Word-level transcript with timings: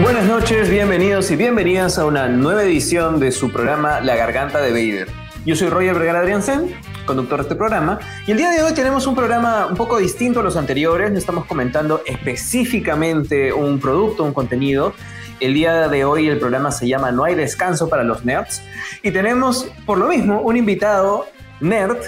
Buenas 0.00 0.26
noches, 0.26 0.70
bienvenidos 0.70 1.30
y 1.30 1.36
bienvenidas 1.36 1.98
a 1.98 2.04
una 2.04 2.28
nueva 2.28 2.62
edición 2.62 3.18
de 3.18 3.32
su 3.32 3.50
programa 3.50 4.00
La 4.00 4.14
Garganta 4.14 4.60
de 4.60 4.70
Vader. 4.70 5.08
Yo 5.44 5.56
soy 5.56 5.70
Roger 5.70 5.94
Vergara 5.94 6.20
Adriansen, 6.20 6.74
conductor 7.04 7.38
de 7.38 7.42
este 7.42 7.56
programa, 7.56 7.98
y 8.26 8.30
el 8.30 8.38
día 8.38 8.50
de 8.50 8.62
hoy 8.62 8.72
tenemos 8.72 9.06
un 9.06 9.16
programa 9.16 9.66
un 9.66 9.76
poco 9.76 9.98
distinto 9.98 10.40
a 10.40 10.42
los 10.42 10.56
anteriores, 10.56 11.10
estamos 11.12 11.46
comentando 11.46 12.02
específicamente 12.06 13.52
un 13.52 13.80
producto, 13.80 14.22
un 14.22 14.32
contenido. 14.32 14.94
El 15.40 15.54
día 15.54 15.88
de 15.88 16.04
hoy 16.04 16.28
el 16.28 16.38
programa 16.38 16.70
se 16.70 16.86
llama 16.86 17.10
No 17.10 17.24
hay 17.24 17.34
descanso 17.34 17.88
para 17.88 18.04
los 18.04 18.24
nerds, 18.24 18.62
y 19.02 19.10
tenemos 19.10 19.66
por 19.84 19.98
lo 19.98 20.06
mismo 20.08 20.40
un 20.42 20.56
invitado 20.56 21.26
nerd, 21.60 21.98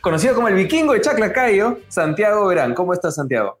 conocido 0.00 0.34
como 0.34 0.48
el 0.48 0.54
vikingo 0.54 0.92
de 0.92 1.00
Chaclacayo, 1.00 1.80
Santiago 1.88 2.46
Verán. 2.46 2.74
¿Cómo 2.74 2.92
estás, 2.92 3.16
Santiago? 3.16 3.58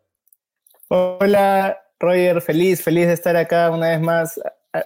Hola, 0.88 1.78
Roger, 1.98 2.40
feliz, 2.40 2.82
feliz 2.82 3.06
de 3.06 3.12
estar 3.12 3.36
acá 3.36 3.70
una 3.70 3.90
vez 3.90 4.00
más. 4.00 4.40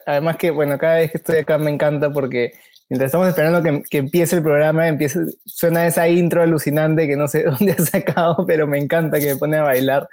Además 0.07 0.37
que, 0.37 0.51
bueno, 0.51 0.79
cada 0.79 0.97
vez 0.97 1.11
que 1.11 1.19
estoy 1.19 1.37
acá 1.39 1.59
me 1.59 1.71
encanta 1.71 2.11
porque 2.11 2.53
mientras 2.89 3.09
estamos 3.09 3.29
esperando 3.29 3.63
que, 3.63 3.99
empiece 3.99 4.37
el 4.37 4.43
programa, 4.43 4.89
empiece, 4.89 5.21
suena 5.45 5.87
esa 5.87 6.09
intro 6.09 6.43
alucinante 6.43 7.07
que 7.07 7.17
no 7.17 7.29
sé 7.29 7.45
dónde 7.59 7.73
ha 7.73 7.83
sacado, 7.83 8.45
pero 8.47 8.67
me 8.67 8.79
encanta 8.79 9.19
que 9.19 9.35
me 9.35 9.37
pone 9.37 9.57
a 9.57 9.63
bailar. 9.63 10.09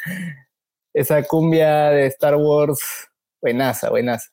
Esa 0.93 1.23
cumbia 1.23 1.89
de 1.89 2.07
Star 2.07 2.35
Wars, 2.35 3.09
buenaza, 3.41 3.89
buenaza. 3.89 4.29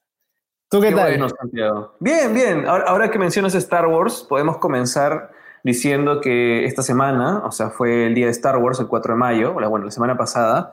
¿Tú 0.71 0.81
qué, 0.83 0.93
tal? 0.93 1.19
Santiago. 1.41 1.95
Bien, 1.99 2.35
bien. 2.35 2.67
Ahora, 2.67 3.11
que 3.11 3.19
mencionas 3.19 3.55
Star 3.55 3.87
Wars, 3.87 4.27
podemos 4.29 4.59
comenzar 4.59 5.31
diciendo 5.65 6.21
que 6.21 6.65
esta 6.65 6.83
semana, 6.83 7.43
o 7.45 7.51
sea, 7.51 7.71
fue 7.71 8.07
el 8.07 8.15
día 8.15 8.27
de 8.27 8.33
Star 8.33 8.57
Wars, 8.59 8.81
el 8.81 8.87
4 8.87 9.15
de 9.15 9.19
mayo, 9.19 9.53
bueno, 9.53 9.87
la 9.87 9.91
semana 9.91 10.17
pasada, 10.17 10.73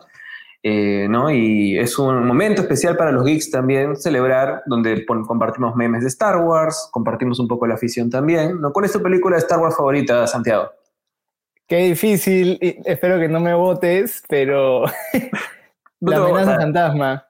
eh, 0.64 1.08
¿no? 1.10 1.30
Y 1.30 1.78
es 1.78 2.00
un 2.00 2.26
momento 2.26 2.62
especial 2.62 2.98
para 2.98 3.12
los 3.12 3.26
geeks 3.26 3.52
también 3.52 3.96
celebrar, 3.96 4.64
donde 4.66 5.06
compartimos 5.06 5.76
memes 5.76 6.02
de 6.02 6.08
Star 6.08 6.38
Wars, 6.38 6.90
compartimos 6.92 7.40
un 7.40 7.48
poco 7.48 7.68
la 7.68 7.76
afición 7.76 8.10
también, 8.10 8.60
¿no? 8.60 8.72
¿Cuál 8.74 8.86
es 8.86 8.92
tu 8.92 9.02
película 9.02 9.36
de 9.36 9.42
Star 9.42 9.60
Wars 9.60 9.76
favorita, 9.76 10.26
Santiago? 10.28 10.72
Qué 11.68 11.78
difícil, 11.78 12.60
espero 12.86 13.20
que 13.20 13.28
no 13.28 13.40
me 13.40 13.54
votes, 13.54 14.24
pero 14.28 14.86
La 16.12 16.18
amenaza 16.18 16.58
fantasma. 16.58 17.26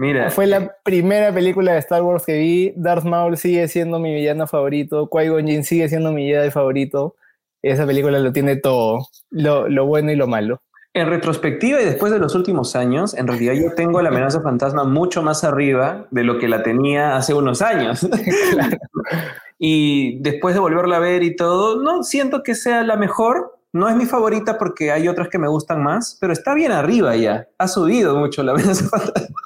Mira. 0.00 0.30
Fue 0.30 0.46
la 0.46 0.76
primera 0.82 1.30
película 1.30 1.74
de 1.74 1.78
Star 1.80 2.02
Wars 2.02 2.24
que 2.24 2.38
vi. 2.38 2.72
Darth 2.74 3.04
Maul 3.04 3.36
sigue 3.36 3.68
siendo 3.68 3.98
mi 3.98 4.14
villano 4.14 4.46
favorito. 4.46 5.10
Qui-Gon 5.10 5.46
Jinn 5.46 5.62
sigue 5.62 5.90
siendo 5.90 6.10
mi 6.10 6.26
Jedi 6.26 6.50
favorito. 6.50 7.16
Esa 7.60 7.86
película 7.86 8.18
lo 8.18 8.32
tiene 8.32 8.56
todo, 8.56 9.08
lo 9.28 9.84
bueno 9.84 10.10
y 10.10 10.16
lo 10.16 10.26
malo. 10.26 10.62
En 10.94 11.06
retrospectiva 11.10 11.82
y 11.82 11.84
después 11.84 12.10
de 12.10 12.18
los 12.18 12.34
últimos 12.34 12.74
años, 12.76 13.12
en 13.12 13.26
realidad 13.26 13.52
yo 13.52 13.74
tengo 13.74 14.00
la 14.00 14.08
amenaza 14.08 14.40
fantasma 14.40 14.84
mucho 14.84 15.22
más 15.22 15.44
arriba 15.44 16.08
de 16.10 16.24
lo 16.24 16.38
que 16.38 16.48
la 16.48 16.62
tenía 16.62 17.16
hace 17.16 17.34
unos 17.34 17.60
años. 17.60 18.08
y 19.58 20.18
después 20.22 20.54
de 20.54 20.60
volverla 20.60 20.96
a 20.96 21.00
ver 21.00 21.22
y 21.22 21.36
todo, 21.36 21.82
no 21.82 22.04
siento 22.04 22.42
que 22.42 22.54
sea 22.54 22.84
la 22.84 22.96
mejor. 22.96 23.59
No 23.72 23.88
es 23.88 23.94
mi 23.94 24.04
favorita 24.04 24.58
porque 24.58 24.90
hay 24.90 25.06
otras 25.06 25.28
que 25.28 25.38
me 25.38 25.46
gustan 25.46 25.82
más, 25.82 26.18
pero 26.20 26.32
está 26.32 26.54
bien 26.54 26.72
arriba 26.72 27.14
ya. 27.14 27.46
Ha 27.56 27.68
subido 27.68 28.16
mucho 28.16 28.42
la 28.42 28.52
amenaza 28.54 28.88
fantasma. 28.88 29.36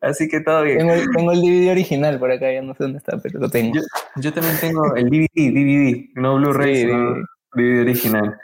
Así 0.00 0.28
que 0.28 0.40
todo 0.40 0.62
bien. 0.62 0.78
Tengo, 0.78 1.32
el 1.32 1.40
DVD 1.40 1.70
original 1.70 2.18
por 2.18 2.32
acá, 2.32 2.52
ya 2.52 2.62
no 2.62 2.74
sé 2.74 2.84
dónde 2.84 2.98
está, 2.98 3.18
pero 3.18 3.38
lo 3.38 3.48
tengo. 3.48 3.80
Yo, 4.16 4.32
también 4.32 4.56
tengo 4.60 4.94
el 4.96 5.08
DVD, 5.08 5.28
DVD, 5.34 6.10
no 6.14 6.36
Blu-ray, 6.36 6.86
DVD 7.54 7.80
original. 7.82 8.38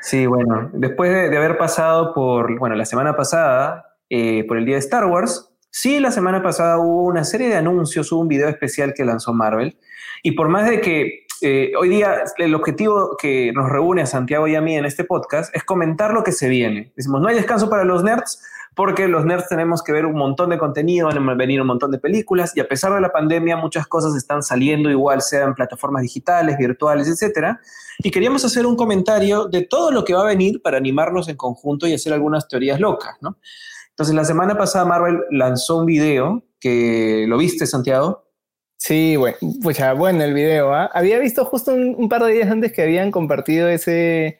Sí, 0.00 0.26
bueno, 0.26 0.70
después 0.72 1.12
de, 1.12 1.36
haber 1.36 1.58
pasado 1.58 2.12
por, 2.12 2.58
bueno, 2.58 2.74
la 2.74 2.84
semana 2.84 3.16
pasada, 3.16 3.96
eh, 4.10 4.44
por 4.46 4.56
el 4.56 4.64
día 4.64 4.74
de 4.74 4.80
Star 4.80 5.06
Wars, 5.06 5.52
sí, 5.70 6.00
la 6.00 6.10
semana 6.10 6.42
pasada 6.42 6.78
hubo 6.78 7.04
una 7.04 7.24
serie 7.24 7.48
de 7.48 7.56
anuncios, 7.56 8.12
hubo 8.12 8.20
un 8.20 8.28
video 8.28 8.48
especial 8.48 8.94
que 8.94 9.04
lanzó 9.04 9.32
Marvel, 9.32 9.78
y 10.22 10.32
por 10.32 10.48
más 10.48 10.68
de 10.68 10.80
que 10.80 11.25
eh, 11.40 11.72
hoy 11.78 11.88
día 11.88 12.24
el 12.38 12.54
objetivo 12.54 13.16
que 13.16 13.52
nos 13.52 13.68
reúne 13.68 14.02
a 14.02 14.06
Santiago 14.06 14.48
y 14.48 14.54
a 14.54 14.60
mí 14.60 14.76
en 14.76 14.84
este 14.84 15.04
podcast 15.04 15.54
es 15.54 15.64
comentar 15.64 16.12
lo 16.12 16.22
que 16.22 16.32
se 16.32 16.48
viene. 16.48 16.92
Decimos, 16.96 17.20
no 17.20 17.28
hay 17.28 17.34
descanso 17.34 17.68
para 17.68 17.84
los 17.84 18.02
nerds, 18.02 18.40
porque 18.74 19.08
los 19.08 19.24
nerds 19.24 19.48
tenemos 19.48 19.82
que 19.82 19.92
ver 19.92 20.04
un 20.04 20.16
montón 20.16 20.50
de 20.50 20.58
contenido, 20.58 21.08
van 21.08 21.28
a 21.28 21.34
venir 21.34 21.60
un 21.60 21.66
montón 21.66 21.90
de 21.90 21.98
películas 21.98 22.52
y 22.54 22.60
a 22.60 22.68
pesar 22.68 22.92
de 22.92 23.00
la 23.00 23.10
pandemia 23.10 23.56
muchas 23.56 23.86
cosas 23.86 24.14
están 24.14 24.42
saliendo 24.42 24.90
igual, 24.90 25.22
sean 25.22 25.54
plataformas 25.54 26.02
digitales, 26.02 26.58
virtuales, 26.58 27.08
etcétera. 27.08 27.60
Y 27.98 28.10
queríamos 28.10 28.44
hacer 28.44 28.66
un 28.66 28.76
comentario 28.76 29.46
de 29.46 29.62
todo 29.62 29.90
lo 29.90 30.04
que 30.04 30.12
va 30.12 30.22
a 30.22 30.26
venir 30.26 30.60
para 30.60 30.76
animarnos 30.76 31.28
en 31.28 31.36
conjunto 31.36 31.86
y 31.86 31.94
hacer 31.94 32.12
algunas 32.12 32.48
teorías 32.48 32.78
locas, 32.78 33.16
¿no? 33.22 33.38
Entonces 33.90 34.14
la 34.14 34.26
semana 34.26 34.58
pasada 34.58 34.84
Marvel 34.84 35.20
lanzó 35.30 35.78
un 35.78 35.86
video 35.86 36.44
que 36.60 37.24
lo 37.26 37.38
viste, 37.38 37.66
Santiago. 37.66 38.25
Sí, 38.76 39.16
bueno, 39.16 39.36
pues 39.62 39.78
ya, 39.78 39.92
bueno 39.94 40.22
el 40.22 40.34
video. 40.34 40.72
¿ah? 40.72 40.90
Había 40.92 41.18
visto 41.18 41.44
justo 41.44 41.74
un 41.74 42.08
par 42.08 42.22
de 42.24 42.32
días 42.32 42.50
antes 42.50 42.72
que 42.72 42.82
habían 42.82 43.10
compartido 43.10 43.68
ese 43.68 44.38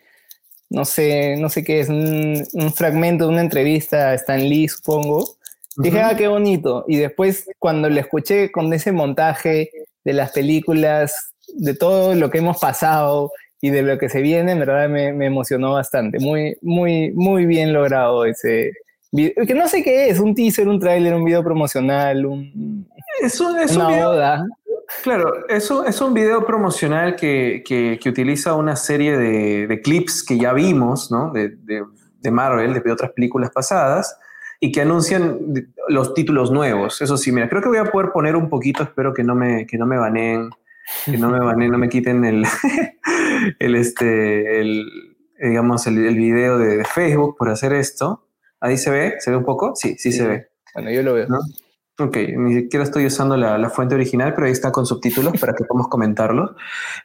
no 0.69 0.85
sé, 0.85 1.37
no 1.37 1.49
sé 1.49 1.65
qué 1.65 1.81
es, 1.81 1.89
un, 1.89 2.45
fragmento 2.75 3.27
de 3.27 3.31
una 3.31 3.41
entrevista 3.41 4.11
a 4.11 4.15
Stan 4.15 4.41
Lee, 4.41 4.69
supongo. 4.69 5.37
Dije, 5.77 6.01
ah, 6.01 6.17
qué 6.17 6.27
bonito. 6.29 6.85
Y 6.89 6.97
después, 6.97 7.49
cuando 7.59 7.89
le 7.89 8.01
escuché 8.01 8.51
con 8.51 8.73
ese 8.73 8.93
montaje 8.93 9.71
de 10.05 10.13
las 10.13 10.33
películas, 10.33 11.33
de 11.55 11.75
todo 11.75 12.15
lo 12.15 12.31
que 12.31 12.39
hemos 12.39 12.59
pasado 12.59 13.31
y 13.61 13.71
de 13.71 13.83
lo 13.83 13.99
que 13.99 14.09
se 14.09 14.23
viene, 14.23 14.53
en 14.53 14.59
verdad 14.59 14.89
me, 14.89 15.09
emocionó 15.25 15.73
bastante. 15.75 16.19
Muy, 16.19 16.57
muy, 16.63 17.13
muy 17.13 17.47
bien 17.47 17.73
logrado 17.73 18.25
ese 18.25 18.73
video. 19.13 19.47
Que 19.47 19.55
no 19.55 19.69
sé 19.69 19.83
qué 19.83 20.09
es, 20.09 20.19
un 20.19 20.35
teaser, 20.35 20.67
un 20.67 20.81
tráiler, 20.81 21.15
un 21.15 21.25
video 21.25 21.45
promocional, 21.45 22.27
un, 22.27 22.89
es 23.21 23.35
es 23.35 23.77
una 23.77 23.89
un 23.89 24.51
Claro, 25.03 25.49
eso 25.49 25.85
es 25.85 26.01
un 26.01 26.15
video 26.15 26.47
promocional 26.47 27.17
que, 27.17 27.99
utiliza 28.07 28.55
una 28.55 28.77
serie 28.77 29.17
de, 29.17 29.81
clips 29.83 30.25
que 30.25 30.39
ya 30.39 30.53
vimos, 30.53 31.11
¿no? 31.11 31.33
De, 31.33 31.57
Marvel, 32.31 32.83
de 32.83 32.93
otras 32.93 33.13
películas 33.13 33.51
pasadas, 33.51 34.19
y 34.59 34.73
que 34.73 34.81
anuncian 34.81 35.39
los 35.89 36.13
títulos 36.15 36.51
nuevos. 36.51 37.01
Eso 37.01 37.17
sí, 37.17 37.31
mira, 37.31 37.49
creo 37.49 37.63
que 37.63 37.69
voy 37.69 37.79
a 37.79 37.85
poder 37.85 38.11
poner 38.11 38.35
un 38.35 38.49
poquito, 38.49 38.83
espero 38.83 39.15
que 39.15 39.23
no 39.23 39.35
me, 39.35 39.67
que 39.67 39.79
no 39.79 39.87
me 39.87 39.97
baneen, 39.97 40.51
que 41.05 41.19
no 41.19 41.31
me 41.31 41.39
baneen, 41.39 41.71
no 41.71 41.79
me 41.79 41.89
quiten 41.89 42.25
el, 42.25 42.45
el 43.61 43.75
este, 43.77 44.61
el, 44.61 44.87
digamos, 45.41 45.87
el, 45.87 46.05
el 46.05 46.17
video 46.17 46.59
de, 46.59 46.85
Facebook 46.85 47.37
por 47.37 47.49
hacer 47.49 47.73
esto. 47.73 48.27
Ahí 48.61 48.77
se 48.77 48.91
ve, 48.91 49.15
¿se 49.21 49.31
ve 49.31 49.37
un 49.37 49.45
poco? 49.45 49.77
Sí, 49.77 49.97
sí, 49.99 50.11
se 50.11 50.27
ve. 50.27 50.49
Bueno, 50.75 50.91
yo 50.91 51.03
lo 51.03 51.15
veo. 51.15 51.29
Ok, 51.99 52.15
ni 52.37 52.55
siquiera 52.55 52.85
estoy 52.85 53.07
usando 53.07 53.39
la, 53.39 53.71
fuente 53.71 53.95
original, 53.95 54.35
pero 54.35 54.47
ahí 54.47 54.53
está 54.53 54.71
con 54.71 54.85
subtítulos 54.85 55.41
para 55.41 55.55
que 55.55 55.65
podamos 55.65 55.89
comentarlo. 55.89 56.55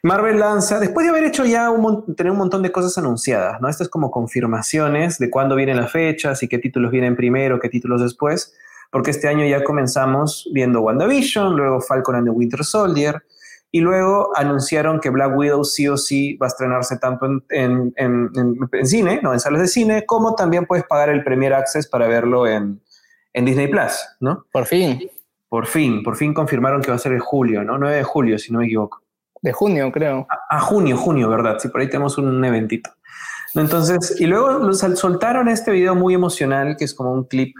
Marvel 0.02 0.38
lanza, 0.38 0.80
después 0.80 1.06
de 1.06 1.10
haber 1.10 1.24
hecho 1.24 1.46
ya 1.46 1.70
un, 1.70 2.14
tener 2.14 2.30
un 2.30 2.36
montón 2.36 2.62
de 2.62 2.70
cosas 2.70 2.98
anunciadas, 2.98 3.58
¿no? 3.62 3.70
Esto 3.70 3.84
es 3.84 3.88
como 3.88 4.10
confirmaciones 4.10 5.18
de 5.18 5.30
cuándo 5.30 5.56
vienen 5.56 5.78
las 5.78 5.90
fechas 5.90 6.42
y 6.42 6.48
qué 6.48 6.58
títulos 6.58 6.90
vienen 6.90 7.16
primero, 7.16 7.58
qué 7.58 7.70
títulos 7.70 8.02
después, 8.02 8.54
porque 8.90 9.12
este 9.12 9.28
año 9.28 9.46
ya 9.46 9.64
comenzamos 9.64 10.50
viendo 10.52 10.82
WandaVision, 10.82 11.56
luego 11.56 11.80
Falcon 11.80 12.16
and 12.16 12.26
the 12.26 12.30
Winter 12.30 12.62
Soldier, 12.62 13.22
y 13.70 13.80
luego 13.80 14.28
anunciaron 14.36 15.00
que 15.00 15.08
Black 15.08 15.34
Widow 15.34 15.64
sí 15.64 15.88
o 15.88 15.96
sí 15.96 16.36
va 16.36 16.48
a 16.48 16.48
estrenarse 16.48 16.98
tanto 16.98 17.24
en, 17.48 17.94
en 17.96 18.30
cine, 18.82 19.20
no 19.22 19.32
en 19.32 19.40
salas 19.40 19.62
de 19.62 19.68
cine, 19.68 20.04
como 20.04 20.34
también 20.34 20.66
puedes 20.66 20.84
pagar 20.84 21.08
el 21.08 21.24
Premier 21.24 21.54
Access 21.54 21.88
para 21.88 22.06
verlo 22.08 22.46
en 22.46 22.82
en 23.32 23.44
Disney 23.44 23.68
Plus, 23.68 23.92
¿no? 24.20 24.46
Por 24.52 24.66
fin. 24.66 25.08
Por 25.48 25.66
fin, 25.66 26.02
por 26.02 26.16
fin 26.16 26.32
confirmaron 26.32 26.80
que 26.80 26.90
va 26.90 26.96
a 26.96 26.98
ser 26.98 27.12
en 27.12 27.20
julio, 27.20 27.62
¿no? 27.62 27.76
9 27.76 27.96
de 27.96 28.04
julio, 28.04 28.38
si 28.38 28.52
no 28.52 28.60
me 28.60 28.66
equivoco. 28.66 29.02
De 29.42 29.52
junio, 29.52 29.90
creo. 29.92 30.26
Ah, 30.48 30.60
junio, 30.60 30.96
junio, 30.96 31.28
¿verdad? 31.28 31.58
Sí, 31.58 31.68
por 31.68 31.80
ahí 31.80 31.88
tenemos 31.88 32.16
un 32.16 32.44
eventito. 32.44 32.90
Entonces, 33.54 34.18
y 34.20 34.26
luego 34.26 34.72
soltaron 34.72 35.48
este 35.48 35.72
video 35.72 35.94
muy 35.94 36.14
emocional, 36.14 36.76
que 36.78 36.84
es 36.84 36.94
como 36.94 37.12
un 37.12 37.24
clip 37.24 37.54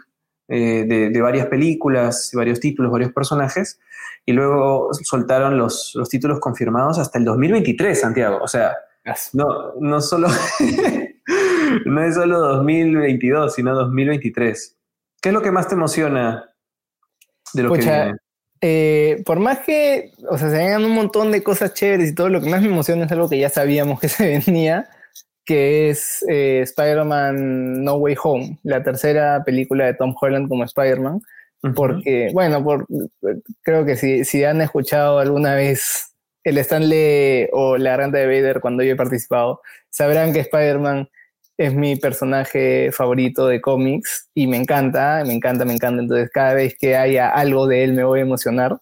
eh, 0.49 0.85
de, 0.87 1.21
varias 1.21 1.47
películas, 1.47 2.31
varios 2.35 2.61
títulos, 2.61 2.91
varios 2.91 3.13
personajes, 3.13 3.79
y 4.25 4.33
luego 4.33 4.91
soltaron 5.03 5.59
los, 5.59 5.93
los 5.95 6.09
títulos 6.09 6.41
confirmados 6.41 6.99
hasta 6.99 7.19
el 7.19 7.25
2023, 7.25 8.01
Santiago. 8.01 8.39
O 8.43 8.49
sea, 8.49 8.75
no, 9.33 9.75
no 9.81 10.01
solo, 10.01 10.29
no 11.87 12.05
es 12.05 12.15
solo 12.15 12.39
2022, 12.39 13.55
sino 13.55 13.75
2023. 13.75 14.77
¿Qué 15.23 15.29
es 15.29 15.33
lo 15.33 15.41
que 15.41 15.53
más 15.53 15.69
te 15.69 15.75
emociona 15.75 16.51
de 17.55 17.63
lo 17.63 17.73
que 17.73 17.81
viene? 17.81 18.17
Eh, 18.61 19.23
por 19.25 19.41
más 19.41 19.61
que, 19.61 20.13
o 20.29 20.37
sea, 20.37 20.51
se 20.51 20.57
vengan 20.57 20.85
un 20.85 20.93
montón 20.93 21.33
de 21.33 21.43
cosas 21.43 21.75
chéveres 21.75 22.11
y 22.11 22.15
todo, 22.15 22.29
lo 22.29 22.41
que 22.41 22.49
más 22.49 22.61
me 22.61 22.69
emociona 22.69 23.07
es 23.07 23.13
algo 23.13 23.29
que 23.29 23.39
ya 23.39 23.49
sabíamos 23.49 24.01
que 24.01 24.09
se 24.09 24.41
venía, 24.47 24.89
que 25.45 25.91
es 25.91 26.25
eh, 26.29 26.61
Spider-Man 26.63 27.85
No 27.85 27.95
Way 27.95 28.17
Home, 28.23 28.59
la 28.65 28.83
tercera 28.83 29.43
película 29.45 29.87
de 29.87 29.95
Tom 29.95 30.15
Holland 30.21 30.49
como 30.49 30.65
Spider-Man. 30.65 31.21
Porque, 31.77 32.31
bueno, 32.33 32.65
por, 32.65 32.89
creo 33.61 33.85
que 33.85 33.95
si, 33.95 34.25
si 34.25 34.43
han 34.43 34.61
escuchado 34.61 35.21
alguna 35.21 35.55
vez 35.55 36.17
el 36.43 36.59
Stanley 36.59 37.49
o 37.53 37.77
la 37.77 37.91
garganta 37.91 38.19
de 38.19 38.27
Vader 38.27 38.61
cuando 38.61 38.83
yo 38.83 38.95
he 38.95 38.97
participado, 38.97 39.61
sabrán 39.89 40.33
que 40.33 40.41
Spider-Man 40.41 41.09
es 41.63 41.75
mi 41.75 41.95
personaje 41.95 42.91
favorito 42.91 43.47
de 43.47 43.61
cómics 43.61 44.29
y 44.35 44.49
me 44.49 44.57
encanta, 44.57 45.23
me 45.25 45.33
encanta, 45.33 45.65
me 45.65 45.75
encanta. 45.75 46.03
Entonces, 46.03 46.29
cada 46.33 46.55
vez 46.55 46.75
que 46.77 46.97
haya 46.97 47.31
algo 47.31 47.69
de 47.69 47.85
él 47.85 47.93
me 47.93 48.03
voy 48.03 48.19
a 48.19 48.23
emocionar. 48.23 48.81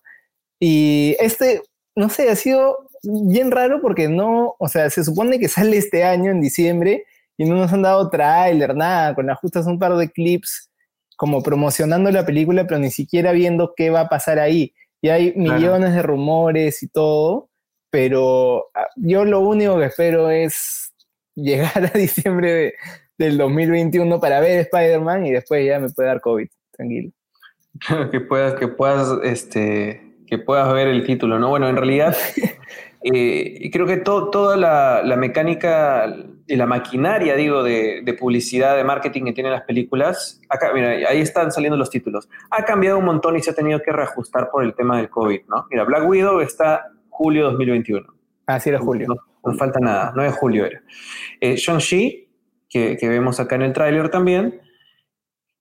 Y 0.58 1.14
este, 1.20 1.62
no 1.94 2.08
sé, 2.08 2.30
ha 2.30 2.36
sido 2.36 2.88
bien 3.02 3.50
raro 3.50 3.82
porque 3.82 4.08
no, 4.08 4.54
o 4.58 4.68
sea, 4.68 4.88
se 4.88 5.04
supone 5.04 5.38
que 5.38 5.48
sale 5.48 5.76
este 5.76 6.04
año 6.04 6.30
en 6.30 6.40
diciembre 6.40 7.04
y 7.36 7.44
no 7.44 7.56
nos 7.56 7.70
han 7.70 7.82
dado 7.82 8.08
tráiler, 8.08 8.74
nada, 8.74 9.14
con 9.14 9.28
ajustas 9.28 9.66
un 9.66 9.78
par 9.78 9.94
de 9.96 10.10
clips 10.10 10.70
como 11.16 11.42
promocionando 11.42 12.10
la 12.10 12.24
película, 12.24 12.66
pero 12.66 12.80
ni 12.80 12.90
siquiera 12.90 13.32
viendo 13.32 13.74
qué 13.76 13.90
va 13.90 14.00
a 14.00 14.08
pasar 14.08 14.38
ahí. 14.38 14.72
Y 15.02 15.10
hay 15.10 15.34
millones 15.36 15.94
de 15.94 16.02
rumores 16.02 16.82
y 16.82 16.88
todo, 16.88 17.50
pero 17.90 18.70
ah, 18.74 18.86
yo 18.96 19.26
lo 19.26 19.40
único 19.40 19.78
que 19.78 19.86
espero 19.86 20.30
es 20.30 20.89
llegar 21.42 21.72
a 21.94 21.98
diciembre 21.98 22.74
del 23.18 23.38
2021 23.38 24.20
para 24.20 24.40
ver 24.40 24.60
Spider-Man 24.60 25.26
y 25.26 25.32
después 25.32 25.66
ya 25.66 25.78
me 25.78 25.88
puede 25.90 26.08
dar 26.08 26.20
COVID, 26.20 26.48
tranquilo. 26.72 27.10
que 28.10 28.20
puedas, 28.20 28.54
que 28.54 28.68
puedas, 28.68 29.08
este, 29.22 30.02
que 30.26 30.38
puedas 30.38 30.72
ver 30.72 30.88
el 30.88 31.04
título, 31.04 31.38
¿no? 31.38 31.48
Bueno, 31.48 31.68
en 31.68 31.76
realidad 31.76 32.16
Eh, 33.02 33.70
creo 33.72 33.86
que 33.86 33.96
toda 33.96 34.56
la, 34.56 35.16
mecánica 35.16 36.14
y 36.46 36.56
la 36.56 36.66
maquinaria, 36.66 37.34
digo, 37.34 37.62
de, 37.62 38.16
publicidad, 38.18 38.76
de 38.76 38.84
marketing 38.84 39.24
que 39.24 39.32
tienen 39.32 39.52
las 39.52 39.62
películas, 39.62 40.40
acá, 40.48 40.72
mira, 40.74 40.90
ahí 41.08 41.20
están 41.20 41.50
saliendo 41.50 41.76
los 41.76 41.90
títulos. 41.90 42.28
Ha 42.50 42.64
cambiado 42.64 42.98
un 42.98 43.06
montón 43.06 43.36
y 43.36 43.42
se 43.42 43.50
ha 43.50 43.54
tenido 43.54 43.80
que 43.80 43.92
reajustar 43.92 44.50
por 44.50 44.64
el 44.64 44.74
tema 44.74 44.98
del 44.98 45.08
COVID, 45.08 45.40
¿no? 45.48 45.66
Mira, 45.70 45.84
Black 45.84 46.06
Widow 46.08 46.40
está 46.40 46.92
julio 47.08 47.44
2021. 47.44 48.06
Ah, 48.46 48.60
sí, 48.60 48.68
era 48.68 48.78
julio. 48.78 49.16
No, 49.44 49.54
falta 49.54 49.80
nada, 49.80 50.12
9 50.14 50.30
de 50.30 50.36
julio 50.36 50.66
era. 50.66 50.82
Eh, 51.40 51.56
Shang-Chi, 51.56 52.28
que, 52.68 52.96
que, 52.96 53.08
vemos 53.08 53.40
acá 53.40 53.56
en 53.56 53.62
el 53.62 53.72
tráiler 53.72 54.10
también, 54.10 54.60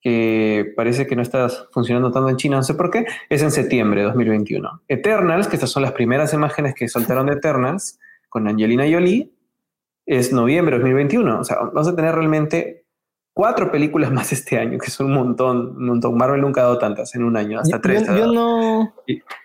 que 0.01 0.73
parece 0.75 1.07
que 1.07 1.15
no 1.15 1.21
está 1.21 1.49
funcionando 1.71 2.11
tanto 2.11 2.29
en 2.29 2.37
China, 2.37 2.57
no 2.57 2.63
sé 2.63 2.73
por 2.73 2.89
qué, 2.89 3.05
es 3.29 3.41
en 3.41 3.51
septiembre 3.51 4.01
de 4.01 4.07
2021. 4.07 4.83
Eternals, 4.87 5.47
que 5.47 5.55
estas 5.55 5.71
son 5.71 5.83
las 5.83 5.91
primeras 5.91 6.33
imágenes 6.33 6.73
que 6.75 6.87
soltaron 6.87 7.27
de 7.27 7.33
Eternals 7.33 7.99
con 8.29 8.47
Angelina 8.47 8.85
Jolie, 8.89 9.31
es 10.05 10.33
noviembre 10.33 10.77
de 10.77 10.79
2021. 10.79 11.39
O 11.39 11.43
sea, 11.43 11.57
vamos 11.57 11.87
a 11.87 11.95
tener 11.95 12.15
realmente 12.15 12.78
cuatro 13.39 13.71
películas 13.71 14.11
más 14.11 14.33
este 14.33 14.59
año, 14.59 14.77
que 14.77 14.87
es 14.87 14.99
un 14.99 15.13
montón, 15.13 15.77
un 15.77 15.85
montón. 15.85 16.17
Marvel 16.17 16.41
nunca 16.41 16.59
ha 16.59 16.63
dado 16.65 16.77
tantas 16.77 17.15
en 17.15 17.23
un 17.23 17.37
año, 17.37 17.61
hasta 17.61 17.79
tres. 17.79 18.05
Yo, 18.05 18.33
no, 18.33 18.93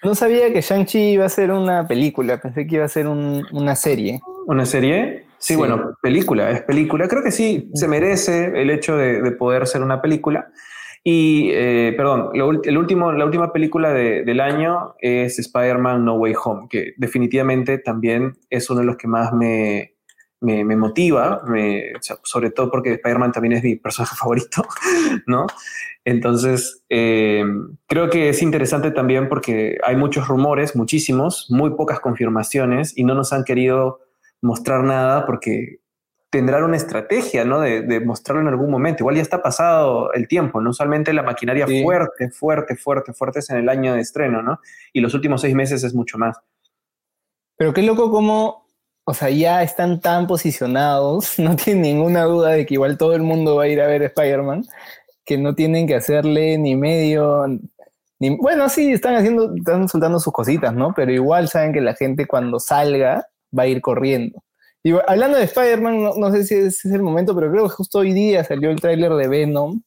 no 0.02 0.14
sabía 0.16 0.52
que 0.52 0.62
Shang-Chi 0.62 1.12
iba 1.12 1.26
a 1.26 1.28
ser 1.28 1.52
una 1.52 1.86
película, 1.86 2.40
pensé 2.40 2.66
que 2.66 2.74
iba 2.74 2.84
a 2.84 2.88
ser 2.88 3.06
una 3.06 3.76
serie. 3.76 4.20
¿Una 4.48 4.66
serie? 4.66 5.26
Sí, 5.38 5.54
bueno, 5.54 5.96
película, 6.02 6.50
es 6.50 6.62
película. 6.62 7.06
Creo 7.06 7.22
que 7.22 7.30
sí, 7.30 7.70
se 7.74 7.86
merece 7.86 8.60
el 8.60 8.70
hecho 8.70 8.96
de, 8.96 9.30
poder 9.30 9.64
ser 9.68 9.80
una 9.80 10.02
película. 10.02 10.48
Y, 11.04 11.50
eh, 11.52 11.94
perdón, 11.96 12.30
el 12.32 12.76
último, 12.76 13.12
la 13.12 13.24
última 13.24 13.52
película 13.52 13.92
del 13.92 14.40
año 14.40 14.96
es 14.98 15.38
Spider-Man 15.38 16.04
No 16.04 16.14
Way 16.14 16.34
Home, 16.44 16.66
que 16.68 16.94
definitivamente 16.96 17.78
también 17.78 18.32
es 18.50 18.68
uno 18.70 18.80
de 18.80 18.86
los 18.86 18.96
que 18.96 19.06
más 19.06 19.32
me, 19.32 19.93
me, 20.44 20.76
motiva, 20.76 21.42
sobre 22.22 22.50
todo 22.50 22.70
porque 22.70 22.92
Spider-Man 22.94 23.32
también 23.32 23.54
es 23.54 23.62
mi 23.62 23.76
personaje 23.76 24.14
favorito, 24.18 24.62
¿no? 25.26 25.46
Entonces, 26.04 26.82
eh, 26.90 27.44
creo 27.86 28.10
que 28.10 28.28
es 28.28 28.42
interesante 28.42 28.90
también 28.90 29.28
porque 29.28 29.78
hay 29.84 29.96
muchos 29.96 30.28
rumores, 30.28 30.76
muchísimos, 30.76 31.46
muy 31.50 31.70
pocas 31.70 32.00
confirmaciones 32.00 32.96
y 32.96 33.04
no 33.04 33.14
nos 33.14 33.32
han 33.32 33.44
querido 33.44 34.00
mostrar 34.42 34.84
nada 34.84 35.24
porque 35.24 35.80
tendrán 36.34 36.64
una 36.64 36.76
estrategia, 36.76 37.44
¿no? 37.44 37.60
De, 37.60 38.00
mostrarlo 38.00 38.42
en 38.42 38.48
algún 38.48 38.68
momento. 38.68 39.02
Igual 39.02 39.14
ya 39.14 39.22
está 39.22 39.40
pasado 39.40 40.12
el 40.12 40.26
tiempo, 40.26 40.60
no 40.60 40.70
usualmente 40.70 41.12
la 41.12 41.22
maquinaria 41.22 41.64
fuerte, 41.66 42.28
fuerte, 42.30 42.76
fuerte, 42.76 43.12
fuerte 43.12 43.38
es 43.38 43.50
en 43.50 43.58
el 43.58 43.68
año 43.68 43.94
de 43.94 44.00
estreno, 44.00 44.42
¿no? 44.42 44.58
Y 44.92 45.00
los 45.00 45.14
últimos 45.14 45.40
seis 45.40 45.54
meses 45.54 45.84
es 45.84 45.94
mucho 45.94 46.18
más. 46.18 46.38
Pero 47.56 47.72
qué 47.72 47.82
loco 47.82 48.10
como, 48.10 48.63
o 49.04 49.14
sea, 49.14 49.30
ya 49.30 49.62
están 49.62 50.00
tan 50.00 50.26
posicionados, 50.26 51.38
no 51.38 51.56
tienen 51.56 51.82
ninguna 51.82 52.24
duda 52.24 52.50
de 52.50 52.66
que 52.66 52.74
igual 52.74 52.98
todo 52.98 53.14
el 53.14 53.22
mundo 53.22 53.56
va 53.56 53.64
a 53.64 53.68
ir 53.68 53.80
a 53.80 53.86
ver 53.86 54.02
Spider-Man, 54.02 54.64
que 55.24 55.38
no 55.38 55.54
tienen 55.54 55.86
que 55.86 55.94
hacerle 55.94 56.58
ni 56.58 56.76
medio, 56.76 57.46
ni, 58.18 58.36
bueno, 58.36 58.68
sí, 58.68 58.92
están 58.92 59.14
haciendo, 59.14 59.54
están 59.54 59.88
soltando 59.88 60.20
sus 60.20 60.32
cositas, 60.32 60.74
¿no? 60.74 60.92
Pero 60.94 61.12
igual 61.12 61.48
saben 61.48 61.72
que 61.72 61.80
la 61.80 61.94
gente 61.94 62.26
cuando 62.26 62.60
salga 62.60 63.26
va 63.56 63.64
a 63.64 63.66
ir 63.66 63.80
corriendo. 63.80 64.42
Y 64.82 64.92
hablando 65.06 65.38
de 65.38 65.44
Spider-Man, 65.44 66.10
no, 66.18 66.30
sé 66.30 66.44
si 66.44 66.54
ese 66.54 66.88
es 66.88 66.94
el 66.94 67.02
momento, 67.02 67.34
pero 67.34 67.50
creo 67.50 67.64
que 67.64 67.74
justo 67.74 68.00
hoy 68.00 68.12
día 68.12 68.44
salió 68.44 68.70
el 68.70 68.80
tráiler 68.80 69.12
de 69.14 69.28
Venom, 69.28 69.80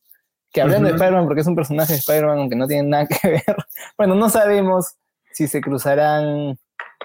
que 0.52 0.62
hablando 0.62 0.88
de 0.88 0.96
Spider-Man, 0.96 1.26
porque 1.26 1.42
es 1.42 1.48
un 1.48 1.56
personaje 1.56 1.94
de 1.94 2.00
Spider-Man 2.00 2.40
aunque 2.40 2.56
no 2.56 2.68
tiene 2.68 2.90
nada 2.90 3.08
que 3.08 3.28
ver, 3.30 3.56
bueno, 3.96 4.16
no 4.16 4.28
sabemos 4.30 4.96
si 5.32 5.48
se 5.48 5.62
cruzarán 5.62 6.58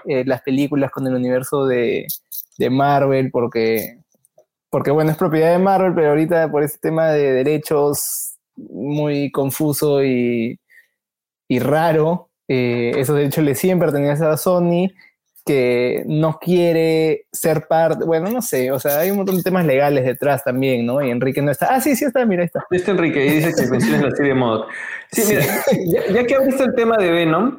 eh, 0.07 0.25
las 0.27 0.43
películas 0.43 0.91
con 0.91 1.07
el 1.07 1.15
universo 1.15 1.67
de, 1.67 2.07
de, 2.59 2.71
Marvel, 2.71 3.31
porque, 3.31 3.99
porque, 4.71 4.91
bueno, 4.91 5.11
es 5.11 5.17
propiedad 5.17 5.53
de 5.53 5.59
Marvel, 5.59 5.95
pero 5.95 6.11
ahorita 6.11 6.51
por 6.51 6.63
ese 6.63 6.79
tema 6.79 7.09
de 7.09 7.33
derechos 7.33 8.35
muy 8.57 9.31
confuso 9.31 10.05
y, 10.05 10.59
y 11.49 11.59
raro, 11.59 12.31
eh, 12.49 12.93
esos 12.97 13.17
derechos 13.17 13.45
le 13.45 13.55
siguen 13.55 13.79
pertenecen 13.79 14.27
a 14.27 14.37
Sony 14.37 14.89
que 15.45 16.05
no 16.07 16.39
quiere 16.39 17.27
ser 17.33 17.67
parte, 17.67 18.05
bueno, 18.05 18.31
no 18.31 18.43
sé, 18.43 18.71
o 18.71 18.79
sea, 18.79 19.01
hay 19.01 19.11
un 19.11 19.19
montón 19.19 19.37
de 19.37 19.43
temas 19.43 19.67
legales 19.67 20.05
detrás 20.05 20.45
también, 20.45 20.87
¿no? 20.87 21.03
Y 21.03 21.11
Enrique 21.11 21.43
no 21.43 21.51
está. 21.51 21.75
Ah, 21.75 21.81
sí, 21.81 21.97
sí 21.97 22.05
está, 22.05 22.25
mira, 22.25 22.43
ahí 22.43 22.47
está. 22.47 22.65
Está 22.71 22.93
Enrique, 22.93 23.27
y 23.27 23.31
dice 23.31 23.53
que 23.57 23.69
menciones 23.69 24.03
la 24.03 24.11
serie 24.13 24.35
Mod. 24.35 24.67
Sí, 25.11 25.25
mira, 25.29 25.45
ya, 26.13 26.25
que 26.25 26.35
abriste 26.35 26.63
el 26.63 26.75
tema 26.75 26.97
de 26.97 27.11
Venom, 27.11 27.59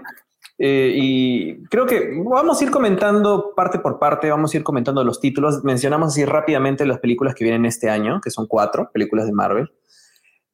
eh, 0.57 0.94
y 0.95 1.63
creo 1.65 1.85
que 1.85 2.11
vamos 2.23 2.61
a 2.61 2.63
ir 2.63 2.71
comentando 2.71 3.53
parte 3.55 3.79
por 3.79 4.00
parte, 4.00 4.29
vamos 4.29 4.53
a 4.53 4.57
ir 4.57 4.63
comentando 4.63 5.03
los 5.03 5.19
títulos. 5.19 5.63
Mencionamos 5.63 6.09
así 6.09 6.25
rápidamente 6.25 6.85
las 6.85 7.00
películas 7.00 7.35
que 7.35 7.44
vienen 7.44 7.65
este 7.65 7.89
año, 7.89 8.21
que 8.21 8.29
son 8.29 8.47
cuatro 8.47 8.89
películas 8.94 9.25
de 9.25 9.33
Marvel 9.33 9.71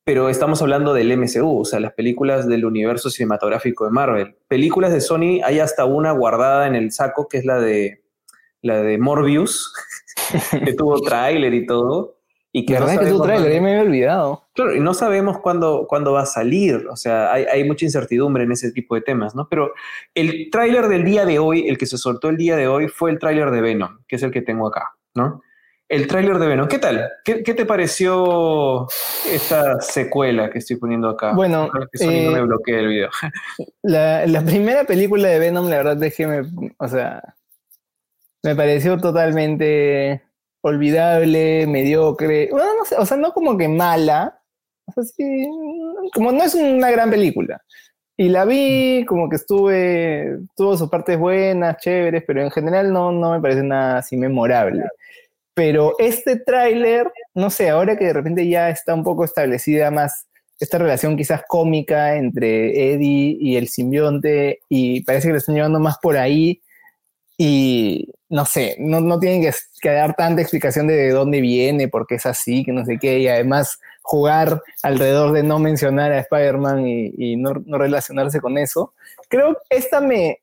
pero 0.10 0.28
estamos 0.28 0.60
hablando 0.64 0.96
del 0.96 1.16
MCU, 1.16 1.60
o 1.60 1.66
sea, 1.66 1.80
las 1.80 1.94
películas 1.94 2.48
del 2.48 2.66
universo 2.66 3.12
cinematográfico 3.12 3.86
de 3.86 3.92
Marvel. 3.92 4.36
Películas 4.48 4.92
de 4.92 5.02
Sony, 5.02 5.44
hay 5.44 5.60
hasta 5.60 5.86
una 5.86 6.14
guardada 6.14 6.66
en 6.66 6.74
el 6.74 6.92
saco, 6.92 7.28
que 7.28 7.38
es 7.38 7.46
la 7.46 7.60
de, 7.60 8.02
la 8.64 8.82
de 8.82 8.98
Morbius, 8.98 9.72
que 10.66 10.74
tuvo 10.74 11.00
tráiler 11.02 11.54
y 11.54 11.68
todo. 11.68 12.18
Y 12.52 12.66
que 12.66 12.74
¿Verdad 12.74 13.00
que 13.00 13.06
tuvo 13.06 13.24
tráiler? 13.24 13.54
Ya 13.54 13.62
me 13.62 13.72
había 13.72 13.84
olvidado. 13.84 14.44
Claro, 14.54 14.76
y 14.76 14.80
no 14.80 14.94
sabemos 14.96 15.38
cuándo, 15.40 15.86
cuándo 15.88 16.14
va 16.14 16.22
a 16.22 16.26
salir, 16.26 16.88
o 16.90 16.96
sea, 16.96 17.32
hay, 17.32 17.44
hay, 17.46 17.64
mucha 17.64 17.86
incertidumbre 17.86 18.44
en 18.44 18.52
ese 18.52 18.72
tipo 18.72 18.96
de 18.96 19.02
temas, 19.02 19.36
¿no? 19.36 19.48
Pero 19.48 19.74
el 20.16 20.50
tráiler 20.52 20.88
del 20.88 21.06
día 21.06 21.26
de 21.26 21.38
hoy, 21.38 21.68
el 21.68 21.78
que 21.78 21.86
se 21.86 21.98
soltó 21.98 22.30
el 22.30 22.38
día 22.38 22.56
de 22.56 22.68
hoy, 22.68 22.88
fue 22.88 23.12
el 23.12 23.20
tráiler 23.20 23.52
de 23.52 23.62
Venom, 23.62 24.00
que 24.08 24.16
es 24.16 24.24
el 24.24 24.32
que 24.32 24.42
tengo 24.42 24.68
acá, 24.68 24.96
¿no? 25.14 25.44
el 25.90 26.06
tráiler 26.06 26.38
de 26.38 26.48
Venom. 26.48 26.68
¿Qué 26.68 26.78
tal? 26.78 27.10
¿Qué, 27.26 27.42
te 27.42 27.66
pareció 27.66 28.88
esta 29.28 29.82
secuela 29.82 30.52
que 30.52 30.60
estoy 30.60 30.78
poniendo 30.78 31.10
acá? 31.10 31.34
Bueno, 31.34 31.70
que 31.92 32.06
no 32.06 32.32
me 32.32 32.38
eh, 32.38 32.42
bloquee 32.44 32.80
el 32.80 32.88
video. 32.88 33.10
La, 33.82 34.44
primera 34.46 34.84
película 34.84 35.28
de 35.28 35.40
Venom, 35.40 35.68
la 35.68 35.78
verdad 35.78 36.04
es 36.04 36.16
que 36.16 36.28
me, 36.28 36.42
o 36.78 36.88
sea, 36.88 37.36
me 38.44 38.56
pareció 38.56 38.98
totalmente 38.98 40.22
olvidable, 40.62 41.68
mediocre. 41.68 42.50
Bueno, 42.52 42.70
no 42.80 42.86
sé, 42.86 42.96
o 42.98 43.06
sea, 43.06 43.18
no 43.18 43.34
como 43.34 43.58
que 43.58 43.68
mala. 43.68 44.42
O 44.86 44.92
sea, 44.92 45.04
sí, 45.04 45.48
como 46.14 46.32
no 46.32 46.44
es 46.44 46.56
una 46.56 46.92
gran 46.92 47.10
película. 47.10 47.62
Y 48.18 48.30
la 48.30 48.44
vi, 48.46 49.06
como 49.06 49.30
que 49.30 49.38
estuve, 49.38 50.40
tuvo 50.56 50.76
sus 50.78 50.90
partes 50.90 51.18
buenas, 51.18 51.78
chéveres, 51.78 52.24
pero 52.28 52.42
en 52.42 52.52
general 52.52 52.92
no, 52.92 53.12
no 53.12 53.32
me 53.32 53.42
parece 53.42 53.64
nada 53.64 54.00
así 54.00 54.18
memorable. 54.18 54.84
Pero 55.54 55.96
este 56.00 56.38
tráiler, 56.38 57.12
no 57.34 57.50
sé, 57.50 57.70
ahora 57.70 57.98
que 57.98 58.06
de 58.06 58.14
repente 58.14 58.48
ya 58.48 58.70
está 58.70 58.94
un 58.94 59.04
poco 59.04 59.26
establecida 59.26 59.92
más 59.92 60.28
esta 60.60 60.78
relación 60.78 61.16
quizás 61.16 61.44
cómica 61.48 62.16
entre 62.16 62.94
Eddie 62.94 63.38
y 63.40 63.56
el 63.56 63.70
simbionte 63.70 64.60
y 64.68 65.02
parece 65.04 65.28
que 65.28 65.34
le 65.34 65.38
están 65.38 65.56
llevando 65.56 65.80
más 65.80 65.98
por 66.00 66.18
ahí 66.18 66.62
y 67.38 68.12
no 68.30 68.46
sé, 68.46 68.76
no, 68.80 69.02
no 69.02 69.20
tienen 69.20 69.42
que, 69.82 69.90
dar 69.90 70.16
tanta 70.16 70.42
explicación 70.42 70.88
de, 70.88 71.10
dónde 71.10 71.42
viene, 71.42 71.88
por 71.88 72.06
qué 72.06 72.16
es 72.16 72.26
así, 72.28 72.64
que 72.64 72.72
no 72.72 72.86
sé 72.86 73.00
qué, 73.00 73.20
y 73.20 73.28
además 73.28 73.80
jugar 74.04 74.62
alrededor 74.84 75.32
de 75.34 75.44
no 75.44 75.58
mencionar 75.58 76.12
a 76.12 76.20
Spider-Man 76.20 76.88
y, 76.88 77.36
no, 77.38 77.54
no, 77.66 77.78
relacionarse 77.78 78.40
con 78.40 78.58
eso. 78.58 78.94
Creo 79.30 79.56
que 79.56 79.78
esta 79.78 80.00
me, 80.00 80.42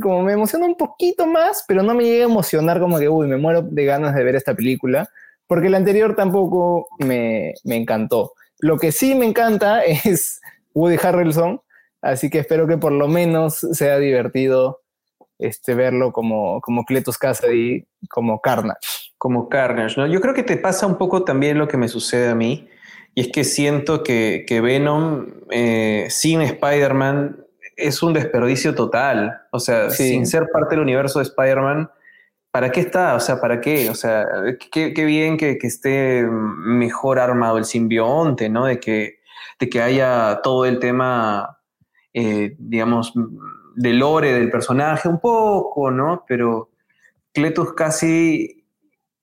como 0.00 0.22
me 0.22 0.32
emociona 0.32 0.64
un 0.64 0.76
poquito 0.76 1.26
más, 1.26 1.64
pero 1.66 1.82
no 1.82 1.94
me 1.94 2.04
llega 2.04 2.24
a 2.24 2.28
emocionar 2.28 2.78
como 2.78 2.98
que, 2.98 3.08
uy, 3.08 3.26
me 3.26 3.36
muero 3.36 3.62
de 3.62 3.84
ganas 3.84 4.14
de 4.14 4.22
ver 4.22 4.36
esta 4.36 4.54
película, 4.54 5.08
porque 5.48 5.70
la 5.70 5.78
anterior 5.78 6.14
tampoco 6.14 6.88
me, 6.98 7.54
encantó. 7.64 8.32
Lo 8.60 8.78
que 8.78 8.92
sí 8.92 9.16
me 9.16 9.26
encanta 9.26 9.82
es 9.84 10.40
Woody 10.72 10.98
Harrelson, 11.02 11.60
así 12.00 12.30
que 12.30 12.38
espero 12.38 12.68
que 12.68 12.78
por 12.78 12.92
lo 12.92 13.08
menos 13.08 13.58
sea 13.72 13.98
divertido 13.98 14.81
este, 15.42 15.74
verlo 15.74 16.12
como, 16.12 16.60
como 16.60 16.84
Cletus 16.84 17.18
Cassidy, 17.18 17.86
como 18.08 18.40
Carnage. 18.40 19.12
como 19.18 19.48
Carnage, 19.48 20.00
¿no? 20.00 20.06
Yo 20.06 20.20
creo 20.20 20.34
que 20.34 20.42
te 20.42 20.56
pasa 20.56 20.86
un 20.86 20.96
poco 20.96 21.24
también 21.24 21.58
lo 21.58 21.68
que 21.68 21.76
me 21.76 21.88
sucede 21.88 22.28
a 22.28 22.34
mí, 22.34 22.68
y 23.14 23.20
es 23.20 23.28
que 23.28 23.44
siento 23.44 24.02
que, 24.02 24.60
Venom 24.62 25.26
eh, 25.50 26.06
sin 26.08 26.40
Spider-Man 26.40 27.44
es 27.76 28.02
un 28.02 28.12
desperdicio 28.12 28.74
total. 28.74 29.42
O 29.50 29.60
sea, 29.60 29.90
sin 29.90 30.26
ser 30.26 30.46
parte 30.52 30.74
del 30.74 30.82
universo 30.82 31.18
de 31.18 31.24
Spider-Man, 31.24 31.90
¿para 32.50 32.70
qué 32.70 32.80
está? 32.80 33.14
O 33.14 33.20
sea, 33.20 33.40
¿para 33.40 33.60
qué? 33.60 33.90
O 33.90 33.94
sea, 33.94 34.26
qué, 34.70 35.04
bien 35.04 35.36
que, 35.36 35.58
esté 35.62 36.24
mejor 36.24 37.18
armado 37.18 37.58
el 37.58 37.64
simbionte, 37.64 38.48
¿no? 38.48 38.66
De 38.66 38.80
que, 38.80 39.20
de 39.58 39.68
que 39.68 39.82
haya 39.82 40.40
todo 40.42 40.64
el 40.64 40.78
tema, 40.78 41.58
eh, 42.14 42.54
digamos, 42.58 43.12
de 43.74 43.92
lore 43.92 44.32
del 44.32 44.50
personaje, 44.50 45.08
un 45.08 45.20
poco, 45.20 45.90
¿no? 45.90 46.24
Pero 46.26 46.70
Cletus 47.32 47.72
casi 47.74 48.62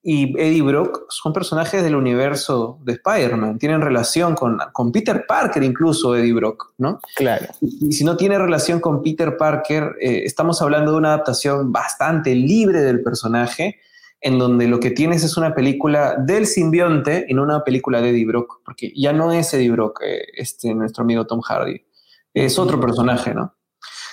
y 0.01 0.33
Eddie 0.39 0.61
Brock 0.61 1.05
son 1.09 1.33
personajes 1.33 1.83
del 1.83 1.95
universo 1.95 2.79
de 2.83 2.93
Spider-Man, 2.93 3.59
tienen 3.59 3.81
relación 3.81 4.33
con, 4.33 4.57
con, 4.71 4.91
Peter 4.93 5.25
Parker 5.27 5.61
incluso 5.61 6.15
Eddie 6.15 6.33
Brock, 6.33 6.73
¿no? 6.77 6.99
Claro. 7.15 7.47
Y, 7.61 7.91
si 7.91 8.05
no 8.05 8.15
tiene 8.15 8.37
relación 8.37 8.79
con 8.79 9.03
Peter 9.03 9.35
Parker, 9.35 9.95
eh, 9.99 10.23
estamos 10.23 10.61
hablando 10.61 10.93
de 10.93 10.97
una 10.97 11.09
adaptación 11.09 11.73
bastante 11.73 12.33
libre 12.33 12.81
del 12.81 13.03
personaje, 13.03 13.79
en 14.21 14.39
donde 14.39 14.67
lo 14.67 14.79
que 14.79 14.91
tienes 14.91 15.23
es 15.23 15.35
una 15.35 15.53
película 15.53 16.15
del 16.15 16.45
simbionte 16.45 17.25
y 17.27 17.33
no 17.33 17.43
una 17.43 17.63
película 17.63 18.01
de 18.01 18.09
Eddie 18.09 18.25
Brock, 18.25 18.61
porque 18.63 18.93
ya 18.95 19.11
no 19.11 19.33
es 19.33 19.53
Eddie 19.53 19.71
Brock, 19.71 20.01
eh, 20.03 20.23
este, 20.33 20.73
nuestro 20.73 21.03
amigo 21.03 21.27
Tom 21.27 21.41
Hardy, 21.41 21.85
es 22.33 22.57
otro 22.57 22.79
personaje, 22.79 23.33
¿no? 23.33 23.53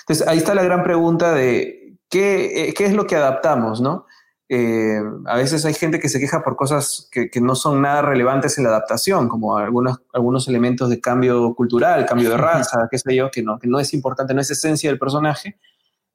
Entonces 0.07 0.25
ahí 0.27 0.37
está 0.37 0.55
la 0.55 0.63
gran 0.63 0.83
pregunta 0.83 1.33
de 1.33 1.97
qué, 2.09 2.69
eh, 2.69 2.73
qué 2.73 2.85
es 2.85 2.93
lo 2.93 3.05
que 3.05 3.17
adaptamos, 3.17 3.81
¿no? 3.81 4.05
Eh, 4.49 5.01
a 5.25 5.35
veces 5.35 5.65
hay 5.65 5.73
gente 5.73 5.99
que 5.99 6.07
se 6.07 6.21
queja 6.21 6.41
por 6.41 6.55
cosas 6.55 7.09
que, 7.11 7.29
no 7.41 7.55
son 7.55 7.81
nada 7.81 8.01
relevantes 8.01 8.57
en 8.57 8.63
la 8.63 8.69
adaptación, 8.69 9.27
como 9.27 9.57
algunos, 9.57 9.99
algunos 10.13 10.47
elementos 10.47 10.89
de 10.89 11.01
cambio 11.01 11.53
cultural, 11.53 12.05
cambio 12.05 12.29
de 12.29 12.37
raza, 12.37 12.87
qué 12.89 12.97
sé 12.97 13.13
yo, 13.13 13.29
que 13.29 13.43
no, 13.43 13.59
que 13.59 13.67
no 13.67 13.79
es 13.79 13.93
importante, 13.93 14.33
no 14.33 14.39
es 14.39 14.49
esencia 14.49 14.89
del 14.89 14.97
personaje, 14.97 15.57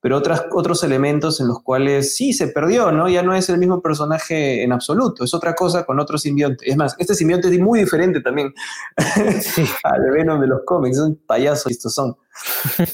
pero 0.01 0.17
otras, 0.17 0.47
otros 0.51 0.83
elementos 0.83 1.41
en 1.43 1.49
los 1.49 1.63
cuales 1.63 2.17
sí 2.17 2.33
se 2.33 2.49
perdió, 2.49 2.91
¿no? 2.91 3.11
Ya 3.11 3.23
no 3.23 3.35
es 3.35 3.51
el 3.51 3.59
mismo 3.59 3.83
personaje 3.83 4.63
en 4.63 4.73
absoluto, 4.73 5.25
es 5.25 5.35
otra 5.35 5.55
cosa 5.55 5.85
con 5.85 6.01
otro 6.01 6.17
simbionte. 6.17 6.71
Es 6.71 6.79
más, 6.79 6.97
este 6.99 7.15
simbionte 7.15 7.49
es 7.49 7.61
muy 7.61 7.81
diferente 7.81 8.23
también 8.23 8.55
al 9.85 10.11
Venom 10.11 10.41
de 10.41 10.47
los 10.47 10.63
cómics, 10.65 10.97
son 10.97 11.21
payasos 11.27 11.71
estos 11.71 11.95
son. 11.95 12.17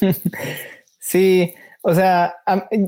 Sí, 1.09 1.55
o 1.81 1.95
sea, 1.95 2.37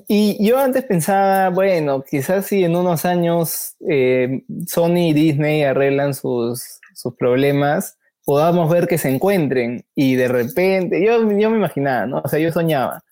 y 0.06 0.46
yo 0.46 0.58
antes 0.58 0.84
pensaba, 0.84 1.48
bueno, 1.48 2.02
quizás 2.02 2.44
si 2.44 2.64
en 2.64 2.76
unos 2.76 3.06
años 3.06 3.76
eh, 3.88 4.42
Sony 4.66 5.08
y 5.08 5.12
Disney 5.14 5.62
arreglan 5.62 6.12
sus, 6.12 6.80
sus 6.94 7.16
problemas, 7.16 7.96
podamos 8.26 8.68
ver 8.70 8.88
que 8.88 8.98
se 8.98 9.08
encuentren 9.08 9.86
y 9.94 10.16
de 10.16 10.28
repente, 10.28 11.02
yo, 11.02 11.22
yo 11.32 11.48
me 11.50 11.56
imaginaba, 11.56 12.04
¿no? 12.04 12.20
O 12.22 12.28
sea, 12.28 12.38
yo 12.38 12.52
soñaba. 12.52 13.02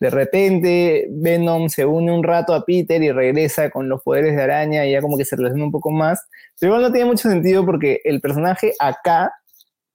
De 0.00 0.08
repente 0.08 1.08
Venom 1.10 1.68
se 1.68 1.84
une 1.84 2.10
un 2.10 2.22
rato 2.22 2.54
a 2.54 2.64
Peter 2.64 3.02
y 3.02 3.12
regresa 3.12 3.68
con 3.68 3.90
los 3.90 4.02
poderes 4.02 4.34
de 4.34 4.42
araña 4.44 4.86
y 4.86 4.92
ya 4.92 5.02
como 5.02 5.18
que 5.18 5.26
se 5.26 5.36
relaciona 5.36 5.66
un 5.66 5.72
poco 5.72 5.90
más. 5.90 6.26
Pero 6.58 6.72
igual 6.72 6.88
no 6.88 6.92
tiene 6.92 7.10
mucho 7.10 7.28
sentido 7.28 7.66
porque 7.66 8.00
el 8.04 8.22
personaje 8.22 8.72
acá 8.78 9.30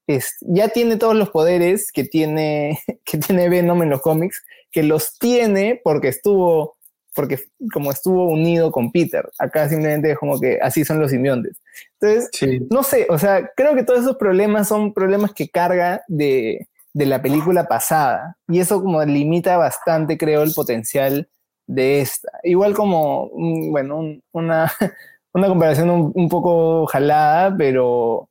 es, 0.05 0.37
ya 0.41 0.69
tiene 0.69 0.97
todos 0.97 1.15
los 1.15 1.31
poderes 1.31 1.91
que 1.91 2.03
tiene, 2.03 2.79
que 3.05 3.17
tiene 3.17 3.49
Venom 3.49 3.81
en 3.81 3.89
los 3.89 4.01
cómics 4.01 4.43
que 4.71 4.83
los 4.83 5.17
tiene 5.17 5.79
porque 5.83 6.09
estuvo, 6.09 6.77
porque 7.15 7.39
como 7.73 7.91
estuvo 7.91 8.29
unido 8.29 8.71
con 8.71 8.91
Peter. 8.91 9.29
Acá 9.37 9.67
simplemente 9.69 10.11
es 10.11 10.17
como 10.17 10.39
que 10.39 10.59
así 10.61 10.85
son 10.85 10.99
los 10.99 11.11
simbiontes. 11.11 11.57
Entonces, 11.99 12.61
no 12.69 12.83
sé, 12.83 13.07
o 13.09 13.17
sea, 13.17 13.49
creo 13.55 13.75
que 13.75 13.83
todos 13.83 14.01
esos 14.01 14.17
problemas 14.17 14.67
son 14.67 14.93
problemas 14.93 15.33
que 15.33 15.49
carga 15.49 16.01
de, 16.07 16.67
la 16.93 17.21
película 17.21 17.65
pasada. 17.67 18.37
Y 18.47 18.59
eso 18.59 18.81
como 18.81 19.03
limita 19.03 19.57
bastante, 19.57 20.17
creo, 20.17 20.43
el 20.43 20.53
potencial 20.53 21.29
de 21.67 22.01
esta. 22.01 22.31
Igual 22.43 22.73
como, 22.73 23.29
bueno, 23.69 24.01
una, 24.31 24.71
una 25.33 25.47
comparación 25.47 25.89
un, 25.89 26.11
un, 26.13 26.29
poco 26.29 26.85
jalada, 26.87 27.55
pero 27.57 28.29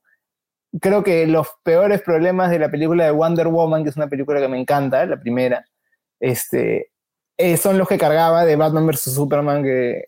creo 0.79 1.03
que 1.03 1.25
los 1.25 1.47
peores 1.63 2.01
problemas 2.01 2.51
de 2.51 2.59
la 2.59 2.69
película 2.69 3.05
de 3.05 3.11
Wonder 3.11 3.47
Woman, 3.47 3.83
que 3.83 3.89
es 3.89 3.97
una 3.97 4.07
película 4.07 4.39
que 4.39 4.47
me 4.47 4.59
encanta, 4.59 5.05
la 5.05 5.19
primera, 5.19 5.65
este, 6.19 6.91
eh, 7.41 7.55
son 7.55 7.77
los 7.77 7.87
que 7.87 7.97
cargaba 7.97 8.43
de 8.43 8.57
Batman 8.57 8.85
vs. 8.85 9.13
Superman, 9.13 9.63
que, 9.63 10.03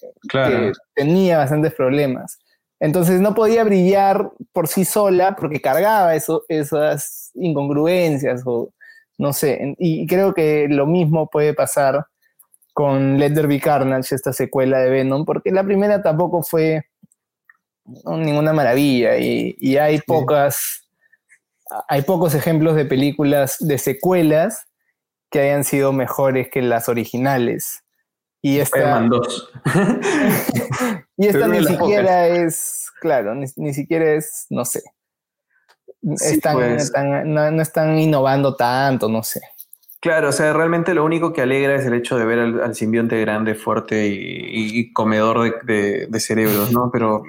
tenía 0.94 1.38
bastantes 1.38 1.74
problemas. 1.74 2.38
Entonces 2.78 3.22
no 3.22 3.34
podía 3.34 3.64
brillar 3.64 4.32
por 4.52 4.68
sí 4.68 4.84
sola 4.84 5.36
porque 5.38 5.62
cargaba 5.62 6.14
eso, 6.14 6.44
esas 6.50 7.32
incongruencias 7.36 8.42
o 8.46 8.74
no 9.18 9.32
sé. 9.32 9.76
Y 9.78 10.06
creo 10.08 10.34
que 10.34 10.68
lo 10.68 10.86
mismo 10.86 11.30
puede 11.30 11.54
pasar 11.54 12.06
con 12.74 13.18
Let 13.18 13.34
There 13.34 13.48
Be 13.48 13.62
Carnage, 13.62 14.14
esta 14.14 14.34
secuela 14.34 14.80
de 14.80 14.90
Venom, 14.90 15.24
porque 15.24 15.52
la 15.52 15.64
primera 15.64 16.02
tampoco 16.02 16.44
fue 16.44 16.84
ninguna 17.86 18.52
maravilla 18.52 19.18
y, 19.18 19.56
y 19.58 19.78
hay 19.78 20.00
pocas, 20.02 20.86
hay 21.88 22.02
pocos 22.02 22.36
ejemplos 22.36 22.76
de 22.76 22.84
películas 22.84 23.56
de 23.60 23.78
secuelas 23.78 24.66
que 25.32 25.40
hayan 25.40 25.64
sido 25.64 25.94
mejores 25.94 26.50
que 26.50 26.62
las 26.62 26.90
originales. 26.90 27.84
Y 28.44 28.60
esta, 28.60 29.00
2. 29.00 29.52
y 31.18 31.28
esta 31.28 31.48
ni 31.48 31.64
siquiera 31.64 32.28
es, 32.28 32.92
claro, 33.00 33.36
ni, 33.36 33.74
siquiera 33.74 34.14
es, 34.14 34.48
no 34.50 34.66
sé. 34.66 34.82
Pues. 36.02 36.42
no, 37.26 37.62
están 37.62 38.00
innovando 38.00 38.56
tanto, 38.56 39.08
no 39.08 39.22
sé. 39.22 39.42
Claro, 40.02 40.30
o 40.30 40.32
sea, 40.32 40.52
realmente 40.54 40.96
lo 40.96 41.06
único 41.06 41.32
que 41.32 41.42
alegra 41.42 41.76
es 41.76 41.86
el 41.86 41.94
hecho 41.94 42.18
de 42.18 42.26
ver 42.26 42.40
al, 42.40 42.74
simbionte 42.74 43.22
grande, 43.22 43.54
fuerte 43.54 44.08
y, 44.08 44.92
comedor 44.92 45.64
de, 45.64 46.20
cerebros, 46.20 46.72
¿no? 46.72 46.90
Pero 46.92 47.22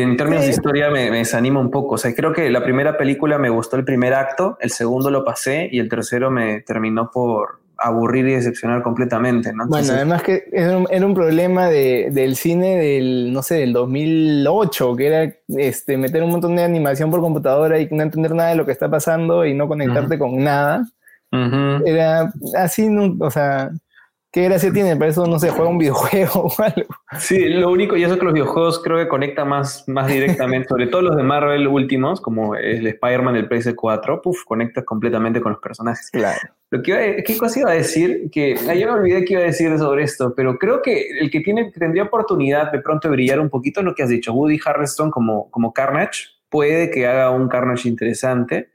en 0.00 0.16
términos 0.16 0.44
de 0.46 0.50
historia 0.50 0.90
me, 0.90 1.10
desanima 1.10 1.60
un 1.60 1.70
poco. 1.70 1.96
O 1.96 1.98
sea, 1.98 2.14
creo 2.14 2.32
que 2.32 2.48
la 2.50 2.64
primera 2.64 2.96
película 2.96 3.36
me 3.36 3.50
gustó 3.50 3.76
el 3.76 3.84
primer 3.84 4.14
acto, 4.14 4.56
el 4.60 4.70
segundo 4.70 5.10
lo 5.10 5.22
pasé 5.22 5.68
y 5.70 5.80
el 5.80 5.90
tercero 5.90 6.30
me 6.30 6.60
terminó 6.60 7.10
por 7.10 7.60
aburrir 7.76 8.26
y 8.28 8.32
decepcionar 8.34 8.82
completamente, 8.82 9.52
¿no? 9.52 9.66
bueno, 9.66 9.92
además 9.92 10.22
que 10.22 10.44
era 10.52 10.78
un, 10.78 11.14
problema 11.14 11.68
del 11.68 12.36
cine 12.36 12.78
del, 12.78 13.32
no 13.32 13.42
sé, 13.42 13.56
del 13.56 13.72
2008, 13.72 14.96
que 14.96 15.06
era 15.06 15.34
este, 15.48 15.96
meter 15.98 16.22
un 16.22 16.30
montón 16.30 16.54
de 16.54 16.62
animación 16.62 17.10
por 17.10 17.20
computadora 17.20 17.80
y 17.80 17.88
no 17.90 18.02
entender 18.02 18.34
nada 18.34 18.50
de 18.50 18.54
lo 18.54 18.64
que 18.64 18.70
está 18.70 18.88
pasando 18.88 19.44
y 19.44 19.52
no 19.52 19.66
conectarte 19.66 20.16
con 20.18 20.42
nada. 20.42 20.86
Era 21.32 22.32
así, 22.56 22.88
o 23.18 23.30
sea, 23.30 23.72
¿qué 24.32 24.44
gracia 24.44 24.72
tiene? 24.72 24.96
Para 24.96 25.10
eso 25.10 25.26
no 25.26 25.38
se 25.38 25.50
juega 25.50 25.70
un 25.70 25.78
videojuego 25.78 26.32
o 26.58 26.62
algo. 26.62 26.88
Sí, 27.18 27.48
lo 27.48 27.70
único, 27.70 27.96
y 27.96 28.02
eso 28.02 28.18
que 28.18 28.24
los 28.24 28.34
videojuegos 28.34 28.82
creo 28.82 28.98
que 28.98 29.06
conectan 29.06 29.48
más, 29.48 29.84
más 29.86 30.08
directamente, 30.08 30.68
sobre 30.68 30.86
todo 30.86 31.02
los 31.02 31.16
de 31.16 31.22
Marvel 31.22 31.68
últimos, 31.68 32.20
como 32.20 32.56
el 32.56 32.86
Spider-Man 32.86 33.34
del 33.34 33.48
PS4, 33.48 34.22
puff, 34.22 34.44
conectas 34.44 34.84
completamente 34.84 35.40
con 35.40 35.52
los 35.52 35.60
personajes. 35.60 36.10
Claro. 36.10 36.40
Lo 36.70 36.82
que 36.82 36.90
iba 36.90 37.22
¿Qué 37.22 37.36
cosa 37.36 37.60
iba 37.60 37.70
a 37.70 37.74
decir? 37.74 38.30
Que 38.32 38.58
ayer 38.68 38.86
me 38.86 38.94
olvidé 38.94 39.24
que 39.26 39.34
iba 39.34 39.42
a 39.42 39.46
decir 39.46 39.76
sobre 39.78 40.04
esto, 40.04 40.32
pero 40.34 40.56
creo 40.58 40.80
que 40.80 41.18
el 41.20 41.30
que 41.30 41.40
tiene, 41.40 41.70
tendría 41.70 42.04
oportunidad 42.04 42.72
de 42.72 42.80
pronto 42.80 43.08
de 43.08 43.12
brillar 43.12 43.40
un 43.40 43.50
poquito 43.50 43.80
es 43.80 43.86
lo 43.86 43.94
que 43.94 44.02
has 44.02 44.08
dicho. 44.08 44.32
Woody 44.32 44.58
Harrelson 44.64 45.10
como, 45.10 45.50
como 45.50 45.74
Carnage 45.74 46.30
puede 46.48 46.90
que 46.90 47.06
haga 47.06 47.30
un 47.30 47.48
Carnage 47.48 47.88
interesante 47.88 48.71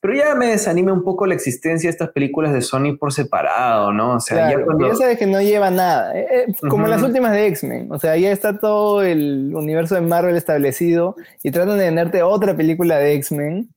pero 0.00 0.14
ya 0.14 0.34
me 0.34 0.46
desanime 0.46 0.92
un 0.92 1.04
poco 1.04 1.26
la 1.26 1.34
existencia 1.34 1.88
de 1.88 1.92
estas 1.92 2.10
películas 2.10 2.54
de 2.54 2.62
Sony 2.62 2.96
por 2.98 3.12
separado, 3.12 3.92
¿no? 3.92 4.14
O 4.14 4.20
sea, 4.20 4.50
ya, 4.50 4.64
cuando... 4.64 4.88
ya 4.88 4.94
sabes 4.94 5.18
que 5.18 5.26
no 5.26 5.42
lleva 5.42 5.70
nada. 5.70 6.18
Eh, 6.18 6.26
eh, 6.48 6.68
como 6.70 6.86
las 6.86 7.02
últimas 7.02 7.32
de 7.32 7.46
X-Men. 7.48 7.92
O 7.92 7.98
sea, 7.98 8.16
ya 8.16 8.32
está 8.32 8.58
todo 8.58 9.02
el 9.02 9.54
universo 9.54 9.94
de 9.96 10.00
Marvel 10.00 10.36
establecido 10.36 11.16
y 11.42 11.50
tratan 11.50 11.76
de 11.76 11.84
venderte 11.84 12.22
otra 12.22 12.56
película 12.56 12.96
de 12.96 13.12
X-Men. 13.14 13.68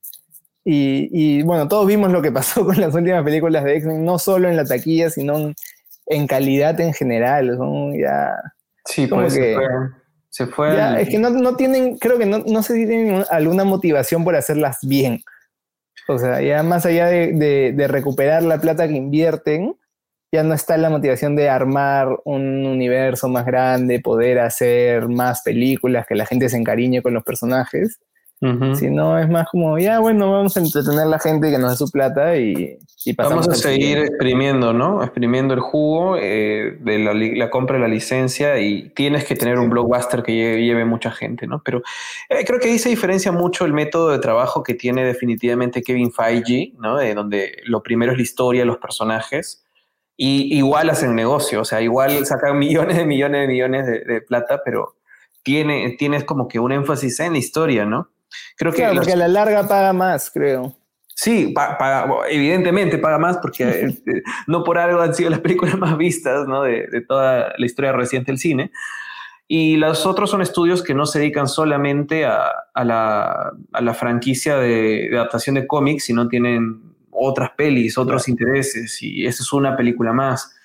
Y, 0.66 1.44
bueno, 1.44 1.68
todos 1.68 1.86
vimos 1.88 2.10
lo 2.10 2.22
que 2.22 2.32
pasó 2.32 2.66
con 2.66 2.80
las 2.80 2.96
últimas 2.96 3.24
películas 3.24 3.66
de 3.66 3.76
X-Men, 3.76 4.06
no 4.06 4.18
solo 4.18 4.48
en 4.48 4.56
la 4.56 4.64
taquilla, 4.64 5.10
sino 5.10 5.54
en, 6.06 6.28
calidad 6.28 6.80
en 6.80 6.94
general. 6.94 7.54
Son 7.58 8.00
ya. 8.00 8.34
Sí, 8.86 9.08
pues 9.08 9.34
que, 9.34 9.58
se 10.30 10.48
fue. 10.48 11.02
Es 11.02 11.10
que 11.10 11.20
no, 11.20 11.56
tienen, 11.58 11.98
creo 11.98 12.18
que 12.18 12.26
no, 12.26 12.40
no 12.40 12.64
sé 12.64 12.76
si 12.76 12.88
tienen 12.88 13.26
alguna 13.30 13.66
motivación 13.66 14.24
por 14.24 14.38
hacerlas 14.38 14.78
bien. 14.84 15.22
O 16.08 16.18
sea, 16.18 16.42
ya 16.42 16.64
más 16.64 16.86
allá 16.86 17.08
de, 17.08 17.86
recuperar 17.88 18.44
la 18.44 18.60
plata 18.60 18.88
que 18.88 18.96
invierten, 18.96 19.76
ya 20.32 20.44
no 20.44 20.54
está 20.54 20.78
la 20.78 20.90
motivación 20.90 21.36
de 21.36 21.50
armar 21.50 22.08
un 22.26 22.66
universo 22.66 23.30
más 23.30 23.46
grande, 23.46 24.00
poder 24.00 24.40
hacer 24.40 25.08
más 25.08 25.42
películas, 25.44 26.08
que 26.08 26.16
la 26.16 26.26
gente 26.26 26.50
se 26.50 26.58
encariñe 26.58 27.02
con 27.02 27.14
los 27.14 27.24
personajes. 27.24 28.00
Si 28.76 28.90
no, 28.90 29.18
es 29.18 29.30
más 29.30 29.48
como, 29.50 29.78
ya 29.78 30.00
bueno, 30.00 30.32
vamos 30.32 30.58
a 30.58 30.60
entretener 30.60 31.02
a 31.02 31.06
la 31.06 31.20
gente 31.20 31.50
que 31.50 31.58
nos 31.58 31.72
dé 31.72 31.78
su 31.78 31.90
plata 31.90 32.36
y, 32.36 32.78
y 33.06 33.14
pasamos 33.14 33.48
Vamos 33.48 33.60
a 33.60 33.62
seguir 33.70 33.98
exprimiendo, 33.98 34.74
¿no? 34.74 35.04
Exprimiendo 35.04 35.54
el 35.54 35.60
jugo 35.60 36.18
eh, 36.18 36.78
de 36.80 37.00
la, 37.36 37.50
compra 37.50 37.76
de 37.76 37.82
la 37.82 37.88
licencia 37.88 38.60
y 38.60 38.90
tienes 38.90 39.26
que 39.26 39.36
tener 39.36 39.60
un 39.60 39.70
blockbuster 39.70 40.24
que 40.24 40.62
lleve, 40.62 40.86
mucha 40.86 41.12
gente, 41.12 41.48
¿no? 41.48 41.62
Pero 41.64 41.82
eh, 42.30 42.44
creo 42.46 42.60
que 42.60 42.70
ahí 42.70 42.80
se 42.80 42.90
diferencia 42.90 43.32
mucho 43.32 43.66
el 43.66 43.74
método 43.74 44.10
de 44.10 44.20
trabajo 44.20 44.64
que 44.64 44.74
tiene 44.74 45.04
definitivamente 45.04 45.82
Kevin 45.82 46.12
Feige, 46.12 46.74
¿no? 46.80 46.98
De 46.98 47.14
donde 47.14 47.58
lo 47.66 47.84
primero 47.84 48.12
es 48.12 48.18
la 48.18 48.24
historia, 48.24 48.66
los 48.66 48.78
personajes. 48.78 49.64
Y 50.16 50.56
igual 50.56 50.90
hacen 50.90 51.16
negocio, 51.16 51.62
o 51.62 51.66
sea, 51.66 51.82
igual 51.82 52.26
sacan 52.26 52.58
millones 52.60 52.98
de 52.98 53.06
millones 53.06 53.42
de 53.42 53.48
millones 53.48 53.86
de, 53.86 54.22
plata, 54.22 54.62
pero 54.64 54.96
tiene, 55.44 55.96
tienes 55.98 56.24
como 56.24 56.48
que 56.48 56.60
un 56.60 56.72
énfasis 56.72 57.20
en 57.20 57.34
la 57.34 57.40
historia, 57.40 57.86
¿no? 57.86 58.10
Creo 58.58 58.72
que 58.72 58.80
claro, 58.80 58.96
porque 58.96 59.14
a 59.14 59.18
la 59.18 59.28
larga 59.28 59.68
paga 59.68 59.94
más, 59.94 60.30
creo. 60.32 60.76
Sí, 61.16 61.54
paga, 61.54 62.08
evidentemente 62.30 62.98
paga 62.98 63.18
más 63.20 63.38
porque 63.38 63.64
este, 63.86 64.24
no 64.48 64.64
por 64.64 64.78
algo 64.78 65.02
han 65.02 65.14
sido 65.14 65.30
las 65.30 65.40
películas 65.40 65.78
más 65.78 65.98
vistas 65.98 66.48
¿no? 66.48 66.64
de, 66.64 66.88
de, 66.88 67.02
toda 67.02 67.54
la 67.58 67.66
historia 67.66 67.92
reciente 67.92 68.32
del 68.32 68.40
cine. 68.40 68.72
Y 69.48 69.78
los 69.78 70.06
otros 70.06 70.32
son 70.32 70.42
estudios 70.42 70.82
que 70.82 70.94
no 70.94 71.06
se 71.06 71.20
dedican 71.20 71.48
solamente 71.48 72.26
a, 72.26 72.50
a, 72.74 72.84
la, 72.84 73.52
a 73.72 73.82
la, 73.82 73.94
franquicia 73.94 74.58
de, 74.58 75.10
de, 75.10 75.18
adaptación 75.18 75.56
de 75.56 75.68
cómics, 75.68 76.06
sino 76.06 76.28
tienen 76.28 76.96
otras 77.12 77.52
pelis, 77.52 77.98
otros 77.98 78.28
intereses, 78.28 79.02
y 79.04 79.26
esa 79.26 79.44
es 79.44 79.54
una 79.54 79.78
película 79.78 80.14
más. 80.14 80.56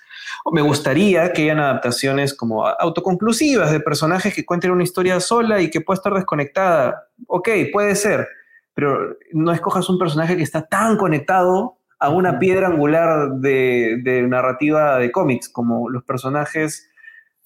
Me 0.52 0.62
gustaría 0.62 1.33
que 1.33 1.43
hayan 1.43 1.61
adaptaciones 1.61 2.35
como 2.35 2.67
autoconclusivas 2.67 3.71
de 3.73 3.81
personajes 3.81 4.35
que 4.35 4.47
cuenten 4.47 4.71
una 4.71 4.83
historia 4.83 5.21
sola 5.21 5.61
y 5.61 5.71
que 5.71 5.81
pueda 5.81 5.97
estar 5.97 6.14
desconectada. 6.14 7.09
Ok, 7.26 7.49
puede 7.73 7.95
ser, 7.95 8.28
pero 8.75 9.17
no 9.33 9.52
escojas 9.52 9.88
un 9.88 9.99
personaje 9.99 10.37
que 10.37 10.43
está 10.43 10.67
tan 10.67 10.97
conectado 10.97 11.78
a 11.99 12.11
una 12.11 12.38
piedra 12.38 12.69
angular 12.69 13.33
de, 13.33 14.25
narrativa 14.28 14.99
de 14.99 15.11
cómics, 15.11 15.49
como 15.49 15.90
los 15.90 16.05
personajes 16.05 16.88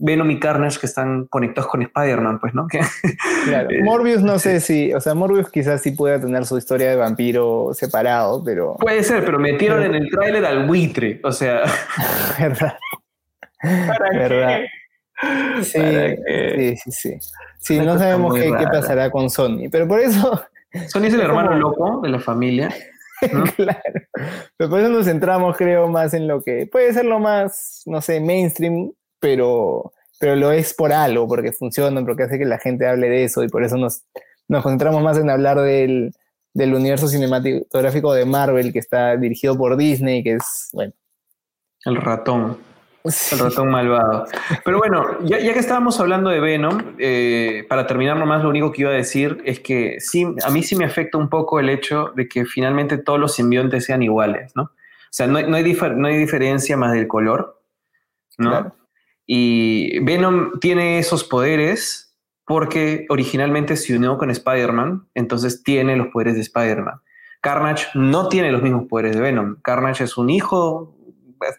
Venom 0.05 0.29
y 0.33 0.41
Carnage 0.41 0.81
que 0.81 0.87
están 0.87 1.27
conectados 1.27 1.71
con 1.71 1.81
Spider-Man, 1.81 2.41
pues, 2.41 2.55
¿no? 2.55 2.67
Claro. 3.45 3.71
Eh, 3.71 3.83
Morbius 3.85 4.21
no 4.23 4.39
sé 4.41 4.61
si, 4.61 4.93
o 4.93 5.01
sea, 5.01 5.15
Morbius 5.15 5.49
quizás 5.49 5.81
sí 5.81 5.93
pueda 5.93 6.21
tener 6.21 6.45
su 6.45 6.59
historia 6.59 6.91
de 6.91 6.97
vampiro 6.97 7.71
separado, 7.73 8.43
pero... 8.45 8.77
Puede 8.81 9.05
ser, 9.05 9.25
pero 9.25 9.39
metieron 9.39 9.83
en 9.85 9.95
el 9.95 10.11
tráiler 10.11 10.45
al 10.45 10.67
buitre, 10.67 11.21
o 11.23 11.31
sea... 11.31 11.63
¿Verdad? 12.39 12.75
¿Verdad? 14.13 14.61
Sí, 15.63 15.79
sí, 15.79 16.77
sí, 16.77 16.91
sí. 16.91 17.19
Sí, 17.59 17.79
no 17.79 17.97
sabemos 17.97 18.35
qué, 18.35 18.51
pasará 18.73 19.09
con 19.09 19.31
Sony, 19.31 19.69
pero 19.71 19.87
por 19.87 20.01
eso... 20.01 20.43
Sony 20.89 21.05
es 21.05 21.15
el 21.15 21.21
hermano 21.21 21.55
loco 21.55 22.01
de 22.03 22.09
la 22.09 22.19
familia. 22.19 22.75
claro. 23.55 23.79
Pero 24.57 24.69
por 24.69 24.81
eso 24.81 24.89
nos 24.89 25.05
centramos, 25.05 25.57
creo, 25.57 25.87
más 25.87 26.13
en 26.13 26.27
lo 26.27 26.43
que 26.43 26.67
puede 26.67 26.93
ser 26.93 27.05
lo 27.05 27.21
más, 27.21 27.83
no 27.87 28.01
sé, 28.01 28.19
mainstream, 28.19 28.91
pero, 29.23 29.93
pero 30.19 30.35
lo 30.35 30.51
es 30.51 30.75
por 30.75 30.93
algo, 30.93 31.29
porque 31.29 31.53
funciona, 31.53 32.05
porque 32.05 32.25
hace 32.25 32.39
que 32.41 32.45
la 32.45 32.59
gente 32.59 32.89
hable 32.89 33.09
de 33.09 33.23
eso 33.23 33.45
y 33.45 33.49
por 33.49 33.63
eso 33.63 33.77
nos, 33.77 34.03
nos 34.49 34.65
concentramos 34.65 35.01
más 35.01 35.17
en 35.17 35.31
hablar 35.31 35.61
del, 35.61 36.13
del 36.53 36.75
universo 36.75 37.07
cinematográfico 37.07 38.13
de 38.15 38.25
Marvel 38.25 38.73
que 38.73 38.81
está 38.81 39.17
dirigido 39.17 39.57
por 39.57 39.77
Disney, 39.77 40.25
que 40.25 40.35
es, 40.35 40.71
bueno. 40.73 40.93
El 41.85 41.97
ratón. 41.97 42.59
El 43.05 43.39
ratón 43.39 43.71
malvado. 43.71 44.27
Pero 44.65 44.79
bueno, 44.79 45.21
ya, 45.23 45.39
que 45.39 45.59
estábamos 45.59 46.01
hablando 46.01 46.29
de 46.31 46.41
Venom, 46.41 46.97
eh, 46.99 47.65
para 47.69 47.87
terminar 47.87 48.17
nomás 48.17 48.43
lo 48.43 48.49
único 48.49 48.73
que 48.73 48.83
iba 48.83 48.91
a 48.91 48.95
decir 48.95 49.41
es 49.45 49.61
que 49.61 49.99
sí, 50.01 50.27
a 50.45 50.51
mí 50.51 50.65
sí 50.65 50.75
me 50.75 50.85
afecta 50.85 51.17
un 51.17 51.29
poco 51.29 51.61
el 51.61 51.69
hecho 51.69 52.13
de 52.17 52.29
que 52.29 52.45
finalmente 52.45 52.99
todos 52.99 53.21
los 53.21 53.35
simbiontes 53.35 53.85
sean 53.85 54.03
iguales, 54.03 54.51
¿no? 54.57 54.63
O 54.65 55.15
sea, 55.15 55.29
no, 55.29 55.39
hay, 55.39 55.47
no 55.47 55.57
hay, 55.57 56.17
diferencia 56.17 56.77
más 56.77 56.93
del 56.93 57.07
color, 57.07 57.61
¿no? 58.39 58.75
Y 59.35 59.99
Venom 60.01 60.61
tiene 60.61 60.99
esos 60.99 61.25
poderes 61.25 62.15
porque 62.45 63.07
originalmente 63.09 63.77
se 63.77 63.97
unió 63.97 64.19
con 64.19 64.31
Spider-Man, 64.31 65.09
entonces 65.15 65.63
tiene 65.63 65.97
los 65.97 66.09
poderes 66.09 66.35
de 66.35 66.43
Spider-Man. 66.43 67.01
Carnage 67.41 67.87
no 67.95 68.29
tiene 68.29 68.53
los 68.53 68.61
mismos 68.61 68.89
poderes 68.91 69.17
de 69.17 69.23
Venom. 69.23 69.57
Carnage 69.63 70.05
es 70.05 70.19
un 70.19 70.29
hijo 70.29 70.95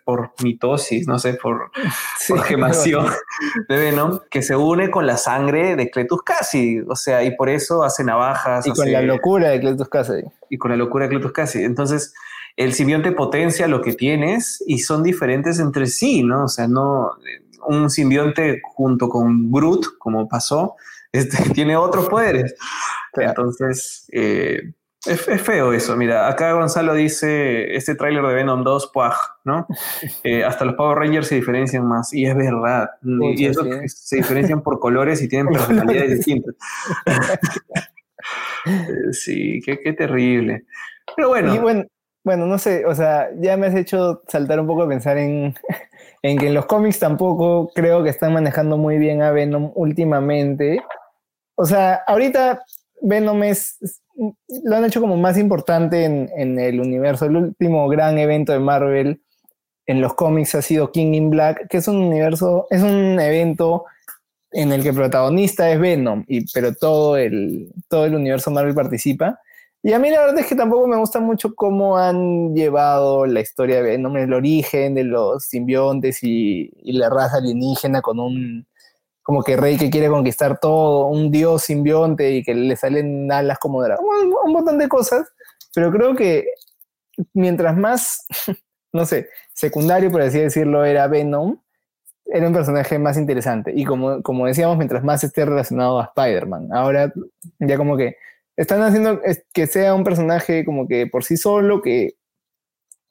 por 0.05 0.33
mitosis, 0.43 1.07
no 1.07 1.17
sé, 1.17 1.33
por, 1.33 1.71
gemación 2.45 3.07
de 3.67 3.75
Venom, 3.75 4.19
que 4.29 4.43
se 4.43 4.55
une 4.55 4.91
con 4.91 5.07
la 5.07 5.17
sangre 5.17 5.75
de 5.75 5.89
Cletus 5.89 6.21
Cassidy, 6.21 6.85
o 6.87 6.95
sea, 6.95 7.23
y 7.23 7.35
por 7.35 7.49
eso 7.49 7.83
hace 7.83 8.03
navajas. 8.03 8.67
Y 8.67 8.71
con 8.73 8.91
la 8.91 9.01
locura 9.01 9.49
de 9.49 9.59
Cletus 9.59 9.89
Cassidy. 9.89 10.25
Y 10.47 10.59
con 10.59 10.69
la 10.69 10.77
locura 10.77 11.05
de 11.05 11.09
Cletus 11.09 11.31
Cassidy. 11.31 11.63
Entonces, 11.63 12.13
el 12.55 12.73
simbionte 12.73 13.13
potencia 13.13 13.67
lo 13.67 13.81
que 13.81 13.93
tienes 13.93 14.63
y 14.67 14.77
son 14.77 15.01
diferentes 15.01 15.57
entre 15.57 15.87
sí, 15.87 16.21
¿no? 16.21 16.43
O 16.43 16.47
sea, 16.47 16.67
no, 16.67 17.13
un 17.67 17.89
simbionte 17.89 18.61
junto 18.63 19.09
con 19.09 19.51
Groot, 19.51 19.97
como 19.97 20.27
pasó, 20.27 20.75
este, 21.11 21.49
tiene 21.51 21.75
otros 21.75 22.07
poderes. 22.09 22.55
Entonces, 23.13 24.07
eh, 24.11 24.73
es, 25.05 25.21
feo 25.41 25.73
eso, 25.73 25.97
mira, 25.97 26.29
acá 26.29 26.53
Gonzalo 26.53 26.93
dice, 26.93 27.75
este 27.75 27.95
tráiler 27.95 28.25
de 28.25 28.33
Venom 28.33 28.63
2, 28.63 28.91
puaj, 28.93 29.15
¿no? 29.43 29.67
Eh, 30.23 30.43
hasta 30.43 30.65
los 30.65 30.75
Power 30.75 30.97
Rangers 30.97 31.27
se 31.27 31.35
diferencian 31.35 31.85
más, 31.85 32.13
y 32.13 32.25
es 32.25 32.35
verdad, 32.35 32.89
y 33.03 33.45
eso 33.45 33.63
se 33.87 34.15
diferencian 34.17 34.61
por 34.61 34.79
colores 34.79 35.21
y 35.21 35.27
tienen 35.27 35.47
personalidades 35.53 36.17
distintas. 36.17 36.55
Sí, 39.11 39.61
qué, 39.65 39.93
terrible. 39.93 40.65
Pero 41.15 41.29
bueno. 41.29 41.61
bueno. 41.61 41.83
Bueno, 42.25 42.45
no 42.45 42.57
sé, 42.57 42.85
o 42.85 42.95
sea, 42.95 43.27
ya 43.37 43.57
me 43.57 43.67
has 43.67 43.75
hecho 43.75 44.23
saltar 44.29 44.57
un 44.57 44.65
poco 44.65 44.83
a 44.83 44.87
pensar 44.87 45.17
en, 45.17 45.53
en 46.23 46.37
que 46.37 46.47
en 46.47 46.53
los 46.53 46.65
cómics 46.65 46.99
tampoco 46.99 47.69
creo 47.75 48.01
que 48.01 48.09
están 48.09 48.33
manejando 48.33 48.77
muy 48.77 48.97
bien 48.97 49.21
a 49.21 49.31
Venom 49.31 49.71
últimamente. 49.75 50.81
O 51.55 51.65
sea, 51.65 52.01
ahorita 52.07 52.63
Venom 53.01 53.43
es, 53.43 53.77
lo 54.63 54.75
han 54.75 54.85
hecho 54.85 55.01
como 55.01 55.17
más 55.17 55.37
importante 55.37 56.05
en, 56.05 56.59
el 56.59 56.79
universo. 56.79 57.25
El 57.25 57.35
último 57.35 57.89
gran 57.89 58.17
evento 58.17 58.53
de 58.53 58.59
Marvel 58.59 59.21
en 59.85 59.99
los 59.99 60.13
cómics 60.13 60.55
ha 60.55 60.61
sido 60.61 60.91
King 60.91 61.13
in 61.13 61.29
Black, 61.29 61.67
que 61.67 61.77
es 61.77 61.89
un 61.89 61.97
universo, 61.97 62.67
es 62.69 62.81
un 62.81 63.19
evento 63.19 63.83
en 64.51 64.71
el 64.71 64.81
que 64.81 64.89
el 64.89 64.95
protagonista 64.95 65.69
es 65.69 65.79
Venom, 65.79 66.23
y, 66.27 66.49
pero 66.53 66.73
todo 66.73 67.17
el, 67.17 67.73
todo 67.89 68.05
el 68.05 68.15
universo 68.15 68.49
Marvel 68.49 68.73
participa. 68.73 69.41
Y 69.85 69.91
a 69.91 69.99
mí 69.99 70.09
la 70.09 70.21
verdad 70.21 70.39
es 70.39 70.45
que 70.47 70.55
tampoco 70.55 70.87
me 70.87 70.95
gusta 70.95 71.19
mucho 71.19 71.53
cómo 71.55 71.97
han 71.97 72.55
llevado 72.55 73.25
la 73.25 73.41
historia 73.41 73.75
de 73.75 73.81
Venom, 73.81 74.15
el 74.15 74.33
origen 74.33 74.95
de 74.95 75.03
los 75.03 75.43
simbiontes 75.43 76.23
y, 76.23 76.71
la 76.93 77.09
raza 77.09 77.37
alienígena 77.37 78.01
con 78.01 78.17
un, 78.17 78.65
como 79.21 79.43
que 79.43 79.57
Rey 79.57 79.77
que 79.77 79.89
quiere 79.89 80.07
conquistar 80.07 80.57
todo, 80.61 81.07
un 81.07 81.31
dios 81.31 81.63
simbionte 81.63 82.31
y 82.31 82.43
que 82.43 82.55
le 82.55 82.77
salen 82.77 83.29
alas 83.29 83.59
como 83.59 83.83
dragón, 83.83 84.33
un, 84.45 84.53
montón 84.53 84.77
de 84.77 84.87
cosas, 84.87 85.27
pero 85.75 85.91
creo 85.91 86.15
que 86.15 86.45
mientras 87.33 87.75
más, 87.75 88.25
no 88.93 89.05
sé, 89.05 89.27
secundario, 89.51 90.09
por 90.09 90.21
así 90.21 90.39
decirlo, 90.39 90.85
era 90.85 91.07
Venom, 91.07 91.57
era 92.25 92.47
un 92.47 92.53
personaje 92.53 92.97
más 92.99 93.17
interesante. 93.17 93.73
Y 93.75 93.83
como, 93.83 94.23
como 94.23 94.47
decíamos, 94.47 94.77
mientras 94.77 95.03
más 95.03 95.25
esté 95.25 95.43
relacionado 95.43 95.99
a 95.99 96.05
Spider-Man. 96.05 96.69
Ahora 96.71 97.11
ya 97.59 97.77
como 97.77 97.97
que 97.97 98.15
están 98.55 98.81
haciendo 98.81 99.21
que 99.53 99.67
sea 99.67 99.93
un 99.93 100.03
personaje 100.03 100.65
como 100.65 100.87
que 100.87 101.07
por 101.07 101.23
sí 101.23 101.37
solo, 101.37 101.81
que, 101.81 102.15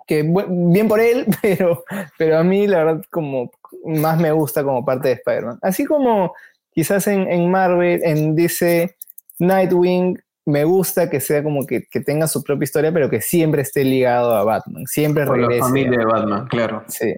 que 0.07 0.22
bien 0.48 0.88
por 0.88 1.00
él, 1.00 1.26
pero, 1.42 1.85
pero 2.18 2.38
a 2.38 2.44
mí 2.44 2.66
la 2.66 2.85
verdad 2.85 3.05
como 3.11 3.50
más 3.85 4.18
me 4.18 4.33
gusta 4.33 4.62
como 4.62 4.85
parte 4.85 5.09
de 5.09 5.14
Spider-Man. 5.14 5.59
Así 5.62 5.85
como 5.85 6.35
quizás 6.72 7.07
en, 7.07 7.50
Marvel, 7.50 8.00
en 8.05 8.35
DC, 8.35 8.96
Nightwing, 9.38 10.18
me 10.44 10.64
gusta 10.64 11.09
que 11.09 11.20
sea 11.20 11.42
como 11.42 11.66
que, 11.66 11.83
tenga 12.05 12.26
su 12.26 12.42
propia 12.42 12.64
historia, 12.64 12.92
pero 12.92 13.09
que 13.09 13.20
siempre 13.20 13.62
esté 13.62 13.85
ligado 13.85 14.35
a 14.35 14.44
Batman, 14.44 14.87
siempre 14.87 15.24
Por 15.26 15.38
La 15.38 15.64
familia 15.64 15.98
de 15.98 16.05
Batman, 16.05 16.46
claro. 16.48 16.85
Sí. 16.88 17.14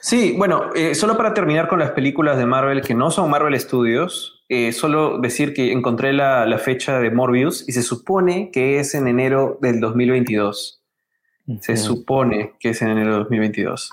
Sí, 0.00 0.34
bueno, 0.36 0.70
eh, 0.74 0.96
solo 0.96 1.16
para 1.16 1.32
terminar 1.32 1.68
con 1.68 1.78
las 1.78 1.92
películas 1.92 2.36
de 2.36 2.44
Marvel 2.44 2.82
que 2.82 2.92
no 2.92 3.12
son 3.12 3.30
Marvel 3.30 3.58
Studios, 3.58 4.41
eh, 4.54 4.72
solo 4.72 5.18
decir 5.18 5.54
que 5.54 5.72
encontré 5.72 6.12
la, 6.12 6.44
la, 6.44 6.58
fecha 6.58 6.98
de 6.98 7.10
Morbius 7.10 7.66
y 7.66 7.72
se 7.72 7.82
supone 7.82 8.50
que 8.50 8.78
es 8.78 8.94
en 8.94 9.08
enero 9.08 9.58
del 9.62 9.80
2022. 9.80 10.82
Se 11.60 11.76
supone 11.78 12.52
que 12.60 12.68
es 12.68 12.82
en 12.82 12.88
enero 12.88 13.12
del 13.12 13.22
2022. 13.22 13.92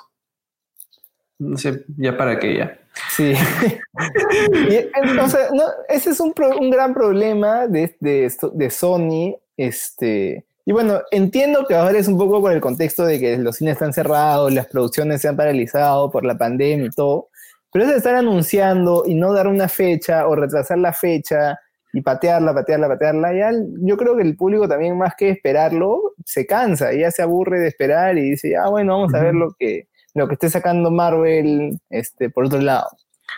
No 1.40 1.58
sé, 1.58 1.86
ya 1.96 2.18
para 2.18 2.40
qué 2.40 2.58
ya. 2.58 2.78
Sí. 3.16 3.34
entonces, 5.02 5.50
no, 5.54 5.64
ese 5.88 6.10
es 6.10 6.20
un, 6.20 6.34
un 6.60 6.70
gran 6.70 6.94
problema 6.94 7.66
de, 7.66 7.96
de, 8.02 8.30
de, 8.54 8.70
Sony. 8.70 9.38
Este, 9.56 10.46
y 10.66 10.74
bueno, 10.74 11.02
entiendo 11.12 11.66
que 11.66 11.76
ahora 11.76 11.98
es 11.98 12.10
un 12.10 12.18
poco 12.18 12.42
por 12.42 12.52
el 12.52 12.60
contexto 12.60 13.06
de 13.06 13.18
que 13.18 13.38
los 13.38 13.56
cines 13.56 13.74
están 13.74 13.94
cerrados, 13.94 14.54
las 14.54 14.68
producciones 14.68 15.22
se 15.22 15.30
han 15.30 15.38
paralizado 15.38 16.12
por 16.12 16.26
la 16.26 16.38
pandemia 16.38 16.88
y 16.88 16.90
todo. 16.90 17.29
Pero 17.72 17.86
es 17.86 17.92
de 17.92 17.98
estar 17.98 18.16
anunciando 18.16 19.04
y 19.06 19.16
no 19.16 19.34
dar 19.34 19.48
una 19.48 19.68
fecha 19.68 20.28
o 20.28 20.36
retrasar 20.36 20.78
la 20.80 20.94
fecha 20.94 21.60
y 21.94 22.02
patearla, 22.02 22.54
patearla, 22.54 22.88
patearla. 22.88 23.34
Ya 23.34 23.52
yo 23.82 23.98
creo 23.98 24.16
que 24.16 24.24
el 24.24 24.36
público 24.36 24.68
también 24.68 24.98
más 24.98 25.14
que 25.16 25.30
esperarlo, 25.30 26.14
se 26.26 26.46
cansa, 26.46 26.94
ya 26.94 27.12
se 27.12 27.22
aburre 27.22 27.60
de 27.60 27.68
esperar 27.68 28.18
y 28.18 28.32
dice, 28.32 28.56
ah, 28.58 28.70
bueno, 28.70 28.98
vamos 28.98 29.14
a 29.14 29.22
ver 29.22 29.36
lo 29.36 29.54
que, 29.58 29.88
lo 30.14 30.28
que 30.28 30.34
esté 30.34 30.50
sacando 30.50 30.92
Marvel 30.92 31.80
este, 31.90 32.30
por 32.30 32.46
otro 32.46 32.60
lado. 32.60 32.90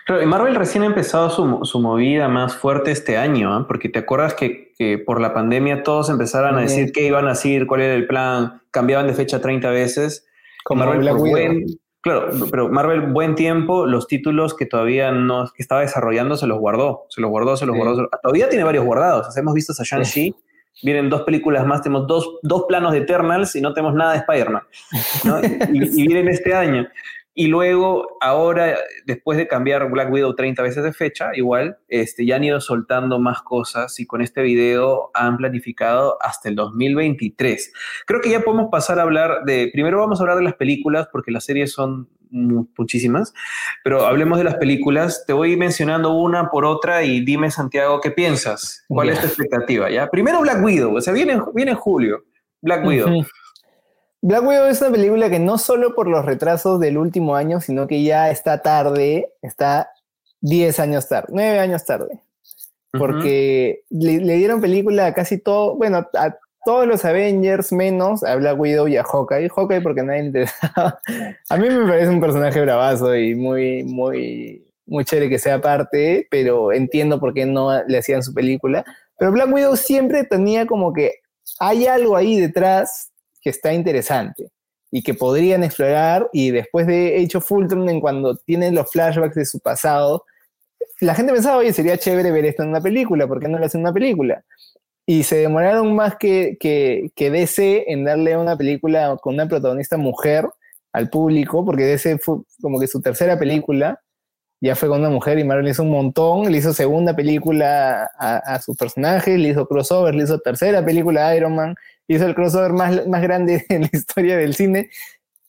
Claro, 0.05 0.25
Marvel 0.25 0.55
recién 0.55 0.83
ha 0.83 0.87
empezado 0.87 1.29
su, 1.29 1.79
movida 1.79 2.27
más 2.27 2.55
fuerte 2.55 2.91
este 2.91 3.17
año, 3.17 3.53
¿ah? 3.53 3.65
porque 3.67 3.89
te 3.89 3.99
acuerdas 3.99 4.33
que, 4.33 4.71
por 5.05 5.21
la 5.21 5.31
pandemia 5.31 5.83
todos 5.83 6.09
empezaron 6.09 6.57
a 6.57 6.61
decir 6.61 6.91
qué 6.91 7.05
iban 7.05 7.27
a 7.27 7.29
decir, 7.29 7.67
cuál 7.67 7.81
era 7.81 7.93
el 7.93 8.07
plan, 8.07 8.63
cambiaban 8.71 9.05
de 9.05 9.13
fecha 9.13 9.39
30 9.39 9.69
veces. 9.69 10.25
Como 10.63 10.83
Marvel 10.83 11.07
por 11.07 11.19
buen, 11.19 11.65
Claro, 12.01 12.31
pero 12.49 12.67
Marvel, 12.67 13.01
buen 13.01 13.35
tiempo, 13.35 13.85
los 13.85 14.07
títulos 14.07 14.55
que 14.55 14.65
todavía 14.65 15.11
no 15.11 15.47
que 15.55 15.61
estaba 15.61 15.81
desarrollando 15.81 16.35
se 16.35 16.47
los 16.47 16.57
guardó, 16.57 17.05
se 17.09 17.21
los 17.21 17.29
guardó, 17.29 17.55
se 17.55 17.67
los 17.67 17.75
guardó. 17.75 18.09
Todavía 18.23 18.49
tiene 18.49 18.63
varios 18.63 18.85
guardados. 18.85 19.37
hemos 19.37 19.53
visto 19.53 19.71
a 19.77 19.83
Shang-Chi, 19.83 20.35
vienen 20.81 21.11
dos 21.11 21.21
películas 21.21 21.63
más, 21.67 21.83
tenemos 21.83 22.07
dos, 22.07 22.39
dos, 22.41 22.65
planos 22.67 22.91
de 22.93 22.99
Eternals 22.99 23.55
y 23.55 23.61
no 23.61 23.73
tenemos 23.73 23.93
nada 23.93 24.13
de 24.13 24.17
Spider-Man. 24.19 24.63
y, 25.73 26.01
y, 26.01 26.07
vienen 26.07 26.27
este 26.29 26.55
año. 26.55 26.87
Y 27.33 27.47
luego, 27.47 28.17
ahora, 28.19 28.77
después 29.05 29.37
de 29.37 29.47
cambiar 29.47 29.89
Black 29.89 30.11
Widow 30.11 30.35
30 30.35 30.61
veces 30.63 30.83
de 30.83 30.91
fecha, 30.91 31.31
igual, 31.33 31.77
este, 31.87 32.25
ya 32.25 32.35
han 32.35 32.43
ido 32.43 32.59
soltando 32.59 33.19
más 33.19 33.41
cosas 33.41 33.97
y 34.01 34.05
con 34.05 34.21
este 34.21 34.41
video 34.41 35.11
han 35.13 35.37
planificado 35.37 36.17
hasta 36.21 36.49
el 36.49 36.55
2023. 36.55 37.71
Creo 38.05 38.19
que 38.19 38.29
ya 38.29 38.41
podemos 38.41 38.69
pasar 38.69 38.99
a 38.99 39.03
hablar 39.03 39.45
de, 39.45 39.69
primero 39.71 39.99
vamos 39.99 40.19
a 40.19 40.23
hablar 40.23 40.37
de 40.37 40.43
las 40.43 40.55
películas, 40.55 41.07
porque 41.09 41.31
las 41.31 41.45
series 41.45 41.71
son 41.71 42.09
muchísimas, 42.31 43.33
pero 43.83 44.05
hablemos 44.05 44.37
de 44.37 44.43
las 44.43 44.55
películas. 44.55 45.23
Te 45.25 45.31
voy 45.31 45.55
mencionando 45.55 46.13
una 46.13 46.49
por 46.49 46.65
otra 46.65 47.03
y 47.03 47.23
dime, 47.23 47.49
Santiago, 47.49 48.01
¿qué 48.01 48.11
piensas? 48.11 48.83
¿Cuál 48.89 49.09
es 49.09 49.21
tu 49.21 49.27
expectativa? 49.27 49.89
¿ya? 49.89 50.09
Primero 50.09 50.41
Black 50.41 50.61
Widow, 50.61 50.95
o 50.95 51.01
sea, 51.01 51.13
viene, 51.13 51.39
viene 51.53 51.71
en 51.71 51.77
julio, 51.77 52.25
Black 52.61 52.85
Widow. 52.85 53.25
Black 54.21 54.45
Widow 54.45 54.67
es 54.67 54.81
una 54.81 54.91
película 54.91 55.29
que 55.29 55.39
no 55.39 55.57
solo 55.57 55.95
por 55.95 56.07
los 56.07 56.23
retrasos 56.23 56.79
del 56.79 56.97
último 56.97 57.35
año, 57.35 57.59
sino 57.59 57.87
que 57.87 58.03
ya 58.03 58.29
está 58.29 58.61
tarde, 58.61 59.33
está 59.41 59.89
10 60.41 60.79
años 60.79 61.09
tarde, 61.09 61.29
9 61.31 61.59
años 61.59 61.85
tarde. 61.85 62.21
Porque 62.91 63.83
le, 63.89 64.19
dieron 64.19 64.61
película 64.61 65.07
a 65.07 65.13
casi 65.13 65.39
todo, 65.39 65.75
bueno, 65.75 66.07
a 66.13 66.37
todos 66.65 66.85
los 66.85 67.03
Avengers 67.05 67.71
menos 67.71 68.23
a 68.23 68.35
Black 68.35 68.59
Widow 68.59 68.87
y 68.87 68.97
a 68.97 69.03
Hawkeye. 69.03 69.49
Hawkeye 69.49 69.81
porque 69.81 70.03
nadie 70.03 70.21
le 70.21 70.27
interesaba. 70.27 70.99
A 71.49 71.57
mí 71.57 71.69
me 71.69 71.87
parece 71.87 72.09
un 72.09 72.21
personaje 72.21 72.61
bravazo 72.61 73.15
y 73.15 73.33
muy, 73.33 73.83
muy, 73.83 74.67
muy 74.85 75.03
chévere 75.03 75.29
que 75.29 75.39
sea 75.39 75.61
parte, 75.61 76.27
pero 76.29 76.71
entiendo 76.71 77.19
por 77.19 77.33
qué 77.33 77.45
no 77.47 77.83
le 77.85 77.97
hacían 77.97 78.21
su 78.21 78.33
película. 78.33 78.85
Pero 79.17 79.31
Black 79.31 79.51
Widow 79.51 79.75
siempre 79.77 80.25
tenía 80.25 80.67
como 80.67 80.93
que 80.93 81.21
hay 81.59 81.87
algo 81.87 82.15
ahí 82.15 82.39
detrás 82.39 83.10
que 83.41 83.49
está 83.49 83.73
interesante 83.73 84.49
y 84.91 85.03
que 85.03 85.13
podrían 85.13 85.63
explorar 85.63 86.29
y 86.33 86.51
después 86.51 86.85
de 86.85 87.17
hecho 87.17 87.41
Fulton 87.41 87.89
en 87.89 88.01
cuando 88.01 88.37
tienen 88.37 88.75
los 88.75 88.91
flashbacks 88.91 89.35
de 89.35 89.45
su 89.45 89.59
pasado, 89.59 90.25
la 90.99 91.15
gente 91.15 91.33
pensaba, 91.33 91.57
oye, 91.57 91.73
sería 91.73 91.97
chévere 91.97 92.31
ver 92.31 92.45
esto 92.45 92.63
en 92.63 92.69
una 92.69 92.81
película, 92.81 93.27
¿por 93.27 93.39
qué 93.39 93.47
no 93.47 93.57
le 93.57 93.65
hacen 93.65 93.81
una 93.81 93.93
película? 93.93 94.43
Y 95.05 95.23
se 95.23 95.37
demoraron 95.37 95.95
más 95.95 96.15
que, 96.17 96.57
que, 96.59 97.11
que 97.15 97.31
DC 97.31 97.85
en 97.87 98.03
darle 98.03 98.37
una 98.37 98.55
película 98.55 99.17
con 99.21 99.33
una 99.33 99.47
protagonista 99.47 99.97
mujer 99.97 100.47
al 100.93 101.09
público, 101.09 101.65
porque 101.65 101.85
DC 101.85 102.19
fue 102.19 102.39
como 102.61 102.79
que 102.79 102.87
su 102.87 103.01
tercera 103.01 103.39
película, 103.39 104.01
ya 104.61 104.75
fue 104.75 104.89
con 104.89 104.99
una 104.99 105.09
mujer 105.09 105.39
y 105.39 105.43
Marvel 105.43 105.69
hizo 105.69 105.81
un 105.83 105.89
montón, 105.89 106.51
le 106.51 106.57
hizo 106.57 106.71
segunda 106.71 107.15
película 107.15 108.11
a, 108.19 108.37
a 108.37 108.61
sus 108.61 108.77
personajes, 108.77 109.39
le 109.39 109.49
hizo 109.49 109.65
crossover, 109.65 110.13
le 110.13 110.23
hizo 110.23 110.37
tercera 110.39 110.85
película 110.85 111.29
a 111.29 111.35
Iron 111.35 111.55
Man, 111.55 111.75
hizo 112.07 112.25
el 112.25 112.35
crossover 112.35 112.73
más, 112.73 113.07
más 113.07 113.21
grande 113.21 113.65
en 113.69 113.81
la 113.81 113.89
historia 113.91 114.37
del 114.37 114.55
cine. 114.55 114.89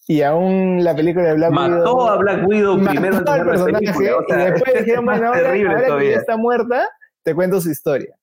Y 0.08 0.22
aún 0.22 0.82
la 0.82 0.96
película 0.96 1.26
de 1.26 1.34
Black 1.34 1.52
Widow. 1.52 1.68
Mató 1.68 2.08
a 2.08 2.16
Black 2.16 2.46
Widow 2.46 2.84
primero 2.84 3.18
en 3.18 3.28
al 3.28 3.44
personaje. 3.44 3.84
y 3.86 4.32
después 4.32 4.74
dijeron, 4.80 5.04
bueno, 5.06 5.28
ahora, 5.28 5.52
que 5.52 6.10
ya 6.10 6.16
está 6.16 6.36
muerta, 6.36 6.88
te 7.22 7.34
cuento 7.34 7.60
su 7.60 7.70
historia. 7.70 8.14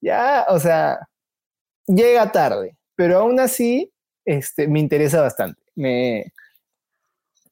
Ya, 0.00 0.46
o 0.48 0.58
sea, 0.58 0.98
llega 1.86 2.32
tarde, 2.32 2.76
pero 2.96 3.18
aún 3.18 3.40
así 3.40 3.92
este, 4.24 4.68
me 4.68 4.80
interesa 4.80 5.20
bastante. 5.20 5.60
Me, 5.74 6.32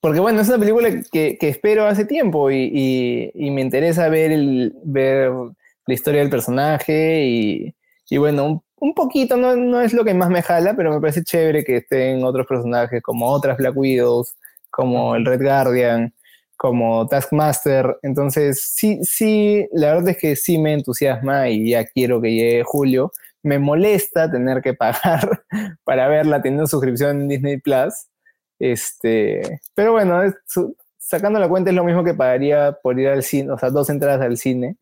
porque 0.01 0.21
bueno, 0.21 0.41
es 0.41 0.49
una 0.49 0.59
película 0.59 0.89
que, 1.11 1.37
que 1.37 1.49
espero 1.49 1.87
hace 1.87 2.05
tiempo 2.05 2.51
y, 2.51 2.71
y, 2.73 3.31
y, 3.35 3.51
me 3.51 3.61
interesa 3.61 4.09
ver, 4.09 4.31
el, 4.31 4.73
ver 4.85 5.33
la 5.87 5.95
historia 5.95 6.21
del 6.21 6.31
personaje 6.31 7.25
y, 7.25 7.75
y 8.09 8.17
bueno, 8.17 8.47
un, 8.47 8.63
un 8.79 8.95
poquito, 8.95 9.37
no, 9.37 9.57
no, 9.57 9.81
es 9.81 9.93
lo 9.93 10.05
que 10.05 10.15
más 10.15 10.31
me 10.31 10.43
jala, 10.43 10.75
pero 10.75 10.93
me 10.93 11.01
parece 11.01 11.25
chévere 11.25 11.65
que 11.65 11.79
estén 11.79 12.23
otros 12.25 12.47
personajes 12.47 13.03
como 13.03 13.29
otras 13.31 13.57
Black 13.57 13.77
Widows, 13.77 14.35
como 14.71 15.17
el 15.17 15.25
Red 15.25 15.43
Guardian, 15.43 16.15
como 16.57 17.07
Taskmaster. 17.07 17.99
Entonces, 18.03 18.63
sí, 18.63 19.01
sí, 19.03 19.67
la 19.73 19.95
verdad 19.95 20.11
es 20.11 20.19
que 20.19 20.37
sí 20.37 20.59
me 20.59 20.75
entusiasma 20.75 21.49
y 21.49 21.71
ya 21.71 21.85
quiero 21.87 22.21
que 22.21 22.33
llegue 22.33 22.63
julio. 22.65 23.13
Me 23.43 23.59
molesta 23.59 24.31
tener 24.31 24.63
que 24.63 24.75
pagar 24.75 25.45
para 25.85 26.09
verla 26.09 26.43
teniendo 26.43 26.67
suscripción 26.67 27.23
en 27.23 27.29
Disney 27.29 27.61
Plus. 27.61 27.95
Este, 28.59 29.61
pero 29.75 29.93
bueno, 29.93 30.23
sacando 30.99 31.39
la 31.39 31.49
cuenta 31.49 31.71
es 31.71 31.77
lo 31.77 31.85
mismo 31.85 32.05
que 32.05 32.15
pagaría 32.15 32.73
por 32.83 32.99
ir 32.99 33.09
al 33.09 33.23
cine, 33.23 33.53
o 33.53 33.59
sea, 33.59 33.71
dos 33.71 33.91
entradas 33.91 34.21
al 34.23 34.39
cine, 34.39 34.77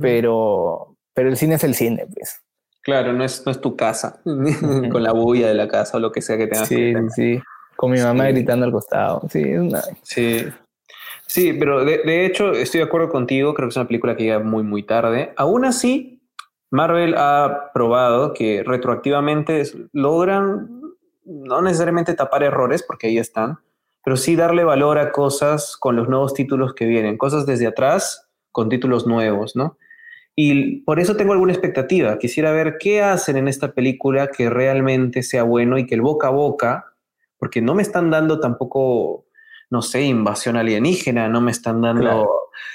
pero, 0.00 0.96
pero 1.14 1.28
el 1.28 1.36
cine 1.36 1.56
es 1.56 1.64
el 1.64 1.74
cine, 1.74 2.06
pues. 2.12 2.40
Claro, 2.88 3.12
no 3.12 3.22
es, 3.22 3.44
no 3.44 3.52
es 3.52 3.60
tu 3.60 3.76
casa, 3.76 4.18
con 4.24 5.02
la 5.02 5.12
bulla 5.12 5.48
de 5.48 5.52
la 5.52 5.68
casa 5.68 5.98
o 5.98 6.00
lo 6.00 6.10
que 6.10 6.22
sea 6.22 6.38
que 6.38 6.46
tengas. 6.46 6.68
Sí, 6.68 6.94
sí, 7.14 7.38
con 7.76 7.90
mi 7.90 8.00
mamá 8.00 8.28
gritando 8.28 8.64
al 8.64 8.72
costado. 8.72 9.20
Sí, 9.28 9.44
sí. 10.02 10.46
Sí, 11.26 11.52
pero 11.52 11.84
de, 11.84 11.98
de, 11.98 12.24
hecho 12.24 12.52
estoy 12.52 12.80
de 12.80 12.86
acuerdo 12.86 13.10
contigo, 13.10 13.52
creo 13.52 13.68
que 13.68 13.72
es 13.72 13.76
una 13.76 13.86
película 13.86 14.16
que 14.16 14.22
llega 14.22 14.38
muy, 14.38 14.62
muy 14.62 14.84
tarde. 14.84 15.34
Aún 15.36 15.66
así, 15.66 16.22
Marvel 16.70 17.14
ha 17.18 17.72
probado 17.74 18.32
que 18.32 18.62
retroactivamente 18.64 19.64
logran 19.92 20.80
no 21.26 21.60
necesariamente 21.60 22.14
tapar 22.14 22.42
errores, 22.42 22.82
porque 22.82 23.08
ahí 23.08 23.18
están, 23.18 23.58
pero 24.02 24.16
sí 24.16 24.34
darle 24.34 24.64
valor 24.64 24.96
a 24.96 25.12
cosas 25.12 25.76
con 25.76 25.94
los 25.94 26.08
nuevos 26.08 26.32
títulos 26.32 26.72
que 26.72 26.86
vienen, 26.86 27.18
cosas 27.18 27.44
desde 27.44 27.66
atrás 27.66 28.30
con 28.50 28.70
títulos 28.70 29.06
nuevos, 29.06 29.56
¿no? 29.56 29.76
Y 30.40 30.82
por 30.82 31.00
eso 31.00 31.16
tengo 31.16 31.32
alguna 31.32 31.52
expectativa. 31.52 32.16
Quisiera 32.16 32.52
ver 32.52 32.76
qué 32.78 33.02
hacen 33.02 33.36
en 33.36 33.48
esta 33.48 33.72
película 33.72 34.28
que 34.28 34.48
realmente 34.48 35.24
sea 35.24 35.42
bueno 35.42 35.78
y 35.78 35.84
que 35.84 35.96
el 35.96 36.00
boca 36.00 36.28
a 36.28 36.30
boca, 36.30 36.92
porque 37.38 37.60
no 37.60 37.74
me 37.74 37.82
están 37.82 38.08
dando 38.08 38.38
tampoco, 38.38 39.26
no 39.68 39.82
sé, 39.82 40.02
invasión 40.02 40.56
alienígena, 40.56 41.28
no 41.28 41.40
me 41.40 41.50
están 41.50 41.82
dando... 41.82 42.30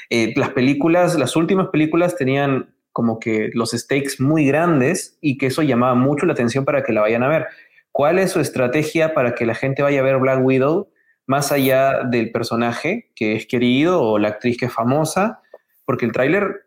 Eh, 0.09 0.33
las 0.35 0.49
películas, 0.49 1.17
las 1.17 1.37
últimas 1.37 1.69
películas 1.69 2.17
tenían 2.17 2.75
como 2.91 3.17
que 3.17 3.49
los 3.53 3.71
stakes 3.71 4.19
muy 4.19 4.45
grandes 4.45 5.17
y 5.21 5.37
que 5.37 5.45
eso 5.45 5.61
llamaba 5.61 5.95
mucho 5.95 6.25
la 6.25 6.33
atención 6.33 6.65
para 6.65 6.83
que 6.83 6.91
la 6.91 6.99
vayan 6.99 7.23
a 7.23 7.29
ver. 7.29 7.47
¿Cuál 7.93 8.19
es 8.19 8.31
su 8.31 8.41
estrategia 8.41 9.13
para 9.13 9.35
que 9.35 9.45
la 9.45 9.55
gente 9.55 9.83
vaya 9.83 10.01
a 10.01 10.03
ver 10.03 10.17
Black 10.17 10.43
Widow 10.43 10.89
más 11.27 11.53
allá 11.53 12.03
del 12.03 12.29
personaje 12.29 13.09
que 13.15 13.37
es 13.37 13.45
querido 13.45 14.01
o 14.01 14.19
la 14.19 14.27
actriz 14.27 14.57
que 14.57 14.65
es 14.65 14.73
famosa? 14.73 15.39
Porque 15.85 16.05
el 16.05 16.11
tráiler 16.11 16.62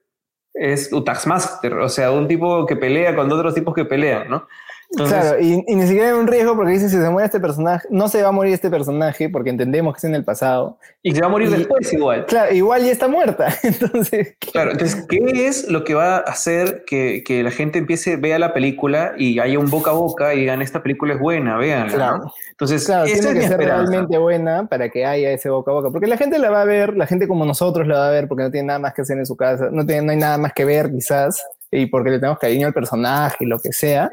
es 0.57 0.93
un 0.93 1.05
Taxmaster, 1.05 1.75
o 1.75 1.89
sea, 1.89 2.11
un 2.11 2.27
tipo 2.27 2.65
que 2.67 2.77
pelea 2.77 3.15
con 3.15 3.31
otros 3.31 3.55
tipos 3.55 3.75
que 3.75 3.85
pelean, 3.85 4.29
¿no? 4.29 4.49
Claro, 4.95 5.41
y, 5.41 5.63
ni 5.75 5.87
siquiera 5.87 6.09
hay 6.09 6.15
un 6.15 6.27
riesgo 6.27 6.55
porque 6.55 6.73
dice 6.73 6.89
si 6.89 6.97
se 6.97 7.11
muere 7.11 7.27
este 7.27 7.41
personaje, 7.41 7.87
no 7.91 8.09
se 8.09 8.23
va 8.23 8.29
a 8.29 8.33
morir 8.33 8.55
este 8.55 8.71
personaje 8.71 9.29
porque 9.29 9.51
entendemos 9.51 9.95
que 9.95 9.99
es 9.99 10.05
en 10.05 10.15
el 10.15 10.25
pasado. 10.25 10.79
Y 11.03 11.15
se 11.15 11.21
va 11.21 11.27
a 11.27 11.31
morir 11.31 11.51
después 11.51 11.93
igual. 11.93 12.27
Claro, 12.27 12.55
igual 12.55 12.85
ya 12.85 12.93
está 12.93 13.09
muerta. 13.09 13.49
Entonces, 13.63 14.37
claro, 14.53 14.73
entonces, 14.73 15.07
¿qué 15.09 15.47
es 15.47 15.69
lo 15.69 15.85
que 15.85 15.95
va 15.95 16.17
a 16.17 16.21
hacer 16.21 16.85
que, 16.87 17.23
que, 17.25 17.43
la 17.43 17.51
gente 17.51 17.79
empiece, 17.79 18.17
vea 18.17 18.39
la 18.39 18.55
película 18.55 19.15
y 19.17 19.39
haya 19.39 19.59
un 19.59 19.71
boca 19.71 19.91
a 19.91 19.95
boca 19.95 20.35
y 20.35 20.41
digan 20.41 20.63
esta 20.63 20.83
película 20.83 21.15
es 21.15 21.21
buena, 21.21 21.57
vean? 21.57 21.89
Claro. 21.89 22.33
Entonces, 22.51 22.87
claro, 22.87 23.05
tiene 23.05 23.35
que 23.35 23.49
ser 23.49 23.59
realmente 23.59 24.19
buena 24.19 24.67
para 24.67 24.89
que 24.89 25.05
haya 25.05 25.31
ese 25.31 25.51
boca 25.51 25.71
a 25.71 25.75
boca. 25.75 25.91
Porque 25.91 26.07
la 26.07 26.17
gente 26.17 26.39
la 26.39 26.51
va 26.51 26.63
a 26.63 26.65
ver, 26.65 26.97
la 26.97 27.07
gente 27.07 27.29
como 27.29 27.45
nosotros 27.45 27.87
la 27.87 27.99
va 27.99 28.09
a 28.09 28.11
ver 28.11 28.29
porque 28.29 28.45
no 28.45 28.51
tiene 28.51 28.69
nada 28.69 28.79
más 28.79 28.95
que 28.95 29.03
hacer 29.03 29.19
en 29.19 29.27
su 29.27 29.37
casa, 29.37 29.69
no, 29.71 29.85
tiene, 29.85 30.03
no 30.03 30.13
hay 30.13 30.19
nada 30.19 30.39
más 30.39 30.53
que 30.53 30.65
ver 30.65 30.91
quizás 30.91 31.45
y 31.71 31.87
porque 31.87 32.11
le 32.11 32.19
tenemos 32.19 32.39
cariño 32.39 32.67
al 32.67 32.73
personaje 32.73 33.45
y 33.45 33.47
lo 33.47 33.59
que 33.59 33.73
sea 33.73 34.11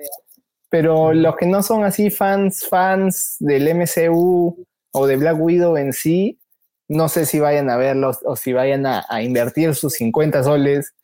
pero 0.73 1.13
los 1.13 1.35
que 1.35 1.45
no 1.45 1.61
son 1.61 1.83
así 1.83 2.09
fans, 2.09 2.65
fans 2.67 3.35
del 3.39 3.75
MCU 3.75 4.65
o 4.91 5.05
de 5.05 5.17
Black 5.17 5.39
Widow 5.39 5.77
en 5.77 5.93
sí, 5.93 6.39
no 6.87 7.09
sé 7.09 7.27
si 7.27 7.39
vayan 7.39 7.69
a 7.69 7.77
verlos 7.77 8.17
o 8.25 8.35
si 8.35 8.53
vayan 8.53 8.87
a, 8.87 9.05
invertir 9.21 9.75
sus 9.75 9.93
50 9.93 10.43
soles 10.43 10.95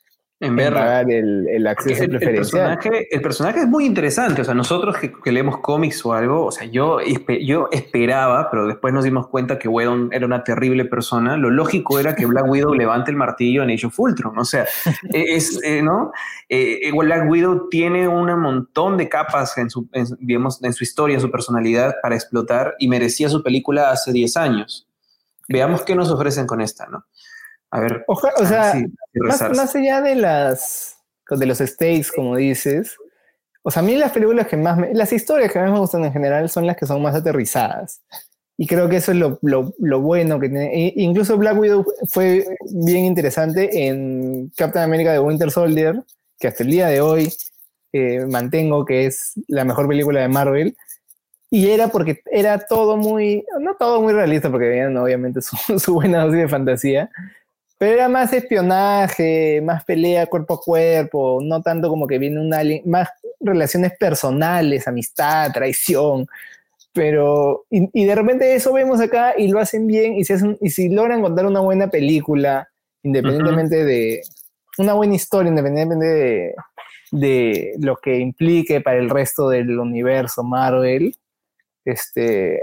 en 0.42 0.56
ver 0.56 0.74
el, 1.10 1.68
acceso 1.68 2.04
el, 2.04 2.10
preferencial. 2.12 2.80
El 3.12 3.22
personaje, 3.22 3.62
es 3.62 3.68
muy 3.68 3.86
interesante. 3.86 4.42
O 4.42 4.46
sea, 4.46 4.54
nosotros 4.54 4.96
que, 4.98 5.32
leemos 5.32 5.58
cómics 5.60 6.06
o 6.06 6.14
algo, 6.14 6.46
o 6.46 6.52
sea, 6.52 6.66
yo, 6.66 7.00
yo 7.42 7.68
esperaba, 7.72 8.50
pero 8.50 8.66
después 8.66 8.94
nos 8.94 9.04
dimos 9.04 9.28
cuenta 9.28 9.60
que 9.60 9.68
Whedon 9.68 10.10
era 10.14 10.26
una 10.26 10.44
terrible 10.44 10.86
persona. 10.86 11.36
Lo 11.36 11.50
lógico 11.50 12.00
era 12.00 12.16
que 12.16 12.26
Black 12.26 12.48
Widow 12.48 12.74
levante 12.76 13.12
el 13.12 13.18
martillo 13.18 13.64
en 13.64 13.72
Age 13.72 13.88
of 13.88 14.00
Ultron. 14.00 14.38
O 14.38 14.46
sea, 14.46 14.66
e, 15.14 15.36
es, 15.36 15.60
eh, 15.64 15.82
¿no? 15.82 16.12
Eh, 16.48 16.90
Black 16.94 17.30
Widow 17.30 17.68
tiene 17.70 18.08
un 18.08 18.40
montón 18.40 18.98
de 18.98 19.10
capas 19.10 19.58
en 19.58 19.70
su, 19.70 19.90
digamos, 20.20 20.64
en 20.64 20.72
su 20.74 20.86
historia, 20.86 21.16
en 21.16 21.22
su 21.22 21.30
personalidad 21.30 21.96
para 22.02 22.16
explotar 22.16 22.76
y 22.80 22.88
merecía 22.88 23.28
su 23.28 23.44
película 23.44 23.92
hace 23.92 24.14
10 24.14 24.38
años. 24.38 24.88
Veamos 25.50 25.82
qué 25.82 25.96
nos 25.96 26.12
ofrecen 26.12 26.46
con 26.46 26.62
esta, 26.62 26.86
¿no? 26.88 27.06
A 27.72 27.80
ver. 27.82 28.04
o 28.08 28.16
sea, 28.46 28.74
más, 29.14 29.76
allá 29.76 30.02
de 30.02 30.16
las 30.16 30.98
de 31.30 31.46
los 31.46 31.60
stakes, 31.60 32.08
como 32.16 32.36
dices, 32.36 32.98
o 33.62 33.70
sea, 33.70 33.84
a 33.84 33.86
mí 33.86 33.96
las 33.96 34.12
películas 34.12 34.48
que 34.48 34.58
más 34.58 34.78
me, 34.78 34.94
las 34.94 35.14
historias 35.14 35.52
que 35.52 35.60
más 35.60 35.72
me 35.72 35.80
gustan 35.80 36.04
en 36.04 36.14
general 36.14 36.50
son 36.50 36.66
las 36.66 36.76
que 36.76 36.88
son 36.88 37.02
más 37.02 37.16
aterrizadas. 37.16 38.02
Y 38.58 38.68
creo 38.68 38.90
que 38.90 38.98
eso 38.98 39.12
es 39.12 39.18
lo, 39.18 39.40
lo, 39.42 39.74
lo 39.80 40.02
bueno 40.02 40.40
que 40.40 40.50
tiene. 40.50 40.74
E 40.74 40.94
incluso 40.98 41.38
Black 41.38 41.58
Widow 41.58 41.86
fue 42.10 42.46
bien 42.72 43.06
interesante 43.06 43.88
en 43.88 44.52
Captain 44.58 44.84
America 44.84 45.14
de 45.14 45.20
Winter 45.20 45.52
Soldier, 45.52 46.04
que 46.40 46.48
hasta 46.48 46.64
el 46.64 46.72
día 46.72 46.88
de 46.88 47.00
hoy 47.00 47.32
eh, 47.94 48.26
mantengo 48.26 48.86
que 48.86 49.06
es 49.06 49.34
la 49.48 49.64
mejor 49.64 49.88
película 49.88 50.22
de 50.22 50.28
Marvel. 50.28 50.76
Y 51.50 51.70
era 51.70 51.88
porque 51.88 52.22
era 52.32 52.60
todo 52.60 52.98
muy, 52.98 53.46
no 53.60 53.76
todo 53.76 54.02
muy 54.02 54.14
realista, 54.14 54.52
porque 54.52 54.68
tenían 54.68 54.98
obviamente 54.98 55.42
su, 55.44 55.80
su 55.80 55.94
buena 55.94 56.26
dosis 56.26 56.42
de 56.42 56.48
fantasía, 56.48 57.10
pero 57.80 57.94
era 57.94 58.10
más 58.10 58.34
espionaje, 58.34 59.62
más 59.64 59.86
pelea 59.86 60.28
cuerpo 60.28 60.56
a 60.56 60.60
cuerpo, 60.60 61.40
no 61.42 61.62
tanto 61.62 61.88
como 61.88 62.08
que 62.08 62.20
viene 62.20 62.42
un 62.42 62.54
alien, 62.54 62.82
más 62.86 63.08
relaciones 63.40 63.94
personales, 63.98 64.86
amistad, 64.86 65.50
traición. 65.54 66.28
Pero, 66.92 67.66
y, 67.70 68.06
de 68.06 68.16
repente 68.16 68.54
eso 68.54 68.74
vemos 68.74 69.00
acá 69.00 69.34
y 69.38 69.48
lo 69.48 69.60
hacen 69.60 69.88
bien 69.88 70.16
y, 70.16 70.26
si 70.26 70.34
hacen, 70.34 70.58
y 70.60 70.72
si 70.72 70.90
logran 70.90 71.22
contar 71.22 71.46
una 71.46 71.62
buena 71.62 71.90
película, 71.90 72.70
independientemente 73.02 73.86
de, 73.86 74.24
una 74.78 74.94
buena 74.94 75.16
historia, 75.16 75.50
independientemente 75.50 76.06
de, 76.06 76.56
de 77.12 77.76
lo 77.80 77.96
que 77.96 78.18
implique 78.18 78.82
para 78.82 78.98
el 78.98 79.10
resto 79.10 79.48
del 79.48 79.80
universo 79.80 80.44
Marvel, 80.44 81.16
este, 81.86 82.62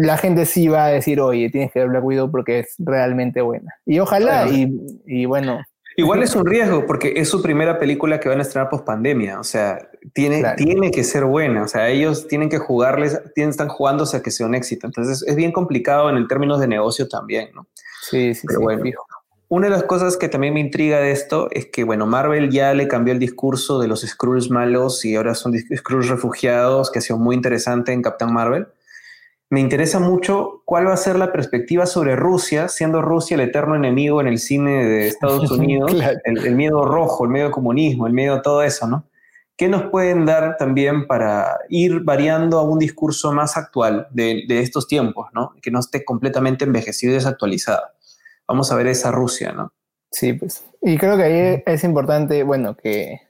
la 0.00 0.16
gente 0.16 0.46
sí 0.46 0.68
va 0.68 0.86
a 0.86 0.88
decir, 0.88 1.20
oye, 1.20 1.50
tienes 1.50 1.70
que 1.70 1.80
ver 1.80 1.88
Black 1.88 2.04
Widow 2.04 2.30
porque 2.30 2.60
es 2.60 2.74
realmente 2.78 3.42
buena. 3.42 3.74
Y 3.84 3.98
ojalá, 3.98 4.48
y, 4.48 5.26
bueno. 5.26 5.60
Igual 5.96 6.22
es 6.22 6.34
un 6.34 6.46
riesgo 6.46 6.86
porque 6.86 7.12
es 7.16 7.28
su 7.28 7.42
primera 7.42 7.78
película 7.78 8.18
que 8.18 8.30
van 8.30 8.38
a 8.38 8.42
estrenar 8.42 8.70
post 8.70 8.86
pandemia. 8.86 9.38
O 9.38 9.44
sea, 9.44 9.90
tiene, 10.14 10.42
tiene 10.56 10.90
que 10.90 11.04
ser 11.04 11.26
buena. 11.26 11.64
O 11.64 11.68
sea, 11.68 11.90
ellos 11.90 12.26
tienen 12.26 12.48
que 12.48 12.56
jugarles, 12.56 13.20
tienen, 13.34 13.50
están 13.50 13.68
jugándose 13.68 14.16
a 14.16 14.22
que 14.22 14.30
sea 14.30 14.46
un 14.46 14.54
éxito. 14.54 14.86
Entonces 14.86 15.22
es 15.26 15.36
bien 15.36 15.52
complicado 15.52 16.08
en 16.08 16.16
el 16.16 16.26
términos 16.26 16.58
de 16.60 16.68
negocio 16.68 17.06
también, 17.08 17.50
¿no? 17.54 17.66
Sí, 18.08 18.34
sí, 18.34 18.46
Pero 18.46 18.60
bueno. 18.60 18.82
Una 19.48 19.66
de 19.66 19.72
las 19.72 19.82
cosas 19.82 20.16
que 20.16 20.30
también 20.30 20.54
me 20.54 20.60
intriga 20.60 20.98
de 20.98 21.12
esto 21.12 21.48
es 21.50 21.66
que, 21.66 21.84
bueno, 21.84 22.06
Marvel 22.06 22.48
ya 22.48 22.72
le 22.72 22.88
cambió 22.88 23.12
el 23.12 23.20
discurso 23.20 23.78
de 23.78 23.86
los 23.86 24.00
Skrulls 24.00 24.48
malos 24.48 25.04
y 25.04 25.16
ahora 25.16 25.34
son 25.34 25.52
Skrulls 25.76 26.08
refugiados, 26.08 26.90
que 26.90 27.00
ha 27.00 27.02
sido 27.02 27.18
muy 27.18 27.36
interesante 27.36 27.92
en 27.92 28.00
Captain 28.00 28.32
Marvel 28.32 28.66
me 29.52 29.60
interesa 29.60 30.00
mucho 30.00 30.62
cuál 30.64 30.88
va 30.88 30.94
a 30.94 30.96
ser 30.96 31.16
la 31.16 31.30
perspectiva 31.30 31.84
sobre 31.84 32.16
Rusia, 32.16 32.68
siendo 32.68 33.02
Rusia 33.02 33.34
el 33.34 33.42
eterno 33.42 33.76
enemigo 33.76 34.18
en 34.22 34.26
el 34.26 34.38
cine 34.38 34.82
de 34.86 35.08
Estados 35.08 35.50
Unidos, 35.50 35.92
el, 36.24 36.56
miedo 36.56 36.86
rojo, 36.86 37.26
el 37.26 37.30
miedo 37.30 37.50
comunismo, 37.50 38.06
el 38.06 38.14
miedo 38.14 38.36
a 38.36 38.40
todo 38.40 38.62
eso, 38.62 38.86
¿no? 38.86 39.10
¿Qué 39.54 39.68
nos 39.68 39.90
pueden 39.90 40.24
dar 40.24 40.56
también 40.56 41.06
para 41.06 41.58
ir 41.68 42.00
variando 42.00 42.60
a 42.60 42.62
un 42.62 42.78
discurso 42.78 43.30
más 43.30 43.58
actual 43.58 44.06
de, 44.10 44.46
estos 44.48 44.88
tiempos, 44.88 45.28
¿no? 45.34 45.52
Que 45.60 45.70
no 45.70 45.80
esté 45.80 46.02
completamente 46.02 46.64
envejecido 46.64 47.12
y 47.12 47.16
desactualizado. 47.16 47.82
Vamos 48.48 48.72
a 48.72 48.76
ver 48.76 48.86
esa 48.86 49.10
Rusia, 49.10 49.52
¿no? 49.52 49.74
Sí, 50.10 50.32
pues. 50.32 50.64
Y 50.80 50.96
creo 50.96 51.18
que 51.18 51.24
ahí 51.24 51.62
es 51.66 51.84
importante, 51.84 52.42
bueno, 52.42 52.74
que, 52.74 53.20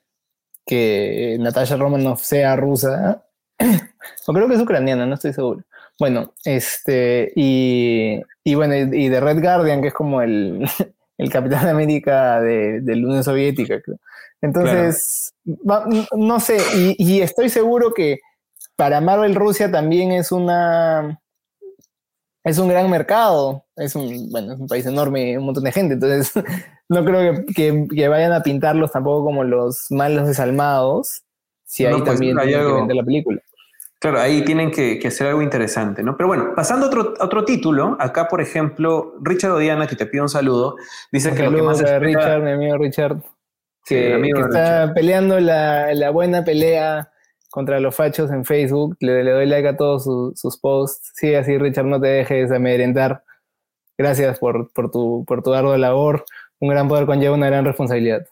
que 0.65 1.37
Natasha 1.41 1.77
Romanoff 1.77 2.23
sea 2.23 2.55
rusa. 2.55 3.27
o 4.29 4.33
creo 4.33 4.47
que 4.47 4.55
es 4.55 4.61
ucraniana, 4.61 5.05
no 5.05 5.15
estoy 5.15 5.33
seguro. 5.33 5.65
Bueno, 6.03 6.35
este, 6.45 7.31
y, 7.37 8.55
bueno, 8.57 8.75
y, 8.75 9.09
de 9.09 9.21
Red 9.21 9.41
Guardian, 9.41 9.81
que 9.81 9.87
es 9.87 9.95
como 9.95 10.21
el, 10.21 10.67
el 11.17 11.31
Capitán 11.31 11.69
América 11.69 12.41
de, 12.41 12.81
de 12.81 12.97
la 12.97 13.07
Unión 13.07 13.23
Soviética. 13.23 13.81
Entonces, 14.41 15.33
no 15.45 16.41
sé, 16.41 16.57
y, 16.99 17.21
estoy 17.21 17.51
seguro 17.51 17.95
que 17.95 18.19
para 18.75 19.01
Marvel 19.01 19.37
Rusia 19.37 19.71
también 19.71 20.11
es 20.11 20.33
una 20.33 21.21
es 22.43 22.59
un 22.59 22.67
gran 22.67 22.91
mercado, 22.91 23.65
es 23.77 23.95
un, 23.95 24.29
bueno, 24.33 24.55
es 24.55 24.59
un 24.59 24.67
país 24.67 24.85
enorme, 24.87 25.39
un 25.39 25.45
montón 25.45 25.63
de 25.63 25.71
gente, 25.71 25.95
entonces 25.95 26.33
no 26.89 27.05
creo 27.05 27.45
que, 27.55 27.87
que, 27.95 28.09
vayan 28.09 28.33
a 28.33 28.43
pintarlos 28.43 28.91
tampoco 28.91 29.25
como 29.25 29.45
los 29.45 29.87
malos 29.91 30.27
desalmados, 30.27 31.23
si 31.65 31.87
ahí 31.87 31.93
pues, 31.93 32.07
también 32.07 32.41
hay 32.41 32.49
que 32.49 32.57
vender 32.57 32.97
la 32.97 33.05
película. 33.05 33.41
Claro, 34.03 34.19
ahí 34.19 34.43
tienen 34.45 34.73
que, 34.73 35.01
hacer 35.07 35.29
algo 35.29 35.43
interesante, 35.43 36.03
¿no? 36.03 36.17
Pero 36.17 36.27
bueno, 36.27 36.55
pasando 36.57 36.87
a 36.87 36.89
otro, 36.89 37.15
otro 37.21 37.45
título, 37.45 37.97
acá 38.01 38.27
por 38.27 38.41
ejemplo, 38.41 39.15
Richard 39.23 39.53
Odiana, 39.53 39.87
que 39.87 39.95
te 39.95 40.07
pide 40.07 40.23
un 40.23 40.29
saludo, 40.29 40.75
dice 41.13 41.33
que 41.33 41.45
lo 41.45 41.55
que 41.55 41.63
más 41.63 41.79
espera... 41.79 42.01
Richard, 42.01 42.43
mi 42.43 42.51
amigo 42.51 42.79
Richard, 42.79 43.23
que, 43.85 44.21
está 44.21 44.93
peleando 44.93 45.39
la, 45.39 46.11
buena 46.11 46.45
pelea 46.45 47.13
contra 47.49 47.79
los 47.79 47.95
fachos 47.95 48.33
en 48.33 48.45
Facebook, 48.45 48.97
le, 48.99 49.23
doy 49.23 49.47
like 49.47 49.69
a 49.69 49.77
todos 49.77 50.03
sus, 50.03 50.59
posts, 50.59 51.13
sí, 51.15 51.37
así 51.37 51.57
Richard, 51.57 51.87
no 51.87 52.01
te 52.01 52.09
dejes 52.09 52.51
amedrentar, 52.51 53.23
gracias 53.97 54.41
por, 54.41 54.73
por, 54.73 54.91
tu, 54.91 55.25
por 55.29 55.45
tu 55.45 55.55
ardua 55.55 55.79
labor, 55.79 56.25
un 56.59 56.71
gran 56.71 56.89
poder 56.89 57.07
conlleva 57.07 57.37
una 57.37 57.47
gran 57.47 57.65
responsabilidad. 57.65 58.27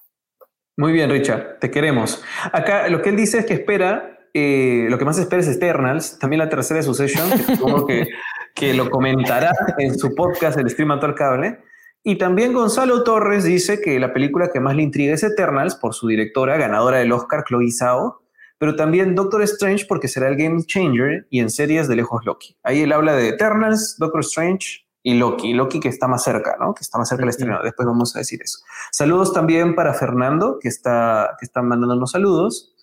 Muy 0.76 0.90
bien, 0.90 1.10
Richard, 1.10 1.60
te 1.60 1.70
queremos. 1.70 2.24
Acá 2.50 2.88
lo 2.88 3.02
que 3.02 3.10
él 3.10 3.16
dice 3.16 3.38
es 3.38 3.46
que 3.46 3.54
espera 3.54 4.16
eh, 4.34 4.86
lo 4.88 4.98
que 4.98 5.04
más 5.04 5.18
espera 5.18 5.42
es 5.42 5.48
Eternals, 5.48 6.18
también 6.18 6.38
la 6.38 6.48
tercera 6.48 6.78
de 6.78 6.84
Succession, 6.84 7.30
que 7.30 7.38
supongo 7.56 7.86
que, 7.86 8.08
que 8.54 8.74
lo 8.74 8.90
comentará 8.90 9.52
en 9.78 9.98
su 9.98 10.14
podcast, 10.14 10.58
el 10.58 10.70
stream 10.70 10.90
actual 10.92 11.14
cable. 11.14 11.58
Y 12.02 12.16
también 12.16 12.54
Gonzalo 12.54 13.04
Torres 13.04 13.44
dice 13.44 13.80
que 13.80 14.00
la 14.00 14.12
película 14.12 14.50
que 14.50 14.60
más 14.60 14.74
le 14.74 14.82
intriga 14.82 15.14
es 15.14 15.22
Eternals 15.22 15.74
por 15.74 15.94
su 15.94 16.08
directora, 16.08 16.56
ganadora 16.56 16.98
del 16.98 17.12
Oscar, 17.12 17.44
Chloe 17.46 17.70
Zhao, 17.70 18.22
pero 18.58 18.76
también 18.76 19.14
Doctor 19.14 19.42
Strange 19.42 19.84
porque 19.86 20.08
será 20.08 20.28
el 20.28 20.36
game 20.36 20.62
changer 20.64 21.26
y 21.30 21.40
en 21.40 21.50
series 21.50 21.88
de 21.88 21.96
lejos 21.96 22.24
Loki. 22.24 22.56
Ahí 22.62 22.82
él 22.82 22.92
habla 22.92 23.14
de 23.14 23.28
Eternals, 23.28 23.96
Doctor 23.98 24.20
Strange 24.20 24.86
y 25.02 25.14
Loki. 25.14 25.52
Loki 25.52 25.80
que 25.80 25.88
está 25.88 26.08
más 26.08 26.24
cerca, 26.24 26.56
¿no? 26.58 26.74
Que 26.74 26.82
está 26.82 26.98
más 26.98 27.08
cerca 27.08 27.22
del 27.22 27.30
estreno. 27.30 27.60
Después 27.62 27.86
vamos 27.86 28.14
a 28.16 28.20
decir 28.20 28.40
eso. 28.42 28.58
Saludos 28.92 29.32
también 29.32 29.74
para 29.74 29.92
Fernando, 29.92 30.58
que 30.60 30.68
está, 30.68 31.36
que 31.38 31.44
está 31.44 31.62
mandándonos 31.62 32.12
saludos 32.12 32.74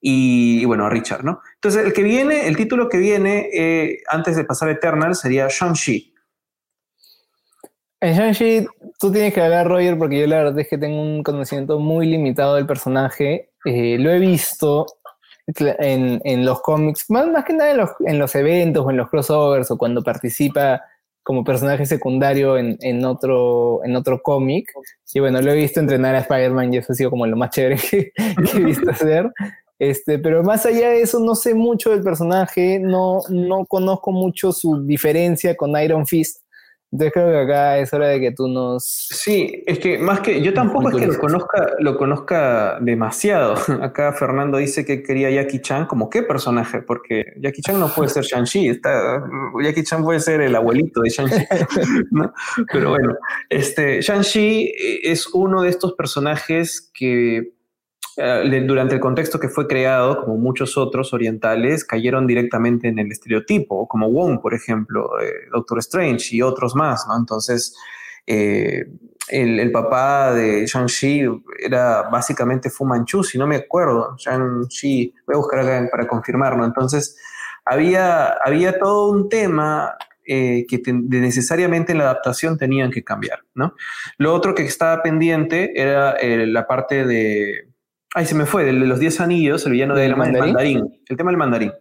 y, 0.00 0.64
bueno, 0.64 0.86
a 0.86 0.90
Richard, 0.90 1.24
¿no? 1.24 1.40
Entonces, 1.54 1.84
el 1.84 1.92
que 1.92 2.02
viene, 2.02 2.46
el 2.46 2.56
título 2.56 2.88
que 2.88 2.98
viene 2.98 3.48
eh, 3.52 4.02
antes 4.08 4.36
de 4.36 4.44
pasar 4.44 4.68
a 4.68 4.72
Eternal 4.72 5.14
sería 5.14 5.48
Shang-Chi. 5.48 6.14
En 8.00 8.14
Shang-Chi, 8.14 8.66
tú 9.00 9.10
tienes 9.10 9.34
que 9.34 9.42
hablar, 9.42 9.66
Roger, 9.66 9.98
porque 9.98 10.20
yo 10.20 10.26
la 10.26 10.38
verdad 10.38 10.58
es 10.58 10.68
que 10.68 10.78
tengo 10.78 11.00
un 11.00 11.22
conocimiento 11.22 11.80
muy 11.80 12.06
limitado 12.06 12.54
del 12.54 12.66
personaje. 12.66 13.50
Eh, 13.64 13.98
lo 13.98 14.10
he 14.10 14.20
visto 14.20 14.86
en, 15.56 16.20
en 16.24 16.44
los 16.44 16.60
cómics, 16.60 17.06
más, 17.08 17.26
más 17.28 17.44
que 17.44 17.54
nada 17.54 17.70
en 17.72 17.76
los, 17.78 17.90
en 18.04 18.18
los, 18.18 18.34
eventos 18.34 18.84
o 18.84 18.90
en 18.90 18.98
los 18.98 19.08
crossovers 19.08 19.70
o 19.70 19.78
cuando 19.78 20.02
participa 20.02 20.82
como 21.22 21.44
personaje 21.44 21.86
secundario 21.86 22.56
en, 22.56 22.78
en 22.80 23.04
otro, 23.04 23.80
en 23.84 23.96
otro 23.96 24.22
cómic. 24.22 24.70
Y 25.12 25.20
bueno, 25.20 25.42
lo 25.42 25.50
he 25.50 25.56
visto 25.56 25.80
entrenar 25.80 26.14
a 26.14 26.20
Spider-Man 26.20 26.72
y 26.72 26.78
eso 26.78 26.92
ha 26.92 26.96
sido 26.96 27.10
como 27.10 27.26
lo 27.26 27.36
más 27.36 27.50
chévere 27.50 27.76
que, 27.90 28.12
que 28.12 28.58
he 28.58 28.64
visto 28.64 28.90
hacer. 28.90 29.30
Este, 29.78 30.18
pero 30.18 30.42
más 30.42 30.66
allá 30.66 30.90
de 30.90 31.02
eso, 31.02 31.20
no 31.20 31.34
sé 31.34 31.54
mucho 31.54 31.90
del 31.90 32.02
personaje, 32.02 32.80
no, 32.80 33.20
no 33.30 33.64
conozco 33.66 34.10
mucho 34.10 34.52
su 34.52 34.84
diferencia 34.84 35.56
con 35.56 35.80
Iron 35.80 36.06
Fist. 36.06 36.42
Entonces 36.90 37.12
creo 37.12 37.30
que 37.30 37.38
acá 37.40 37.78
es 37.78 37.92
hora 37.92 38.08
de 38.08 38.18
que 38.18 38.32
tú 38.32 38.48
nos... 38.48 38.82
Sí, 38.82 39.62
es 39.66 39.78
que 39.78 39.98
más 39.98 40.20
que 40.20 40.40
yo 40.40 40.54
tampoco 40.54 40.88
es 40.88 40.96
que 40.96 41.06
lo 41.06 41.18
conozca, 41.18 41.70
lo 41.80 41.98
conozca 41.98 42.78
demasiado. 42.80 43.56
Acá 43.82 44.14
Fernando 44.14 44.56
dice 44.56 44.86
que 44.86 45.02
quería 45.02 45.30
Jackie 45.30 45.60
Chan 45.60 45.84
como 45.84 46.08
qué 46.08 46.22
personaje, 46.22 46.80
porque 46.80 47.34
Jackie 47.42 47.60
Chan 47.60 47.78
no 47.78 47.88
puede 47.88 48.08
ser 48.08 48.24
Shang-Chi, 48.24 48.80
Jackie 49.62 49.84
Chan 49.84 50.02
puede 50.02 50.20
ser 50.20 50.40
el 50.40 50.56
abuelito 50.56 51.02
de 51.02 51.10
Shang-Chi. 51.10 51.44
Pero 52.72 52.88
bueno, 52.88 53.16
este, 53.50 54.00
Shang-Chi 54.00 54.72
es 55.02 55.26
uno 55.34 55.60
de 55.60 55.68
estos 55.68 55.92
personajes 55.92 56.90
que 56.94 57.52
durante 58.66 58.94
el 58.94 59.00
contexto 59.00 59.38
que 59.38 59.48
fue 59.48 59.66
creado, 59.66 60.24
como 60.24 60.36
muchos 60.36 60.76
otros 60.76 61.12
orientales, 61.12 61.84
cayeron 61.84 62.26
directamente 62.26 62.88
en 62.88 62.98
el 62.98 63.10
estereotipo, 63.12 63.86
como 63.86 64.10
Wong, 64.10 64.40
por 64.40 64.54
ejemplo, 64.54 65.20
eh, 65.20 65.32
Doctor 65.52 65.78
Strange 65.78 66.34
y 66.34 66.42
otros 66.42 66.74
más, 66.74 67.06
¿no? 67.08 67.16
Entonces, 67.16 67.74
Eh, 68.30 68.84
el, 69.30 69.72
papá 69.72 70.34
de 70.34 70.66
Shang-Chi 70.66 71.22
era 71.58 72.02
básicamente 72.10 72.68
Fu 72.68 72.84
Manchu, 72.84 73.24
si 73.24 73.38
no 73.38 73.46
me 73.46 73.56
acuerdo. 73.56 74.16
Shang-Chi, 74.18 75.14
voy 75.26 75.34
a 75.34 75.38
buscar 75.38 75.60
acá 75.60 75.88
para 75.90 76.06
confirmarlo. 76.06 76.64
Entonces, 76.64 77.16
había, 77.64 78.34
había 78.44 78.78
todo 78.78 79.10
un 79.10 79.28
tema 79.28 79.96
eh, 80.26 80.66
que 80.68 80.82
necesariamente 80.92 81.92
en 81.92 81.98
la 81.98 82.04
adaptación 82.04 82.58
tenían 82.58 82.90
que 82.90 83.02
cambiar, 83.02 83.40
¿no? 83.54 83.74
Lo 84.18 84.34
otro 84.34 84.54
que 84.54 84.64
estaba 84.64 85.02
pendiente 85.02 85.72
era 85.74 86.12
eh, 86.12 86.46
la 86.46 86.66
parte 86.66 87.06
de... 87.06 87.67
Ay, 88.14 88.26
se 88.26 88.34
me 88.34 88.46
fue, 88.46 88.64
de 88.64 88.72
los 88.72 88.98
10 88.98 89.20
anillos, 89.20 89.66
el 89.66 89.72
villano 89.72 89.94
del 89.94 90.16
mandarín? 90.16 91.00
El 91.06 91.16
tema 91.16 91.30
del 91.30 91.38
mandarín. 91.38 91.72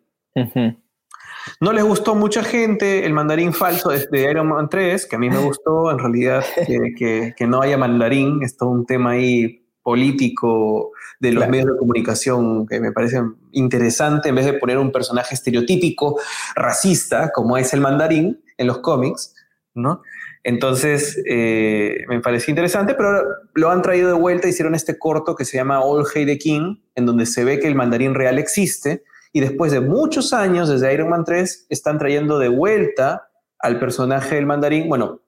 No 1.62 1.72
les 1.72 1.84
gustó 1.84 2.16
mucha 2.16 2.44
gente 2.44 3.06
el 3.06 3.14
mandarín 3.14 3.54
falso 3.54 3.90
de, 3.90 4.22
Iron 4.30 4.50
Man 4.50 4.70
3, 4.70 5.06
que 5.06 5.16
a 5.16 5.20
mí 5.20 5.30
me 5.30 5.40
gustó, 5.40 5.90
en 5.92 6.00
realidad, 6.00 6.44
que, 6.98 7.34
que, 7.36 7.48
no 7.48 7.62
haya 7.62 7.78
mandarín, 7.78 8.44
es 8.44 8.58
todo 8.58 8.70
un 8.70 8.86
tema 8.86 9.12
ahí 9.12 9.64
político 9.82 10.92
de 11.20 11.32
los 11.32 11.48
medios 11.48 11.68
de 11.68 11.78
comunicación 11.78 12.68
que 12.68 12.80
me 12.82 12.92
parece 12.92 13.22
interesante, 13.54 14.30
en 14.30 14.36
vez 14.36 14.46
de 14.46 14.54
poner 14.54 14.78
un 14.78 14.92
personaje 14.92 15.34
estereotípico 15.34 16.20
racista, 16.56 17.32
como 17.34 17.58
es 17.58 17.74
el 17.74 17.80
mandarín 17.80 18.42
en 18.58 18.68
los 18.68 18.80
cómics, 18.80 19.34
¿no? 19.74 20.02
Entonces, 20.48 21.22
eh, 21.26 22.06
me 22.08 22.22
pareció 22.22 22.54
interesante, 22.54 22.94
pero 22.94 23.22
lo 23.54 23.70
han 23.70 23.82
traído 23.82 24.08
de 24.08 24.14
vuelta, 24.14 24.48
hicieron 24.48 24.76
este 24.76 24.98
corto 24.98 25.36
que 25.36 25.44
se 25.44 25.58
llama 25.58 25.82
All 25.82 26.06
Hey 26.14 26.26
the 26.26 26.38
King, 26.38 26.78
en 26.96 27.06
donde 27.06 27.26
se 27.26 27.44
ve 27.44 27.60
que 27.60 27.68
el 27.68 27.76
mandarín 27.76 28.16
real 28.16 28.40
existe, 28.40 29.04
y 29.34 29.42
después 29.42 29.74
de 29.74 29.82
muchos 29.82 30.32
años, 30.32 30.70
desde 30.70 30.94
Iron 30.94 31.10
Man 31.10 31.26
3, 31.26 31.66
están 31.68 32.00
trayendo 32.00 32.40
de 32.40 32.48
vuelta 32.48 33.28
al 33.60 33.78
personaje 33.78 34.36
del 34.36 34.46
mandarín, 34.46 34.88
bueno, 34.88 35.20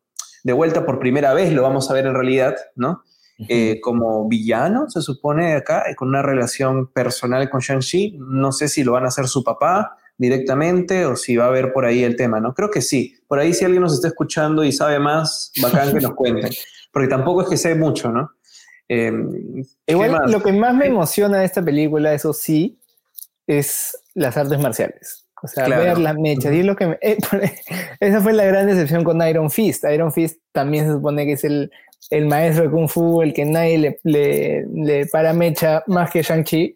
de 0.46 0.54
vuelta 0.54 0.86
por 0.86 1.00
primera 1.00 1.34
vez 1.34 1.52
lo 1.52 1.64
vamos 1.64 1.92
a 1.92 1.96
ver 1.96 2.06
en 2.06 2.14
realidad, 2.14 2.56
¿no? 2.78 3.04
Eh, 3.50 3.82
como 3.82 4.26
villano, 4.30 4.90
se 4.90 5.02
supone 5.02 5.54
acá, 5.54 5.84
con 5.98 6.08
una 6.08 6.22
relación 6.22 6.88
personal 6.94 7.50
con 7.50 7.60
Shang-Chi. 7.60 8.20
No 8.20 8.54
sé 8.54 8.70
si 8.70 8.86
lo 8.86 8.94
van 8.94 9.04
a 9.04 9.10
hacer 9.10 9.28
su 9.28 9.44
papá 9.44 9.98
directamente 10.20 11.06
o 11.06 11.16
si 11.16 11.38
va 11.38 11.46
a 11.46 11.48
haber 11.48 11.72
por 11.72 11.86
ahí 11.86 12.04
el 12.04 12.18
tema, 12.18 12.40
¿no? 12.40 12.54
Creo 12.54 12.70
que 12.70 12.82
sí. 12.82 13.16
Por 13.26 13.40
ahí 13.40 13.54
si 13.54 13.66
alguien 13.66 13.82
nos 13.82 13.94
está 13.94 14.10
escuchando 14.10 14.64
y 14.64 14.72
sabe 14.72 15.00
más, 15.00 15.52
bacán 15.62 15.94
que 15.94 16.02
nos 16.02 16.14
cuenten. 16.14 16.52
Porque 16.92 17.08
tampoco 17.08 17.42
es 17.42 17.50
que 17.50 17.58
sé 17.58 17.74
mucho, 17.74 18.12
¿no? 18.12 18.30
Em, 18.90 19.64
Igual 19.88 20.30
lo 20.30 20.44
que 20.44 20.52
más 20.52 20.76
me 20.76 20.88
emociona 20.88 21.40
de 21.40 21.46
esta 21.46 21.64
película, 21.64 22.14
eso 22.14 22.34
sí, 22.34 22.80
es 23.48 23.98
las 24.14 24.36
artes 24.36 24.60
marciales. 24.60 25.26
O 25.42 25.48
sea, 25.48 25.70
ver 25.70 25.98
las 25.98 26.18
mechas. 26.18 26.54
Y 26.54 26.64
lo 26.64 26.76
que 26.76 26.98
eh, 27.02 27.18
esa 28.02 28.20
fue 28.20 28.34
la 28.34 28.44
gran 28.44 28.68
decepción 28.68 29.06
con 29.06 29.26
Iron 29.26 29.50
Fist. 29.50 29.86
Iron 29.86 30.12
Fist 30.12 30.42
también 30.52 30.86
se 30.86 30.92
supone 30.92 31.26
que 31.26 31.34
es 31.34 31.46
el, 31.46 31.72
el 32.10 32.26
maestro 32.26 32.66
de 32.66 32.72
Kung 32.72 32.90
Fu, 32.90 33.22
el 33.22 33.34
que 33.34 33.46
nadie 33.46 33.78
le, 33.78 34.00
le, 34.04 34.66
le 34.68 35.06
para 35.06 35.32
mecha 35.32 35.82
más 35.88 36.12
que 36.12 36.24
Shang-Chi. 36.24 36.76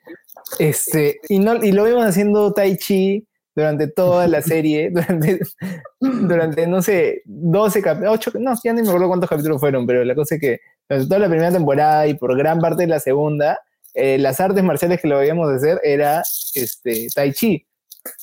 Este, 0.59 1.19
y, 1.27 1.39
no, 1.39 1.61
y 1.61 1.73
lo 1.73 1.83
vimos 1.83 2.05
haciendo 2.05 2.53
Tai 2.53 2.77
Chi 2.77 3.27
durante 3.55 3.87
toda 3.87 4.27
la 4.27 4.41
serie, 4.41 4.89
durante, 4.93 5.39
durante 5.99 6.67
no 6.67 6.81
sé, 6.81 7.21
12 7.25 7.81
capítulos, 7.81 8.13
8, 8.13 8.31
no, 8.39 8.53
ya 8.63 8.73
ni 8.73 8.81
me 8.81 8.87
acuerdo 8.87 9.07
cuántos 9.07 9.29
capítulos 9.29 9.59
fueron, 9.59 9.85
pero 9.85 10.03
la 10.03 10.15
cosa 10.15 10.35
es 10.35 10.41
que 10.41 10.59
durante 10.89 11.07
toda 11.07 11.19
la 11.19 11.29
primera 11.29 11.51
temporada 11.51 12.07
y 12.07 12.15
por 12.15 12.37
gran 12.37 12.59
parte 12.59 12.83
de 12.83 12.87
la 12.87 12.99
segunda, 12.99 13.59
eh, 13.93 14.17
las 14.17 14.39
artes 14.39 14.63
marciales 14.63 14.99
que 14.99 15.07
lo 15.07 15.19
veíamos 15.19 15.49
hacer 15.49 15.79
era 15.83 16.23
este, 16.53 17.07
Tai 17.13 17.31
Chi. 17.31 17.65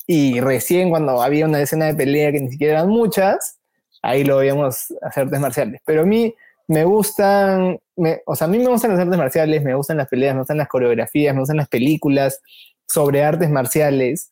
Y 0.05 0.39
recién 0.41 0.89
cuando 0.89 1.21
había 1.21 1.45
una 1.45 1.61
escena 1.61 1.85
de 1.85 1.95
pelea 1.95 2.31
que 2.31 2.41
ni 2.41 2.51
siquiera 2.51 2.73
eran 2.73 2.89
muchas, 2.89 3.57
ahí 4.01 4.23
lo 4.23 4.37
veíamos 4.37 4.93
hacer 5.01 5.23
artes 5.23 5.39
marciales. 5.39 5.81
Pero 5.85 6.01
a 6.01 6.05
mí 6.05 6.35
me 6.67 6.83
gustan, 6.85 7.79
o 8.25 8.35
sea, 8.35 8.47
a 8.47 8.49
mí 8.49 8.59
me 8.59 8.67
gustan 8.67 8.91
las 8.91 8.99
artes 8.99 9.17
marciales, 9.17 9.63
me 9.63 9.75
gustan 9.75 9.97
las 9.97 10.07
peleas, 10.07 10.35
me 10.35 10.41
gustan 10.41 10.57
las 10.57 10.67
coreografías, 10.67 11.33
me 11.33 11.41
gustan 11.41 11.57
las 11.57 11.67
películas 11.67 12.41
sobre 12.87 13.23
artes 13.23 13.49
marciales. 13.49 14.31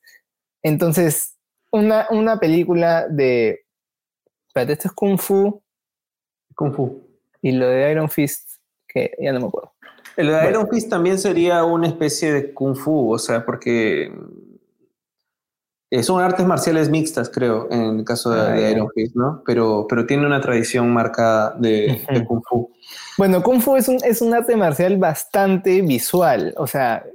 Entonces, 0.63 1.35
una, 1.71 2.07
una 2.09 2.39
película 2.39 3.07
de... 3.07 3.65
Espérate, 4.47 4.73
esto 4.73 4.87
es 4.87 4.93
Kung 4.93 5.17
Fu. 5.17 5.61
Kung 6.55 6.73
Fu. 6.73 7.07
Y 7.41 7.51
lo 7.51 7.67
de 7.67 7.91
Iron 7.91 8.09
Fist, 8.09 8.59
que 8.87 9.11
ya 9.19 9.31
no 9.31 9.39
me 9.39 9.47
acuerdo. 9.47 9.73
El 10.19 10.27
de 10.27 10.49
Iron 10.49 10.67
Fist 10.67 10.89
también 10.89 11.17
sería 11.17 11.63
una 11.63 11.87
especie 11.87 12.33
de 12.33 12.53
kung 12.53 12.75
fu, 12.75 13.13
o 13.13 13.17
sea, 13.17 13.45
porque 13.45 14.11
son 16.01 16.21
artes 16.21 16.45
marciales 16.45 16.89
mixtas, 16.89 17.29
creo, 17.29 17.69
en 17.71 17.99
el 17.99 18.03
caso 18.03 18.31
de, 18.31 18.41
ah, 18.41 18.71
Iron 18.71 18.89
Fist, 18.93 19.15
¿no? 19.15 19.41
Pero, 19.45 19.85
pero 19.87 20.05
tiene 20.05 20.25
una 20.25 20.41
tradición 20.41 20.91
marcada 20.91 21.55
de, 21.57 22.01
kung 22.27 22.41
fu. 22.43 22.69
Bueno, 23.17 23.41
kung 23.41 23.61
fu 23.61 23.77
es 23.77 23.87
un, 23.87 23.97
es 24.03 24.21
un 24.21 24.33
arte 24.33 24.57
marcial 24.57 24.97
bastante 24.97 25.81
visual, 25.81 26.53
o 26.57 26.67
sea, 26.67 27.05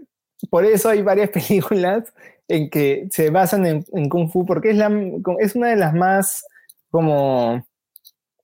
por 0.49 0.65
eso 0.65 0.89
hay 0.89 1.03
varias 1.03 1.29
películas 1.49 2.13
en 2.49 2.71
que 2.71 3.09
se 3.11 3.31
basan 3.31 3.67
en, 3.67 4.09
kung 4.09 4.31
fu, 4.31 4.45
porque 4.45 4.71
es, 4.71 4.77
la, 4.77 4.91
es 5.39 5.55
una 5.55 5.69
de 5.69 5.77
las 5.77 5.95
más 5.95 6.45
como, 6.91 7.67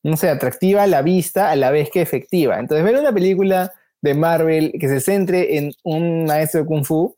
no 0.03 0.17
sé, 0.17 0.29
atractiva 0.29 0.85
a 0.85 0.87
la 0.87 1.03
vista 1.03 1.51
a 1.51 1.57
la 1.57 1.71
vez 1.71 1.91
que 1.91 2.01
efectiva. 2.01 2.59
Entonces, 2.59 2.85
ver 2.85 2.97
una 2.97 3.13
película 3.13 3.73
de 4.03 4.15
Marvel 4.15 4.73
que 4.81 4.89
se 4.89 5.01
centre 5.01 5.59
en 5.59 5.73
un 5.85 6.25
maestro 6.25 6.61
de 6.61 6.67
Kung 6.67 6.85
Fu, 6.85 7.17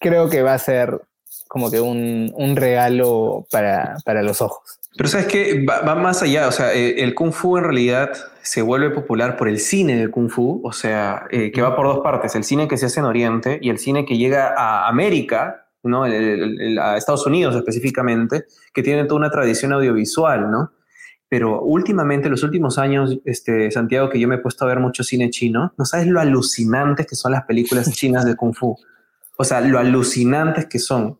creo 0.00 0.28
que 0.28 0.42
va 0.42 0.54
a 0.54 0.58
ser 0.58 1.00
como 1.48 1.70
que 1.70 1.80
un, 1.80 2.56
regalo 2.56 3.46
para, 3.50 4.22
los 4.22 4.40
ojos. 4.40 4.80
Pero 4.96 5.08
sabes 5.08 5.26
que 5.26 5.64
va, 5.64 5.94
más 5.94 6.22
allá, 6.22 6.48
o 6.48 6.52
sea, 6.52 6.72
eh, 6.72 7.02
el 7.02 7.14
Kung 7.14 7.32
Fu 7.32 7.56
en 7.56 7.64
realidad 7.64 8.12
se 8.42 8.62
vuelve 8.62 8.90
popular 8.90 9.36
por 9.36 9.48
el 9.48 9.58
cine 9.58 9.96
de 9.96 10.10
Kung 10.10 10.30
Fu, 10.30 10.60
o 10.64 10.72
sea, 10.72 11.26
eh, 11.30 11.50
que 11.52 11.62
va 11.62 11.76
por 11.76 11.86
dos 11.86 12.00
partes, 12.00 12.34
el 12.34 12.44
cine 12.44 12.68
que 12.68 12.76
se 12.76 12.86
hace 12.86 13.00
en 13.00 13.06
Oriente 13.06 13.58
y 13.60 13.70
el 13.70 13.78
cine 13.78 14.04
que 14.04 14.16
llega 14.16 14.54
a 14.56 14.88
América, 14.88 15.63
¿no? 15.84 16.04
a 16.04 16.96
Estados 16.96 17.26
Unidos 17.26 17.54
específicamente, 17.56 18.44
que 18.72 18.82
tiene 18.82 19.04
toda 19.04 19.20
una 19.20 19.30
tradición 19.30 19.72
audiovisual, 19.72 20.50
¿no? 20.50 20.72
pero 21.34 21.62
últimamente, 21.62 22.28
los 22.28 22.44
últimos 22.44 22.78
años, 22.78 23.18
este, 23.24 23.68
Santiago, 23.72 24.08
que 24.08 24.20
yo 24.20 24.28
me 24.28 24.36
he 24.36 24.38
puesto 24.38 24.64
a 24.64 24.68
ver 24.68 24.78
mucho 24.78 25.02
cine 25.02 25.30
chino, 25.30 25.72
no 25.76 25.84
sabes 25.84 26.06
lo 26.06 26.20
alucinantes 26.20 27.08
que 27.08 27.16
son 27.16 27.32
las 27.32 27.42
películas 27.44 27.90
chinas 27.90 28.24
de 28.24 28.36
Kung 28.36 28.54
Fu. 28.54 28.76
O 29.36 29.42
sea, 29.42 29.60
lo 29.60 29.80
alucinantes 29.80 30.66
que 30.66 30.78
son. 30.78 31.18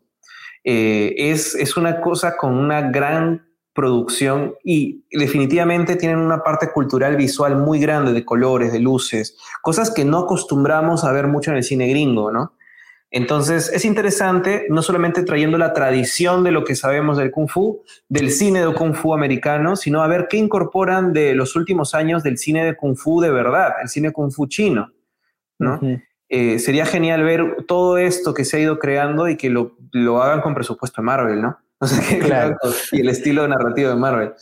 Eh, 0.63 1.13
es, 1.17 1.53
es 1.55 1.75
una 1.75 1.99
cosa 1.99 2.37
con 2.37 2.53
una 2.53 2.89
gran 2.91 3.45
producción 3.73 4.55
y 4.63 5.03
definitivamente 5.11 5.97
tienen 5.97 6.19
una 6.19 6.43
parte 6.43 6.71
cultural 6.71 7.17
visual 7.17 7.57
muy 7.57 7.79
grande 7.79 8.13
de 8.13 8.23
colores, 8.23 8.71
de 8.71 8.79
luces, 8.79 9.37
cosas 9.61 9.91
que 9.91 10.05
no 10.05 10.19
acostumbramos 10.19 11.03
a 11.03 11.11
ver 11.11 11.27
mucho 11.27 11.51
en 11.51 11.57
el 11.57 11.63
cine 11.63 11.89
gringo, 11.89 12.31
¿no? 12.31 12.53
Entonces 13.15 13.71
es 13.71 13.85
interesante, 13.85 14.65
no 14.67 14.81
solamente 14.81 15.23
trayendo 15.23 15.57
la 15.57 15.71
tradición 15.71 16.43
de 16.43 16.51
lo 16.51 16.65
que 16.65 16.75
sabemos 16.75 17.17
del 17.17 17.31
kung 17.31 17.47
fu, 17.47 17.81
del 18.09 18.29
cine 18.29 18.59
de 18.59 18.73
kung 18.73 18.93
fu 18.93 19.13
americano, 19.13 19.77
sino 19.77 20.03
a 20.03 20.07
ver 20.07 20.27
qué 20.29 20.35
incorporan 20.35 21.13
de 21.13 21.33
los 21.33 21.55
últimos 21.55 21.95
años 21.95 22.23
del 22.23 22.37
cine 22.37 22.65
de 22.65 22.75
kung 22.75 22.97
fu 22.97 23.21
de 23.21 23.31
verdad, 23.31 23.71
el 23.81 23.87
cine 23.87 24.11
kung 24.11 24.33
fu 24.33 24.47
chino. 24.47 24.91
¿no? 25.59 25.79
Eh, 26.27 26.59
sería 26.59 26.85
genial 26.85 27.23
ver 27.23 27.63
todo 27.65 27.97
esto 27.97 28.33
que 28.33 28.43
se 28.43 28.57
ha 28.57 28.59
ido 28.59 28.79
creando 28.79 29.29
y 29.29 29.37
que 29.37 29.49
lo, 29.49 29.71
hagan 30.21 30.41
con 30.41 30.53
presupuesto 30.53 31.01
de 31.01 31.05
Marvel, 31.05 31.41
¿no? 31.41 31.57
O 31.79 31.87
sea, 31.87 32.05
que 32.05 32.19
claro. 32.19 32.57
y 32.91 32.99
el 32.99 33.07
estilo 33.07 33.47
narrativo 33.47 33.89
de 33.89 33.95
Marvel. 33.95 34.33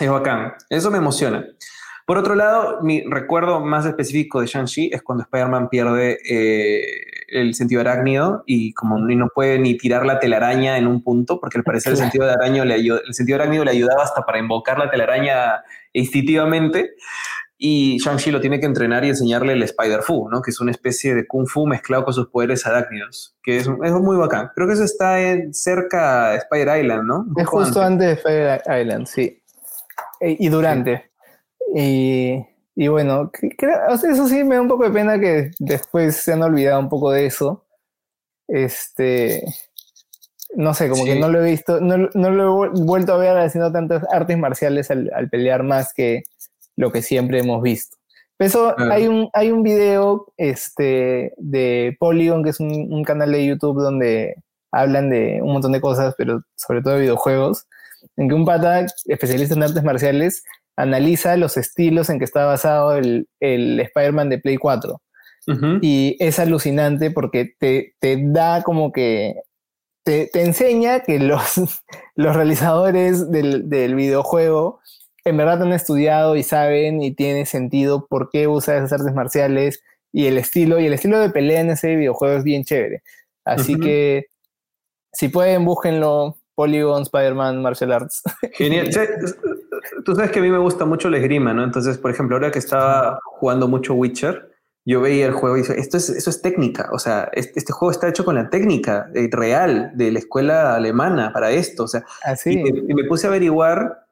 Es 0.00 0.10
bacán. 0.10 0.54
Eso 0.68 0.90
me 0.90 0.98
emociona. 0.98 1.46
Por 2.04 2.18
otro 2.18 2.34
lado, 2.34 2.80
mi 2.82 3.04
recuerdo 3.04 3.60
más 3.60 3.86
específico 3.86 4.40
de 4.40 4.48
Shang-Chi 4.48 4.90
es 4.92 5.02
cuando 5.02 5.22
Spider-Man 5.22 5.68
pierde 5.68 6.18
eh, 6.28 7.19
el 7.30 7.54
sentido 7.54 7.80
arácnido 7.80 8.42
y 8.46 8.72
como 8.74 8.98
no 8.98 9.28
puede 9.34 9.58
ni 9.58 9.76
tirar 9.76 10.04
la 10.06 10.18
telaraña 10.18 10.78
en 10.78 10.86
un 10.86 11.02
punto, 11.02 11.40
porque 11.40 11.58
al 11.58 11.64
parecer 11.64 11.92
el 11.92 11.98
sentido, 11.98 12.26
de 12.26 12.32
araño 12.32 12.64
le 12.64 12.76
el 12.76 13.14
sentido 13.14 13.36
arácnido 13.36 13.64
le 13.64 13.70
ayudaba 13.70 14.02
hasta 14.02 14.22
para 14.22 14.38
invocar 14.38 14.78
la 14.78 14.90
telaraña 14.90 15.62
instintivamente. 15.92 16.94
Y 17.62 17.98
Shang-Chi 17.98 18.30
lo 18.30 18.40
tiene 18.40 18.58
que 18.58 18.64
entrenar 18.64 19.04
y 19.04 19.10
enseñarle 19.10 19.52
el 19.52 19.62
Spider-Fu, 19.62 20.30
¿no? 20.30 20.40
que 20.40 20.50
es 20.50 20.60
una 20.60 20.70
especie 20.70 21.14
de 21.14 21.26
Kung 21.26 21.46
Fu 21.46 21.66
mezclado 21.66 22.06
con 22.06 22.14
sus 22.14 22.28
poderes 22.28 22.66
arácnidos, 22.66 23.36
que 23.42 23.58
es, 23.58 23.68
es 23.84 23.92
muy 23.92 24.16
bacán. 24.16 24.50
Creo 24.54 24.66
que 24.66 24.72
eso 24.72 24.84
está 24.84 25.20
en, 25.20 25.52
cerca 25.52 26.30
de 26.30 26.38
Spider 26.38 26.80
Island, 26.80 27.06
¿no? 27.06 27.26
es 27.36 27.46
justo 27.46 27.82
antes. 27.82 28.06
de 28.06 28.12
Spider 28.14 28.62
Island, 28.80 29.06
sí. 29.06 29.42
E, 30.20 30.36
y 30.38 30.48
durante. 30.48 31.10
Y, 31.74 32.46
y 32.80 32.88
bueno, 32.88 33.30
eso 33.42 34.26
sí 34.26 34.42
me 34.42 34.54
da 34.54 34.62
un 34.62 34.68
poco 34.68 34.84
de 34.84 34.90
pena 34.90 35.20
que 35.20 35.50
después 35.58 36.16
se 36.16 36.32
han 36.32 36.42
olvidado 36.42 36.80
un 36.80 36.88
poco 36.88 37.10
de 37.10 37.26
eso. 37.26 37.66
Este, 38.48 39.44
no 40.54 40.72
sé, 40.72 40.88
como 40.88 41.04
que 41.04 41.14
no 41.14 41.28
lo 41.28 41.44
he 41.44 41.50
visto, 41.50 41.78
no, 41.78 41.98
lo 41.98 42.64
he 42.64 42.68
vuelto 42.70 43.12
a 43.12 43.18
ver 43.18 43.36
haciendo 43.36 43.70
tantas 43.70 44.02
artes 44.10 44.38
marciales 44.38 44.90
al, 44.90 45.10
pelear 45.30 45.62
más 45.62 45.92
que 45.92 46.22
lo 46.74 46.90
que 46.90 47.02
siempre 47.02 47.40
hemos 47.40 47.60
visto. 47.60 47.98
Eso, 48.38 48.74
hay, 48.78 49.08
un, 49.08 49.28
hay 49.34 49.50
un 49.50 49.62
video 49.62 50.32
este, 50.38 51.34
de 51.36 51.94
Polygon, 52.00 52.42
que 52.42 52.48
es 52.48 52.60
un, 52.60 52.90
un, 52.90 53.04
canal 53.04 53.30
de 53.30 53.44
YouTube 53.44 53.82
donde 53.82 54.36
hablan 54.72 55.10
de 55.10 55.40
un 55.42 55.52
montón 55.52 55.72
de 55.72 55.82
cosas, 55.82 56.14
pero 56.16 56.44
sobre 56.56 56.80
todo 56.80 56.94
de 56.94 57.00
videojuegos, 57.00 57.66
en 58.16 58.26
que 58.26 58.34
un 58.34 58.46
pata 58.46 58.86
especialista 59.04 59.54
en 59.54 59.64
artes 59.64 59.84
marciales 59.84 60.44
analiza 60.80 61.36
los 61.36 61.56
estilos 61.56 62.10
en 62.10 62.18
que 62.18 62.24
está 62.24 62.44
basado 62.46 62.96
el, 62.96 63.28
el 63.40 63.78
Spider-Man 63.80 64.30
de 64.30 64.38
Play 64.38 64.56
4. 64.56 65.00
Y 65.82 66.16
es 66.20 66.38
alucinante 66.38 67.10
porque 67.10 67.54
te, 67.58 67.94
te 67.98 68.22
da 68.22 68.62
como 68.62 68.92
que 68.92 69.34
te, 70.04 70.30
te, 70.32 70.42
enseña 70.42 71.00
que 71.00 71.18
los, 71.18 71.82
los 72.14 72.36
realizadores 72.36 73.32
del, 73.32 73.68
del, 73.68 73.96
videojuego 73.96 74.80
en 75.24 75.36
verdad 75.36 75.62
han 75.62 75.72
estudiado 75.72 76.36
y 76.36 76.44
saben 76.44 77.02
y 77.02 77.16
tiene 77.16 77.46
sentido 77.46 78.06
por 78.06 78.30
qué 78.30 78.46
usa 78.46 78.76
esas 78.76 78.92
artes 78.92 79.12
marciales 79.12 79.82
y 80.12 80.26
el 80.26 80.38
estilo. 80.38 80.78
Y 80.78 80.86
el 80.86 80.92
estilo 80.92 81.18
de 81.18 81.30
pelea 81.30 81.62
en 81.62 81.70
ese 81.70 81.96
videojuego 81.96 82.36
es 82.36 82.44
bien 82.44 82.62
chévere. 82.62 83.02
Así 83.44 83.76
que 83.76 84.26
si 85.12 85.28
pueden, 85.28 85.64
búsquenlo. 85.64 86.36
Polygon, 86.54 87.02
Spider-Man, 87.02 87.62
Martial 87.62 87.92
Arts. 87.92 88.22
Genial. 88.52 88.90
Tú 90.04 90.14
sabes 90.14 90.30
que 90.30 90.38
a 90.38 90.42
mí 90.42 90.50
me 90.50 90.58
gusta 90.58 90.84
mucho 90.84 91.10
la 91.10 91.18
esgrima, 91.18 91.52
¿no? 91.52 91.64
Entonces, 91.64 91.98
por 91.98 92.10
ejemplo, 92.10 92.36
ahora 92.36 92.50
que 92.50 92.58
estaba 92.58 93.18
jugando 93.24 93.68
mucho 93.68 93.94
Witcher, 93.94 94.50
yo 94.84 95.00
veía 95.00 95.26
el 95.26 95.32
juego 95.32 95.56
y 95.56 95.60
dije, 95.60 95.78
esto 95.78 95.96
es, 95.96 96.08
eso 96.08 96.30
es 96.30 96.40
técnica, 96.40 96.88
o 96.92 96.98
sea, 96.98 97.28
este, 97.32 97.72
juego 97.72 97.90
está 97.90 98.08
hecho 98.08 98.24
con 98.24 98.34
la 98.34 98.48
técnica 98.48 99.10
eh, 99.14 99.28
real 99.30 99.92
de 99.94 100.10
la 100.10 100.18
escuela 100.18 100.74
alemana 100.74 101.32
para 101.32 101.50
esto, 101.50 101.84
o 101.84 101.88
sea, 101.88 102.04
Así. 102.24 102.62
Y, 102.64 102.94
me, 102.94 103.04
puse 103.04 103.26
a 103.26 103.30
averiguar 103.30 104.06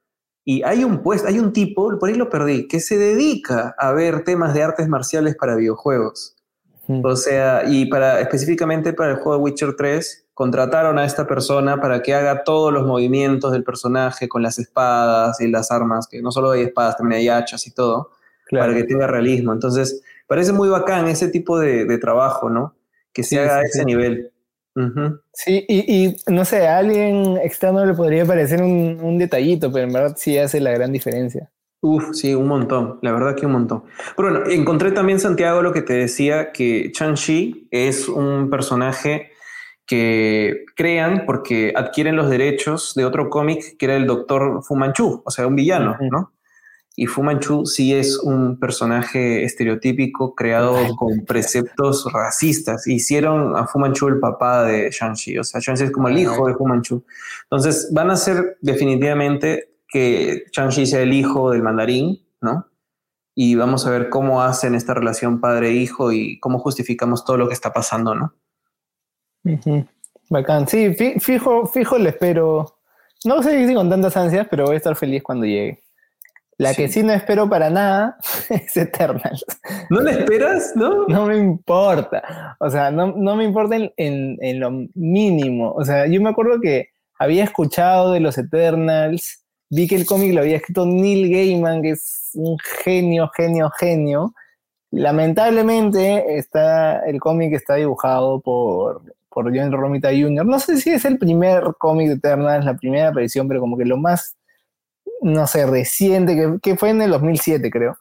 y 0.45 0.63
hay 0.63 0.85
un 0.85 1.03
pues, 1.03 1.25
hay 1.25 1.39
un 1.39 1.53
tipo, 1.53 1.99
por 1.99 2.09
ahí 2.09 2.15
lo 2.15 2.29
perdí, 2.29 2.69
que 2.69 2.81
se 2.81 2.99
dedica 2.99 3.75
a 3.79 3.93
ver 3.93 4.25
temas 4.25 4.55
de 4.55 4.63
artes 4.63 4.89
marciales 4.89 5.37
para 5.37 5.57
videojuegos. 5.57 6.35
O 7.03 7.17
sea, 7.17 7.65
y 7.67 7.85
para 7.85 8.19
específicamente 8.21 8.95
para 8.95 9.11
el 9.11 9.17
juego 9.17 9.35
de 9.37 9.45
Witcher 9.45 9.77
3, 9.77 10.28
contrataron 10.39 11.01
a 11.01 11.05
esta 11.05 11.27
persona 11.27 11.81
para 11.81 12.01
que 12.01 12.15
haga 12.15 12.45
todos 12.45 12.73
los 12.73 12.87
movimientos 12.87 13.51
del 13.51 13.65
personaje 13.65 14.29
con 14.29 14.41
las 14.41 14.61
espadas 14.61 15.41
y 15.41 15.49
las 15.49 15.73
armas, 15.73 16.07
que 16.07 16.23
no 16.23 16.31
solo 16.31 16.53
hay 16.53 16.63
espadas, 16.63 16.97
también 16.97 17.23
hay 17.23 17.29
hachas 17.29 17.67
y 17.67 17.73
todo, 17.73 18.13
para 18.49 18.73
que 18.73 18.85
tenga 18.85 19.09
realismo. 19.09 19.53
Entonces, 19.53 20.01
parece 20.29 20.53
muy 20.53 20.69
bacán 20.69 21.09
ese 21.09 21.27
tipo 21.27 21.59
de, 21.59 21.99
trabajo, 21.99 22.51
¿no? 22.51 22.77
Que 23.13 23.25
se 23.25 23.41
haga 23.41 23.57
a 23.57 23.63
ese 23.63 23.85
nivel. 23.85 24.31
Sí, 25.33 25.65
y, 25.69 26.15
no 26.29 26.45
sé, 26.45 26.69
a 26.69 26.79
alguien 26.79 27.37
externo 27.39 27.85
le 27.85 27.95
podría 27.95 28.25
parecer 28.25 28.63
un, 28.63 29.01
un, 29.03 29.19
detallito, 29.19 29.73
pero 29.73 29.89
en 29.89 29.93
verdad 29.93 30.15
sí 30.17 30.39
hace 30.39 30.61
la 30.61 30.71
gran 30.71 30.93
diferencia. 30.93 31.51
Uf, 31.81 32.11
sí, 32.13 32.33
un 32.33 32.47
montón, 32.47 33.01
la 33.03 33.11
verdad 33.11 33.35
que 33.35 33.47
un 33.47 33.53
montón. 33.53 33.83
Pero 34.17 34.31
bueno, 34.31 34.49
encontré 34.49 34.93
también, 34.93 35.19
Santiago, 35.19 35.63
lo 35.63 35.73
que 35.73 35.83
te 35.83 35.95
decía, 35.95 36.53
que 36.53 36.93
Chang-Chi 36.93 37.67
es 37.73 38.09
un 38.09 38.51
personaje 38.51 39.33
que 39.89 40.67
crean 40.77 41.25
porque 41.27 41.73
adquieren 41.75 42.15
los 42.15 42.29
derechos 42.29 42.93
de 42.95 43.07
otro 43.07 43.31
cómic 43.31 43.77
que 43.79 43.87
era 43.87 43.97
el 43.97 44.07
Doctor 44.07 44.63
Fu 44.63 44.77
Manchu, 44.77 45.23
o 45.25 45.31
sea, 45.31 45.47
un 45.47 45.57
villano, 45.57 45.97
¿no? 46.13 46.35
Y 46.95 47.07
Fu 47.07 47.23
Manchu 47.23 47.65
sí 47.65 47.95
es 47.95 48.19
un 48.19 48.59
personaje 48.59 49.45
estereotípico 49.45 50.35
creado 50.35 50.77
con 50.97 51.25
preceptos 51.25 52.13
racistas. 52.13 52.87
Hicieron 52.87 53.57
a 53.57 53.67
Fu 53.67 53.79
Manchu 53.79 54.09
el 54.09 54.19
papá 54.19 54.65
de 54.65 54.91
Shang-Chi, 54.91 55.39
o 55.39 55.45
sea, 55.45 55.61
Shang-Chi 55.61 55.85
es 55.85 55.91
como 55.91 56.09
el 56.09 56.19
hijo 56.19 56.49
de 56.49 56.55
Fu 56.55 56.67
Manchu. 56.67 57.05
Entonces, 57.45 57.89
van 57.93 58.11
a 58.11 58.17
ser 58.17 58.59
definitivamente 58.61 59.77
que 59.89 60.45
Shang-Chi 60.53 60.87
sea 60.87 61.01
el 61.01 61.15
hijo 61.15 61.51
del 61.51 61.63
mandarín, 61.63 62.27
¿no? 62.43 62.67
Y 63.35 63.55
vamos 63.55 63.87
a 63.87 63.91
ver 63.91 64.11
cómo 64.11 64.43
hacen 64.43 64.75
esta 64.75 64.93
relación 64.93 65.41
padre-hijo 65.41 66.13
y 66.13 66.39
cómo 66.41 66.59
justificamos 66.59 67.25
todo 67.25 67.39
lo 67.39 67.47
que 67.47 67.55
está 67.55 67.73
pasando, 67.73 68.15
¿no? 68.15 68.35
Bacán. 70.31 70.69
Sí, 70.69 70.95
fijo, 71.21 71.67
fijo 71.67 71.99
le 71.99 72.11
espero. 72.11 72.79
No 73.25 73.43
sé 73.43 73.67
si 73.67 73.75
con 73.75 73.91
tantas 73.91 74.17
ansias, 74.17 74.47
pero 74.51 74.67
voy 74.67 74.75
a 74.75 74.79
estar 74.79 74.95
feliz 74.95 75.23
cuando 75.23 75.47
llegue. 75.47 75.83
La 76.59 76.75
que 76.75 76.89
sí 76.89 77.05
no 77.05 77.13
espero 77.13 77.49
para 77.49 77.71
nada 77.71 78.19
es 78.51 78.77
Eternal. 78.77 79.39
¿No 79.91 80.01
la 80.01 80.11
esperas? 80.11 80.73
No. 80.75 81.07
No 81.07 81.27
me 81.27 81.37
importa. 81.37 82.57
O 82.59 82.69
sea, 82.69 82.91
no, 82.91 83.37
me 83.37 83.45
importa 83.45 83.77
en, 83.77 83.93
en, 83.97 84.61
lo 84.61 84.71
mínimo. 84.95 85.73
O 85.73 85.85
sea, 85.85 86.07
yo 86.07 86.21
me 86.21 86.31
acuerdo 86.31 86.61
que 86.61 86.89
había 87.19 87.45
escuchado 87.45 88.13
de 88.13 88.21
los 88.21 88.39
Eternals, 88.39 89.45
vi 89.71 89.87
que 89.87 89.95
el 89.95 90.05
cómic 90.05 90.35
lo 90.35 90.41
había 90.41 90.57
escrito 90.57 90.85
Neil 90.85 91.31
Gaiman, 91.33 91.81
que 91.81 91.91
es 91.91 92.31
un 92.35 92.57
genio, 92.83 93.31
genio, 93.37 93.71
genio. 93.79 94.35
Lamentablemente 94.91 96.39
está, 96.39 97.05
el 97.07 97.21
cómic 97.21 97.53
está 97.53 97.77
dibujado 97.77 98.41
por 98.41 99.03
por 99.39 99.57
John 99.57 99.71
Romita 99.71 100.09
Jr. 100.09 100.45
No 100.45 100.59
sé 100.59 100.79
si 100.79 100.91
es 100.91 101.05
el 101.05 101.17
primer 101.17 101.63
cómic 101.79 102.09
de 102.09 102.15
Eternals, 102.15 102.65
la 102.65 102.77
primera 102.77 103.11
aparición, 103.11 103.47
pero 103.47 103.61
como 103.61 103.77
que 103.79 103.85
lo 103.85 103.97
más, 103.97 104.37
no 105.23 105.47
sé, 105.47 105.65
reciente, 105.65 106.59
que, 106.61 106.77
fue 106.77 106.91
en 106.91 107.03
el 107.03 107.13
2007, 107.13 107.71
creo. 107.71 107.97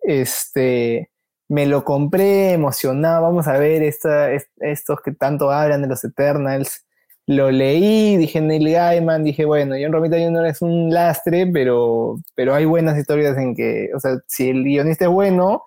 Este, 0.00 1.10
me 1.46 1.66
lo 1.66 1.84
compré 1.84 2.52
emocionado, 2.52 3.24
vamos 3.24 3.48
a 3.48 3.58
ver 3.58 3.82
estos 3.82 5.00
que 5.04 5.12
tanto 5.12 5.50
hablan 5.50 5.82
de 5.82 5.88
los 5.88 6.02
Eternals. 6.04 6.86
Lo 7.26 7.50
leí, 7.50 8.16
dije 8.16 8.40
Neil 8.40 8.72
Gaiman, 8.72 9.24
dije, 9.24 9.44
bueno, 9.44 9.74
John 9.78 9.92
Romita 9.92 10.16
Jr. 10.18 10.46
es 10.46 10.62
un 10.62 10.88
lastre, 10.88 11.46
pero, 11.48 12.16
pero 12.34 12.54
hay 12.54 12.64
buenas 12.64 12.96
historias 12.96 13.36
en 13.36 13.54
que, 13.54 13.90
o 13.94 14.00
sea, 14.00 14.16
si 14.26 14.48
el 14.48 14.64
guionista 14.64 15.04
es 15.04 15.10
bueno, 15.10 15.64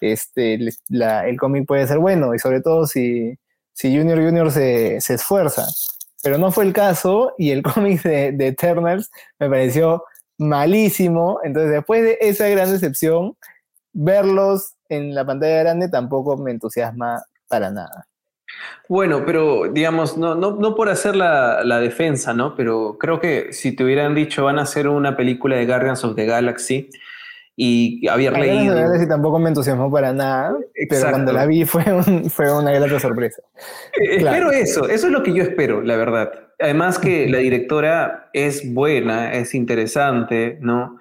este, 0.00 0.54
el 0.54 1.38
cómic 1.38 1.64
puede 1.64 1.86
ser 1.86 1.98
bueno, 1.98 2.34
y 2.34 2.40
sobre 2.40 2.60
todo 2.60 2.88
si, 2.88 3.38
si 3.78 3.96
Junior 3.96 4.18
Junior 4.18 4.50
se, 4.50 4.96
esfuerza. 4.96 5.64
Pero 6.20 6.36
no 6.36 6.50
fue 6.50 6.64
el 6.64 6.72
caso 6.72 7.34
y 7.38 7.52
el 7.52 7.62
cómic 7.74 8.02
de, 8.02 8.34
Eternals 8.48 9.08
me 9.38 9.48
pareció 9.48 10.02
malísimo. 10.36 11.38
Entonces, 11.44 11.70
después 11.70 12.02
de 12.02 12.18
esa 12.20 12.48
gran 12.48 12.72
decepción, 12.72 13.36
verlos 13.92 14.74
en 14.88 15.14
la 15.14 15.24
pantalla 15.24 15.60
grande 15.60 15.88
tampoco 15.88 16.36
me 16.36 16.50
entusiasma 16.50 17.22
para 17.46 17.70
nada. 17.70 18.08
Bueno, 18.88 19.22
pero 19.24 19.70
digamos, 19.70 20.18
no, 20.18 20.34
no, 20.34 20.74
por 20.74 20.88
hacer 20.88 21.14
la, 21.14 21.62
la, 21.62 21.78
defensa, 21.78 22.34
¿no? 22.34 22.56
Pero 22.56 22.96
creo 22.98 23.20
que 23.20 23.52
si 23.52 23.76
te 23.76 23.84
hubieran 23.84 24.14
dicho 24.14 24.44
van 24.44 24.58
a 24.58 24.62
hacer 24.62 24.88
una 24.88 25.16
película 25.16 25.54
de 25.54 25.66
Guardians 25.66 26.02
of 26.02 26.16
the 26.16 26.26
Galaxy, 26.26 26.90
y 27.60 28.06
había 28.06 28.30
leído. 28.30 29.02
y 29.02 29.08
tampoco 29.08 29.40
me 29.40 29.48
entusiasmó 29.48 29.90
para 29.90 30.12
nada, 30.12 30.56
pero 30.88 31.10
cuando 31.10 31.32
la 31.32 31.44
vi 31.44 31.64
fue, 31.64 31.82
fue 32.30 32.56
una 32.56 32.70
grata 32.70 33.00
sorpresa. 33.00 33.42
Eh, 34.00 34.18
espero 34.18 34.52
eso, 34.52 34.88
eso 34.88 35.08
es 35.08 35.12
lo 35.12 35.24
que 35.24 35.34
yo 35.34 35.42
espero, 35.42 35.82
la 35.82 35.96
verdad. 35.96 36.30
Además 36.60 37.00
que 37.00 37.28
la 37.28 37.38
directora 37.38 38.30
es 38.32 38.72
buena, 38.72 39.32
es 39.32 39.56
interesante, 39.56 40.58
¿no? 40.60 41.00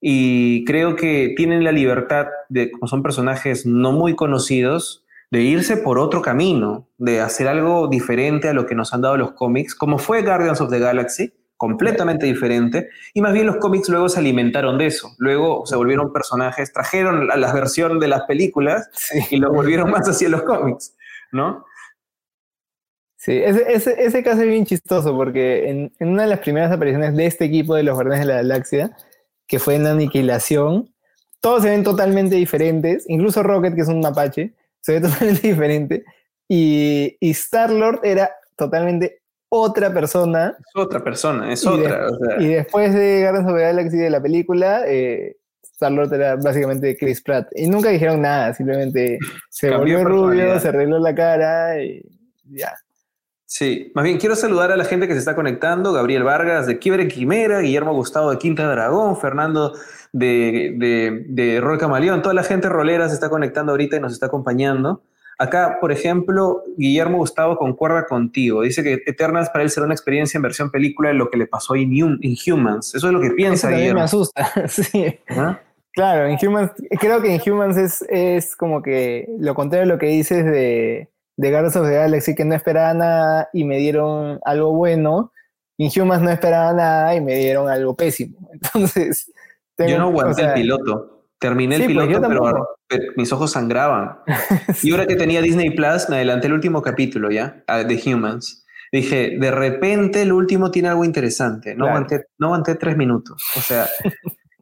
Y 0.00 0.64
creo 0.64 0.96
que 0.96 1.34
tienen 1.36 1.64
la 1.64 1.72
libertad 1.72 2.28
de, 2.48 2.70
como 2.70 2.88
son 2.88 3.02
personajes 3.02 3.66
no 3.66 3.92
muy 3.92 4.16
conocidos, 4.16 5.04
de 5.30 5.42
irse 5.42 5.76
por 5.76 5.98
otro 5.98 6.22
camino, 6.22 6.88
de 6.96 7.20
hacer 7.20 7.46
algo 7.46 7.88
diferente 7.88 8.48
a 8.48 8.54
lo 8.54 8.64
que 8.64 8.74
nos 8.74 8.94
han 8.94 9.02
dado 9.02 9.18
los 9.18 9.32
cómics, 9.32 9.74
como 9.74 9.98
fue 9.98 10.22
Guardians 10.22 10.62
of 10.62 10.70
the 10.70 10.78
Galaxy, 10.78 11.34
completamente 11.60 12.24
diferente, 12.24 12.88
y 13.12 13.20
más 13.20 13.34
bien 13.34 13.44
los 13.44 13.58
cómics 13.58 13.90
luego 13.90 14.08
se 14.08 14.18
alimentaron 14.18 14.78
de 14.78 14.86
eso, 14.86 15.10
luego 15.18 15.66
se 15.66 15.76
volvieron 15.76 16.10
personajes, 16.10 16.72
trajeron 16.72 17.26
la, 17.26 17.36
la 17.36 17.52
versión 17.52 18.00
de 18.00 18.08
las 18.08 18.22
películas 18.22 18.88
y 19.30 19.36
lo 19.36 19.52
volvieron 19.52 19.90
más 19.90 20.08
hacia 20.08 20.30
los 20.30 20.42
cómics, 20.42 20.96
¿no? 21.32 21.66
Sí, 23.18 23.32
ese, 23.44 23.70
ese, 23.70 23.94
ese, 24.02 24.22
caso 24.22 24.40
es 24.40 24.48
bien 24.48 24.64
chistoso 24.64 25.14
porque 25.14 25.68
en, 25.68 25.92
en, 25.98 26.08
una 26.08 26.22
de 26.22 26.30
las 26.30 26.38
primeras 26.38 26.72
apariciones 26.72 27.14
de 27.14 27.26
este 27.26 27.44
equipo 27.44 27.74
de 27.74 27.82
los 27.82 27.94
Guardianes 27.94 28.26
de 28.26 28.32
la 28.32 28.36
Galaxia, 28.36 28.96
que 29.46 29.58
fue 29.58 29.74
en 29.74 29.86
Aniquilación, 29.86 30.94
todos 31.42 31.62
se 31.62 31.68
ven 31.68 31.84
totalmente 31.84 32.36
diferentes, 32.36 33.04
incluso 33.06 33.42
Rocket, 33.42 33.74
que 33.74 33.82
es 33.82 33.88
un 33.88 34.00
mapache, 34.00 34.54
se 34.80 34.92
ve 34.94 35.00
totalmente 35.06 35.46
diferente, 35.46 36.04
y, 36.48 37.18
y 37.20 37.30
Star-Lord 37.32 38.00
era 38.02 38.30
totalmente 38.56 39.19
otra 39.50 39.92
persona. 39.92 40.56
Es 40.58 40.76
otra 40.76 41.04
persona, 41.04 41.52
es 41.52 41.66
otra. 41.66 42.06
Y 42.38 42.48
después 42.48 42.94
de 42.94 43.20
Guardians 43.22 43.48
of 43.48 43.56
the 43.56 43.62
Galaxy 43.62 43.96
de 43.98 44.10
la 44.10 44.22
película, 44.22 44.84
eh, 44.86 45.36
Star-Lord 45.62 46.12
era 46.14 46.36
básicamente 46.36 46.96
Chris 46.96 47.20
Pratt. 47.20 47.48
Y 47.54 47.66
nunca 47.66 47.90
dijeron 47.90 48.22
nada, 48.22 48.54
simplemente 48.54 49.18
se 49.50 49.70
volvió 49.70 50.04
rubio, 50.04 50.58
se 50.60 50.68
arregló 50.68 50.98
la 50.98 51.14
cara 51.14 51.82
y 51.82 52.02
ya. 52.44 52.72
Sí, 53.44 53.90
más 53.96 54.04
bien 54.04 54.18
quiero 54.18 54.36
saludar 54.36 54.70
a 54.70 54.76
la 54.76 54.84
gente 54.84 55.08
que 55.08 55.14
se 55.14 55.18
está 55.18 55.34
conectando, 55.34 55.92
Gabriel 55.92 56.22
Vargas 56.22 56.68
de 56.68 56.78
Kiber 56.78 57.08
Quimera, 57.08 57.58
Guillermo 57.58 57.92
Gustavo 57.92 58.30
de 58.30 58.38
Quinta 58.38 58.70
Dragón, 58.70 59.16
Fernando 59.16 59.72
de, 60.12 60.76
de, 60.78 61.24
de 61.26 61.60
Rol 61.60 61.76
Camaleón, 61.76 62.22
toda 62.22 62.34
la 62.34 62.44
gente 62.44 62.68
rolera 62.68 63.08
se 63.08 63.14
está 63.14 63.28
conectando 63.28 63.72
ahorita 63.72 63.96
y 63.96 64.00
nos 64.00 64.12
está 64.12 64.26
acompañando. 64.26 65.02
Acá, 65.40 65.78
por 65.80 65.90
ejemplo, 65.90 66.62
Guillermo 66.76 67.16
Gustavo 67.16 67.56
concuerda 67.56 68.04
contigo. 68.04 68.60
Dice 68.60 68.82
que 68.82 69.02
Eternals 69.06 69.48
para 69.48 69.64
él 69.64 69.70
será 69.70 69.86
una 69.86 69.94
experiencia 69.94 70.36
en 70.36 70.42
versión 70.42 70.70
película 70.70 71.08
de 71.08 71.14
lo 71.14 71.30
que 71.30 71.38
le 71.38 71.46
pasó 71.46 71.74
en 71.76 71.90
Humans. 71.90 72.94
Eso 72.94 73.06
es 73.06 73.12
lo 73.14 73.22
que 73.22 73.30
piensa 73.30 73.74
Eso 73.74 73.94
me 73.94 74.02
asusta, 74.02 74.52
sí. 74.68 75.18
¿Ah? 75.30 75.58
Claro, 75.92 76.26
en 76.26 76.36
Humans, 76.46 76.72
creo 77.00 77.22
que 77.22 77.34
en 77.34 77.40
Humans 77.40 77.78
es, 77.78 78.04
es 78.10 78.54
como 78.54 78.82
que 78.82 79.30
lo 79.38 79.54
contrario 79.54 79.86
de 79.86 79.94
lo 79.94 79.98
que 79.98 80.08
dices 80.08 80.44
de, 80.44 81.08
de 81.38 81.50
Guardians 81.50 81.76
of 81.76 81.86
the 81.86 81.94
Galaxy, 81.94 82.34
que 82.34 82.44
no 82.44 82.54
esperaba 82.54 82.92
nada 82.92 83.48
y 83.54 83.64
me 83.64 83.78
dieron 83.78 84.40
algo 84.44 84.74
bueno. 84.74 85.32
En 85.78 85.90
Humans 85.98 86.20
no 86.20 86.30
esperaba 86.30 86.74
nada 86.74 87.14
y 87.14 87.22
me 87.22 87.34
dieron 87.36 87.66
algo 87.66 87.96
pésimo. 87.96 88.50
Entonces, 88.52 89.32
yo 89.78 89.96
no 89.96 90.08
aguanté 90.08 90.42
el 90.42 90.52
piloto. 90.52 91.24
Terminé 91.38 91.76
el 91.76 91.84
pues, 91.84 92.06
piloto, 92.06 92.28
pero, 92.28 92.68
mis 93.16 93.32
ojos 93.32 93.52
sangraban. 93.52 94.18
Y 94.82 94.92
ahora 94.92 95.06
que 95.06 95.16
tenía 95.16 95.42
Disney 95.42 95.70
Plus, 95.70 96.08
me 96.08 96.16
adelanté 96.16 96.46
el 96.46 96.54
último 96.54 96.82
capítulo 96.82 97.30
ya, 97.30 97.62
de 97.66 98.02
Humans. 98.04 98.64
Dije, 98.92 99.36
de 99.38 99.50
repente 99.50 100.22
el 100.22 100.32
último 100.32 100.70
tiene 100.70 100.88
algo 100.88 101.04
interesante. 101.04 101.74
No, 101.74 101.86
aguanté, 101.86 102.26
no 102.38 102.48
aguanté 102.48 102.74
tres 102.74 102.96
minutos. 102.96 103.42
O 103.56 103.60
sea, 103.60 103.86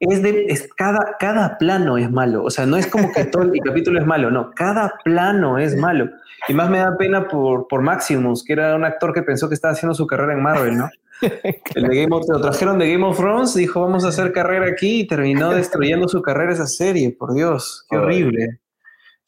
es 0.01 0.23
de 0.23 0.47
es 0.49 0.69
cada, 0.77 1.17
cada 1.19 1.57
plano 1.59 1.97
es 1.97 2.11
malo. 2.11 2.45
O 2.45 2.51
sea, 2.51 2.67
no 2.67 2.77
es 2.77 2.87
como 2.87 3.11
que 3.13 3.25
todo 3.25 3.45
el 3.45 3.53
capítulo 3.65 3.99
es 4.01 4.07
malo, 4.07 4.31
no, 4.31 4.51
cada 4.55 4.95
plano 5.03 5.59
es 5.59 5.77
malo. 5.77 6.11
Y 6.47 6.55
más 6.55 6.71
me 6.71 6.79
da 6.79 6.97
pena 6.97 7.27
por, 7.27 7.67
por 7.69 7.83
Maximus, 7.83 8.45
que 8.45 8.53
era 8.53 8.75
un 8.77 8.85
actor 8.85 9.13
que 9.13 9.23
pensó 9.23 9.49
que 9.49 9.55
estaba 9.55 9.73
haciendo 9.73 9.95
su 9.95 10.07
carrera 10.07 10.35
en 10.35 10.43
Marvel, 10.43 10.77
¿no? 10.77 10.89
El 11.75 11.89
de 11.89 12.03
Game 12.03 12.15
of, 12.15 12.25
lo 12.29 12.41
trajeron 12.41 12.79
de 12.79 12.93
Game 12.93 13.05
of 13.05 13.17
Thrones, 13.17 13.55
dijo 13.55 13.81
vamos 13.81 14.05
a 14.05 14.09
hacer 14.09 14.33
carrera 14.33 14.67
aquí 14.67 15.01
y 15.01 15.07
terminó 15.07 15.51
destruyendo 15.55 16.09
su 16.09 16.23
carrera 16.23 16.53
esa 16.53 16.67
serie, 16.67 17.11
por 17.11 17.35
Dios, 17.35 17.87
qué 17.91 17.97
horrible, 17.97 18.61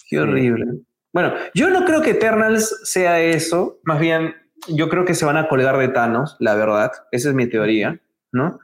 qué 0.09 0.21
horrible. 0.21 0.67
Bueno, 1.13 1.35
yo 1.55 1.71
no 1.71 1.85
creo 1.85 2.03
que 2.03 2.11
Eternals 2.11 2.81
sea 2.85 3.21
eso, 3.21 3.81
más 3.85 3.99
bien 3.99 4.35
yo 4.69 4.89
creo 4.89 5.05
que 5.05 5.15
se 5.15 5.25
van 5.25 5.37
a 5.37 5.49
colgar 5.49 5.79
de 5.79 5.89
Thanos, 5.89 6.37
la 6.39 6.55
verdad, 6.55 6.93
esa 7.11 7.31
es 7.31 7.35
mi 7.35 7.47
teoría, 7.47 8.01
¿no? 8.33 8.61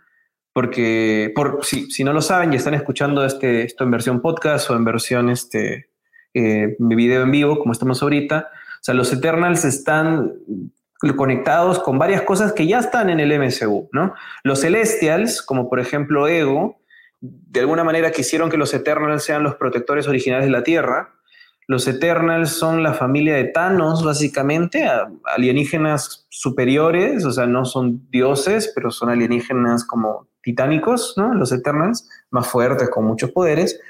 porque 0.56 1.32
por, 1.34 1.66
si, 1.66 1.90
si, 1.90 2.02
no 2.02 2.14
lo 2.14 2.22
saben 2.22 2.50
y 2.50 2.56
están 2.56 2.72
escuchando 2.72 3.26
este, 3.26 3.64
esto 3.64 3.84
en 3.84 3.90
versión 3.90 4.22
podcast 4.22 4.70
o 4.70 4.74
en 4.74 4.86
versión 4.86 5.28
este, 5.28 5.90
eh, 6.32 6.76
video 6.78 7.24
en 7.24 7.30
vivo, 7.30 7.58
como 7.58 7.72
estamos 7.72 8.02
ahorita, 8.02 8.48
o 8.50 8.78
sea, 8.80 8.94
los 8.94 9.12
Eternals 9.12 9.66
están 9.66 10.32
conectados 11.16 11.78
con 11.78 11.98
varias 11.98 12.22
cosas 12.22 12.52
que 12.52 12.66
ya 12.66 12.78
están 12.78 13.10
en 13.10 13.20
el 13.20 13.38
MCU, 13.38 13.88
¿no? 13.92 14.14
Los 14.42 14.60
Celestials, 14.60 15.42
como 15.42 15.68
por 15.68 15.80
ejemplo 15.80 16.26
Ego, 16.28 16.80
de 17.20 17.60
alguna 17.60 17.84
manera 17.84 18.10
quisieron 18.10 18.50
que 18.50 18.56
los 18.56 18.72
Eternals 18.74 19.24
sean 19.24 19.42
los 19.42 19.56
protectores 19.56 20.06
originales 20.08 20.46
de 20.46 20.52
la 20.52 20.62
Tierra. 20.62 21.12
Los 21.68 21.88
Eternals 21.88 22.50
son 22.50 22.82
la 22.82 22.94
familia 22.94 23.34
de 23.34 23.44
Thanos, 23.44 24.04
básicamente, 24.04 24.88
alienígenas 25.24 26.26
superiores, 26.28 27.24
o 27.24 27.32
sea, 27.32 27.46
no 27.46 27.64
son 27.64 28.08
dioses, 28.10 28.70
pero 28.74 28.90
son 28.92 29.10
alienígenas 29.10 29.84
como 29.84 30.28
titánicos, 30.42 31.14
¿no? 31.16 31.34
Los 31.34 31.50
Eternals, 31.50 32.08
más 32.30 32.46
fuertes, 32.46 32.88
con 32.88 33.04
muchos 33.04 33.32
poderes, 33.32 33.80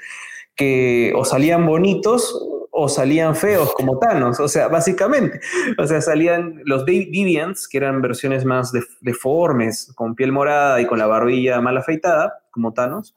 que 0.57 1.13
o 1.15 1.23
salían 1.23 1.65
bonitos 1.65 2.35
o 2.79 2.89
salían 2.89 3.35
feos 3.35 3.73
como 3.73 3.97
Thanos, 3.97 4.39
o 4.39 4.47
sea, 4.47 4.67
básicamente, 4.67 5.39
o 5.79 5.87
sea, 5.87 5.99
salían 6.01 6.61
los 6.65 6.85
Deviants, 6.85 7.67
que 7.67 7.77
eran 7.77 8.01
versiones 8.01 8.45
más 8.45 8.71
deformes, 9.01 9.91
con 9.95 10.13
piel 10.13 10.31
morada 10.31 10.79
y 10.79 10.85
con 10.85 10.99
la 10.99 11.07
barbilla 11.07 11.59
mal 11.59 11.77
afeitada, 11.77 12.43
como 12.51 12.73
Thanos, 12.73 13.15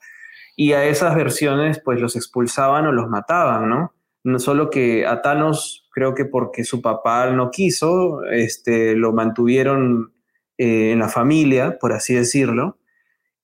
y 0.57 0.73
a 0.73 0.85
esas 0.85 1.15
versiones 1.15 1.81
pues 1.85 2.01
los 2.01 2.17
expulsaban 2.17 2.87
o 2.87 2.93
los 2.93 3.09
mataban, 3.09 3.69
¿no? 3.69 3.95
No 4.23 4.39
solo 4.39 4.71
que 4.71 5.07
a 5.07 5.21
Thanos, 5.21 5.89
creo 5.93 6.15
que 6.15 6.25
porque 6.25 6.65
su 6.65 6.81
papá 6.81 7.31
no 7.31 7.51
quiso, 7.51 8.25
este, 8.25 8.95
lo 8.95 9.13
mantuvieron 9.13 10.13
eh, 10.57 10.93
en 10.93 10.99
la 11.01 11.09
familia, 11.09 11.79
por 11.79 11.93
así 11.93 12.15
decirlo, 12.15 12.79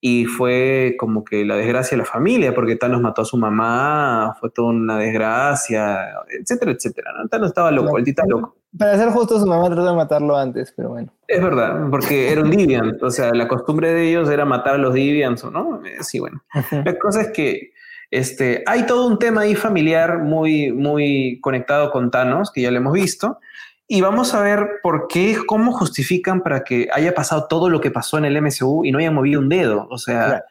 y 0.09 0.25
fue 0.25 0.95
como 1.01 1.25
que 1.25 1.45
la 1.45 1.57
desgracia 1.57 1.97
de 1.97 2.05
la 2.05 2.09
familia, 2.09 2.55
porque 2.55 2.77
Thanos 2.77 3.01
mató 3.01 3.23
a 3.23 3.25
su 3.25 3.37
mamá, 3.37 4.37
fue 4.39 4.51
toda 4.51 4.69
una 4.69 4.97
desgracia, 4.99 6.11
etcétera, 6.29 6.71
etcétera. 6.71 7.11
¿no? 7.19 7.29
Thanos 7.29 7.49
estaba 7.49 7.73
loco, 7.73 7.99
el 7.99 8.05
titán 8.05 8.29
loco. 8.29 8.55
Para 8.79 8.97
ser 8.97 9.09
justo, 9.09 9.41
su 9.41 9.47
mamá 9.47 9.67
trató 9.67 9.85
de 9.85 9.97
matarlo 9.97 10.37
antes, 10.37 10.73
pero 10.77 10.91
bueno. 10.91 11.13
Es 11.27 11.43
verdad, 11.43 11.89
porque 11.91 12.31
era 12.31 12.43
un 12.43 12.53
Deviant, 12.53 13.03
o 13.03 13.11
sea, 13.11 13.35
la 13.35 13.49
costumbre 13.49 13.93
de 13.93 14.09
ellos 14.09 14.31
era 14.31 14.45
matar 14.45 14.77
a 14.77 14.79
los 14.79 14.95
Deviants, 14.95 15.43
¿no? 15.51 15.85
Eh, 15.85 15.97
sí, 16.03 16.21
bueno. 16.21 16.41
La 16.71 16.97
cosa 17.01 17.23
es 17.23 17.33
que 17.33 17.73
este, 18.13 18.63
hay 18.65 18.87
todo 18.87 19.09
un 19.09 19.19
tema 19.19 19.41
ahí 19.41 19.57
familiar 19.57 20.23
muy, 20.23 20.71
muy 20.71 21.41
conectado 21.43 21.91
con 21.91 22.13
Thanos, 22.13 22.53
que 22.53 22.63
ya 22.63 22.71
lo 22.71 22.77
hemos 22.77 22.93
visto, 22.93 23.41
y 23.89 24.01
vamos 24.01 24.35
a 24.35 24.43
ver 24.43 24.81
por 24.83 25.07
qué, 25.09 25.37
cómo 25.47 25.73
justifican 25.73 26.41
para 26.41 26.65
que 26.65 26.89
haya 26.93 27.15
pasado 27.15 27.47
todo 27.47 27.71
lo 27.71 27.81
que 27.81 27.91
pasó 27.91 28.19
en 28.19 28.25
el 28.25 28.41
MCU 28.41 28.85
y 28.85 28.91
no 28.91 28.99
hayan 28.99 29.15
movido 29.15 29.41
un 29.41 29.49
dedo. 29.49 29.87
O 29.91 29.99
sea, 29.99 30.45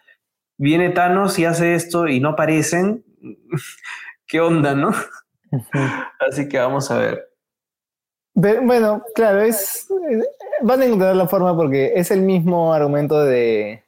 viene 0.57 0.89
Thanos 0.89 1.37
y 1.37 1.45
hace 1.45 1.75
esto 1.75 2.07
y 2.07 2.19
no 2.19 2.29
aparecen. 2.29 3.03
¿Qué 4.27 4.39
onda, 4.39 4.73
no? 4.73 4.93
Así 6.19 6.47
que 6.47 6.57
vamos 6.57 6.89
a 6.91 6.97
ver. 6.97 7.29
bueno, 8.33 9.03
claro, 9.13 9.41
es 9.41 9.87
van 10.61 10.81
a 10.81 10.85
encontrar 10.85 11.15
la 11.15 11.27
forma 11.27 11.55
porque 11.55 11.93
es 11.95 12.11
el 12.11 12.21
mismo 12.21 12.73
argumento 12.73 13.23
de, 13.23 13.83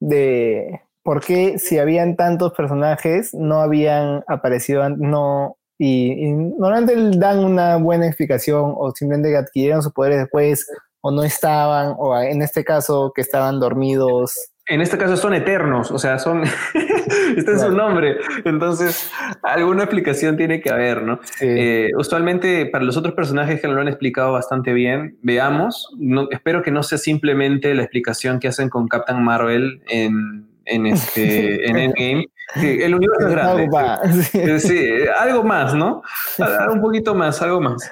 de 0.00 0.82
por 1.02 1.20
qué 1.24 1.58
si 1.58 1.78
habían 1.78 2.16
tantos 2.16 2.52
personajes 2.52 3.34
no 3.34 3.60
habían 3.60 4.24
aparecido, 4.28 4.88
no 4.88 5.55
y, 5.78 6.32
normalmente 6.32 7.18
dan 7.18 7.38
una 7.38 7.76
buena 7.76 8.06
explicación 8.06 8.74
o 8.76 8.92
simplemente 8.92 9.36
adquirieron 9.36 9.82
sus 9.82 9.92
poderes 9.92 10.18
después 10.18 10.66
o 11.00 11.10
no 11.10 11.22
estaban, 11.22 11.94
o 11.98 12.18
en 12.18 12.42
este 12.42 12.64
caso 12.64 13.12
que 13.14 13.20
estaban 13.20 13.60
dormidos. 13.60 14.34
En 14.68 14.80
este 14.80 14.98
caso 14.98 15.16
son 15.16 15.34
eternos, 15.34 15.92
o 15.92 15.98
sea, 15.98 16.18
son, 16.18 16.42
este 17.36 17.52
es 17.52 17.60
su 17.60 17.70
nombre, 17.70 18.16
entonces 18.44 19.12
alguna 19.44 19.84
explicación 19.84 20.36
tiene 20.36 20.60
que 20.60 20.70
haber, 20.70 21.04
¿no? 21.04 21.20
Eh, 21.40 21.90
usualmente 21.96 22.66
para 22.66 22.82
los 22.82 22.96
otros 22.96 23.14
personajes 23.14 23.60
que 23.60 23.68
lo 23.68 23.80
han 23.80 23.86
explicado 23.86 24.32
bastante 24.32 24.72
bien, 24.72 25.18
veamos, 25.22 25.94
no, 25.98 26.28
espero 26.32 26.64
que 26.64 26.72
no 26.72 26.82
sea 26.82 26.98
simplemente 26.98 27.72
la 27.76 27.82
explicación 27.82 28.40
que 28.40 28.48
hacen 28.48 28.68
con 28.68 28.88
Captain 28.88 29.22
Marvel 29.22 29.82
en, 29.88 30.48
en, 30.66 30.86
este, 30.86 31.68
en 31.68 31.76
Endgame, 31.76 32.26
el 32.54 32.94
universo 32.94 33.28
es 33.28 33.32
grande. 33.32 33.62
Algo 33.62 33.76
más. 33.76 34.30
Sí, 34.62 34.88
algo 35.18 35.42
más, 35.44 35.74
¿no? 35.74 36.02
Un 36.70 36.80
poquito 36.80 37.14
más, 37.14 37.40
algo 37.42 37.60
más. 37.60 37.90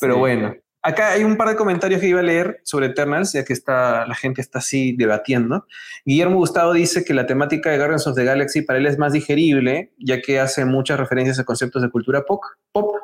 Pero 0.00 0.18
bueno, 0.18 0.54
acá 0.82 1.12
hay 1.12 1.24
un 1.24 1.36
par 1.36 1.48
de 1.48 1.56
comentarios 1.56 2.00
que 2.00 2.08
iba 2.08 2.20
a 2.20 2.22
leer 2.22 2.60
sobre 2.64 2.86
Eternals, 2.86 3.32
ya 3.32 3.44
que 3.44 3.52
está, 3.52 4.06
la 4.06 4.14
gente 4.14 4.40
está 4.40 4.58
así 4.58 4.96
debatiendo. 4.96 5.66
Guillermo 6.04 6.36
Gustavo 6.36 6.72
dice 6.72 7.04
que 7.04 7.14
la 7.14 7.26
temática 7.26 7.70
de 7.70 7.78
Guardians 7.78 8.06
of 8.06 8.16
the 8.16 8.24
Galaxy 8.24 8.62
para 8.62 8.78
él 8.78 8.86
es 8.86 8.98
más 8.98 9.12
digerible, 9.12 9.92
ya 9.98 10.20
que 10.20 10.40
hace 10.40 10.64
muchas 10.64 10.98
referencias 10.98 11.38
a 11.38 11.44
conceptos 11.44 11.82
de 11.82 11.90
cultura 11.90 12.22
pop. 12.22 12.40
pop 12.72 12.96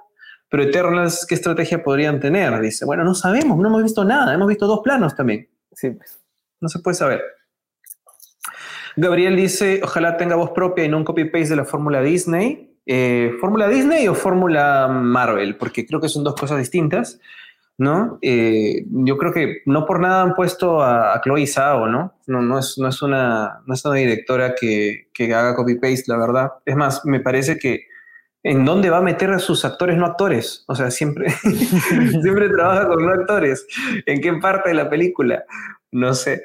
pero 0.51 0.65
Eternals, 0.65 1.25
¿qué 1.27 1.37
estrategia 1.37 1.83
podrían 1.83 2.19
tener? 2.19 2.61
Dice, 2.61 2.85
bueno, 2.85 3.05
no 3.05 3.15
sabemos, 3.15 3.57
no 3.57 3.69
hemos 3.69 3.85
visto 3.85 4.05
nada, 4.05 4.35
hemos 4.35 4.49
visto 4.49 4.67
dos 4.67 4.81
planos 4.81 5.15
también. 5.15 5.49
Sí, 5.73 5.91
pues. 5.91 6.21
No 6.61 6.69
se 6.69 6.81
puede 6.81 6.97
saber. 6.97 7.23
Gabriel 9.01 9.35
dice, 9.35 9.81
ojalá 9.83 10.19
tenga 10.19 10.37
voz 10.37 10.51
propia 10.51 10.85
y 10.85 10.89
no 10.89 10.99
un 10.99 11.05
copy-paste 11.05 11.49
de 11.49 11.57
la 11.57 11.65
fórmula 11.65 12.03
Disney. 12.03 12.77
Eh, 12.85 13.35
¿Fórmula 13.41 13.67
Disney 13.67 14.07
o 14.09 14.15
fórmula 14.15 14.89
Marvel? 14.89 15.57
Porque 15.57 15.87
creo 15.87 16.03
que 16.03 16.11
son 16.11 16.23
dos 16.23 16.35
cosas 16.35 16.59
distintas, 16.59 17.19
¿no? 17.79 18.19
Eh, 18.21 18.85
yo 18.91 19.17
creo 19.17 19.33
que 19.33 19.63
no 19.65 19.87
por 19.87 20.01
nada 20.01 20.21
han 20.21 20.35
puesto 20.35 20.83
a, 20.83 21.19
Chloe 21.25 21.47
Zhao, 21.47 21.87
¿no? 21.87 22.15
No, 22.27 22.59
es, 22.59 22.77
no, 22.77 22.91
una, 23.01 23.63
directora 23.95 24.55
que, 24.55 25.09
que 25.15 25.33
haga 25.33 25.57
copy-paste, 25.57 26.05
la 26.09 26.19
verdad. 26.19 26.53
Es 26.67 26.77
más, 26.77 27.03
me 27.07 27.21
parece 27.21 27.59
que 27.59 27.87
¿en 28.43 28.67
dónde 28.67 28.91
va 28.91 28.99
a 28.99 29.03
meter 29.03 29.31
a 29.31 29.39
sus 29.39 29.65
actores 29.65 29.97
no 29.97 30.05
actores? 30.05 30.65
O 30.67 30.75
sea, 30.75 30.91
siempre, 30.91 31.31
siempre 31.41 32.51
trabaja 32.51 32.87
con 32.87 33.05
no 33.05 33.13
actores. 33.13 33.67
¿En 34.05 34.21
qué 34.21 34.33
parte 34.35 34.71
de 34.71 34.75
la 34.75 34.91
película? 34.91 35.45
No 35.91 36.13
sé. 36.15 36.43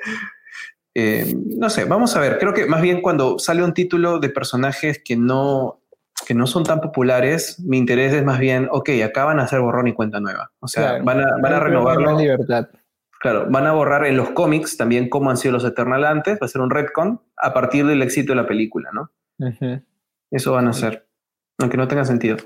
Eh, 0.95 1.35
no 1.57 1.69
sé, 1.69 1.83
vamos 1.83 2.15
a 2.15 2.21
ver. 2.21 2.39
Creo 2.39 2.53
que 2.53 2.65
más 2.65 2.81
bien 2.81 3.01
cuando 3.01 3.37
sale 3.37 3.63
un 3.63 3.73
título 3.73 4.19
de 4.19 4.29
personajes 4.29 5.01
que 5.03 5.17
no, 5.17 5.81
que 6.25 6.33
no 6.33 6.47
son 6.47 6.63
tan 6.63 6.79
populares, 6.79 7.59
mi 7.59 7.77
interés 7.77 8.13
es 8.13 8.23
más 8.23 8.39
bien, 8.39 8.69
ok, 8.71 8.89
acá 9.03 9.25
van 9.25 9.39
a 9.39 9.43
hacer 9.43 9.59
borrón 9.59 9.89
y 9.89 9.93
cuenta 9.93 10.21
nueva. 10.21 10.51
O 10.59 10.67
sea, 10.67 10.99
van 11.03 11.19
a, 11.19 11.37
van 11.41 11.53
a 11.53 11.59
renovarlo. 11.59 12.17
libertad. 12.17 12.69
Claro, 13.19 13.47
van 13.49 13.67
a 13.67 13.73
borrar 13.73 14.05
en 14.05 14.17
los 14.17 14.29
cómics 14.31 14.77
también 14.77 15.09
cómo 15.09 15.29
han 15.29 15.37
sido 15.37 15.53
los 15.53 15.65
Eternal 15.65 16.05
antes, 16.05 16.39
va 16.41 16.45
a 16.45 16.49
ser 16.49 16.61
un 16.61 16.69
retcon 16.69 17.21
a 17.37 17.53
partir 17.53 17.85
del 17.85 18.01
éxito 18.01 18.31
de 18.31 18.37
la 18.37 18.47
película, 18.47 18.91
¿no? 18.93 19.11
Eso 20.31 20.53
van 20.53 20.67
a 20.67 20.69
hacer, 20.69 21.07
aunque 21.59 21.77
no 21.77 21.87
tenga 21.87 22.05
sentido. 22.05 22.37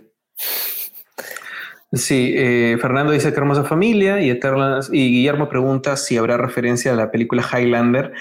Sí, 1.91 2.35
eh, 2.37 2.77
Fernando 2.79 3.11
dice 3.11 3.31
que 3.31 3.39
hermosa 3.39 3.63
familia 3.63 4.21
y 4.21 4.29
Eternals, 4.29 4.89
y 4.93 5.09
Guillermo 5.09 5.49
pregunta 5.49 5.97
si 5.97 6.17
habrá 6.17 6.37
referencia 6.37 6.93
a 6.93 6.95
la 6.95 7.09
película 7.09 7.43
Highlander. 7.43 8.13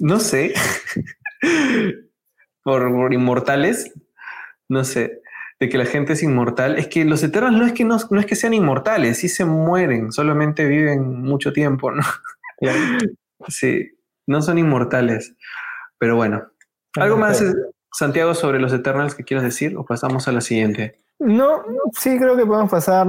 No 0.00 0.18
sé. 0.18 0.54
por, 2.64 3.12
inmortales. 3.12 3.92
No 4.68 4.84
sé. 4.84 5.20
De 5.60 5.68
que 5.68 5.78
la 5.78 5.86
gente 5.86 6.14
es 6.14 6.22
inmortal. 6.24 6.78
Es 6.78 6.88
que 6.88 7.04
los 7.04 7.22
Eternals 7.22 7.56
no 7.56 7.66
es 7.66 7.72
que 7.72 7.84
no, 7.84 7.96
es 7.96 8.26
que 8.26 8.36
sean 8.36 8.54
inmortales, 8.54 9.18
sí 9.18 9.28
se 9.28 9.44
mueren, 9.44 10.10
solamente 10.10 10.66
viven 10.66 11.22
mucho 11.22 11.52
tiempo, 11.52 11.92
¿no? 11.92 12.02
sí, 13.48 13.90
no 14.26 14.42
son 14.42 14.58
inmortales. 14.58 15.34
Pero 15.98 16.16
bueno. 16.16 16.48
¿Algo 16.96 17.16
más, 17.16 17.42
Santiago, 17.92 18.34
sobre 18.34 18.58
los 18.58 18.72
Eternals 18.72 19.14
que 19.14 19.22
quieras 19.24 19.44
decir? 19.44 19.76
O 19.76 19.84
pasamos 19.84 20.26
a 20.26 20.32
la 20.32 20.40
siguiente. 20.40 20.98
No, 21.22 21.64
sí 21.98 22.18
creo 22.18 22.36
que 22.36 22.46
podemos 22.46 22.70
pasar. 22.70 23.06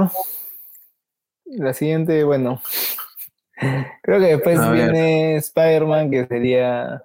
La 1.45 1.73
siguiente, 1.73 2.23
bueno. 2.23 2.61
Creo 4.01 4.19
que 4.19 4.25
después 4.25 4.71
viene 4.71 5.37
Spider-Man, 5.37 6.11
que 6.11 6.25
sería 6.27 7.01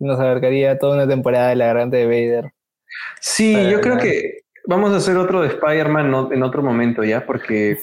nos 0.00 0.20
abarcaría 0.20 0.78
toda 0.78 0.96
una 0.96 1.08
temporada 1.08 1.48
de 1.48 1.56
la 1.56 1.66
garganta 1.66 1.96
de 1.96 2.06
Vader. 2.06 2.52
Sí, 3.20 3.56
yo 3.70 3.80
creo 3.80 3.96
que 3.96 4.42
vamos 4.66 4.92
a 4.92 4.96
hacer 4.96 5.16
otro 5.16 5.42
de 5.42 5.48
Spider-Man 5.48 6.28
en 6.32 6.42
otro 6.42 6.62
momento 6.62 7.02
ya, 7.02 7.24
porque, 7.26 7.78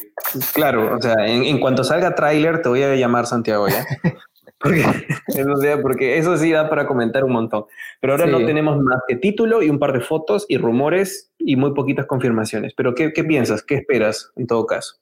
claro, 0.54 0.96
o 0.96 1.02
sea, 1.02 1.16
en, 1.26 1.60
cuanto 1.60 1.84
salga 1.84 2.16
tráiler 2.16 2.62
te 2.62 2.70
voy 2.70 2.84
a 2.84 2.96
llamar 2.96 3.26
Santiago 3.26 3.68
ya. 3.68 3.86
Porque 4.62 4.82
eso, 5.28 5.82
porque 5.82 6.18
eso 6.18 6.38
sí 6.38 6.52
da 6.52 6.70
para 6.70 6.88
comentar 6.88 7.24
un 7.24 7.32
montón. 7.32 7.66
Pero 8.00 8.14
ahora 8.14 8.26
no 8.26 8.46
tenemos 8.46 8.78
más 8.78 9.00
que 9.08 9.16
título 9.16 9.62
y 9.62 9.70
un 9.70 9.80
par 9.80 9.94
de 9.94 10.02
fotos 10.02 10.46
y 10.48 10.58
rumores 10.58 11.32
y 11.38 11.56
muy 11.56 11.74
poquitas 11.74 12.06
confirmaciones. 12.06 12.74
Pero 12.76 12.94
¿qué, 12.94 13.14
qué 13.14 13.24
piensas? 13.24 13.64
¿Qué 13.64 13.76
esperas 13.76 14.32
en 14.36 14.48
todo 14.48 14.66
caso? 14.66 14.96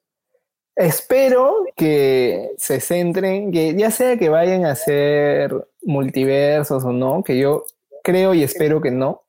Espero 0.76 1.66
que 1.76 2.52
se 2.58 2.80
centren, 2.80 3.52
que 3.52 3.76
ya 3.76 3.92
sea 3.92 4.18
que 4.18 4.30
vayan 4.30 4.66
a 4.66 4.72
hacer 4.72 5.54
multiversos 5.82 6.86
o 6.86 6.94
no, 6.94 7.22
que 7.22 7.38
yo 7.38 7.66
creo 8.02 8.34
y 8.34 8.44
espero 8.44 8.80
que 8.80 8.92
no, 8.92 9.24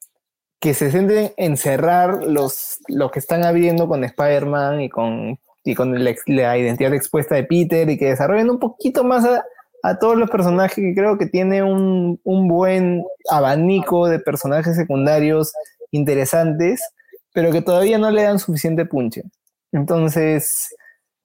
que 0.60 0.74
se 0.74 0.92
centren 0.92 1.32
en 1.36 1.56
cerrar 1.56 2.22
los, 2.24 2.78
lo 2.86 3.10
que 3.10 3.18
están 3.18 3.44
habiendo 3.44 3.88
con 3.88 4.04
Spider-Man 4.04 4.82
y 4.82 4.88
con, 4.90 5.40
y 5.64 5.74
con 5.74 6.04
la, 6.04 6.58
identidad 6.58 6.94
expuesta 6.94 7.34
de 7.34 7.44
Peter 7.44 7.88
y 7.90 7.98
que 7.98 8.10
desarrollen 8.10 8.50
un 8.50 8.60
poquito 8.60 9.02
más 9.02 9.24
a, 9.24 9.44
a 9.82 9.98
todos 9.98 10.16
los 10.16 10.30
personajes 10.30 10.74
que 10.74 10.94
creo 10.94 11.18
que 11.18 11.26
tiene 11.26 11.62
un, 11.62 12.20
un 12.24 12.48
buen 12.48 13.04
abanico 13.30 14.08
de 14.08 14.18
personajes 14.18 14.76
secundarios 14.76 15.52
interesantes, 15.90 16.80
pero 17.32 17.52
que 17.52 17.62
todavía 17.62 17.98
no 17.98 18.10
le 18.10 18.22
dan 18.22 18.38
suficiente 18.38 18.84
punche. 18.84 19.22
Entonces, 19.72 20.74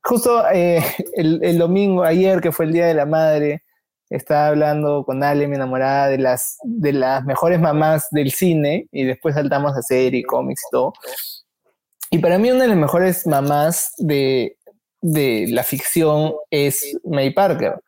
justo 0.03 0.43
eh, 0.53 0.83
el, 1.15 1.57
domingo, 1.57 2.03
ayer, 2.03 2.39
que 2.41 2.51
fue 2.51 2.65
el 2.65 2.73
Día 2.73 2.87
de 2.87 2.93
la 2.93 3.05
Madre, 3.05 3.63
estaba 4.09 4.47
hablando 4.47 5.03
con 5.03 5.23
Ale, 5.23 5.47
mi 5.47 5.55
enamorada, 5.55 6.07
de 6.07 6.19
las, 6.19 6.57
de 6.63 6.93
las 6.93 7.25
mejores 7.25 7.59
mamás 7.59 8.07
del 8.11 8.31
cine, 8.31 8.87
y 8.91 9.03
después 9.03 9.35
saltamos 9.35 9.75
a 9.75 9.81
serie, 9.81 10.23
cómics 10.23 10.61
y 10.67 10.71
todo. 10.71 10.93
Y 12.11 12.19
para 12.19 12.37
mí 12.37 12.51
una 12.51 12.63
de 12.63 12.69
las 12.69 12.77
mejores 12.77 13.25
mamás 13.25 13.93
de, 13.97 14.57
de 15.01 15.47
la 15.49 15.63
ficción 15.63 16.33
es 16.51 16.97
May 17.03 17.33
Parker. 17.33 17.81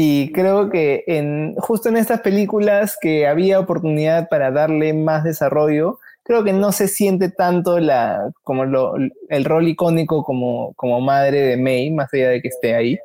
Y 0.00 0.30
creo 0.30 0.70
que 0.70 1.02
en, 1.08 1.56
justo 1.56 1.88
en 1.88 1.96
estas 1.96 2.20
películas 2.20 2.96
que 3.00 3.26
había 3.26 3.58
oportunidad 3.58 4.28
para 4.28 4.52
darle 4.52 4.94
más 4.94 5.24
desarrollo, 5.24 5.98
creo 6.22 6.44
que 6.44 6.52
no 6.52 6.70
se 6.70 6.86
siente 6.86 7.30
tanto 7.30 7.80
la, 7.80 8.30
como 8.44 8.62
el 8.62 9.44
rol 9.44 9.66
icónico 9.66 10.22
como, 10.22 10.72
como 10.74 11.00
madre 11.00 11.40
de 11.40 11.56
May, 11.56 11.90
más 11.90 12.14
allá 12.14 12.28
de 12.28 12.40
que 12.40 12.46
esté 12.46 12.76
ahí. 12.76 12.96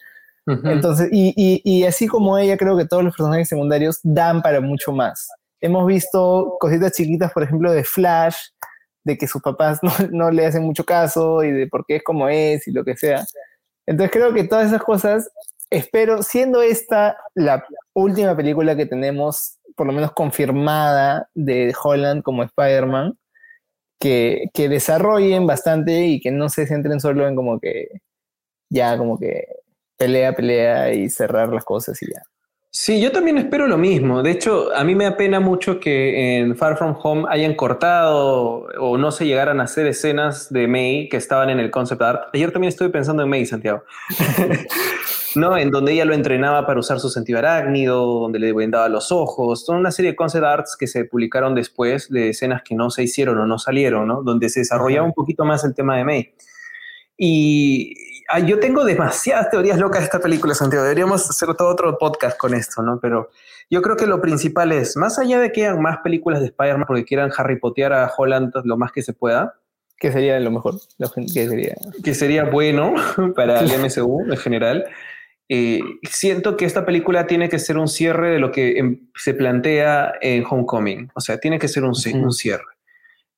Entonces, 0.46 1.10
y, 1.12 1.34
y, 1.66 1.84
así 1.86 2.06
como 2.06 2.38
ella, 2.38 2.58
creo 2.58 2.78
que 2.78 2.86
todos 2.86 3.04
los 3.04 3.16
personajes 3.16 3.50
secundarios 3.50 4.00
dan 4.04 4.44
para 4.44 4.62
mucho 4.62 4.92
más. 4.92 5.32
Hemos 5.62 5.88
visto 5.88 6.58
cositas 6.60 6.92
chiquitas, 6.92 7.34
por 7.34 7.42
ejemplo, 7.42 7.72
de 7.72 7.84
Flash, 7.84 8.36
de 9.04 9.18
que 9.18 9.26
sus 9.26 9.42
papás 9.42 9.80
no, 9.82 9.92
no 10.12 10.30
le 10.30 10.46
hacen 10.46 10.62
mucho 10.62 10.84
caso 10.84 11.44
y 11.44 11.52
de 11.52 11.66
por 11.66 11.88
qué 11.88 11.96
es 11.96 12.04
como 12.04 12.30
es 12.30 12.68
y 12.68 12.72
lo 12.72 12.86
que 12.86 12.96
sea. 12.96 13.26
Entonces 13.88 14.12
creo 14.12 14.32
que 14.32 14.44
todas 14.44 14.68
esas 14.68 14.84
cosas, 14.84 15.28
espero, 15.74 16.24
siendo 16.24 16.62
esta 16.62 17.18
la 17.34 17.66
última 17.94 18.36
película 18.36 18.76
que 18.76 18.86
tenemos 18.86 19.58
por 19.76 19.88
lo 19.88 19.94
menos 19.94 20.12
confirmada 20.12 21.30
de 21.34 21.74
Holland 21.82 22.22
como 22.22 22.44
Spider-Man, 22.44 23.18
que, 24.00 24.46
que, 24.54 24.70
desarrollen 24.70 25.48
bastante 25.48 26.06
y 26.06 26.20
que 26.20 26.32
no 26.32 26.50
se 26.50 26.68
centren 26.68 27.00
solo 27.00 27.28
en 27.28 27.36
como 27.36 27.60
que 27.60 27.88
ya 28.70 28.98
como 28.98 29.18
que 29.18 29.48
pelea, 29.98 30.34
pelea 30.34 30.94
y 30.94 31.10
cerrar 31.10 31.50
las 31.50 31.64
cosas 31.66 32.02
y 32.04 32.08
ya. 32.12 32.22
Sí, 32.76 33.00
yo 33.00 33.12
también 33.12 33.38
espero 33.38 33.68
lo 33.68 33.78
mismo. 33.78 34.24
De 34.24 34.32
hecho, 34.32 34.76
a 34.76 34.84
mí 34.84 34.96
me 34.96 35.06
apena 35.06 35.40
mucho 35.40 35.80
que 35.80 36.40
en 36.40 36.56
Far 36.58 36.76
From 36.76 36.96
Home 37.04 37.26
hayan 37.30 37.54
cortado 37.54 38.66
o 38.80 38.98
no 38.98 39.12
se 39.12 39.28
llegaran 39.28 39.62
a 39.62 39.66
hacer 39.66 39.86
escenas 39.86 40.52
de 40.52 40.68
May 40.68 41.08
que 41.08 41.18
estaban 41.18 41.52
en 41.52 41.60
el 41.60 41.70
concept 41.70 42.02
art. 42.02 42.30
Ayer 42.34 42.52
también 42.52 42.70
estuve 42.70 42.90
pensando 42.90 43.22
en 43.22 43.30
May, 43.30 43.46
Santiago. 43.46 43.84
¿no? 45.36 45.58
En 45.58 45.72
donde 45.72 45.94
ella 45.94 46.06
lo 46.06 46.14
entrenaba 46.14 46.66
para 46.66 46.80
usar 46.80 47.00
su 47.00 47.10
sentido 47.10 47.40
arácnido, 47.40 48.06
donde 48.20 48.40
le 48.40 48.54
vendaba 48.54 48.90
los 48.90 49.12
ojos, 49.12 49.66
toda 49.66 49.78
una 49.78 49.92
serie 49.92 50.12
de 50.12 50.16
concept 50.16 50.44
arts 50.44 50.76
que 50.78 50.88
se 50.88 51.06
publicaron 51.06 51.56
después 51.56 52.10
de 52.10 52.30
escenas 52.30 52.62
que 52.64 52.76
no 52.76 52.90
se 52.90 53.04
hicieron 53.04 53.38
o 53.40 53.46
no 53.46 53.60
salieron, 53.60 54.08
¿no? 54.08 54.24
Donde 54.24 54.50
se 54.50 54.62
desarrollaba 54.62 55.06
un 55.06 55.14
poquito 55.14 55.46
más 55.46 55.64
el 55.64 55.74
tema 55.74 55.98
de 55.98 56.04
May. 56.04 56.34
Y 57.18 57.94
ah, 58.30 58.40
yo 58.40 58.60
tengo 58.60 58.84
demasiadas 58.84 59.50
teorías 59.50 59.78
locas 59.78 60.00
de 60.00 60.06
esta 60.06 60.20
película, 60.20 60.54
Santiago. 60.56 60.84
Deberíamos 60.84 61.30
hacer 61.30 61.54
todo 61.56 61.70
otro 61.70 61.98
podcast 61.98 62.38
con 62.38 62.54
esto, 62.54 62.82
¿no? 62.82 63.00
Pero 63.00 63.30
yo 63.70 63.82
creo 63.82 63.96
que 63.96 64.08
lo 64.08 64.22
principal 64.22 64.72
es, 64.72 64.98
más 64.98 65.20
allá 65.20 65.40
de 65.40 65.52
que 65.52 65.66
hayan 65.66 65.82
más 65.82 66.00
películas 66.04 66.40
de 66.42 66.48
Spider-Man 66.48 66.86
porque 66.88 67.06
quieran 67.06 67.32
Harry 67.38 67.60
Pottear 67.60 67.94
a 67.94 68.12
Holland 68.16 68.54
lo 68.64 68.78
más 68.78 68.92
que 68.92 69.02
se 69.02 69.14
pueda, 69.14 69.56
que 69.98 70.12
sería 70.12 70.40
lo 70.40 70.52
mejor, 70.52 70.76
que 71.34 71.48
sería? 71.48 71.76
Que 72.04 72.14
sería 72.14 72.44
bueno 72.44 72.94
para 73.36 73.62
el 73.62 73.72
MCU 73.80 74.26
en 74.30 74.38
general. 74.38 74.86
Eh, 75.50 75.82
siento 76.10 76.56
que 76.58 76.66
esta 76.66 76.86
película 76.86 77.28
tiene 77.28 77.50
que 77.50 77.60
ser 77.60 77.78
un 77.78 77.88
cierre 77.88 78.32
de 78.32 78.40
lo 78.40 78.52
que 78.52 78.78
em, 78.78 79.08
se 79.16 79.34
plantea 79.34 80.14
en 80.22 80.44
Homecoming. 80.50 81.12
O 81.16 81.22
sea, 81.22 81.38
tiene 81.40 81.60
que 81.60 81.68
ser 81.68 81.84
un, 81.84 81.96
cierre. 81.96 82.64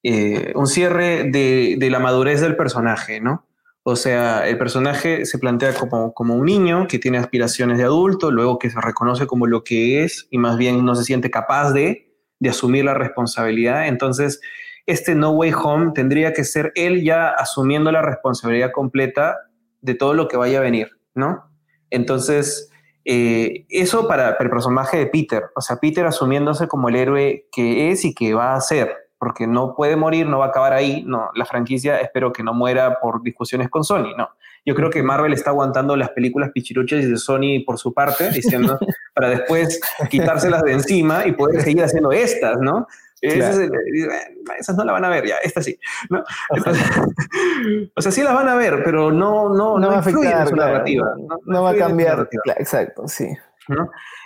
Eh, 0.04 0.54
un 0.56 0.68
cierre 0.68 1.30
de, 1.30 1.78
la 1.90 2.00
madurez 2.00 2.42
del 2.42 2.56
personaje, 2.56 3.20
¿no? 3.20 3.48
O 3.84 3.96
sea, 3.96 4.48
el 4.48 4.58
personaje 4.58 5.26
se 5.26 5.38
plantea 5.38 5.74
como, 5.74 6.14
como 6.14 6.36
un 6.36 6.46
niño 6.46 6.88
que 6.88 6.98
tiene 6.98 7.20
aspiraciones 7.20 7.78
de 7.78 7.84
adulto, 7.84 8.32
luego 8.32 8.58
que 8.58 8.70
se 8.70 8.82
reconoce 8.82 9.28
como 9.28 9.46
lo 9.46 9.64
que 9.64 10.04
es 10.04 10.28
y 10.32 10.40
más 10.40 10.58
bien 10.58 10.84
no 10.86 10.96
se 10.96 11.04
siente 11.04 11.30
capaz 11.30 11.72
de, 11.72 12.12
de 12.40 12.50
asumir 12.50 12.86
la 12.86 12.96
responsabilidad. 12.96 13.88
Entonces, 13.88 14.42
este 14.88 15.16
No 15.16 15.32
Way 15.32 15.54
Home 15.54 15.92
tendría 15.94 16.34
que 16.34 16.44
ser 16.44 16.72
él 16.76 17.04
ya 17.04 17.30
asumiendo 17.30 17.92
la 17.92 18.02
responsabilidad 18.02 18.72
completa 18.72 19.38
de 19.82 19.94
todo 19.96 20.14
lo 20.14 20.28
que 20.28 20.38
vaya 20.38 20.60
a 20.60 20.62
venir, 20.62 20.90
¿no? 21.14 21.55
Entonces, 21.96 22.70
eh, 23.06 23.66
eso 23.70 24.08
para 24.08 24.36
el 24.40 24.50
personaje 24.50 24.98
de 24.98 25.08
Peter, 25.08 25.44
o 25.56 25.62
sea, 25.62 25.78
Peter 25.78 26.06
asumiéndose 26.06 26.68
como 26.68 26.90
el 26.90 26.96
héroe 26.96 27.48
que 27.52 27.92
es 27.92 28.04
y 28.04 28.14
que 28.14 28.34
va 28.34 28.56
a 28.56 28.62
ser, 28.62 28.94
porque 29.18 29.48
no 29.48 29.76
puede 29.76 29.96
morir, 29.96 30.28
no 30.28 30.40
va 30.40 30.46
a 30.46 30.50
acabar 30.50 30.74
ahí, 30.74 31.04
no, 31.06 31.30
la 31.36 31.46
franquicia 31.46 32.00
espero 32.00 32.34
que 32.34 32.44
no 32.44 32.54
muera 32.54 33.00
por 33.00 33.22
discusiones 33.22 33.70
con 33.70 33.84
Sony, 33.84 34.16
no. 34.18 34.30
Yo 34.66 34.74
creo 34.74 34.90
que 34.90 35.04
Marvel 35.04 35.32
está 35.32 35.52
aguantando 35.52 35.96
las 35.96 36.10
películas 36.10 36.50
pichiruchas 36.52 37.08
de 37.08 37.18
Sony 37.18 37.64
por 37.64 37.78
su 37.78 37.94
parte, 37.94 38.32
diciendo, 38.32 38.80
para 39.14 39.30
después 39.30 39.80
quitárselas 40.10 40.64
de 40.64 40.74
encima 40.74 41.28
y 41.28 41.34
poder 41.34 41.62
seguir 41.62 41.84
haciendo 41.84 42.12
estas, 42.12 42.58
¿no? 42.60 42.88
Esas 43.22 44.76
no 44.76 44.84
la 44.84 44.92
van 44.92 45.06
a 45.06 45.10
ver 45.10 45.26
ya, 45.26 45.36
esta 45.44 45.62
sí. 45.62 45.78
¿no? 46.10 46.24
o 47.96 48.02
sea, 48.02 48.12
sí 48.12 48.22
las 48.22 48.34
van 48.34 48.50
a 48.50 48.56
ver, 48.56 48.84
pero 48.84 49.12
no, 49.12 49.50
no, 49.50 49.78
no, 49.80 49.88
va 49.88 49.96
a 49.96 50.00
afectar 50.00 50.48
su 50.48 50.56
narrativa. 50.56 51.08
No, 51.46 51.64
va 51.64 51.72
a 51.72 51.76
cambiar. 51.76 52.30
exacto, 52.58 53.08
sí. 53.08 53.28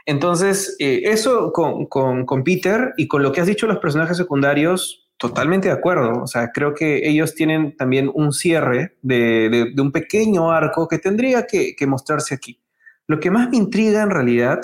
Entonces, 0.05 0.75
eh, 0.79 1.01
eso 1.05 1.53
con, 1.53 1.85
con, 1.85 2.25
con, 2.25 2.43
Peter 2.43 2.93
y 2.97 3.07
con 3.07 3.23
lo 3.23 3.31
que 3.31 3.41
has 3.41 3.47
dicho 3.47 3.67
los 3.67 3.77
personajes 3.77 4.17
secundarios, 4.17 5.07
totalmente 5.17 5.69
de 5.69 5.73
acuerdo. 5.73 6.23
O 6.23 6.27
sea, 6.27 6.51
creo 6.51 6.73
que 6.73 7.07
ellos 7.07 7.35
tienen 7.35 7.77
también 7.77 8.11
un 8.13 8.33
cierre 8.33 8.97
de, 9.01 9.49
de, 9.49 9.71
de 9.73 9.81
un 9.81 9.91
pequeño 9.91 10.51
arco 10.51 10.87
que 10.87 10.97
tendría 10.97 11.45
que, 11.45 11.75
que 11.75 11.87
mostrarse 11.87 12.35
aquí. 12.35 12.59
Lo 13.07 13.19
que 13.19 13.31
más 13.31 13.49
me 13.49 13.57
intriga 13.57 14.01
en 14.01 14.09
realidad 14.09 14.59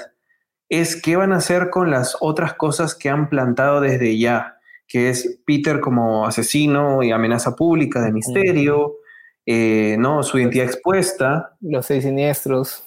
es 0.69 1.01
qué 1.01 1.15
van 1.15 1.33
a 1.33 1.37
hacer 1.37 1.69
con 1.69 1.91
las 1.91 2.17
otras 2.19 2.53
cosas 2.53 2.95
que 2.95 3.09
han 3.09 3.29
plantado 3.29 3.81
desde 3.81 4.17
ya, 4.17 4.57
que 4.87 5.09
es 5.09 5.39
Peter 5.45 5.79
como 5.79 6.25
asesino 6.25 7.03
y 7.03 7.11
amenaza 7.11 7.55
pública 7.55 8.01
de 8.01 8.11
misterio, 8.11 8.95
eh, 9.45 9.95
¿no? 9.99 10.23
Su 10.23 10.39
identidad 10.39 10.65
expuesta. 10.65 11.55
Los 11.61 11.85
seis 11.85 12.03
siniestros. 12.03 12.83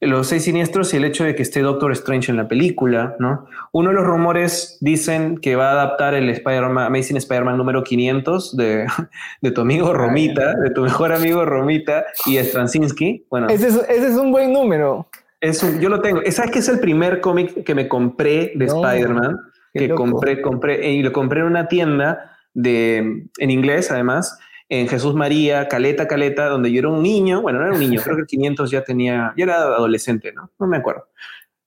Los 0.00 0.28
seis 0.28 0.44
siniestros 0.44 0.94
y 0.94 0.96
el 0.96 1.04
hecho 1.04 1.24
de 1.24 1.34
que 1.34 1.42
esté 1.42 1.60
Doctor 1.60 1.90
Strange 1.90 2.30
en 2.30 2.36
la 2.36 2.46
película, 2.46 3.16
¿no? 3.18 3.46
Uno 3.72 3.90
de 3.90 3.96
los 3.96 4.06
rumores 4.06 4.78
dicen 4.80 5.38
que 5.38 5.56
va 5.56 5.70
a 5.70 5.72
adaptar 5.72 6.14
el 6.14 6.28
Spider-Man, 6.30 6.86
Amazing 6.86 7.16
Spider-Man 7.16 7.58
número 7.58 7.82
500 7.82 8.56
de, 8.56 8.86
de, 9.42 9.50
tu 9.50 9.60
amigo 9.60 9.92
Romita, 9.92 10.54
de 10.54 10.70
tu 10.70 10.82
mejor 10.82 11.12
amigo 11.12 11.44
Romita 11.44 12.06
y 12.26 12.38
Straczynski. 12.38 13.26
Bueno, 13.28 13.48
ese 13.48 13.66
ese 13.66 14.06
es 14.06 14.14
un 14.14 14.30
buen 14.30 14.52
número 14.52 15.08
yo 15.40 15.88
lo 15.88 16.00
tengo. 16.00 16.20
¿Sabes 16.30 16.50
que 16.50 16.58
es 16.58 16.68
el 16.68 16.80
primer 16.80 17.20
cómic 17.20 17.64
que 17.64 17.74
me 17.74 17.88
compré 17.88 18.52
de 18.54 18.66
Spider-Man? 18.66 19.36
Que 19.72 19.90
compré, 19.90 20.40
compré, 20.40 20.90
y 20.90 21.02
lo 21.02 21.12
compré 21.12 21.40
en 21.40 21.46
una 21.46 21.68
tienda 21.68 22.36
de, 22.54 23.28
en 23.38 23.50
inglés, 23.50 23.90
además, 23.90 24.38
en 24.68 24.88
Jesús 24.88 25.14
María, 25.14 25.68
Caleta, 25.68 26.08
Caleta, 26.08 26.48
donde 26.48 26.72
yo 26.72 26.80
era 26.80 26.88
un 26.88 27.02
niño. 27.02 27.42
Bueno, 27.42 27.60
no 27.60 27.66
era 27.66 27.74
un 27.74 27.80
niño, 27.80 28.00
creo 28.04 28.16
que 28.16 28.22
el 28.22 28.26
500 28.26 28.70
ya 28.70 28.82
tenía, 28.82 29.32
ya 29.36 29.44
era 29.44 29.56
adolescente, 29.62 30.32
¿no? 30.32 30.50
No 30.58 30.66
me 30.66 30.78
acuerdo. 30.78 31.08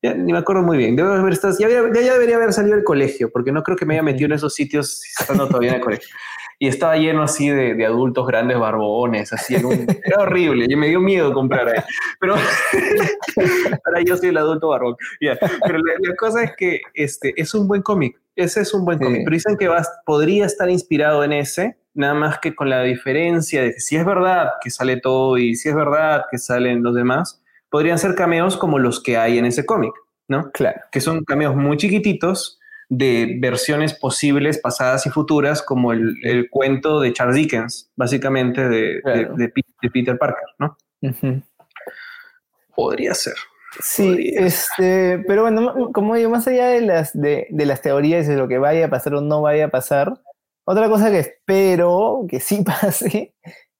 ni 0.02 0.34
me 0.34 0.40
acuerdo 0.40 0.64
muy 0.64 0.78
bien. 0.78 0.96
Debo 0.96 1.16
ya, 1.30 1.70
ya, 1.70 2.14
debería 2.14 2.36
haber 2.36 2.54
salido 2.54 2.76
del 2.76 2.84
colegio, 2.84 3.32
porque 3.32 3.52
no 3.52 3.64
creo 3.64 3.78
que 3.78 3.86
me 3.86 3.94
haya 3.94 4.04
metido 4.04 4.26
en 4.26 4.34
esos 4.34 4.54
sitios 4.54 5.02
estando 5.20 5.48
todavía 5.48 5.70
en 5.70 5.76
el 5.76 5.82
colegio. 5.82 6.10
y 6.62 6.68
estaba 6.68 6.96
lleno 6.96 7.24
así 7.24 7.50
de, 7.50 7.84
adultos 7.84 8.28
grandes 8.28 8.60
barbones, 8.60 9.34
así, 9.34 9.56
era 9.56 10.20
horrible, 10.20 10.68
y 10.70 10.76
me 10.76 10.90
dio 10.90 11.00
miedo 11.00 11.34
comprar 11.34 11.68
ahí. 11.68 11.80
Pero 12.20 12.36
ahora 13.86 14.02
yo 14.06 14.16
soy 14.16 14.30
el 14.30 14.38
adulto 14.38 14.68
barbón. 14.68 14.96
Pero 15.20 15.80
la, 15.80 16.16
cosa 16.20 16.44
es 16.44 16.52
que 16.56 16.82
este, 16.94 17.34
es 17.36 17.56
un 17.56 17.68
buen 17.68 17.82
cómic, 17.82 18.16
ese 18.36 18.62
es 18.62 18.76
un 18.76 18.86
buen 18.86 19.00
cómic, 19.00 19.22
pero 19.26 19.34
dicen 19.34 19.58
que 19.58 19.72
podría 20.06 20.46
estar 20.46 20.70
inspirado 20.70 21.24
en 21.24 21.34
ese, 21.34 21.80
nada 21.96 22.14
más 22.14 22.38
que 22.38 22.54
con 22.54 22.70
la 22.70 22.84
diferencia 22.84 23.64
de 23.64 23.74
que 23.74 23.80
si 23.80 23.96
es 23.96 24.06
verdad 24.06 24.52
que 24.62 24.70
sale 24.70 24.98
todo 24.98 25.40
y 25.40 25.56
si 25.56 25.68
es 25.68 25.74
verdad 25.74 26.26
que 26.30 26.38
salen 26.38 26.84
los 26.84 26.94
demás, 26.94 27.42
podrían 27.72 27.98
ser 27.98 28.14
cameos 28.14 28.56
como 28.56 28.78
los 28.78 29.02
que 29.02 29.18
hay 29.18 29.40
en 29.40 29.46
ese 29.46 29.66
cómic, 29.66 29.94
¿no? 30.28 30.52
Claro. 30.52 30.80
Que 30.92 31.02
son 31.02 31.24
cameos 31.24 31.56
muy 31.56 31.78
chiquititos 31.78 32.60
de 32.92 33.38
versiones 33.40 33.94
posibles, 33.94 34.58
pasadas 34.58 35.06
y 35.06 35.10
futuras, 35.10 35.62
como 35.62 35.94
el, 35.94 36.50
cuento 36.50 37.00
de 37.00 37.14
Charles 37.14 37.38
Dickens, 37.38 37.90
básicamente 37.96 38.68
de, 38.68 39.52
Peter 39.94 40.18
Parker, 40.18 40.44
¿no? 40.60 40.78
Podría 42.76 43.14
ser. 43.14 43.36
Sí, 43.80 44.34
este, 44.36 45.24
pero 45.26 45.44
bueno, 45.44 45.92
como 45.94 46.16
digo, 46.16 46.30
más 46.30 46.46
allá 46.48 46.68
de 46.68 46.82
las, 46.82 47.18
de, 47.18 47.48
de 47.50 47.66
las 47.66 47.82
teorías 47.82 48.28
de 48.28 48.36
lo 48.36 48.50
que 48.50 48.58
vaya 48.58 48.88
a 48.88 48.90
pasar 48.90 49.16
o 49.16 49.22
no 49.22 49.42
vaya 49.42 49.68
a 49.68 49.72
pasar, 49.72 50.14
otra 50.66 50.90
cosa 50.90 51.10
que 51.10 51.20
espero 51.20 52.26
que 52.28 52.42
sí 52.42 52.62
pase 52.66 53.34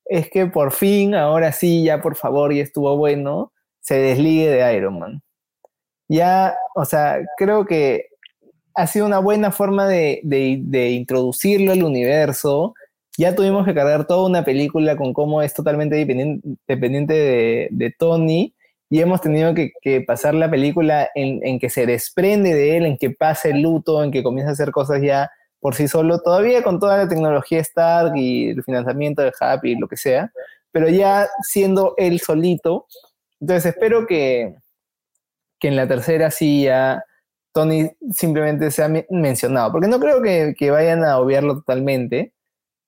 es 0.06 0.30
que 0.30 0.46
por 0.46 0.72
fin, 0.72 1.16
ahora 1.16 1.52
sí, 1.52 1.84
ya 1.84 2.02
por 2.02 2.16
favor, 2.16 2.54
y 2.54 2.62
estuvo 2.62 2.96
bueno, 2.96 3.52
se 3.82 3.96
desligue 3.96 4.50
de 4.50 4.74
Iron 4.78 5.00
Man. 5.00 5.22
Ya, 6.08 6.56
o 6.76 6.86
sea, 6.86 7.20
creo 7.38 7.66
que 7.66 8.11
ha 8.76 8.88
sido 8.88 9.06
una 9.06 9.20
buena 9.20 9.52
forma 9.52 9.88
de, 9.88 10.22
introducirlo 10.92 11.72
al 11.72 11.84
universo. 11.84 12.74
Ya 13.18 13.36
tuvimos 13.36 13.66
que 13.66 13.74
cargar 13.74 14.08
toda 14.08 14.28
una 14.28 14.44
película 14.44 14.96
con 14.96 15.14
cómo 15.14 15.42
es 15.42 15.54
totalmente 15.54 15.96
dependiente, 16.68 17.14
de, 17.72 17.96
Tony 17.98 18.54
y 18.90 19.00
hemos 19.00 19.22
tenido 19.22 19.54
que, 19.54 20.02
pasar 20.06 20.34
la 20.34 20.50
película 20.50 21.10
en, 21.16 21.60
que 21.60 21.70
se 21.70 21.86
desprende 21.86 22.54
de 22.54 22.78
él, 22.78 22.86
en 22.86 22.98
que 22.98 23.12
pasa 23.12 23.50
el 23.50 23.62
luto, 23.62 24.04
en 24.04 24.12
que 24.12 24.24
comienza 24.24 24.52
a 24.52 24.54
hacer 24.54 24.72
cosas 24.72 25.02
ya 25.02 25.32
por 25.60 25.76
sí 25.76 25.88
solo, 25.88 26.20
todavía 26.20 26.64
con 26.64 26.80
toda 26.80 26.98
la 26.98 27.08
tecnología 27.08 27.60
Stark 27.60 28.14
y 28.16 28.50
el 28.50 28.64
financiamiento 28.64 29.22
de 29.22 29.32
Happy 29.40 29.74
y 29.74 29.76
lo 29.76 29.88
que 29.88 29.96
sea, 29.96 30.32
pero 30.72 30.90
ya 30.90 31.30
siendo 31.44 31.94
él 31.98 32.20
solito. 32.20 32.88
Entonces 33.40 33.74
espero 33.74 34.08
que, 34.08 34.56
que 35.60 35.68
en 35.68 35.76
la 35.76 35.88
tercera 35.88 36.32
sí 36.32 36.64
ya 36.64 37.04
Tony 37.54 37.92
simplemente 38.12 38.72
se 38.72 38.84
ha 38.84 38.90
mencionado, 39.10 39.72
porque 39.72 39.88
no 39.88 40.00
creo 40.00 40.22
que, 40.22 40.72
vayan 40.72 41.04
a 41.04 41.18
obviarlo 41.20 41.56
totalmente, 41.56 42.34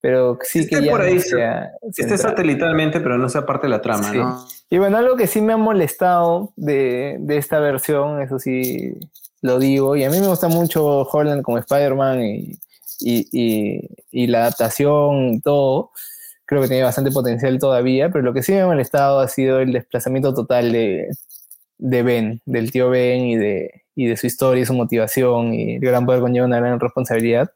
pero 0.01 0.37
sí 0.41 0.67
que 0.67 0.83
ya 0.83 0.91
por 0.91 1.01
ahí 1.01 1.17
esté 1.17 2.17
satelitalmente, 2.17 2.99
pero 2.99 3.17
no 3.17 3.29
sea 3.29 3.45
parte 3.45 3.67
de 3.67 3.71
la 3.71 3.81
trama, 3.81 4.11
¿no? 4.13 4.45
Y 4.69 4.77
bueno, 4.77 4.97
algo 4.97 5.15
que 5.15 5.27
sí 5.27 5.41
me 5.41 5.53
ha 5.53 5.57
molestado 5.57 6.53
de, 6.55 7.19
esta 7.29 7.59
versión, 7.59 8.21
eso 8.21 8.39
sí 8.39 8.97
lo 9.41 9.59
digo, 9.59 9.95
y 9.95 10.03
a 10.03 10.09
mí 10.09 10.19
me 10.19 10.27
gusta 10.27 10.47
mucho 10.47 11.01
Holland 11.01 11.43
como 11.43 11.57
Spider-Man 11.57 12.21
y, 12.99 14.27
la 14.27 14.39
adaptación 14.39 15.33
y 15.33 15.41
todo, 15.41 15.91
creo 16.45 16.61
que 16.61 16.69
tiene 16.69 16.83
bastante 16.83 17.11
potencial 17.11 17.59
todavía, 17.59 18.09
pero 18.09 18.23
lo 18.23 18.33
que 18.33 18.43
sí 18.43 18.53
me 18.53 18.61
ha 18.61 18.65
molestado 18.65 19.19
ha 19.19 19.27
sido 19.27 19.59
el 19.59 19.73
desplazamiento 19.73 20.33
total 20.33 20.71
de, 20.71 21.09
de 21.77 22.03
Ben, 22.03 22.41
del 22.45 22.71
tío 22.71 22.89
Ben 22.89 23.25
y 23.25 23.35
de, 23.35 23.82
y 23.95 24.07
de 24.07 24.17
su 24.17 24.27
historia 24.27 24.63
y 24.63 24.65
su 24.65 24.73
motivación 24.73 25.53
y 25.53 25.75
el 25.75 25.81
gran 25.81 26.05
poder 26.05 26.21
conlleva 26.21 26.45
una 26.45 26.59
gran 26.59 26.79
responsabilidad. 26.79 27.51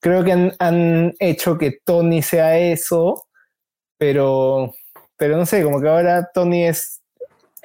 Creo 0.00 0.24
que 0.24 0.52
han, 0.58 1.14
hecho 1.18 1.56
que 1.56 1.78
Tony 1.84 2.22
sea 2.22 2.58
eso, 2.58 3.26
pero, 3.98 4.72
pero 5.16 5.36
no 5.36 5.46
sé, 5.46 5.62
como 5.62 5.80
que 5.80 5.88
ahora 5.88 6.30
Tony 6.32 6.64
es 6.64 7.00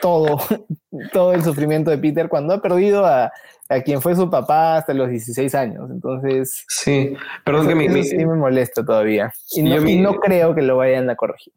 todo, 0.02 0.38
todo 1.14 1.34
el 1.34 1.44
sufrimiento 1.44 1.92
de 1.92 1.98
Peter 1.98 2.30
cuando 2.30 2.54
ha 2.54 2.62
perdido 2.62 3.06
a, 3.06 3.32
a 3.70 3.82
quien 3.82 4.02
fue 4.02 4.16
su 4.16 4.30
papá 4.30 4.78
hasta 4.78 4.94
los 4.94 5.10
16 5.10 5.54
años. 5.56 5.90
Entonces, 5.92 6.66
sí, 6.68 7.14
perdón 7.46 7.68
que 7.68 7.76
me, 7.76 8.04
sí 8.04 8.18
me 8.18 8.36
molesta 8.36 8.84
todavía. 8.84 9.32
Y 9.52 9.62
no, 9.62 9.88
y 9.88 10.00
no 10.00 10.16
creo 10.16 10.56
que 10.56 10.64
lo 10.64 10.78
vayan 10.78 11.10
a 11.10 11.16
corregir. 11.16 11.54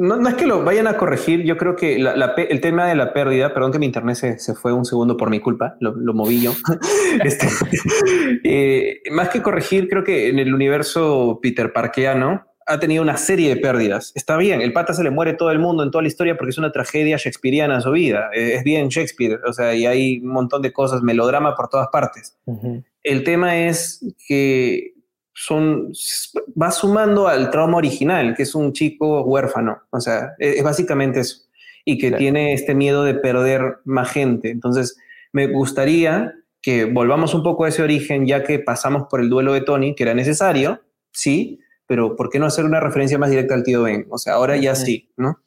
No, 0.00 0.28
es 0.28 0.34
que 0.36 0.46
lo 0.46 0.62
vayan 0.62 0.86
a 0.86 0.96
corregir, 0.96 1.42
yo 1.42 1.56
creo 1.56 1.74
que 1.74 1.96
el 1.96 2.60
tema 2.60 2.86
de 2.86 2.94
la 2.94 3.12
pérdida, 3.12 3.52
perdón 3.52 3.72
que 3.72 3.80
mi 3.80 3.86
internet 3.86 4.38
se, 4.38 4.54
fue 4.54 4.72
un 4.72 4.84
segundo 4.84 5.16
por 5.16 5.28
mi 5.28 5.40
culpa, 5.40 5.76
lo, 5.80 6.14
moví 6.14 6.40
yo. 6.40 6.52
Este, 7.24 7.48
eh, 8.44 9.00
más 9.10 9.30
que 9.30 9.42
corregir, 9.42 9.88
creo 9.88 10.04
que 10.04 10.28
en 10.28 10.38
el 10.38 10.54
universo 10.54 11.40
Peter 11.42 11.72
Parkeano 11.72 12.46
ha 12.64 12.78
tenido 12.78 13.02
una 13.02 13.16
serie 13.16 13.52
de 13.52 13.60
pérdidas. 13.60 14.12
Está 14.14 14.36
bien, 14.36 14.60
el 14.60 14.72
pata 14.72 14.92
se 14.92 15.02
le 15.02 15.10
muere 15.10 15.32
todo 15.32 15.50
el 15.50 15.58
mundo 15.58 15.82
en 15.82 15.90
toda 15.90 16.02
la 16.02 16.08
historia 16.08 16.36
porque 16.36 16.50
es 16.50 16.58
una 16.58 16.70
tragedia 16.70 17.16
shakespeariana 17.16 17.80
su 17.80 17.90
vida. 17.90 18.30
Eh, 18.32 18.54
es 18.54 18.62
bien 18.62 18.90
Shakespeare, 18.90 19.40
o 19.48 19.52
sea, 19.52 19.74
y 19.74 19.84
hay 19.84 20.20
un 20.20 20.28
montón 20.28 20.62
de 20.62 20.72
cosas, 20.72 21.02
melodrama 21.02 21.56
por 21.56 21.68
todas 21.68 21.88
partes. 21.90 22.38
El 23.02 23.24
tema 23.24 23.66
es 23.66 24.06
que 24.28 24.92
son, 25.40 25.92
va 26.60 26.70
sumando 26.72 27.28
al 27.28 27.50
trauma 27.50 27.78
original, 27.78 28.34
que 28.34 28.42
es 28.42 28.54
un 28.54 28.72
chico 28.72 29.22
huérfano. 29.22 29.82
O 29.90 30.00
sea, 30.00 30.34
e, 30.38 30.58
es, 30.58 30.64
básicamente 30.64 31.20
eso. 31.20 31.44
Y 31.84 31.96
que 31.96 32.10
tiene 32.12 32.52
este 32.52 32.74
miedo 32.74 33.04
de 33.04 33.14
perder 33.14 33.78
más 33.84 34.10
gente. 34.10 34.50
Entonces, 34.50 34.98
me 35.32 35.46
gustaría 35.46 36.34
que 36.60 36.84
volvamos 36.84 37.34
un 37.34 37.42
poco 37.42 37.64
a 37.64 37.68
ese 37.68 37.82
origen, 37.82 38.26
ya 38.26 38.42
que 38.42 38.58
pasamos 38.58 39.04
por 39.08 39.20
el 39.20 39.30
duelo 39.30 39.52
de 39.52 39.60
Tony, 39.60 39.94
que 39.94 40.02
era 40.02 40.12
necesario, 40.12 40.82
sí, 41.12 41.60
pero 41.86 42.16
¿por 42.16 42.30
qué 42.30 42.38
no 42.38 42.46
hacer 42.46 42.64
una 42.64 42.80
referencia 42.80 43.16
más 43.16 43.30
directa 43.30 43.54
al 43.54 43.62
tío 43.62 43.82
Ben? 43.84 44.06
O 44.10 44.18
sea, 44.18 44.34
ahora 44.34 44.56
ya 44.56 44.74
sí, 44.74 45.08
¿no? 45.16 45.40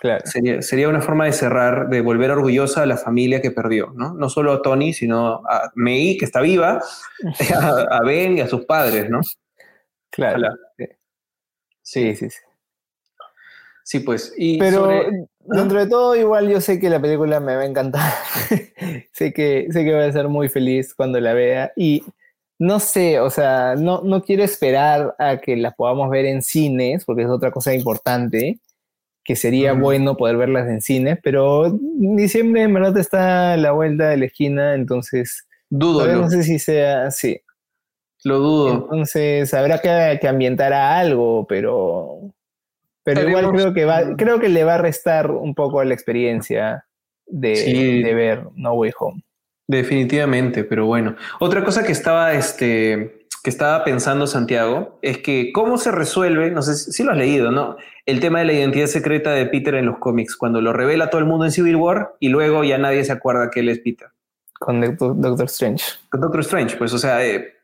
Claro. 0.00 0.22
Sería, 0.26 0.62
sería, 0.62 0.88
una 0.88 1.00
forma 1.00 1.24
de 1.24 1.32
cerrar, 1.32 1.88
de 1.88 2.00
volver 2.00 2.30
orgullosa 2.30 2.82
a 2.82 2.86
la 2.86 2.96
familia 2.96 3.40
que 3.40 3.50
perdió, 3.50 3.92
¿no? 3.94 4.14
No 4.14 4.28
solo 4.28 4.52
a 4.52 4.62
Tony, 4.62 4.92
sino 4.92 5.42
a 5.48 5.70
Mei, 5.74 6.18
que 6.18 6.24
está 6.24 6.40
viva, 6.40 6.82
a, 7.90 8.00
Ben 8.04 8.36
y 8.36 8.40
a 8.40 8.48
sus 8.48 8.64
padres, 8.66 9.08
¿no? 9.08 9.20
Claro. 10.10 10.54
Sí, 11.82 12.14
sí, 12.16 12.30
sí. 12.30 12.38
Sí, 13.84 14.00
pues. 14.00 14.34
Pero 14.58 14.90
dentro 15.44 15.78
de 15.78 15.86
todo, 15.86 16.16
igual 16.16 16.48
yo 16.48 16.60
sé 16.60 16.80
que 16.80 16.90
la 16.90 17.00
película 17.00 17.38
me 17.38 17.54
va 17.54 17.62
a 17.62 17.66
encantar. 17.66 18.12
sé, 19.12 19.32
que, 19.32 19.68
sé 19.70 19.84
que 19.84 19.94
voy 19.94 20.02
a 20.02 20.12
ser 20.12 20.28
muy 20.28 20.48
feliz 20.48 20.92
cuando 20.92 21.20
la 21.20 21.34
vea. 21.34 21.72
Y 21.76 22.02
no 22.58 22.80
sé, 22.80 23.20
o 23.20 23.30
sea, 23.30 23.76
no, 23.76 24.02
no 24.02 24.22
quiero 24.22 24.42
esperar 24.42 25.14
a 25.18 25.38
que 25.38 25.56
la 25.56 25.70
podamos 25.70 26.10
ver 26.10 26.24
en 26.26 26.42
cines, 26.42 27.04
porque 27.04 27.22
es 27.22 27.28
otra 27.28 27.52
cosa 27.52 27.72
importante 27.74 28.58
que 29.26 29.34
sería 29.34 29.72
bueno 29.72 30.16
poder 30.16 30.36
verlas 30.36 30.68
en 30.68 30.80
cine, 30.80 31.16
pero 31.16 31.76
diciembre 31.80 32.62
en 32.62 32.72
verdad 32.72 32.96
está 32.96 33.54
a 33.54 33.56
la 33.56 33.72
vuelta 33.72 34.08
de 34.08 34.16
la 34.18 34.26
esquina, 34.26 34.74
entonces 34.74 35.46
dudo. 35.68 36.06
No 36.06 36.30
sé 36.30 36.44
si 36.44 36.60
sea, 36.60 37.10
sí. 37.10 37.40
Lo 38.22 38.38
dudo. 38.38 38.72
Entonces 38.74 39.52
habrá 39.52 39.78
que, 39.80 40.18
que 40.20 40.28
ambientar 40.28 40.72
a 40.72 40.98
algo, 40.98 41.44
pero, 41.48 42.32
pero 43.02 43.28
igual 43.28 43.50
creo 43.50 43.74
que, 43.74 43.84
va, 43.84 44.16
creo 44.16 44.38
que 44.38 44.48
le 44.48 44.62
va 44.62 44.76
a 44.76 44.78
restar 44.78 45.30
un 45.32 45.54
poco 45.54 45.80
a 45.80 45.84
la 45.84 45.94
experiencia 45.94 46.86
de, 47.26 48.02
de 48.04 48.14
ver 48.14 48.44
No 48.54 48.74
Way 48.74 48.92
Home. 49.00 49.22
Definitivamente, 49.66 50.62
pero 50.62 50.86
bueno. 50.86 51.16
Otra 51.40 51.64
cosa 51.64 51.82
que 51.82 51.90
estaba 51.90 52.32
este, 52.34 53.15
que 53.46 53.50
estaba 53.50 53.84
pensando 53.84 54.26
Santiago 54.26 54.98
es 55.02 55.18
que 55.18 55.52
cómo 55.52 55.78
se 55.78 55.92
resuelve, 55.92 56.50
no 56.50 56.62
sé 56.62 56.74
si 56.74 57.04
lo 57.04 57.12
has 57.12 57.16
leído, 57.16 57.52
¿no? 57.52 57.76
El 58.04 58.18
tema 58.18 58.40
de 58.40 58.44
la 58.46 58.54
identidad 58.54 58.88
secreta 58.88 59.30
de 59.30 59.46
Peter 59.46 59.76
en 59.76 59.86
los 59.86 59.98
cómics, 59.98 60.34
cuando 60.34 60.60
lo 60.60 60.72
revela 60.72 61.10
todo 61.10 61.20
el 61.20 61.28
mundo 61.28 61.44
en 61.44 61.52
Civil 61.52 61.76
War 61.76 62.16
y 62.18 62.28
luego 62.28 62.64
ya 62.64 62.76
nadie 62.76 63.04
se 63.04 63.12
acuerda 63.12 63.48
que 63.48 63.60
él 63.60 63.68
es 63.68 63.78
Peter. 63.78 64.08
Con 64.58 64.80
Doctor 64.80 65.44
Strange. 65.44 65.84
Con 66.08 66.22
Doctor 66.22 66.40
Strange, 66.40 66.76
pues, 66.76 66.92
o 66.92 66.98
sea, 66.98 67.24
eh, 67.24 67.54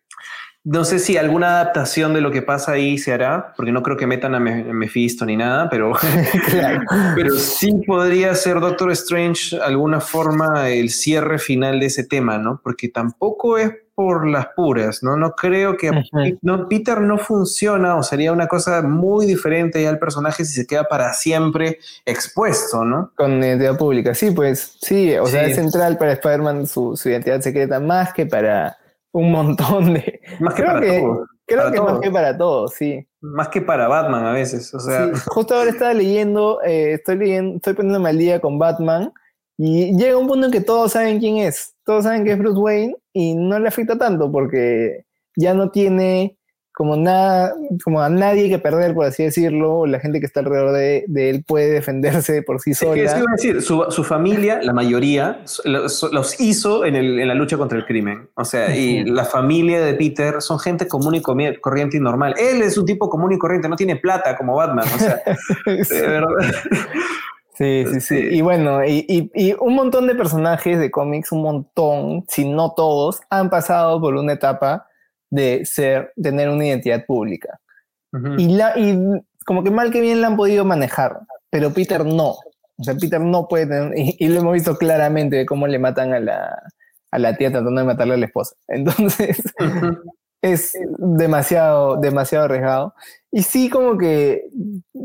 no 0.62 0.84
sé 0.84 1.00
si 1.00 1.16
alguna 1.16 1.48
adaptación 1.48 2.14
de 2.14 2.20
lo 2.20 2.30
que 2.30 2.42
pasa 2.42 2.70
ahí 2.70 2.96
se 2.96 3.12
hará, 3.12 3.52
porque 3.56 3.72
no 3.72 3.82
creo 3.82 3.96
que 3.96 4.06
metan 4.06 4.36
a 4.36 4.38
Mephisto 4.38 5.26
ni 5.26 5.36
nada, 5.36 5.68
pero, 5.68 5.94
pero 7.16 7.34
sí 7.34 7.72
podría 7.84 8.36
ser 8.36 8.60
Doctor 8.60 8.92
Strange 8.92 9.58
alguna 9.60 9.98
forma 9.98 10.68
el 10.70 10.90
cierre 10.90 11.40
final 11.40 11.80
de 11.80 11.86
ese 11.86 12.04
tema, 12.04 12.38
¿no? 12.38 12.60
Porque 12.62 12.88
tampoco 12.88 13.58
es 13.58 13.72
por 13.94 14.26
las 14.26 14.46
puras, 14.56 15.02
¿no? 15.02 15.16
No 15.16 15.32
creo 15.32 15.76
que 15.76 15.90
no, 16.40 16.68
Peter 16.68 17.00
no 17.00 17.18
funciona 17.18 17.96
o 17.96 18.02
sería 18.02 18.32
una 18.32 18.48
cosa 18.48 18.82
muy 18.82 19.26
diferente 19.26 19.82
ya 19.82 19.90
al 19.90 19.98
personaje 19.98 20.44
si 20.44 20.54
se 20.54 20.66
queda 20.66 20.84
para 20.84 21.12
siempre 21.12 21.78
expuesto, 22.06 22.84
¿no? 22.84 23.12
Con 23.16 23.42
identidad 23.42 23.76
pública, 23.76 24.14
sí, 24.14 24.30
pues 24.30 24.78
sí, 24.80 25.14
o 25.16 25.26
sea, 25.26 25.44
es 25.44 25.56
central 25.56 25.98
para 25.98 26.12
Spider-Man 26.12 26.66
su, 26.66 26.96
su 26.96 27.10
identidad 27.10 27.40
secreta 27.40 27.80
más 27.80 28.12
que 28.14 28.26
para 28.26 28.76
un 29.12 29.30
montón 29.30 29.94
de... 29.94 30.20
Más 30.40 30.54
que 30.54 30.62
para 30.62 30.80
todos. 30.80 31.28
Creo 31.44 31.70
que 31.70 31.80
más 31.80 32.00
que 32.00 32.10
para 32.10 32.38
todos, 32.38 32.74
sí. 32.74 33.06
Más 33.20 33.48
que 33.48 33.60
para 33.60 33.88
Batman 33.88 34.24
a 34.24 34.32
veces, 34.32 34.72
o 34.72 34.80
sea... 34.80 35.10
justo 35.26 35.54
ahora 35.54 35.70
estaba 35.70 35.92
leyendo, 35.92 36.62
eh, 36.62 36.94
estoy 36.94 37.18
leyendo, 37.18 37.56
estoy 37.56 37.74
poniéndome 37.74 38.08
al 38.08 38.18
día 38.18 38.40
con 38.40 38.58
Batman 38.58 39.12
y 39.58 39.96
llega 39.98 40.16
un 40.16 40.26
punto 40.26 40.46
en 40.46 40.52
que 40.52 40.62
todos 40.62 40.92
saben 40.92 41.18
quién 41.20 41.36
es, 41.36 41.74
todos 41.84 42.04
saben 42.04 42.24
que 42.24 42.32
es 42.32 42.38
Bruce 42.38 42.58
Wayne 42.58 42.96
y 43.12 43.34
no 43.34 43.58
le 43.58 43.68
afecta 43.68 43.98
tanto 43.98 44.30
porque 44.30 45.04
ya 45.36 45.54
no 45.54 45.70
tiene 45.70 46.36
como 46.74 46.96
nada, 46.96 47.54
como 47.84 48.00
a 48.00 48.08
nadie 48.08 48.48
que 48.48 48.58
perder, 48.58 48.94
por 48.94 49.04
así 49.04 49.22
decirlo, 49.24 49.84
la 49.84 50.00
gente 50.00 50.20
que 50.20 50.26
está 50.26 50.40
alrededor 50.40 50.72
de, 50.72 51.04
él 51.30 51.44
puede 51.46 51.70
defenderse 51.70 52.42
por 52.42 52.60
sí 52.60 52.72
sola. 52.72 53.02
Es 53.02 53.12
que, 53.12 53.22
decir, 53.30 53.62
su, 53.62 53.84
su, 53.90 54.02
familia, 54.02 54.60
la 54.62 54.72
mayoría, 54.72 55.42
los, 55.64 56.40
hizo 56.40 56.86
en, 56.86 56.96
el, 56.96 57.20
en, 57.20 57.28
la 57.28 57.34
lucha 57.34 57.58
contra 57.58 57.76
el 57.76 57.84
crimen. 57.84 58.30
O 58.34 58.44
sea, 58.46 58.74
y 58.74 59.04
la 59.04 59.26
familia 59.26 59.84
de 59.84 59.92
Peter 59.94 60.40
son 60.40 60.58
gente 60.58 60.88
común 60.88 61.14
y 61.14 61.20
corriente 61.20 61.98
y 61.98 62.00
normal. 62.00 62.34
Él 62.38 62.62
es 62.62 62.78
un 62.78 62.86
tipo 62.86 63.10
común 63.10 63.32
y 63.32 63.38
corriente, 63.38 63.68
no 63.68 63.76
tiene 63.76 63.96
plata 63.96 64.34
como 64.34 64.56
Batman. 64.56 64.86
O 64.94 64.98
sea, 64.98 65.20
sí. 65.84 65.94
de 65.94 66.08
verdad. 66.08 66.54
Sí, 67.54 67.84
sí, 67.92 68.00
sí. 68.00 68.16
Y 68.30 68.40
bueno, 68.40 68.84
y, 68.84 69.04
y, 69.08 69.30
y, 69.34 69.54
un 69.60 69.74
montón 69.74 70.06
de 70.06 70.14
personajes 70.14 70.78
de 70.78 70.90
cómics, 70.90 71.32
un 71.32 71.42
montón, 71.42 72.24
si 72.28 72.48
no 72.48 72.72
todos, 72.72 73.20
han 73.28 73.50
pasado 73.50 74.00
por 74.00 74.14
una 74.14 74.32
etapa 74.32 74.86
de 75.30 75.64
ser, 75.64 76.12
tener 76.20 76.48
una 76.48 76.66
identidad 76.66 77.04
pública. 77.04 77.60
y, 78.38 78.48
la, 78.48 78.78
y 78.78 78.98
como 79.44 79.62
que 79.62 79.70
mal 79.70 79.90
que 79.90 80.00
bien 80.00 80.20
la 80.20 80.28
han 80.28 80.36
podido 80.36 80.64
manejar, 80.64 81.20
pero 81.50 81.72
Peter 81.72 82.04
no. 82.04 82.36
O 82.76 82.84
sea, 82.84 82.94
Peter 82.94 83.20
no 83.20 83.48
puede 83.48 83.66
tener, 83.66 83.92
y, 83.96 84.28
lo 84.28 84.40
hemos 84.40 84.54
visto 84.54 84.76
claramente 84.76 85.36
de 85.36 85.46
cómo 85.46 85.66
le 85.66 85.78
matan 85.78 86.14
a 86.14 86.20
la, 86.20 86.62
a 87.10 87.18
la 87.18 87.36
tía 87.36 87.50
tratando 87.50 87.80
de 87.80 87.86
matarle 87.86 88.14
a 88.14 88.18
la 88.18 88.26
esposa. 88.26 88.56
Entonces, 88.68 89.42
es 90.42 90.72
demasiado, 90.98 91.96
demasiado 91.96 92.46
arriesgado. 92.46 92.94
Y 93.30 93.42
sí, 93.42 93.70
como 93.70 93.96
que 93.96 94.44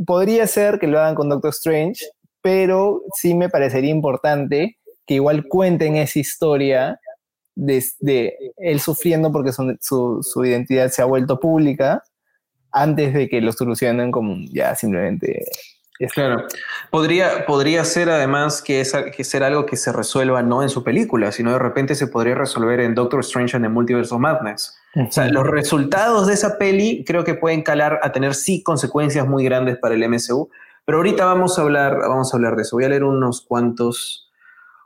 podría 0.06 0.48
ser 0.48 0.80
que 0.80 0.88
lo 0.88 1.00
hagan 1.00 1.16
con 1.16 1.30
Doctor 1.30 1.52
Strange, 1.52 2.06
pero 2.48 3.04
sí 3.14 3.34
me 3.34 3.50
parecería 3.50 3.92
importante 3.92 4.78
que 5.06 5.16
igual 5.16 5.50
cuenten 5.50 5.98
esa 5.98 6.18
historia 6.18 6.98
de, 7.56 7.84
él 8.56 8.80
sufriendo 8.80 9.34
porque 9.34 9.52
su, 9.52 10.20
su, 10.22 10.46
identidad 10.46 10.88
se 10.88 11.02
ha 11.02 11.06
vuelto 11.06 11.42
pública 11.42 12.02
antes 12.72 13.14
de 13.14 13.28
que 13.28 13.42
lo 13.42 13.52
solucionen 13.52 14.14
como 14.14 14.38
ya 14.50 14.74
simplemente... 14.76 15.44
Claro, 16.14 16.46
podría, 16.90 17.46
podría 17.46 17.84
ser 17.84 18.10
además 18.10 18.62
que, 18.62 18.80
es, 18.80 18.96
que 19.14 19.26
ser 19.26 19.44
algo 19.44 19.66
que 19.66 19.76
se 19.76 19.92
resuelva 19.92 20.42
no 20.42 20.64
en 20.64 20.70
su 20.70 20.86
película, 20.86 21.34
sino 21.34 21.52
de 21.52 21.60
repente 21.60 21.96
se 21.96 22.08
podría 22.08 22.36
resolver 22.36 22.80
en 22.80 22.96
Doctor 22.96 23.20
Strange 23.20 23.58
en 23.58 23.66
el 23.66 23.72
Multiverse 23.72 24.16
of 24.16 24.22
Madness. 24.22 24.78
O 24.96 25.12
sea, 25.12 25.28
los 25.28 25.46
resultados 25.46 26.28
de 26.28 26.36
esa 26.36 26.58
peli 26.58 27.04
creo 27.06 27.26
que 27.26 27.34
pueden 27.34 27.62
calar 27.62 28.00
a 28.04 28.14
tener 28.14 28.36
sí 28.36 28.64
consecuencias 28.64 29.28
muy 29.28 29.44
grandes 29.44 29.78
para 29.80 29.96
el 29.96 30.08
MCU, 30.08 30.50
pero 30.88 31.00
ahorita 31.00 31.26
vamos 31.26 31.60
a 31.60 31.64
hablar, 31.64 31.98
vamos 32.00 32.34
a 32.34 32.38
hablar 32.38 32.56
de 32.56 32.62
eso. 32.62 32.78
Voy 32.78 32.86
a 32.86 32.90
leer 32.90 33.04
unos 33.04 33.42
cuantos 33.42 34.28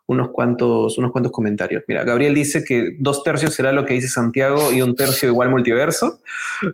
unos 0.08 0.32
cuantos, 0.32 0.98
unos 0.98 1.12
cuantos 1.12 1.32
comentarios. 1.32 1.84
Mira, 1.88 2.04
Gabriel 2.04 2.34
dice 2.34 2.64
que 2.66 2.98
dos 3.00 3.24
tercios 3.24 3.54
será 3.54 3.72
lo 3.72 3.86
que 3.86 3.94
dice 3.94 4.10
Santiago 4.10 4.72
y 4.74 4.82
un 4.82 4.96
tercio 4.96 5.30
igual 5.30 5.50
multiverso. 5.50 6.20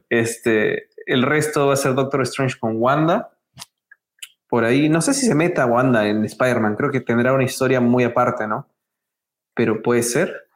Este, 0.09 0.89
el 1.05 1.23
resto 1.23 1.67
va 1.67 1.73
a 1.73 1.77
ser 1.77 1.93
Doctor 1.93 2.23
Strange 2.23 2.57
con 2.57 2.77
Wanda. 2.77 3.31
Por 4.47 4.63
ahí, 4.63 4.89
no 4.89 5.01
sé 5.01 5.13
si 5.13 5.27
se 5.27 5.35
meta 5.35 5.67
Wanda 5.67 6.07
en 6.07 6.25
Spider-Man, 6.25 6.75
creo 6.75 6.89
que 6.89 7.01
tendrá 7.01 7.33
una 7.33 7.43
historia 7.43 7.79
muy 7.79 8.05
aparte, 8.05 8.47
¿no? 8.47 8.67
Pero 9.53 9.83
puede 9.83 10.03
ser. 10.03 10.47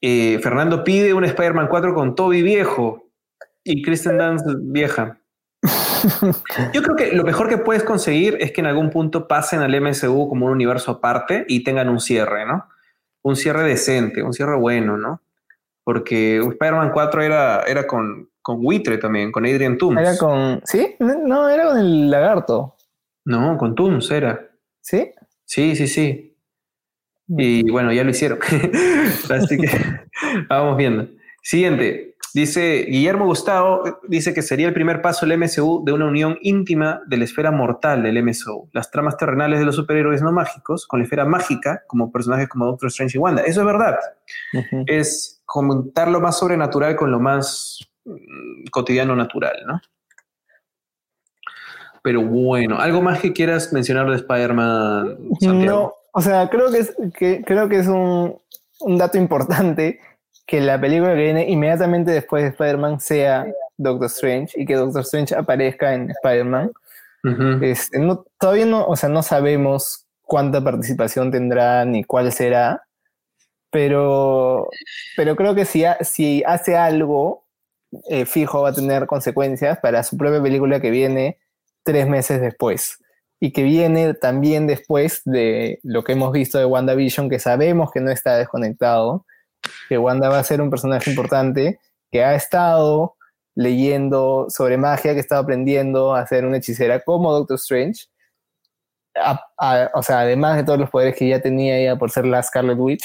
Eh, 0.00 0.38
Fernando 0.40 0.84
pide 0.84 1.14
un 1.14 1.24
Spider-Man 1.24 1.66
4 1.68 1.92
con 1.94 2.14
Toby 2.14 2.42
viejo 2.42 3.10
y 3.64 3.82
Kristen 3.82 4.18
Dunst 4.18 4.46
vieja. 4.60 5.17
Yo 6.72 6.82
creo 6.82 6.96
que 6.96 7.12
lo 7.12 7.24
mejor 7.24 7.48
que 7.48 7.58
puedes 7.58 7.82
conseguir 7.82 8.36
es 8.40 8.52
que 8.52 8.60
en 8.60 8.66
algún 8.66 8.90
punto 8.90 9.26
pasen 9.26 9.60
al 9.60 9.80
MSU 9.80 10.28
como 10.28 10.46
un 10.46 10.52
universo 10.52 10.92
aparte 10.92 11.44
y 11.48 11.64
tengan 11.64 11.88
un 11.88 12.00
cierre, 12.00 12.46
¿no? 12.46 12.66
Un 13.22 13.36
cierre 13.36 13.64
decente, 13.64 14.22
un 14.22 14.32
cierre 14.32 14.56
bueno, 14.56 14.96
¿no? 14.96 15.20
Porque 15.82 16.38
Spider-Man 16.38 16.90
4 16.92 17.22
era, 17.22 17.62
era 17.62 17.86
con, 17.86 18.28
con 18.42 18.62
Buitre 18.62 18.98
también, 18.98 19.32
con 19.32 19.44
Adrian 19.44 19.76
Toomes. 19.78 20.00
Era 20.00 20.16
con. 20.16 20.60
¿Sí? 20.64 20.96
No, 21.00 21.48
era 21.48 21.66
con 21.66 21.78
el 21.78 22.10
lagarto. 22.10 22.76
No, 23.24 23.58
con 23.58 23.74
Toomes 23.74 24.10
era. 24.10 24.48
¿Sí? 24.80 25.12
Sí, 25.44 25.74
sí, 25.76 25.88
sí. 25.88 26.36
Y 27.26 27.70
bueno, 27.70 27.92
ya 27.92 28.04
lo 28.04 28.10
hicieron. 28.10 28.38
Así 29.30 29.58
que 29.58 29.68
vamos 30.48 30.76
viendo. 30.76 31.08
Siguiente. 31.42 32.16
Dice 32.38 32.84
Guillermo 32.88 33.24
Gustavo, 33.24 33.98
dice 34.06 34.32
que 34.32 34.42
sería 34.42 34.68
el 34.68 34.72
primer 34.72 35.02
paso 35.02 35.26
del 35.26 35.36
MCU 35.40 35.82
de 35.84 35.90
una 35.90 36.06
unión 36.06 36.38
íntima 36.40 37.02
de 37.08 37.16
la 37.16 37.24
esfera 37.24 37.50
mortal 37.50 38.04
del 38.04 38.22
MCU, 38.22 38.68
las 38.72 38.92
tramas 38.92 39.16
terrenales 39.16 39.58
de 39.58 39.64
los 39.64 39.74
superhéroes 39.74 40.22
no 40.22 40.30
mágicos, 40.30 40.86
con 40.86 41.00
la 41.00 41.04
esfera 41.04 41.24
mágica, 41.24 41.82
como 41.88 42.12
personajes 42.12 42.48
como 42.48 42.66
Doctor 42.66 42.90
Strange 42.90 43.18
y 43.18 43.20
Wanda. 43.20 43.42
Eso 43.42 43.62
es 43.62 43.66
verdad. 43.66 43.98
Es 44.86 45.42
comentar 45.46 46.06
lo 46.06 46.20
más 46.20 46.38
sobrenatural 46.38 46.94
con 46.94 47.10
lo 47.10 47.18
más 47.18 47.80
mm, 48.04 48.66
cotidiano 48.70 49.16
natural, 49.16 49.56
¿no? 49.66 49.80
Pero 52.04 52.22
bueno, 52.22 52.78
¿algo 52.78 53.02
más 53.02 53.18
que 53.18 53.32
quieras 53.32 53.72
mencionar 53.72 54.08
de 54.08 54.14
Spider-Man? 54.14 55.18
No, 55.40 55.92
o 56.12 56.20
sea, 56.20 56.48
creo 56.48 56.70
que 56.70 56.78
es, 56.78 56.94
que, 57.18 57.42
creo 57.44 57.68
que 57.68 57.80
es 57.80 57.88
un, 57.88 58.38
un 58.78 58.96
dato 58.96 59.18
importante 59.18 59.98
que 60.48 60.62
la 60.62 60.80
película 60.80 61.10
que 61.10 61.20
viene 61.20 61.46
inmediatamente 61.46 62.10
después 62.10 62.42
de 62.42 62.48
Spider-Man 62.48 63.00
sea 63.00 63.46
Doctor 63.76 64.06
Strange 64.06 64.58
y 64.58 64.64
que 64.64 64.76
Doctor 64.76 65.02
Strange 65.02 65.34
aparezca 65.34 65.92
en 65.92 66.10
Spider-Man. 66.10 66.72
Este, 67.60 67.98
no, 67.98 68.24
todavía 68.40 68.64
no, 68.64 68.86
o 68.86 68.96
sea, 68.96 69.10
no 69.10 69.22
sabemos 69.22 70.06
cuánta 70.22 70.64
participación 70.64 71.30
tendrá 71.30 71.84
ni 71.84 72.02
cuál 72.02 72.32
será, 72.32 72.82
pero, 73.70 74.70
pero 75.18 75.36
creo 75.36 75.54
que 75.54 75.66
si, 75.66 75.84
si 76.00 76.42
hace 76.46 76.76
algo, 76.76 77.44
eh, 78.08 78.24
fijo 78.24 78.62
va 78.62 78.70
a 78.70 78.74
tener 78.74 79.06
consecuencias 79.06 79.78
para 79.80 80.02
su 80.02 80.16
propia 80.16 80.42
película 80.42 80.80
que 80.80 80.90
viene 80.90 81.38
tres 81.82 82.08
meses 82.08 82.40
después 82.40 82.98
y 83.38 83.52
que 83.52 83.64
viene 83.64 84.14
también 84.14 84.66
después 84.66 85.20
de 85.26 85.78
lo 85.82 86.04
que 86.04 86.12
hemos 86.12 86.32
visto 86.32 86.56
de 86.56 86.64
WandaVision, 86.64 87.28
que 87.28 87.38
sabemos 87.38 87.90
que 87.90 88.00
no 88.00 88.10
está 88.10 88.38
desconectado 88.38 89.26
que 89.88 89.98
Wanda 89.98 90.28
va 90.28 90.38
a 90.38 90.44
ser 90.44 90.60
un 90.60 90.70
personaje 90.70 91.10
importante, 91.10 91.80
que 92.10 92.24
ha 92.24 92.34
estado 92.34 93.16
leyendo 93.54 94.46
sobre 94.48 94.76
magia, 94.76 95.12
que 95.12 95.18
ha 95.18 95.20
estado 95.20 95.42
aprendiendo 95.42 96.14
a 96.14 96.26
ser 96.26 96.44
una 96.44 96.58
hechicera 96.58 97.00
como 97.00 97.32
Doctor 97.32 97.56
Strange. 97.56 98.06
o 99.94 100.02
sea, 100.02 100.20
además 100.20 100.56
de 100.56 100.64
todos 100.64 100.78
los 100.78 100.90
poderes 100.90 101.16
que 101.16 101.28
ya 101.28 101.40
tenía 101.40 101.76
ella 101.76 101.96
por 101.96 102.10
ser 102.10 102.24
la 102.26 102.42
Scarlet 102.42 102.78
Witch. 102.78 103.04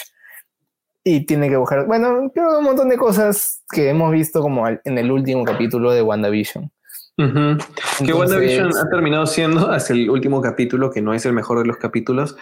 Y 1.05 1.25
tiene 1.25 1.49
que 1.49 1.57
buscar, 1.57 1.85
bueno, 1.85 2.31
creo 2.33 2.59
un 2.59 2.63
montón 2.63 2.87
de 2.87 2.97
cosas 2.97 3.61
que 3.69 3.89
hemos 3.89 4.11
visto 4.11 4.41
como 4.41 4.67
en 4.67 4.97
el 4.97 5.11
último 5.11 5.43
capítulo 5.43 5.91
de 5.91 6.01
WandaVision. 6.01 6.71
Que 7.15 8.13
WandaVision 8.13 8.75
ha 8.75 8.89
terminado 8.89 9.27
siendo 9.27 9.69
hasta 9.69 9.93
el 9.93 10.09
último 10.09 10.41
capítulo, 10.41 10.89
que 10.89 11.01
no 11.01 11.13
es 11.13 11.25
el 11.25 11.33
mejor 11.33 11.59
de 11.59 11.65
los 11.65 11.77
capítulos, 11.77 12.35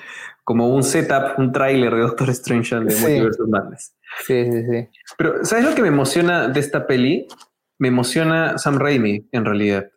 como 0.44 0.74
un 0.74 0.84
setup, 0.84 1.38
un 1.38 1.52
tráiler 1.52 1.94
de 1.94 2.02
Doctor 2.02 2.30
Strange 2.30 2.76
de 2.76 2.82
Multiverse 2.82 3.42
of 3.42 3.50
Madness. 3.50 3.94
Sí, 4.26 4.46
sí, 4.46 4.64
sí. 4.70 4.88
Pero, 5.18 5.44
¿sabes 5.44 5.66
lo 5.66 5.76
que 5.76 5.82
me 5.82 5.90
emociona 5.90 6.48
de 6.48 6.60
esta 6.60 6.88
peli? 6.88 7.28
Me 7.80 7.90
emociona 7.90 8.58
Sam 8.58 8.78
Raimi, 8.80 9.28
en 9.32 9.46
realidad. 9.46 9.92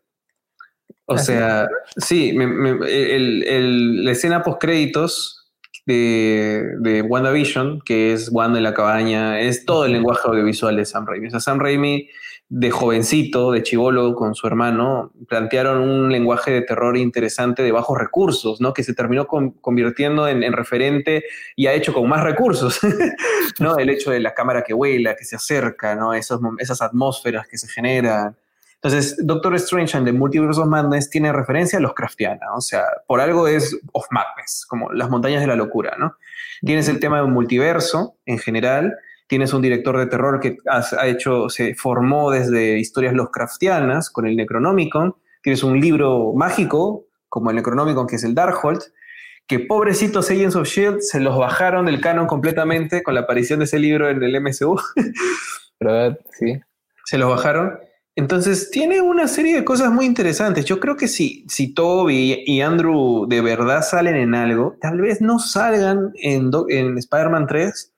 O 1.07 1.15
¿Ah, 1.15 1.19
sea, 1.19 1.69
sí, 1.97 2.33
la 2.35 4.11
escena 4.11 4.43
post 4.43 4.61
créditos 4.61 5.44
de, 5.87 6.65
de 6.81 7.03
WandaVision, 7.03 7.81
que 7.85 8.13
es 8.13 8.31
Wanda 8.33 8.59
en 8.59 8.65
la 8.65 8.75
cabaña, 8.75 9.41
es 9.41 9.65
todo 9.65 9.85
el 9.85 9.93
lenguaje 9.93 10.29
audiovisual 10.29 10.77
de 10.77 10.85
Sam 10.85 11.07
Raimi. 11.07 11.29
O 11.29 11.31
sea, 11.31 11.41
Sam 11.41 11.59
Raimi 11.59 12.09
de 12.49 12.71
jovencito, 12.71 13.53
de 13.53 13.63
chivolo 13.63 14.15
con 14.15 14.35
su 14.35 14.47
hermano, 14.47 15.13
plantearon 15.29 15.81
un 15.81 16.13
lenguaje 16.13 16.51
de 16.53 16.63
terror 16.63 16.97
interesante 16.97 17.63
de 17.63 17.73
bajos 17.73 17.99
recursos, 17.99 18.61
¿no? 18.61 18.73
Que 18.73 18.85
se 18.85 18.95
terminó 18.95 19.27
convirtiendo 19.27 20.29
en, 20.29 20.53
referente 20.53 21.25
y 21.57 21.67
ha 21.67 21.73
hecho 21.73 21.93
con 21.93 22.09
más 22.09 22.23
recursos, 22.23 22.79
¿no? 23.61 23.79
El 23.79 23.91
hecho 23.91 24.11
de 24.11 24.21
la 24.21 24.35
cámara 24.35 24.63
que 24.63 24.75
vuela, 24.75 25.17
que 25.17 25.25
se 25.25 25.37
acerca, 25.37 25.95
¿no? 25.97 26.15
Esos, 26.15 26.41
esas 26.59 26.83
atmósferas 26.83 27.49
que 27.49 27.59
se 27.59 27.67
generan. 27.69 28.37
Entonces, 28.85 29.17
Doctor 29.27 29.55
Strange 29.55 29.97
and 29.97 30.07
the 30.07 30.13
Multiverse 30.13 30.61
of 30.61 30.67
Madness 30.67 31.09
tiene 31.09 31.33
referencia 31.33 31.79
a 31.79 31.83
los 31.83 31.95
Craftiana, 31.95 32.53
o 32.55 32.61
sea, 32.61 32.85
por 33.07 33.21
algo 33.21 33.49
es 33.49 33.77
of 33.93 34.05
madness, 34.11 34.67
como 34.69 34.93
las 34.93 35.09
montañas 35.09 35.41
de 35.41 35.47
la 35.47 35.57
locura, 35.57 35.97
¿no? 35.99 36.17
Tienes 36.61 36.89
el 36.89 37.01
tema 37.01 37.21
del 37.21 37.29
multiverso 37.29 38.19
en 38.27 38.39
general, 38.39 38.95
Tienes 39.27 39.55
un 39.55 39.63
director 39.63 39.97
de 39.99 40.07
terror 40.07 40.39
que 40.39 40.59
ha 40.69 41.07
hecho, 41.07 41.49
se 41.49 41.75
formó 41.75 42.31
desde 42.31 42.79
historias 42.79 43.15
Lovecraftianas 43.15 44.11
con 44.11 44.27
el 44.27 44.37
Necronomicon. 44.37 45.17
Tienes 45.43 45.63
un 45.63 45.81
libro 45.81 46.35
mágico 46.35 47.07
como 47.31 47.49
el 47.49 47.57
Necronomicon, 47.57 48.07
que 48.07 48.17
es 48.17 48.25
el 48.25 48.35
Darkhold, 48.35 48.83
que 49.47 49.61
pobrecitos 49.61 50.31
Agents 50.31 50.57
of 50.57 50.69
Shield 50.69 51.01
se 51.01 51.21
los 51.21 51.39
bajaron 51.39 51.87
del 51.87 52.01
canon 52.01 52.27
completamente 52.27 53.03
con 53.03 53.15
la 53.15 53.21
aparición 53.21 53.61
de 53.61 53.65
ese 53.65 53.79
libro 53.79 54.11
en 54.11 54.23
el 54.23 54.41
MCU. 54.41 54.79
¿Verdad? 55.81 56.19
Sí. 56.39 56.61
Se 57.07 57.17
los 57.17 57.31
bajaron. 57.31 57.79
Entonces, 58.17 58.71
tiene 58.71 59.01
una 59.01 59.27
serie 59.27 59.57
de 59.57 59.65
cosas 59.65 59.91
muy 59.91 60.07
interesantes. 60.07 60.65
Yo 60.65 60.79
creo 60.79 60.97
que 60.97 61.09
si, 61.09 61.45
si 61.49 61.75
Toby 61.75 62.45
y 62.47 62.61
Andrew 62.61 63.27
de 63.29 63.41
verdad 63.41 63.83
salen 63.83 64.15
en 64.15 64.35
algo, 64.37 64.77
tal 64.81 65.01
vez 65.01 65.21
no 65.21 65.41
salgan 65.41 66.13
en, 66.15 66.51
en 66.69 66.99
Spider-Man 66.99 67.47
3, 67.49 67.93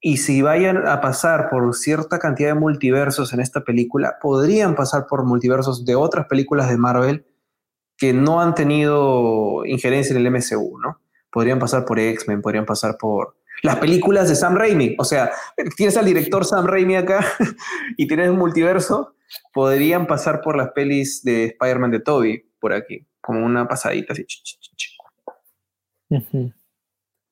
Y 0.00 0.18
si 0.18 0.42
vayan 0.42 0.86
a 0.86 1.00
pasar 1.00 1.48
por 1.48 1.74
cierta 1.74 2.18
cantidad 2.18 2.50
de 2.50 2.60
multiversos 2.60 3.32
en 3.32 3.40
esta 3.40 3.62
película, 3.64 4.18
podrían 4.20 4.74
pasar 4.74 5.06
por 5.06 5.24
multiversos 5.24 5.84
de 5.86 5.94
otras 5.94 6.26
películas 6.26 6.68
de 6.68 6.76
Marvel 6.76 7.24
que 7.96 8.12
no 8.12 8.40
han 8.40 8.54
tenido 8.54 9.64
injerencia 9.64 10.14
en 10.16 10.26
el 10.26 10.32
MCU, 10.32 10.78
¿no? 10.80 11.00
Podrían 11.30 11.58
pasar 11.58 11.84
por 11.84 11.98
X-Men, 11.98 12.42
podrían 12.42 12.66
pasar 12.66 12.96
por 12.98 13.36
las 13.62 13.76
películas 13.76 14.28
de 14.28 14.34
Sam 14.34 14.56
Raimi. 14.56 14.96
O 14.98 15.04
sea, 15.04 15.32
tienes 15.76 15.96
al 15.96 16.04
director 16.04 16.44
Sam 16.44 16.66
Raimi 16.66 16.96
acá 16.96 17.24
y 17.96 18.06
tienes 18.06 18.28
un 18.28 18.38
multiverso, 18.38 19.14
podrían 19.52 20.06
pasar 20.06 20.40
por 20.42 20.56
las 20.56 20.72
pelis 20.72 21.22
de 21.22 21.46
Spider-Man 21.46 21.92
de 21.92 22.00
Toby 22.00 22.44
por 22.60 22.72
aquí, 22.72 23.06
como 23.20 23.44
una 23.44 23.66
pasadita 23.66 24.12
así. 24.12 24.26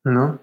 ¿No? 0.04 0.40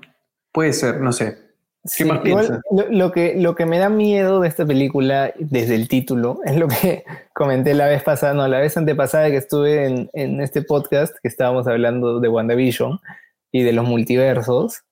Puede 0.51 0.73
ser, 0.73 1.01
no 1.01 1.11
sé. 1.11 1.47
¿Qué 1.95 2.03
más 2.03 2.19
piensas? 2.19 2.59
Lo, 2.89 3.11
que, 3.11 3.35
lo 3.37 3.55
que 3.55 3.65
me 3.65 3.79
da 3.79 3.89
miedo 3.89 4.41
de 4.41 4.49
esta 4.49 4.65
película, 4.65 5.33
desde 5.39 5.75
el 5.75 5.87
título, 5.87 6.41
es 6.45 6.57
lo 6.57 6.67
que 6.67 7.05
comenté 7.33 7.73
la 7.73 7.87
vez 7.87 8.03
pasada, 8.03 8.33
no, 8.33 8.47
la 8.47 8.59
vez 8.59 8.75
antepasada 8.75 9.29
que 9.29 9.37
estuve 9.37 9.85
en, 9.85 10.09
en 10.13 10.41
este 10.41 10.61
podcast, 10.61 11.15
que 11.21 11.29
estábamos 11.29 11.65
hablando 11.67 12.19
de 12.19 12.27
WandaVision 12.27 12.99
y 13.51 13.63
de 13.63 13.71
los 13.71 13.87
multiversos, 13.87 14.83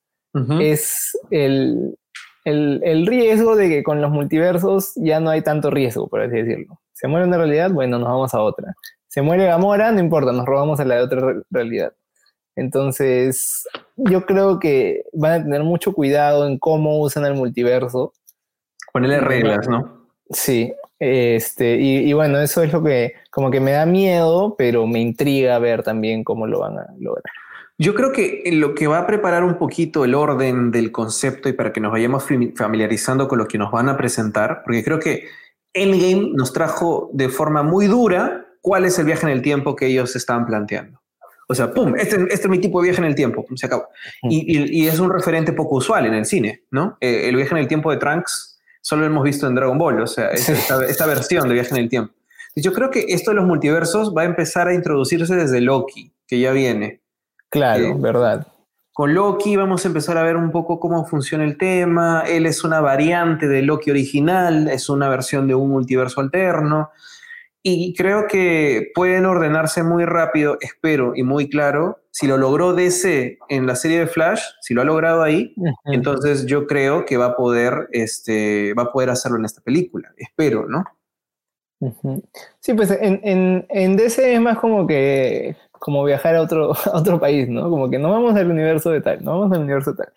es 0.60 1.18
el, 1.32 1.98
el, 2.44 2.82
el, 2.84 3.08
riesgo 3.08 3.56
de 3.56 3.70
que 3.70 3.84
con 3.84 4.02
los 4.02 4.12
multiversos 4.12 4.94
ya 4.96 5.20
no 5.20 5.30
hay 5.30 5.42
tanto 5.42 5.72
riesgo, 5.72 6.08
por 6.08 6.22
así 6.22 6.36
decirlo. 6.36 6.80
Se 6.94 7.08
muere 7.08 7.26
una 7.26 7.38
realidad, 7.38 7.72
bueno, 7.72 8.00
nos 8.00 8.10
vamos 8.10 8.34
a 8.34 8.42
otra. 8.42 8.76
Se 9.08 9.22
muere 9.22 9.46
Gamora, 9.46 9.92
no 9.92 10.00
importa, 10.00 10.32
nos 10.32 10.46
robamos 10.46 10.80
a 10.80 10.86
la 10.86 10.96
de 10.96 11.02
otra 11.02 11.36
realidad. 11.50 11.94
Entonces, 12.56 13.68
yo 13.96 14.26
creo 14.26 14.60
que 14.60 15.04
van 15.14 15.32
a 15.32 15.44
tener 15.44 15.64
mucho 15.64 15.94
cuidado 15.94 16.48
en 16.48 16.58
cómo 16.58 17.00
usan 17.00 17.26
el 17.26 17.36
multiverso. 17.36 18.14
Ponerle 18.94 19.20
reglas, 19.20 19.68
¿no? 19.68 20.08
Sí, 20.30 20.74
este, 21.00 21.76
y, 21.76 22.14
bueno, 22.14 22.40
eso 22.40 22.64
es 22.64 22.72
lo 22.72 22.82
que 22.82 23.14
como 23.30 23.52
que 23.52 23.60
me 23.60 23.72
da 23.72 23.86
miedo, 23.86 24.56
pero 24.58 24.88
me 24.88 25.00
intriga 25.00 25.60
ver 25.60 25.84
también 25.84 26.24
cómo 26.24 26.48
lo 26.48 26.60
van 26.60 26.80
a 26.80 26.88
lograr. 26.98 27.24
Yo 27.78 27.94
creo 27.94 28.12
que 28.12 28.44
lo 28.54 28.74
que 28.74 28.88
va 28.88 29.00
a 29.00 29.08
preparar 29.08 29.44
un 29.44 29.58
poquito 29.58 30.06
el 30.06 30.16
orden 30.16 30.72
del 30.72 30.92
concepto 30.92 31.50
y 31.50 31.54
para 31.54 31.74
que 31.74 31.82
nos 31.82 31.92
vayamos 31.92 32.26
familiarizando 32.56 33.28
con 33.28 33.38
lo 33.38 33.48
que 33.48 33.58
nos 33.58 33.72
van 33.72 33.90
a 33.90 33.98
presentar, 33.98 34.62
porque 34.64 34.84
creo 34.84 35.00
que 35.00 35.28
Endgame 35.74 36.32
nos 36.34 36.54
trajo 36.54 37.10
de 37.14 37.28
forma 37.28 37.64
muy 37.64 37.88
dura 37.88 38.48
cuál 38.62 38.86
es 38.86 38.98
el 38.98 39.06
viaje 39.06 39.26
en 39.26 39.34
el 39.34 39.42
tiempo 39.42 39.76
que 39.76 39.88
ellos 39.88 40.16
estaban 40.16 40.46
planteando. 40.46 41.02
O 41.48 41.54
sea, 41.54 41.72
¡pum! 41.72 41.96
Este, 41.96 42.16
este, 42.16 42.34
es 42.34 42.50
mi 42.50 42.60
tipo 42.60 42.82
de 42.82 42.88
viaje 42.88 43.02
en 43.02 43.08
el 43.08 43.16
tiempo, 43.16 43.46
se 43.56 43.68
acabó. 43.68 43.90
Y, 44.24 44.88
es 44.88 45.00
un 45.00 45.12
referente 45.12 45.54
poco 45.54 45.76
usual 45.76 46.06
en 46.06 46.14
el 46.16 46.26
cine, 46.26 46.64
¿no? 46.72 46.98
Eh, 47.02 47.30
el 47.30 47.36
viaje 47.36 47.52
en 47.52 47.58
el 47.58 47.68
tiempo 47.68 47.92
de 47.92 47.98
Trunks 47.98 48.56
solo 48.82 49.02
lo 49.02 49.08
hemos 49.08 49.24
visto 49.24 49.48
en 49.48 49.56
Dragon 49.56 49.78
Ball, 49.78 50.00
o 50.00 50.08
sea, 50.08 50.30
esta, 50.30 51.06
versión 51.08 51.48
de 51.48 51.56
viaje 51.56 51.72
en 51.72 51.78
el 51.78 51.90
tiempo. 51.90 52.14
Yo 52.56 52.72
creo 52.72 52.90
que 52.90 53.06
esto 53.10 53.32
de 53.32 53.36
los 53.36 53.46
multiversos 53.46 54.14
va 54.16 54.22
a 54.22 54.26
empezar 54.26 54.68
a 54.68 54.74
introducirse 54.74 55.36
desde 55.36 55.60
Loki, 55.60 56.14
que 56.28 56.40
ya 56.40 56.52
viene. 56.52 57.02
Claro, 57.50 57.86
eh, 57.86 57.96
verdad. 57.98 58.48
Con 58.94 59.14
Loki 59.14 59.58
vamos 59.58 59.84
a 59.84 59.90
empezar 59.90 60.18
a 60.18 60.24
ver 60.24 60.38
un 60.38 60.52
poco 60.52 60.80
cómo 60.80 61.06
funciona 61.06 61.44
el 61.44 61.58
tema. 61.58 62.24
Él 62.28 62.46
es 62.46 62.64
una 62.64 62.80
variante 62.80 63.48
de 63.48 63.62
Loki 63.62 63.92
original, 63.92 64.70
es 64.70 64.88
una 64.90 65.10
versión 65.10 65.48
de 65.48 65.56
un 65.56 65.70
multiverso 65.70 66.22
alterno. 66.22 66.92
Y 67.62 67.96
creo 67.96 68.28
que 68.28 68.92
pueden 68.94 69.26
ordenarse 69.26 69.82
muy 69.82 70.06
rápido, 70.06 70.58
espero, 70.62 71.14
y 71.16 71.24
muy 71.24 71.50
claro. 71.50 72.00
Si 72.12 72.28
lo 72.28 72.38
logró 72.38 72.74
DC 72.74 73.40
en 73.50 73.66
la 73.66 73.76
serie 73.76 74.00
de 74.00 74.08
Flash, 74.08 74.42
si 74.62 74.76
lo 74.76 74.82
ha 74.82 74.86
logrado 74.86 75.24
ahí, 75.24 75.56
entonces 75.84 76.46
yo 76.46 76.68
creo 76.68 77.06
que 77.06 77.18
va 77.18 77.26
a 77.26 77.36
poder, 77.36 77.90
este, 77.92 78.76
va 78.76 78.84
a 78.84 78.92
poder 78.92 79.10
hacerlo 79.10 79.40
en 79.40 79.46
esta 79.46 79.62
película. 79.62 80.14
Espero, 80.16 80.68
¿no? 80.70 80.84
Sí, 82.60 82.74
pues 82.74 82.92
en, 82.92 83.66
en, 83.68 83.98
DC 83.98 84.36
es 84.36 84.42
más 84.42 84.58
como 84.60 84.88
que 84.88 85.56
como 85.86 86.04
viajar 86.04 86.36
a 86.36 86.42
otro, 86.42 86.74
a 86.92 86.98
otro 86.98 87.20
país, 87.20 87.48
¿no? 87.48 87.70
Como 87.70 87.92
que 87.92 88.00
no 88.00 88.10
vamos 88.10 88.36
al 88.36 88.50
universo 88.50 88.90
de 88.90 89.02
tal, 89.02 89.24
no 89.24 89.40
vamos 89.40 89.56
al 89.56 89.62
universo 89.62 89.92
de 89.92 89.98
tal. 89.98 90.14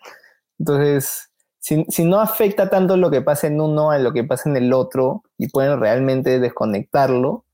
Entonces, 0.57 1.29
si, 1.59 2.05
no 2.05 2.19
afecta 2.19 2.71
tanto 2.71 2.97
lo 2.97 3.11
que 3.11 3.21
pasa 3.21 3.45
en 3.45 3.61
uno 3.61 3.91
a 3.91 3.99
lo 3.99 4.11
que 4.11 4.23
pasa 4.23 4.49
en 4.49 4.57
el 4.57 4.73
otro 4.73 5.21
y 5.37 5.47
pueden 5.49 5.79
realmente 5.79 6.39
desconectarlo, 6.39 7.45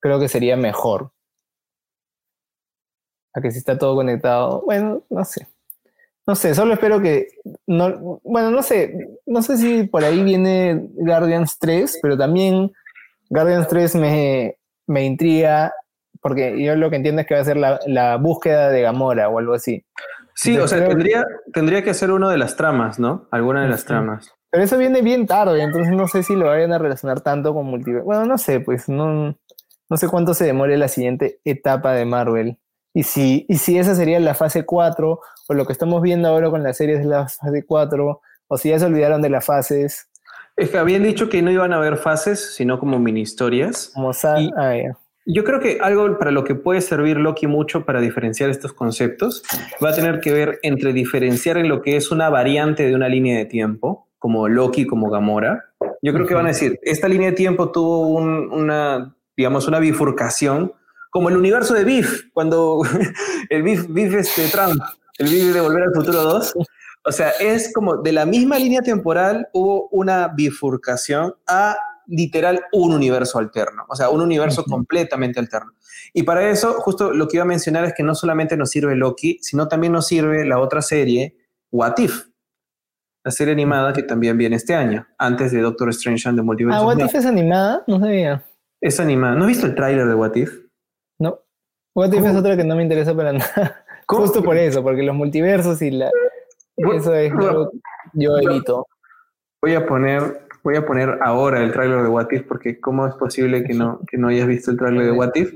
creo 0.00 0.18
que 0.18 0.30
sería 0.30 0.56
mejor. 0.56 1.10
A 3.34 3.42
que 3.42 3.50
si 3.50 3.58
está 3.58 3.76
todo 3.76 3.94
conectado, 3.94 4.62
bueno, 4.64 5.02
no 5.10 5.24
sé. 5.26 5.46
No 6.26 6.36
sé, 6.36 6.54
solo 6.54 6.72
espero 6.72 7.02
que. 7.02 7.28
No, 7.66 8.20
bueno, 8.24 8.52
no 8.52 8.62
sé. 8.62 9.18
No 9.26 9.42
sé 9.42 9.58
si 9.58 9.84
por 9.84 10.02
ahí 10.02 10.22
viene 10.22 10.88
Guardians 10.94 11.58
3, 11.58 11.98
pero 12.00 12.16
también 12.16 12.72
Guardians 13.28 13.68
3 13.68 13.96
me, 13.96 14.56
me 14.86 15.04
intriga 15.04 15.74
porque 16.24 16.58
yo 16.64 16.74
lo 16.74 16.88
que 16.88 16.96
entiendo 16.96 17.20
es 17.20 17.26
que 17.26 17.34
va 17.34 17.42
a 17.42 17.44
ser 17.44 17.58
la, 17.58 17.78
la 17.84 18.16
búsqueda 18.16 18.70
de 18.70 18.80
Gamora 18.80 19.28
o 19.28 19.38
algo 19.38 19.52
así. 19.52 19.84
Sí, 20.34 20.56
o 20.56 20.66
sea, 20.66 20.88
tendría, 20.88 21.22
tendría 21.52 21.84
que 21.84 21.92
ser 21.92 22.10
uno 22.10 22.30
de 22.30 22.38
las 22.38 22.56
tramas, 22.56 22.98
¿no? 22.98 23.28
Alguna 23.30 23.60
de 23.60 23.68
las 23.68 23.84
tramas. 23.84 24.32
Pero 24.48 24.64
eso 24.64 24.78
viene 24.78 25.02
bien 25.02 25.26
tarde, 25.26 25.60
entonces 25.60 25.92
no 25.92 26.08
sé 26.08 26.22
si 26.22 26.34
lo 26.34 26.46
vayan 26.46 26.72
a 26.72 26.78
relacionar 26.78 27.20
tanto 27.20 27.52
con 27.52 27.66
multiverso. 27.66 28.06
Bueno, 28.06 28.24
no 28.24 28.38
sé, 28.38 28.60
pues 28.60 28.88
no, 28.88 29.36
no 29.90 29.96
sé 29.98 30.08
cuánto 30.08 30.32
se 30.32 30.46
demore 30.46 30.78
la 30.78 30.88
siguiente 30.88 31.40
etapa 31.44 31.92
de 31.92 32.06
Marvel. 32.06 32.56
Y 32.94 33.02
si, 33.02 33.44
y 33.46 33.58
si 33.58 33.76
esa 33.76 33.94
sería 33.94 34.18
la 34.18 34.32
fase 34.32 34.64
4, 34.64 35.20
o 35.48 35.54
lo 35.54 35.66
que 35.66 35.74
estamos 35.74 36.00
viendo 36.00 36.26
ahora 36.30 36.48
con 36.48 36.62
las 36.62 36.78
series 36.78 37.00
de 37.00 37.04
la 37.04 37.28
fase 37.28 37.66
4, 37.66 38.22
o 38.48 38.56
si 38.56 38.70
ya 38.70 38.78
se 38.78 38.86
olvidaron 38.86 39.20
de 39.20 39.28
las 39.28 39.44
fases. 39.44 40.08
Es 40.56 40.70
que 40.70 40.78
habían 40.78 41.02
dicho 41.02 41.28
que 41.28 41.42
no 41.42 41.50
iban 41.50 41.74
a 41.74 41.76
haber 41.76 41.98
fases, 41.98 42.54
sino 42.54 42.80
como 42.80 42.98
mini 42.98 43.20
historias. 43.20 43.90
Como 43.92 44.12
y, 44.12 44.50
ah, 44.56 44.94
yo 45.26 45.44
creo 45.44 45.60
que 45.60 45.78
algo 45.80 46.18
para 46.18 46.30
lo 46.30 46.44
que 46.44 46.54
puede 46.54 46.80
servir 46.80 47.16
Loki 47.16 47.46
mucho 47.46 47.84
para 47.84 48.00
diferenciar 48.00 48.50
estos 48.50 48.72
conceptos 48.72 49.42
va 49.82 49.90
a 49.90 49.94
tener 49.94 50.20
que 50.20 50.32
ver 50.32 50.58
entre 50.62 50.92
diferenciar 50.92 51.56
en 51.56 51.68
lo 51.68 51.80
que 51.82 51.96
es 51.96 52.10
una 52.10 52.28
variante 52.28 52.86
de 52.86 52.94
una 52.94 53.08
línea 53.08 53.38
de 53.38 53.46
tiempo, 53.46 54.08
como 54.18 54.48
Loki, 54.48 54.86
como 54.86 55.10
Gamora. 55.10 55.64
Yo 56.02 56.12
creo 56.12 56.26
que 56.26 56.34
van 56.34 56.46
a 56.46 56.48
decir, 56.48 56.78
esta 56.82 57.08
línea 57.08 57.30
de 57.30 57.36
tiempo 57.36 57.72
tuvo 57.72 58.08
una, 58.08 59.14
digamos, 59.36 59.66
una 59.66 59.78
bifurcación, 59.78 60.72
como 61.10 61.30
el 61.30 61.36
universo 61.36 61.72
de 61.72 61.84
Biff, 61.84 62.24
cuando 62.32 62.82
el 63.48 63.62
Biff, 63.62 63.86
Biff 63.88 64.14
este, 64.14 64.48
Trump, 64.48 64.80
el 65.18 65.28
Biff 65.28 65.54
de 65.54 65.60
Volver 65.60 65.84
al 65.84 65.94
Futuro 65.94 66.22
2. 66.22 66.54
O 67.06 67.12
sea, 67.12 67.30
es 67.40 67.72
como 67.72 67.98
de 67.98 68.12
la 68.12 68.26
misma 68.26 68.58
línea 68.58 68.82
temporal 68.82 69.48
hubo 69.52 69.88
una 69.88 70.28
bifurcación 70.28 71.34
a 71.46 71.76
literal 72.06 72.64
un 72.72 72.92
universo 72.92 73.38
alterno, 73.38 73.84
o 73.88 73.96
sea, 73.96 74.10
un 74.10 74.20
universo 74.20 74.64
completamente 74.64 75.40
alterno. 75.40 75.72
Y 76.12 76.22
para 76.22 76.48
eso, 76.50 76.74
justo 76.74 77.12
lo 77.12 77.28
que 77.28 77.36
iba 77.36 77.44
a 77.44 77.46
mencionar 77.46 77.84
es 77.84 77.94
que 77.94 78.02
no 78.02 78.14
solamente 78.14 78.56
nos 78.56 78.70
sirve 78.70 78.96
Loki, 78.96 79.38
sino 79.40 79.68
también 79.68 79.92
nos 79.92 80.06
sirve 80.06 80.44
la 80.44 80.58
otra 80.58 80.82
serie, 80.82 81.36
What 81.72 81.98
If, 81.98 82.26
la 83.24 83.30
serie 83.30 83.52
animada 83.52 83.92
que 83.92 84.02
también 84.02 84.36
viene 84.36 84.56
este 84.56 84.74
año, 84.74 85.06
antes 85.18 85.50
de 85.52 85.60
Doctor 85.60 85.88
Strange 85.90 86.28
and 86.28 86.38
the 86.38 86.42
Multiverse. 86.42 86.78
Ah, 86.78 86.84
What 86.84 86.98
If 86.98 87.14
es 87.14 87.26
animada, 87.26 87.82
no 87.86 87.98
sabía. 87.98 88.44
Es 88.80 89.00
animada. 89.00 89.34
¿No 89.34 89.42
has 89.42 89.48
visto 89.48 89.66
el 89.66 89.74
tráiler 89.74 90.06
de 90.06 90.14
What 90.14 90.36
If? 90.36 90.60
No. 91.18 91.40
What 91.94 92.12
If 92.12 92.24
es 92.24 92.36
otra 92.36 92.56
que 92.56 92.64
no 92.64 92.76
me 92.76 92.82
interesa 92.82 93.14
para 93.16 93.32
nada. 93.32 93.84
Justo 94.06 94.42
por 94.42 94.56
eso, 94.56 94.82
porque 94.82 95.02
los 95.02 95.14
multiversos 95.14 95.80
y 95.80 95.90
la... 95.90 96.10
Eso 96.76 97.14
es 97.14 97.32
lo 97.32 97.70
que 97.70 97.78
yo 98.12 98.36
evito. 98.36 98.86
Voy 99.62 99.74
a 99.74 99.86
poner 99.86 100.43
voy 100.64 100.76
a 100.76 100.86
poner 100.86 101.18
ahora 101.22 101.62
el 101.62 101.70
tráiler 101.72 102.02
de 102.02 102.08
What 102.08 102.32
If, 102.32 102.42
porque 102.48 102.80
cómo 102.80 103.06
es 103.06 103.14
posible 103.14 103.62
que 103.62 103.74
no, 103.74 104.00
que 104.10 104.16
no 104.16 104.28
hayas 104.28 104.48
visto 104.48 104.70
el 104.70 104.78
tráiler 104.78 105.04
de 105.04 105.12
What 105.12 105.32
If. 105.34 105.52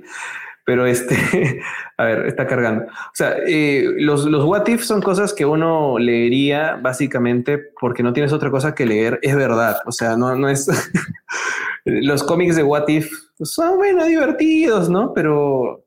Pero 0.65 0.85
este, 0.85 1.17
a 1.97 2.05
ver, 2.05 2.27
está 2.27 2.47
cargando. 2.47 2.85
O 2.85 3.15
sea, 3.15 3.37
eh, 3.47 3.91
los, 3.97 4.27
los 4.27 4.45
What 4.45 4.69
If 4.69 4.83
son 4.83 5.01
cosas 5.01 5.33
que 5.33 5.47
uno 5.47 5.99
leería 5.99 6.77
básicamente 6.77 7.59
porque 7.81 8.03
no 8.03 8.13
tienes 8.13 8.35
otra 8.35 8.51
cosa 8.51 8.75
que 8.75 8.85
leer. 8.85 9.19
Es 9.23 9.35
verdad. 9.35 9.79
O 9.87 9.93
sea, 9.93 10.15
no, 10.15 10.37
no 10.37 10.51
es. 10.51 10.69
los 11.87 12.23
cómics 12.23 12.57
de 12.57 12.65
What 12.65 12.89
If 12.89 13.11
son, 13.41 13.79
bueno, 13.79 14.05
divertidos, 14.05 14.91
¿no? 14.91 15.15
Pero 15.15 15.87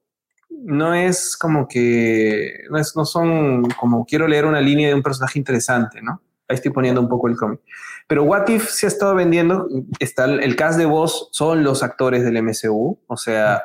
no 0.49 0.95
es 0.95 1.37
como 1.37 1.67
que. 1.67 2.63
No, 2.71 2.79
es, 2.79 2.95
no 2.95 3.05
son 3.05 3.69
como 3.79 4.03
quiero 4.03 4.27
leer 4.27 4.45
una 4.45 4.61
línea 4.61 4.87
de 4.87 4.95
un 4.95 5.03
personaje 5.03 5.37
interesante, 5.37 6.01
¿no? 6.01 6.23
Ahí 6.51 6.55
estoy 6.55 6.71
poniendo 6.71 7.01
un 7.01 7.09
poco 7.09 7.27
el 7.27 7.35
cómic. 7.35 7.59
Pero 8.07 8.23
What 8.23 8.49
If 8.49 8.69
se 8.69 8.85
ha 8.85 8.89
estado 8.89 9.15
vendiendo, 9.15 9.67
está 9.99 10.25
el 10.25 10.55
cast 10.55 10.77
de 10.77 10.85
voz, 10.85 11.29
son 11.31 11.63
los 11.63 11.81
actores 11.81 12.23
del 12.23 12.43
MCU, 12.43 12.99
o 13.07 13.17
sea, 13.17 13.63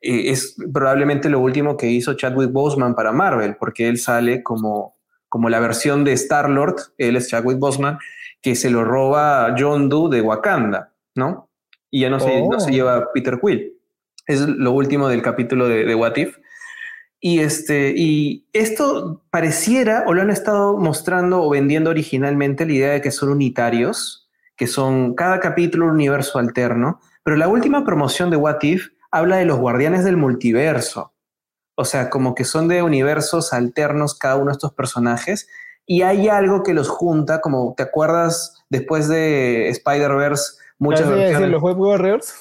eh, 0.00 0.30
es 0.30 0.56
probablemente 0.72 1.28
lo 1.28 1.40
último 1.40 1.76
que 1.76 1.88
hizo 1.88 2.14
Chadwick 2.14 2.52
Boseman 2.52 2.94
para 2.94 3.12
Marvel, 3.12 3.56
porque 3.56 3.88
él 3.88 3.98
sale 3.98 4.42
como, 4.42 4.96
como 5.28 5.48
la 5.48 5.58
versión 5.58 6.04
de 6.04 6.12
Star-Lord, 6.12 6.76
él 6.96 7.16
es 7.16 7.28
Chadwick 7.28 7.58
Boseman, 7.58 7.98
que 8.40 8.54
se 8.54 8.70
lo 8.70 8.84
roba 8.84 9.54
John 9.58 9.88
Doe 9.88 10.14
de 10.14 10.22
Wakanda, 10.22 10.92
¿no? 11.16 11.50
Y 11.90 12.02
ya 12.02 12.10
no, 12.10 12.20
se, 12.20 12.40
no 12.46 12.60
se 12.60 12.70
oh. 12.70 12.72
lleva 12.72 13.12
Peter 13.12 13.40
Quill. 13.40 13.74
Es 14.26 14.40
lo 14.40 14.72
último 14.72 15.08
del 15.08 15.22
capítulo 15.22 15.68
de, 15.68 15.84
de 15.84 15.94
What 15.94 16.16
If. 16.16 16.36
Y, 17.20 17.40
este, 17.40 17.94
y 17.96 18.46
esto 18.52 19.22
pareciera, 19.30 20.04
o 20.06 20.14
lo 20.14 20.22
han 20.22 20.30
estado 20.30 20.76
mostrando 20.76 21.42
o 21.42 21.50
vendiendo 21.50 21.90
originalmente, 21.90 22.64
la 22.64 22.72
idea 22.72 22.92
de 22.92 23.00
que 23.00 23.10
son 23.10 23.30
unitarios, 23.30 24.28
que 24.56 24.66
son 24.66 25.14
cada 25.14 25.40
capítulo 25.40 25.86
un 25.86 25.92
universo 25.92 26.38
alterno, 26.38 27.00
pero 27.24 27.36
la 27.36 27.48
última 27.48 27.84
promoción 27.84 28.30
de 28.30 28.36
What 28.36 28.62
If 28.62 28.88
habla 29.10 29.36
de 29.36 29.44
los 29.44 29.58
guardianes 29.58 30.04
del 30.04 30.16
multiverso. 30.16 31.12
O 31.74 31.84
sea, 31.84 32.10
como 32.10 32.34
que 32.34 32.44
son 32.44 32.68
de 32.68 32.82
universos 32.82 33.52
alternos 33.52 34.18
cada 34.18 34.36
uno 34.36 34.46
de 34.46 34.52
estos 34.52 34.72
personajes. 34.74 35.48
Y 35.86 36.02
hay 36.02 36.28
algo 36.28 36.62
que 36.62 36.74
los 36.74 36.88
junta, 36.88 37.40
como 37.40 37.74
te 37.76 37.84
acuerdas 37.84 38.64
después 38.68 39.08
de 39.08 39.68
Spider-Verse, 39.68 40.54
muchas 40.78 41.08
veces. 41.08 41.48
¿Los 41.48 41.62
Web 41.62 41.78
Warriors? 41.78 42.34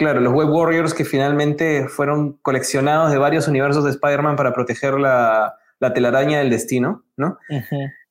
Claro, 0.00 0.20
los 0.20 0.32
Web 0.32 0.48
Warriors 0.48 0.94
que 0.94 1.04
finalmente 1.04 1.86
fueron 1.86 2.38
coleccionados 2.40 3.12
de 3.12 3.18
varios 3.18 3.46
universos 3.48 3.84
de 3.84 3.90
Spider-Man 3.90 4.34
para 4.34 4.54
proteger 4.54 4.94
la, 4.94 5.58
telaraña 5.92 6.38
del 6.38 6.48
destino, 6.48 7.04
¿no? 7.18 7.36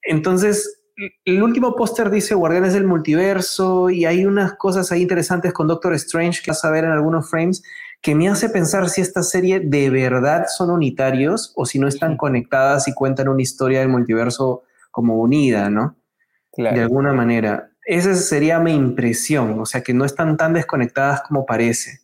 Entonces, 0.03 0.83
el 1.25 1.41
último 1.41 1.75
póster 1.75 2.11
dice 2.11 2.35
Guardianes 2.35 2.73
del 2.73 2.83
Multiverso 2.83 3.89
y 3.89 4.05
hay 4.05 4.27
unas 4.27 4.53
cosas 4.53 4.91
ahí 4.91 5.01
interesantes 5.01 5.51
con 5.51 5.65
Doctor 5.65 5.95
Strange 5.95 6.43
que 6.43 6.51
vas 6.51 6.63
a 6.63 6.69
ver 6.69 6.83
en 6.83 6.91
algunos 6.91 7.27
frames 7.27 7.63
que 8.01 8.13
me 8.13 8.29
hace 8.29 8.49
pensar 8.49 8.87
si 8.89 9.01
esta 9.01 9.23
serie 9.23 9.59
de 9.59 9.89
verdad 9.89 10.45
son 10.47 10.69
unitarios 10.69 11.53
o 11.55 11.65
si 11.65 11.79
no 11.79 11.87
están 11.87 12.17
conectadas 12.17 12.87
y 12.87 12.93
cuentan 12.93 13.29
una 13.29 13.41
historia 13.41 13.79
del 13.79 13.89
multiverso 13.89 14.61
como 14.91 15.15
unida, 15.15 15.71
¿no? 15.71 15.95
De 16.55 16.81
alguna 16.81 17.13
manera. 17.13 17.71
Esa 17.89 18.13
sería 18.13 18.59
mi 18.59 18.75
impresión, 18.75 19.59
o 19.59 19.65
sea, 19.65 19.81
que 19.81 19.95
no 19.95 20.05
están 20.05 20.37
tan 20.37 20.53
desconectadas 20.53 21.23
como 21.23 21.47
parece. 21.47 22.01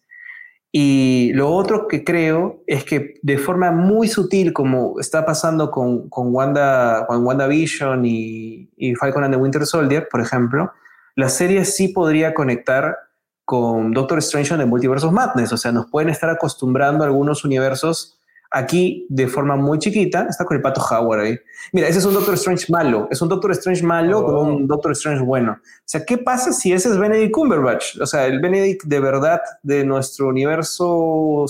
Y 0.71 1.31
lo 1.35 1.51
otro 1.51 1.87
que 1.87 2.03
creo 2.03 2.63
es 2.65 2.83
que 2.83 3.19
de 3.21 3.37
forma 3.37 3.69
muy 3.69 4.07
sutil, 4.07 4.51
como 4.51 4.99
está 4.99 5.27
pasando 5.27 5.69
con, 5.69 6.09
con, 6.09 6.33
Wanda, 6.33 7.05
con 7.05 7.23
WandaVision 7.23 8.03
y, 8.03 8.67
y 8.75 8.95
Falcon 8.95 9.25
and 9.25 9.35
the 9.35 9.39
Winter 9.39 9.63
Soldier, 9.63 10.07
por 10.09 10.21
ejemplo, 10.21 10.73
la 11.15 11.29
serie 11.29 11.63
sí 11.65 11.89
podría 11.89 12.33
conectar 12.33 12.97
con 13.45 13.91
Doctor 13.91 14.17
Strange 14.17 14.55
en 14.55 14.61
the 14.61 14.65
Multiverse 14.65 15.05
Madness. 15.11 15.53
O 15.53 15.57
sea, 15.57 15.71
nos 15.71 15.85
pueden 15.91 16.09
estar 16.09 16.31
acostumbrando 16.31 17.03
a 17.03 17.07
algunos 17.07 17.45
universos 17.45 18.17
Aquí, 18.57 19.05
de 19.09 19.27
forma 19.27 19.57
muy 19.57 19.79
chiquita, 19.79 20.27
está 20.29 20.45
con 20.45 20.55
el 20.55 20.63
pato 20.63 20.79
Howard 20.79 21.19
ahí. 21.19 21.37
Mira, 21.73 21.89
ese 21.89 21.99
es 21.99 22.05
un 22.05 22.13
Doctor 22.13 22.35
Strange 22.35 22.67
malo. 22.69 23.05
Es 23.11 23.21
un 23.21 23.27
Doctor 23.27 23.51
Strange 23.51 23.83
malo 23.83 24.23
con 24.23 24.35
un 24.35 24.63
oh. 24.63 24.65
Doctor 24.65 24.93
Strange 24.93 25.21
bueno. 25.21 25.59
O 25.61 25.83
sea, 25.83 26.05
¿qué 26.05 26.17
pasa 26.17 26.53
si 26.53 26.71
ese 26.71 26.87
es 26.87 26.97
Benedict 26.97 27.33
Cumberbatch? 27.33 27.99
O 27.99 28.05
sea, 28.05 28.25
el 28.27 28.39
Benedict 28.39 28.85
de 28.85 29.01
verdad 29.01 29.41
de 29.61 29.83
nuestro 29.83 30.29
universo 30.29 31.45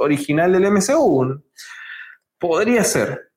original 0.00 0.54
del 0.54 0.72
MCU. 0.72 1.42
Podría 2.38 2.82
ser. 2.82 3.30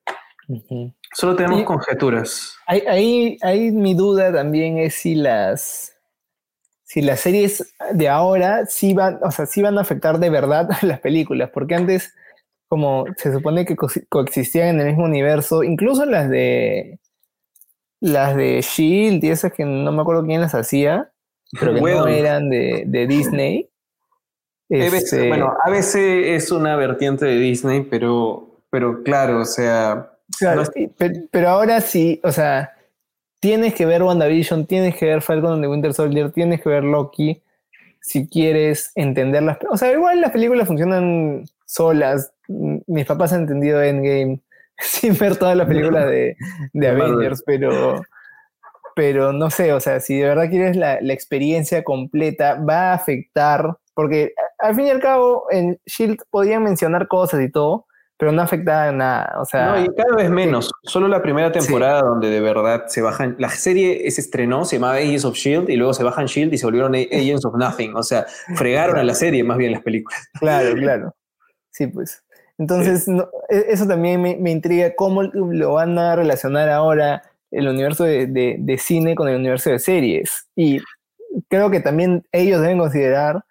Solo 1.12 1.36
tenemos 1.36 1.64
conjeturas. 1.64 2.56
Ahí, 2.66 3.36
ahí, 3.42 3.72
mi 3.72 3.92
duda 3.92 4.32
también 4.32 4.78
es 4.78 4.94
si 4.94 5.16
las 5.16 5.92
si 6.82 7.02
las 7.02 7.20
series 7.20 7.74
de 7.92 8.08
ahora 8.08 8.64
sí 8.64 8.94
van, 8.94 9.18
o 9.22 9.30
sea, 9.30 9.44
sí 9.44 9.60
van 9.60 9.76
a 9.76 9.82
afectar 9.82 10.18
de 10.18 10.30
verdad 10.30 10.70
a 10.70 10.78
las 10.86 11.00
películas, 11.00 11.50
porque 11.52 11.74
antes 11.74 12.14
como 12.68 13.04
se 13.16 13.32
supone 13.32 13.64
que 13.64 13.76
coexistían 14.08 14.68
en 14.68 14.80
el 14.80 14.86
mismo 14.88 15.04
universo, 15.04 15.62
incluso 15.62 16.04
las 16.04 16.28
de 16.28 16.98
las 18.00 18.36
de 18.36 18.60
Shield 18.60 19.24
y 19.24 19.30
esas 19.30 19.52
que 19.52 19.64
no 19.64 19.90
me 19.92 20.02
acuerdo 20.02 20.24
quién 20.24 20.40
las 20.40 20.54
hacía, 20.54 21.10
pero 21.58 21.74
que 21.74 21.80
no 21.80 22.06
eran 22.06 22.50
de, 22.50 23.06
Disney. 23.08 23.68
Este, 24.68 25.28
bueno, 25.28 25.54
a 25.62 25.70
veces 25.70 26.26
es 26.26 26.50
una 26.50 26.76
vertiente 26.76 27.24
de 27.24 27.38
Disney, 27.38 27.82
pero, 27.82 28.62
pero 28.70 29.02
claro, 29.02 29.40
o 29.40 29.44
sea. 29.44 30.10
pero, 31.30 31.48
ahora 31.48 31.80
sí, 31.80 32.20
o 32.24 32.32
sea, 32.32 32.74
tienes 33.40 33.74
que 33.74 33.86
ver 33.86 34.02
WandaVision, 34.02 34.66
tienes 34.66 34.96
que 34.96 35.06
ver 35.06 35.22
Falcon 35.22 35.62
de 35.62 35.68
Winter 35.68 35.94
Soldier, 35.94 36.32
tienes 36.32 36.60
que 36.60 36.68
ver 36.68 36.82
Loki 36.82 37.42
si 38.00 38.28
quieres 38.28 38.90
entenderlas. 38.94 39.58
O 39.70 39.76
sea, 39.76 39.92
igual 39.92 40.20
las 40.20 40.32
películas 40.32 40.66
funcionan 40.66 41.44
solas. 41.66 42.32
Mis 42.48 43.04
papás 43.04 43.32
han 43.32 43.42
entendido 43.42 43.82
Endgame 43.82 44.40
sin 44.78 45.16
ver 45.18 45.36
todas 45.36 45.56
las 45.56 45.66
películas 45.66 46.06
de, 46.06 46.36
Avengers, 46.88 47.42
pero, 47.44 48.00
pero 48.94 49.32
no 49.32 49.50
sé, 49.50 49.72
o 49.72 49.80
sea, 49.80 50.00
si 50.00 50.18
de 50.18 50.28
verdad 50.28 50.48
quieres 50.48 50.76
la, 50.76 50.98
experiencia 51.12 51.84
completa, 51.84 52.54
va 52.54 52.92
a 52.92 52.94
afectar, 52.94 53.76
porque 53.94 54.32
al 54.58 54.74
fin 54.74 54.86
y 54.86 54.90
al 54.90 55.00
cabo 55.00 55.46
en 55.50 55.78
Shield 55.86 56.18
podían 56.30 56.62
mencionar 56.62 57.08
cosas 57.08 57.40
y 57.42 57.50
todo, 57.50 57.86
pero 58.18 58.32
no 58.32 58.40
afectaba 58.40 58.90
nada. 58.92 59.34
O 59.40 59.44
sea, 59.44 59.72
no, 59.72 59.84
y 59.84 59.88
cada 59.94 60.16
vez 60.16 60.30
menos. 60.30 60.70
Solo 60.84 61.06
la 61.06 61.20
primera 61.20 61.52
temporada 61.52 62.00
donde 62.00 62.30
de 62.30 62.40
verdad 62.40 62.84
se 62.86 63.02
bajan. 63.02 63.36
La 63.38 63.50
serie 63.50 64.10
se 64.10 64.22
estrenó, 64.22 64.64
se 64.64 64.76
llamaba 64.76 64.94
Agents 64.94 65.26
of 65.26 65.36
Shield, 65.36 65.68
y 65.68 65.76
luego 65.76 65.92
se 65.92 66.02
bajan 66.02 66.24
Shield 66.24 66.54
y 66.54 66.58
se 66.58 66.64
volvieron 66.64 66.94
Agents 66.94 67.44
of 67.44 67.56
Nothing. 67.56 67.94
O 67.94 68.02
sea, 68.02 68.24
fregaron 68.54 68.96
a 68.96 69.02
la 69.02 69.14
serie 69.14 69.44
más 69.44 69.58
bien 69.58 69.72
las 69.72 69.82
películas. 69.82 70.30
Claro, 70.40 70.74
claro. 70.74 71.14
Sí, 71.76 71.86
pues. 71.86 72.24
Entonces, 72.56 73.06
e, 73.50 73.66
eso 73.68 73.86
también 73.86 74.22
me, 74.22 74.50
intriga 74.50 74.94
cómo 74.96 75.24
lo 75.24 75.74
van 75.74 75.98
a 75.98 76.16
relacionar 76.16 76.70
ahora 76.70 77.22
el 77.50 77.68
universo 77.68 78.04
de, 78.04 78.80
cine 78.80 79.14
con 79.14 79.28
el 79.28 79.36
universo 79.36 79.68
de 79.68 79.78
series. 79.78 80.48
Y 80.56 80.78
creo 81.48 81.70
que 81.70 81.80
también 81.80 82.26
ellos 82.32 82.62
deben 82.62 82.78
considerar, 82.78 83.44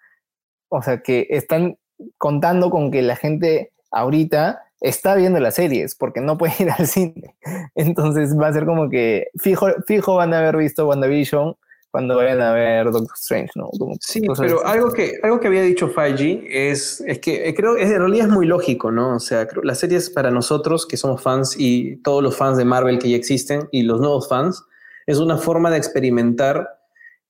o 0.68 0.82
sea, 0.82 1.02
que 1.02 1.28
están 1.30 1.78
contando 2.18 2.68
con 2.68 2.90
que 2.90 3.00
la 3.02 3.14
gente 3.14 3.70
ahorita 3.92 4.64
está 4.80 5.14
viendo 5.14 5.38
las 5.38 5.54
series 5.54 5.94
porque 5.94 6.20
no 6.20 6.36
puede 6.36 6.54
ir 6.58 6.70
al 6.76 6.88
cine. 6.88 7.36
Entonces 7.76 8.36
va 8.36 8.48
a 8.48 8.52
ser 8.52 8.66
como 8.66 8.90
que 8.90 9.28
fijo, 9.38 9.68
fijo 9.86 10.16
van 10.16 10.34
a 10.34 10.38
haber 10.38 10.56
visto 10.56 10.88
WandaVision 10.88 11.54
cuando 11.96 12.14
vayan 12.14 12.42
a 12.42 12.52
ver 12.52 12.90
Doctor 12.90 13.16
Strange, 13.16 13.52
¿no? 13.54 13.70
sí, 14.00 14.20
pero 14.38 14.66
algo 14.66 14.92
que, 14.92 15.14
algo 15.22 15.40
que 15.40 15.46
había 15.46 15.62
dicho 15.62 15.88
Feige 15.88 16.44
es, 16.70 17.02
es 17.06 17.20
que 17.20 17.48
eh, 17.48 17.54
creo 17.54 17.78
en 17.78 17.88
realidad 17.88 18.26
es 18.26 18.32
muy 18.34 18.44
lógico, 18.44 18.92
¿no? 18.92 19.16
O 19.16 19.18
sea, 19.18 19.48
creo, 19.48 19.62
las 19.62 19.78
series 19.78 20.10
para 20.10 20.30
nosotros 20.30 20.84
que 20.86 20.98
somos 20.98 21.22
fans 21.22 21.56
y 21.58 21.96
todos 22.02 22.22
los 22.22 22.36
fans 22.36 22.58
de 22.58 22.66
Marvel 22.66 22.98
que 22.98 23.08
ya 23.08 23.16
existen 23.16 23.66
y 23.72 23.80
los 23.80 23.98
nuevos 23.98 24.28
fans, 24.28 24.62
es 25.06 25.16
una 25.16 25.38
forma 25.38 25.70
de 25.70 25.78
experimentar 25.78 26.68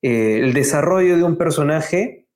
eh, 0.03 0.41
el 0.43 0.53
desarrollo 0.53 1.17
de 1.17 1.23
un 1.23 1.37
personaje 1.37 2.27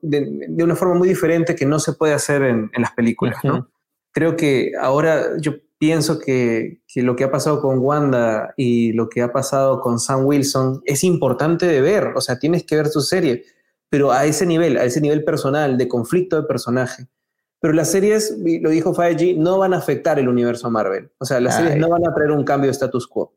de, 0.00 0.64
una 0.64 0.76
forma 0.76 0.94
muy 0.94 1.08
diferente 1.08 1.54
que 1.54 1.66
no 1.66 1.78
se 1.78 1.92
puede 1.92 2.14
hacer 2.14 2.40
en, 2.40 2.70
las 2.74 2.92
películas, 2.92 3.36
¿no? 3.44 3.68
Creo 4.12 4.34
que 4.34 4.72
ahora 4.80 5.36
yo 5.38 5.56
pienso 5.78 6.18
que, 6.18 6.82
lo 6.96 7.16
que 7.16 7.24
ha 7.24 7.30
pasado 7.30 7.60
con 7.60 7.78
Wanda 7.78 8.52
y 8.56 8.92
lo 8.92 9.08
que 9.08 9.22
ha 9.22 9.32
pasado 9.32 9.80
con 9.80 10.00
Sam 10.00 10.26
Wilson 10.26 10.82
es 10.84 11.04
importante 11.04 11.66
de 11.66 11.80
ver, 11.80 12.12
o 12.16 12.20
sea, 12.20 12.38
tienes 12.38 12.64
que 12.64 12.76
ver 12.76 12.88
su 12.88 13.00
serie, 13.00 13.44
pero 13.88 14.12
a 14.12 14.26
ese 14.26 14.44
nivel, 14.44 14.76
a 14.76 14.84
ese 14.84 15.00
nivel 15.00 15.24
personal, 15.24 15.78
de 15.78 15.88
conflicto 15.88 16.36
de 16.36 16.46
personaje. 16.46 17.06
Pero 17.60 17.72
las 17.74 17.90
series, 17.90 18.36
lo 18.38 18.70
dijo 18.70 18.94
Feige, 18.94 19.34
no 19.34 19.58
van 19.58 19.74
a 19.74 19.78
afectar 19.78 20.18
el 20.18 20.28
universo 20.28 20.70
Marvel. 20.70 21.10
O 21.18 21.24
sea, 21.24 21.40
las 21.40 21.56
series 21.56 21.76
no 21.76 21.88
van 21.88 22.06
a 22.06 22.14
traer 22.14 22.30
un 22.30 22.44
cambio 22.44 22.68
de 22.68 22.72
status 22.72 23.08
quo. 23.08 23.34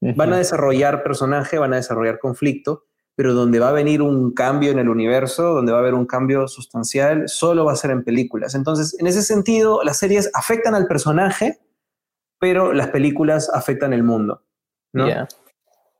Van 0.00 0.32
a 0.32 0.38
desarrollar 0.38 1.02
personaje, 1.02 1.58
van 1.58 1.74
a 1.74 1.76
desarrollar 1.76 2.18
conflicto, 2.18 2.84
pero 3.14 3.34
donde 3.34 3.58
va 3.58 3.68
a 3.68 3.72
venir 3.72 4.00
un 4.00 4.32
cambio 4.32 4.70
en 4.70 4.78
el 4.78 4.88
universo, 4.88 5.42
donde 5.52 5.72
va 5.72 5.78
a 5.78 5.82
haber 5.82 5.92
un 5.92 6.06
cambio 6.06 6.48
sustancial, 6.48 7.28
solo 7.28 7.66
va 7.66 7.72
a 7.72 7.76
ser 7.76 7.90
en 7.90 8.02
películas. 8.02 8.54
Entonces, 8.54 8.96
en 8.98 9.06
ese 9.06 9.20
sentido, 9.20 9.82
las 9.84 9.98
series 9.98 10.30
afectan 10.32 10.74
al 10.74 10.86
personaje, 10.86 11.58
pero 12.40 12.72
las 12.72 12.88
películas 12.88 13.48
afectan 13.54 13.92
el 13.92 14.02
mundo. 14.02 14.42
¿no? 14.92 15.06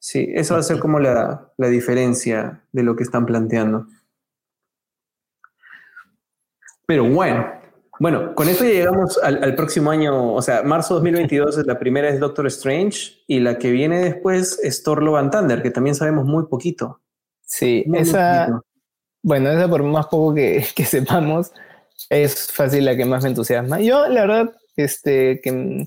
Sí, 0.01 0.32
eso 0.34 0.55
va 0.55 0.61
a 0.61 0.64
ser 0.64 0.80
como 0.80 0.99
la, 0.99 1.53
diferencia 1.59 2.64
de 2.72 2.82
lo 2.82 2.97
que 2.97 3.05
están 3.05 3.26
planteando. 3.26 3.86
Pero 6.86 7.05
bueno, 7.05 7.47
bueno, 8.01 8.35
con 8.35 8.48
esto 8.48 8.65
llegamos 8.65 9.19
al, 9.23 9.55
próximo 9.55 9.90
año, 9.90 10.35
o 10.35 10.43
sea, 10.43 10.62
marzo 10.62 10.94
2022 10.94 11.59
es 11.59 11.66
la 11.66 11.78
primera 11.78 12.09
es 12.09 12.19
Doctor 12.19 12.47
Strange 12.47 13.23
y 13.28 13.40
la 13.40 13.59
que 13.59 13.70
viene 13.70 14.01
después 14.01 14.59
es 14.62 14.82
Thor 14.82 15.02
Love 15.02 15.19
and 15.19 15.31
Thunder, 15.31 15.62
que 15.62 15.70
también 15.70 15.94
sabemos 15.94 16.24
muy 16.24 16.47
poquito. 16.47 17.02
Sí, 17.43 17.85
esa, 17.94 18.62
bueno, 19.23 19.51
esa 19.51 19.69
por 19.69 19.82
más 19.82 20.06
poco 20.06 20.35
que, 20.35 20.65
que, 20.74 20.86
sepamos, 20.86 21.52
es 22.09 22.51
fácil 22.51 22.86
la 22.86 22.97
que 22.97 23.05
más 23.05 23.23
me 23.23 23.28
entusiasma. 23.28 23.81
Yo, 23.81 24.09
la 24.09 24.23
verdad, 24.23 24.56
este, 24.77 25.40
que 25.43 25.86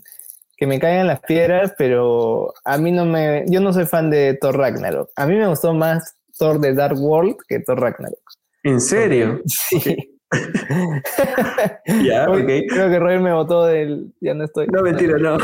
que 0.64 0.68
me 0.68 0.80
caigan 0.80 1.08
las 1.08 1.20
piedras, 1.20 1.74
pero 1.78 2.54
a 2.64 2.78
mí 2.78 2.94
no 2.94 3.04
me. 3.04 3.44
Yo 3.48 3.60
no 3.60 3.74
soy 3.74 3.86
fan 3.86 4.10
de 4.10 4.38
Thor 4.40 4.58
Ragnarok. 4.58 5.10
A 5.18 5.28
mí 5.28 5.36
me 5.36 5.46
gustó 5.46 5.74
más 5.74 6.16
Thor 6.40 6.62
de 6.62 6.74
Dark 6.74 6.98
World 6.98 7.36
que 7.50 7.60
Thor 7.60 7.82
Ragnarok. 7.82 8.22
¿En 8.64 8.80
serio? 8.80 9.42
Sí. 9.46 9.98
ya, 12.06 12.28
Creo 12.28 12.90
que 12.90 12.98
Roy 12.98 13.20
me 13.20 13.34
votó 13.34 13.66
del. 13.66 14.14
Ya 14.22 14.34
no 14.34 14.46
estoy. 14.46 14.68
No, 14.68 14.84
mentira, 14.84 15.18
no. 15.18 15.38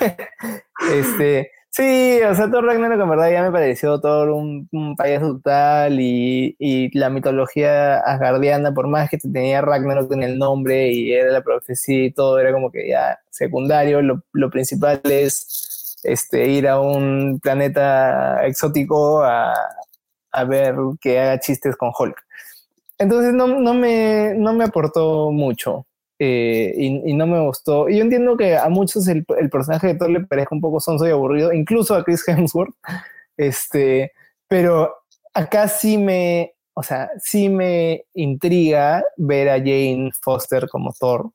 este. 0.90 1.50
Sí, 1.72 2.20
o 2.28 2.34
sea, 2.34 2.50
Thor 2.50 2.64
Ragnarok 2.64 3.00
en 3.00 3.08
verdad 3.10 3.30
ya 3.30 3.42
me 3.42 3.52
pareció 3.52 4.00
todo 4.00 4.34
un, 4.34 4.68
un 4.72 4.96
payaso 4.96 5.34
total 5.34 6.00
y, 6.00 6.56
y, 6.58 6.96
la 6.98 7.10
mitología 7.10 7.98
asgardiana, 7.98 8.74
por 8.74 8.88
más 8.88 9.08
que 9.08 9.18
tenía 9.18 9.60
Ragnarok 9.60 10.10
en 10.12 10.24
el 10.24 10.36
nombre 10.38 10.90
y 10.90 11.12
era 11.12 11.30
la 11.30 11.42
profecía 11.42 12.06
y 12.06 12.12
todo, 12.12 12.40
era 12.40 12.52
como 12.52 12.72
que 12.72 12.88
ya 12.88 13.20
secundario, 13.30 14.02
lo, 14.02 14.24
lo 14.32 14.50
principal 14.50 15.00
es 15.04 15.96
este, 16.02 16.48
ir 16.50 16.66
a 16.66 16.80
un 16.80 17.38
planeta 17.40 18.44
exótico 18.46 19.22
a, 19.22 19.54
a 20.32 20.44
ver 20.44 20.74
que 21.00 21.20
haga 21.20 21.38
chistes 21.40 21.76
con 21.76 21.92
Hulk. 21.96 22.16
Entonces 22.98 23.32
no, 23.32 23.46
no, 23.46 23.74
me, 23.74 24.34
no 24.36 24.52
me 24.54 24.64
aportó 24.64 25.30
mucho. 25.30 25.86
Eh, 26.22 26.74
y, 26.76 27.14
no 27.14 27.26
me 27.26 27.40
gustó. 27.40 27.88
Y 27.88 27.96
yo 27.96 28.02
entiendo 28.02 28.36
que 28.36 28.54
a 28.54 28.68
muchos 28.68 29.08
el, 29.08 29.24
personaje 29.24 29.86
de 29.86 29.94
Thor 29.94 30.10
le 30.10 30.20
parezca 30.20 30.54
un 30.54 30.60
poco 30.60 30.78
sonso 30.78 31.08
y 31.08 31.10
aburrido, 31.10 31.50
incluso 31.50 31.94
a 31.94 32.04
Chris 32.04 32.28
Hemsworth, 32.28 32.74
este, 33.38 34.12
pero 34.46 34.94
acá 35.32 35.66
sí 35.66 35.96
me, 35.96 36.52
o 36.74 36.82
sea, 36.82 37.08
sí 37.22 37.48
me 37.48 38.04
intriga 38.12 39.02
ver 39.16 39.48
a 39.48 39.56
Jane 39.56 40.10
Foster 40.20 40.68
como 40.68 40.92
Thor, 40.92 41.30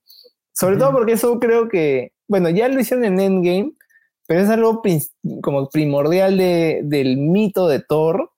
sobre 0.54 0.78
todo 0.78 0.92
porque 0.92 1.14
eso 1.14 1.40
creo 1.40 1.68
que, 1.68 2.12
bueno, 2.28 2.52
ya 2.52 2.68
lo 2.68 2.80
hicieron 2.80 3.06
en 3.06 3.20
Endgame, 3.20 3.72
pero 4.28 4.42
es 4.42 4.50
algo 4.52 4.84
como 5.42 5.68
primordial 5.70 6.38
de, 6.38 6.82
del 6.84 7.18
mito 7.18 7.68
de 7.68 7.80
Thor 7.80 8.30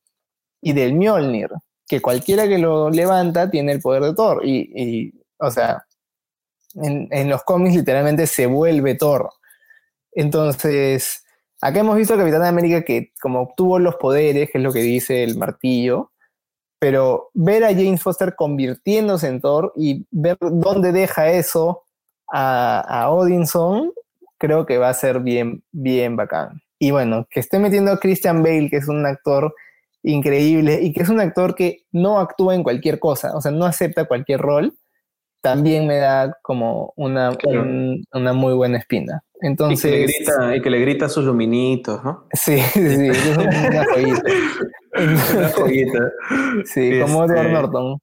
y 0.62 0.72
del 0.72 0.94
Mjolnir, 0.94 1.50
que 1.90 2.00
cualquiera 2.02 2.48
que 2.48 2.58
lo 2.58 2.90
levanta 2.90 3.52
tiene 3.52 3.74
el 3.74 3.82
poder 3.82 4.04
de 4.04 4.14
Thor, 4.14 4.46
y, 4.46 4.72
y 4.74 5.14
o 5.40 5.52
sea, 5.52 5.84
en, 6.82 7.30
los 7.30 7.44
cómics 7.44 7.76
literalmente 7.76 8.28
se 8.28 8.46
vuelve 8.46 8.96
Thor. 8.96 9.30
Entonces, 10.14 11.24
acá 11.62 11.80
hemos 11.80 11.96
visto 11.98 12.14
a 12.14 12.18
Capitán 12.18 12.44
América 12.44 12.84
que 12.84 13.12
como 13.22 13.42
obtuvo 13.42 13.80
los 13.80 13.96
poderes, 13.96 14.50
que 14.52 14.58
es 14.58 14.64
lo 14.64 14.72
que 14.72 14.82
dice 14.82 15.24
el 15.24 15.38
martillo, 15.38 16.12
pero 16.80 17.30
ver 17.34 17.64
a 17.64 17.70
Jane 17.70 17.98
Foster 17.98 18.36
convirtiéndose 18.36 19.28
en 19.28 19.42
Thor 19.42 19.74
y 19.76 20.06
ver 20.12 20.38
dónde 20.40 20.92
deja 20.92 21.32
eso 21.32 21.84
a, 22.32 22.80
a 22.82 23.10
Odinson, 23.10 23.92
creo 24.38 24.66
que 24.66 24.78
va 24.78 24.90
a 24.90 24.94
ser 24.94 25.22
bien, 25.22 25.64
bien 25.72 26.16
bacán. 26.16 26.62
Y 26.80 26.92
bueno, 26.92 27.28
que 27.30 27.40
esté 27.40 27.58
metiendo 27.58 27.92
a 27.92 28.00
Christian 28.00 28.44
Bale, 28.44 28.70
que 28.70 28.78
es 28.78 28.88
un 28.88 29.06
actor 29.06 29.56
increíble 30.04 30.80
y 30.82 30.94
que 30.94 31.02
es 31.02 31.10
un 31.10 31.20
actor 31.20 31.56
que 31.56 31.86
no 31.92 32.20
actúa 32.20 32.54
en 32.54 32.64
cualquier 32.64 33.00
cosa, 33.00 33.36
o 33.36 33.42
sea, 33.42 33.52
no 33.52 33.66
acepta 33.66 34.06
cualquier 34.06 34.40
rol 34.40 34.78
también 35.42 35.88
me 35.88 35.98
da 35.98 36.38
como 36.42 36.94
una, 36.96 37.38
una 38.14 38.34
muy 38.34 38.54
buena 38.54 38.78
espina. 38.78 39.24
Entonces, 39.42 39.86
y, 39.86 39.90
que 39.92 39.98
le 39.98 40.06
grita, 40.06 40.56
y 40.56 40.62
que 40.62 40.70
le 40.70 40.80
grita 40.80 41.10
sus 41.10 41.26
luminitos, 41.26 42.04
¿no? 42.04 42.26
Sí, 42.34 42.60
sí, 42.74 43.10
es 43.10 43.38
una 43.38 43.86
joyita. 43.86 44.22
una 45.36 45.50
joyita. 45.50 46.12
Sí, 46.66 47.00
como 47.02 47.26
Edward 47.26 47.38
este, 47.38 47.52
Norton. 47.52 48.02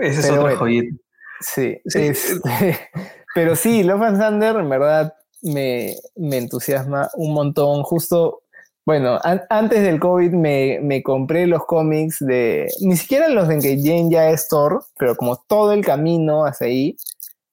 Esa 0.00 0.20
es 0.20 0.30
otra 0.30 0.56
joyita. 0.56 0.96
Sí, 1.40 1.80
este, 1.84 2.78
pero 3.34 3.56
sí, 3.56 3.82
Love 3.82 4.02
and 4.02 4.20
Thunder 4.20 4.56
en 4.56 4.68
verdad 4.68 5.14
me, 5.42 5.94
me 6.16 6.38
entusiasma 6.38 7.08
un 7.14 7.34
montón. 7.34 7.82
Justo 7.82 8.41
bueno, 8.84 9.20
antes 9.48 9.82
del 9.82 10.00
COVID 10.00 10.32
me, 10.32 11.02
compré 11.04 11.46
los 11.46 11.64
cómics 11.66 12.18
de, 12.18 12.68
ni 12.80 12.96
siquiera 12.96 13.28
los 13.28 13.46
de 13.46 13.58
que 13.60 13.78
Jane 13.78 14.08
ya 14.10 14.30
es 14.30 14.48
Thor, 14.48 14.84
pero 14.98 15.14
como 15.14 15.36
todo 15.36 15.72
el 15.72 15.84
camino 15.84 16.44
hacia 16.44 16.66
ahí, 16.66 16.96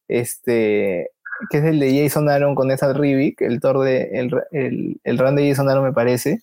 este, 0.08 1.12
que 1.52 1.58
es 1.60 1.64
el 1.64 1.80
de 1.80 2.02
Jason 2.02 2.30
Aaron 2.30 2.56
con 2.56 2.72
esa 2.72 2.94
Rivik, 2.94 3.42
el 3.42 3.60
Thor 3.60 3.82
de, 3.82 4.10
el, 4.12 5.00
el, 5.04 5.18
run 5.20 5.36
de 5.36 5.50
Jason 5.50 5.70
Aaron 5.70 5.84
me 5.84 5.94
parece, 5.94 6.40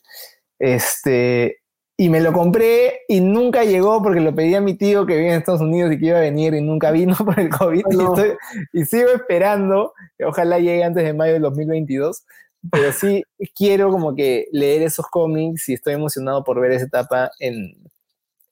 este, 0.61 1.59
y 1.97 2.09
me 2.09 2.21
lo 2.21 2.33
compré 2.33 3.01
y 3.09 3.21
nunca 3.21 3.65
llegó 3.65 4.01
porque 4.05 4.21
lo 4.21 4.37
pedí 4.37 4.55
a 4.55 4.61
mi 4.61 4.75
tío 4.75 5.05
que 5.05 5.17
vive 5.17 5.31
en 5.31 5.39
Estados 5.39 5.63
Unidos 5.63 5.93
y 5.93 5.99
que 5.99 6.07
iba 6.07 6.19
a 6.19 6.21
venir 6.21 6.55
y 6.55 6.61
nunca 6.61 6.93
vino 6.93 7.17
por 7.25 7.41
el 7.41 7.49
COVID 7.49 7.85
y, 7.91 8.79
y 8.81 8.85
sigo 8.85 9.09
esperando, 9.09 9.95
ojalá 10.25 10.61
llegue 10.61 10.85
antes 10.85 11.03
de 11.03 11.13
mayo 11.13 11.33
del 11.33 11.43
2022 11.43 12.23
pero 12.71 12.93
sí 12.93 13.25
quiero 13.55 13.91
como 13.91 14.15
que 14.15 14.47
leer 14.53 14.83
esos 14.83 15.07
cómics 15.07 15.69
y 15.69 15.75
estoy 15.75 15.95
emocionado 15.95 16.45
por 16.45 16.61
ver 16.61 16.73
esa 16.73 16.87
etapa 16.87 17.31
en, 17.39 17.75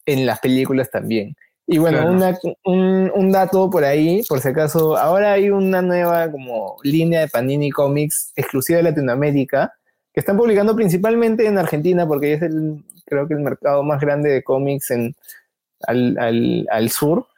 en 0.06 0.26
las 0.26 0.40
películas 0.40 0.90
también. 0.90 1.36
Y 1.66 1.78
bueno, 1.78 2.06
un, 2.64 3.10
un, 3.14 3.32
dato 3.32 3.70
por 3.70 3.84
ahí, 3.84 4.22
por 4.28 4.40
si 4.40 4.48
acaso, 4.48 4.98
ahora 4.98 5.32
hay 5.32 5.48
una 5.48 5.80
nueva 5.80 6.30
como 6.30 6.76
línea 6.82 7.20
de 7.20 7.28
Panini 7.28 7.70
Comics 7.70 8.32
exclusiva 8.36 8.76
de 8.78 8.82
Latinoamérica, 8.82 9.72
que 10.12 10.20
están 10.20 10.36
publicando 10.36 10.76
principalmente 10.76 11.46
en 11.46 11.56
Argentina, 11.56 12.06
porque 12.06 12.34
es 12.34 12.42
el, 12.42 12.84
creo 13.06 13.26
que 13.26 13.34
el 13.34 13.40
mercado 13.40 13.82
más 13.82 13.98
grande 13.98 14.28
de 14.28 14.42
cómics 14.42 14.90
en, 14.90 15.14
al, 15.86 16.18
al, 16.18 16.66
al 16.70 16.90
sur, 16.90 17.28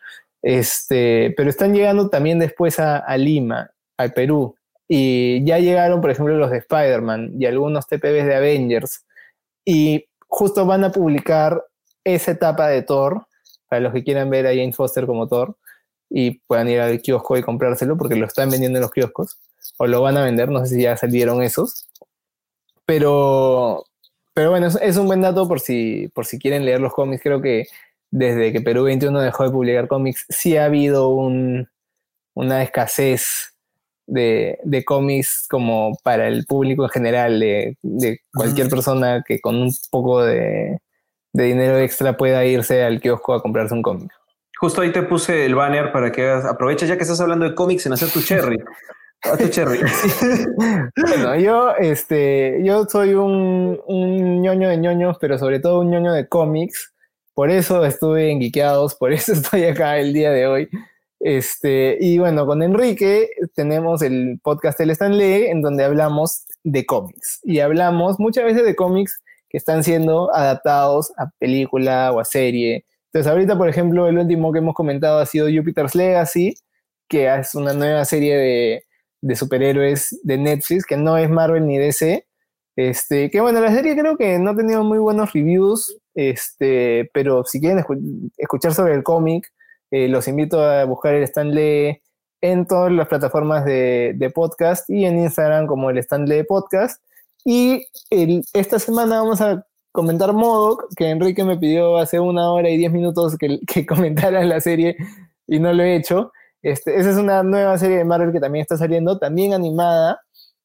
este, 0.42 1.32
pero 1.36 1.48
están 1.48 1.72
llegando 1.72 2.08
también 2.08 2.40
después 2.40 2.80
a, 2.80 2.98
a 2.98 3.16
Lima, 3.16 3.70
al 3.96 4.12
Perú. 4.12 4.55
Y 4.88 5.44
ya 5.44 5.58
llegaron, 5.58 6.00
por 6.00 6.10
ejemplo, 6.10 6.36
los 6.36 6.50
de 6.50 6.58
Spider-Man 6.58 7.32
y 7.38 7.46
algunos 7.46 7.86
TPBs 7.86 8.26
de 8.26 8.34
Avengers. 8.36 9.04
Y 9.64 10.06
justo 10.28 10.64
van 10.64 10.84
a 10.84 10.92
publicar 10.92 11.64
esa 12.04 12.32
etapa 12.32 12.68
de 12.68 12.82
Thor, 12.82 13.26
para 13.68 13.80
los 13.80 13.92
que 13.92 14.04
quieran 14.04 14.30
ver 14.30 14.46
a 14.46 14.50
Jane 14.50 14.72
Foster 14.72 15.06
como 15.06 15.26
Thor, 15.26 15.56
y 16.08 16.38
puedan 16.46 16.68
ir 16.68 16.80
al 16.80 17.00
kiosco 17.00 17.36
y 17.36 17.42
comprárselo, 17.42 17.96
porque 17.96 18.14
lo 18.14 18.26
están 18.26 18.48
vendiendo 18.48 18.78
en 18.78 18.82
los 18.82 18.92
kioscos, 18.92 19.38
o 19.76 19.86
lo 19.86 20.02
van 20.02 20.16
a 20.16 20.24
vender, 20.24 20.50
no 20.50 20.64
sé 20.64 20.76
si 20.76 20.82
ya 20.82 20.96
salieron 20.96 21.42
esos. 21.42 21.88
Pero, 22.84 23.84
pero 24.32 24.50
bueno, 24.50 24.68
es, 24.68 24.96
un 24.96 25.06
buen 25.06 25.20
dato 25.20 25.48
por 25.48 25.58
si, 25.58 26.08
por 26.14 26.26
si 26.26 26.38
quieren 26.38 26.64
leer 26.64 26.80
los 26.80 26.92
cómics. 26.92 27.22
Creo 27.22 27.42
que 27.42 27.66
desde 28.12 28.52
que 28.52 28.60
Perú 28.60 28.84
21 28.84 29.20
dejó 29.20 29.44
de 29.44 29.50
publicar 29.50 29.88
cómics, 29.88 30.24
sí 30.28 30.56
ha 30.56 30.66
habido 30.66 31.08
un, 31.08 31.68
una 32.34 32.62
escasez 32.62 33.55
de, 34.06 34.58
de 34.62 34.84
cómics 34.84 35.46
como 35.48 35.98
para 36.02 36.28
el 36.28 36.44
público 36.46 36.84
en 36.84 36.90
general, 36.90 37.40
de, 37.40 37.76
cualquier 38.32 38.68
persona 38.68 39.22
que 39.26 39.40
con 39.40 39.56
un 39.56 39.72
poco 39.90 40.22
de, 40.22 40.78
dinero 41.32 41.78
extra 41.78 42.16
pueda 42.16 42.44
irse 42.44 42.82
al 42.82 43.00
kiosco 43.00 43.34
a 43.34 43.42
comprarse 43.42 43.74
un 43.74 43.82
cómic. 43.82 44.10
Justo 44.58 44.80
ahí 44.80 44.90
te 44.90 45.02
puse 45.02 45.44
el 45.44 45.54
banner 45.54 45.92
para 45.92 46.10
que 46.10 46.30
aproveches 46.30 46.88
ya 46.88 46.96
que 46.96 47.02
estás 47.02 47.20
hablando 47.20 47.46
de 47.46 47.54
cómics 47.54 47.84
en 47.84 47.92
hacer 47.92 48.08
tu 48.08 48.22
cherry. 48.22 48.56
tu 49.38 49.48
cherry. 49.48 49.80
bueno, 50.96 51.36
yo, 51.36 51.74
este, 51.76 52.62
yo 52.64 52.86
soy 52.86 53.12
un, 53.14 53.78
un 53.86 54.40
ñoño 54.40 54.70
de 54.70 54.78
ñoños, 54.78 55.18
pero 55.20 55.36
sobre 55.38 55.60
todo 55.60 55.80
un 55.80 55.90
ñoño 55.90 56.12
de 56.12 56.26
cómics. 56.26 56.94
Por 57.34 57.50
eso 57.50 57.84
estuve 57.84 58.30
en 58.30 58.40
Geekeados, 58.40 58.94
por 58.94 59.12
eso 59.12 59.32
estoy 59.34 59.64
acá 59.64 59.98
el 59.98 60.14
día 60.14 60.30
de 60.30 60.46
hoy. 60.46 60.70
Este, 61.20 61.96
y 62.00 62.18
bueno, 62.18 62.46
con 62.46 62.62
Enrique 62.62 63.30
tenemos 63.54 64.02
el 64.02 64.38
podcast 64.42 64.80
El 64.80 64.90
Stanley, 64.90 65.46
en 65.46 65.62
donde 65.62 65.84
hablamos 65.84 66.44
de 66.62 66.84
cómics. 66.84 67.40
Y 67.42 67.60
hablamos 67.60 68.18
muchas 68.18 68.44
veces 68.44 68.64
de 68.64 68.76
cómics 68.76 69.22
que 69.48 69.58
están 69.58 69.82
siendo 69.84 70.34
adaptados 70.34 71.12
a 71.16 71.30
película 71.38 72.12
o 72.12 72.20
a 72.20 72.24
serie. 72.24 72.84
Entonces, 73.06 73.30
ahorita, 73.30 73.56
por 73.56 73.68
ejemplo, 73.68 74.08
el 74.08 74.18
último 74.18 74.52
que 74.52 74.58
hemos 74.58 74.74
comentado 74.74 75.18
ha 75.18 75.26
sido 75.26 75.48
Jupiter's 75.48 75.94
Legacy, 75.94 76.54
que 77.08 77.32
es 77.32 77.54
una 77.54 77.72
nueva 77.72 78.04
serie 78.04 78.36
de, 78.36 78.84
de 79.22 79.36
superhéroes 79.36 80.18
de 80.22 80.38
Netflix, 80.38 80.84
que 80.84 80.96
no 80.96 81.16
es 81.16 81.30
Marvel 81.30 81.66
ni 81.66 81.78
DC. 81.78 82.26
Este, 82.76 83.30
que 83.30 83.40
bueno, 83.40 83.60
la 83.60 83.74
serie 83.74 83.96
creo 83.96 84.18
que 84.18 84.38
no 84.38 84.50
ha 84.50 84.56
tenido 84.56 84.84
muy 84.84 84.98
buenos 84.98 85.32
reviews, 85.32 85.96
este, 86.14 87.10
pero 87.14 87.42
si 87.44 87.58
quieren 87.58 87.82
escuchar 88.36 88.74
sobre 88.74 88.94
el 88.94 89.02
cómic, 89.02 89.50
eh, 89.90 90.08
los 90.08 90.28
invito 90.28 90.62
a 90.62 90.84
buscar 90.84 91.14
el 91.14 91.22
Stanley 91.24 92.00
en 92.40 92.66
todas 92.66 92.92
las 92.92 93.08
plataformas 93.08 93.64
de, 93.64 94.32
podcast 94.34 94.88
y 94.90 95.04
en 95.04 95.18
Instagram 95.18 95.66
como 95.66 95.90
el 95.90 95.98
Stanley 95.98 96.44
Podcast. 96.44 97.02
Y 97.44 97.86
esta 98.52 98.78
semana 98.78 99.20
vamos 99.20 99.40
a 99.40 99.64
comentar 99.92 100.32
Modoc, 100.32 100.92
que 100.96 101.08
Enrique 101.08 101.44
me 101.44 101.56
pidió 101.56 101.96
hace 101.96 102.20
una 102.20 102.50
hora 102.50 102.68
y 102.68 102.76
diez 102.76 102.92
minutos 102.92 103.36
que, 103.38 103.60
que 103.66 103.86
comentara 103.86 104.44
la 104.44 104.60
serie 104.60 104.96
y 105.46 105.58
no 105.58 105.72
lo 105.72 105.82
he 105.82 105.96
hecho. 105.96 106.32
Este, 106.62 106.96
esa 106.98 107.10
es 107.10 107.16
una 107.16 107.42
nueva 107.42 107.78
serie 107.78 107.98
de 107.98 108.04
Marvel 108.04 108.32
que 108.32 108.40
también 108.40 108.62
está 108.62 108.76
saliendo, 108.76 109.18
también 109.18 109.54
animada. 109.54 110.20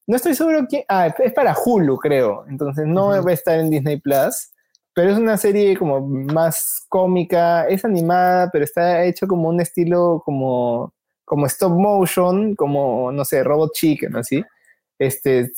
No 0.07 0.15
estoy 0.15 0.33
seguro 0.33 0.65
quién. 0.67 0.83
Ah, 0.89 1.13
es 1.19 1.33
para 1.33 1.55
Hulu, 1.55 1.97
creo. 1.97 2.45
Entonces 2.49 2.87
no 2.87 3.09
va 3.09 3.17
a 3.17 3.33
estar 3.33 3.59
en 3.59 3.69
Disney 3.69 3.99
Plus 3.99 4.50
pero 4.93 5.11
es 5.11 5.17
una 5.17 5.37
serie 5.37 5.77
como 5.77 6.01
más 6.01 6.85
cómica, 6.89 7.67
es 7.67 7.85
animada, 7.85 8.49
pero 8.51 8.65
está 8.65 9.03
hecho 9.05 9.27
como 9.27 9.49
un 9.49 9.61
estilo 9.61 10.21
como, 10.25 10.93
como 11.23 11.45
stop 11.45 11.71
motion, 11.71 12.55
como, 12.55 13.11
no 13.11 13.23
sé, 13.23 13.43
Robot 13.43 13.73
Chicken, 13.73 14.15
así. 14.17 14.43
Este, 14.99 15.51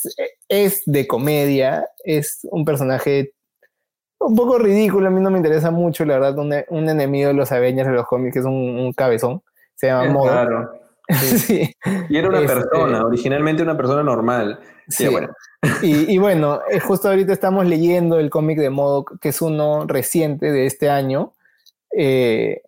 es 0.47 0.84
de 0.85 1.07
comedia, 1.07 1.85
es 2.03 2.47
un 2.51 2.64
personaje 2.64 3.34
un 4.19 4.35
poco 4.35 4.57
ridículo, 4.57 5.07
a 5.07 5.11
mí 5.11 5.19
no 5.19 5.31
me 5.31 5.38
interesa 5.38 5.69
mucho, 5.72 6.05
la 6.05 6.19
verdad, 6.19 6.38
un, 6.38 6.53
un 6.69 6.89
enemigo 6.89 7.27
de 7.30 7.34
los 7.34 7.51
Avengers 7.51 7.89
de 7.89 7.95
los 7.95 8.07
cómics 8.07 8.38
es 8.38 8.45
un, 8.45 8.93
cabezón, 8.93 9.41
se 9.76 9.88
llama 9.88 10.11
Modo. 10.11 10.82
Sí. 11.38 11.76
Y 12.10 12.18
era 12.18 12.30
una 12.30 12.40
este, 12.40 12.54
persona, 12.54 13.06
originalmente 13.06 13.64
una 13.64 13.78
persona 13.78 14.04
normal. 14.04 14.60
Sí, 14.88 15.08
bueno. 15.08 15.30
Y, 15.82 16.18
bueno, 16.18 16.62
eh, 16.70 16.80
justo 16.80 17.08
ahorita 17.08 17.32
estamos 17.32 17.66
leyendo 17.66 18.20
el 18.20 18.30
cómic 18.30 18.60
de 18.60 18.70
Modoc, 18.70 19.20
que 19.20 19.30
es 19.30 19.42
uno 19.42 19.86
reciente 19.88 20.52
de 20.52 20.66
este 20.66 20.90
año, 20.90 21.34
eh, 21.98 22.62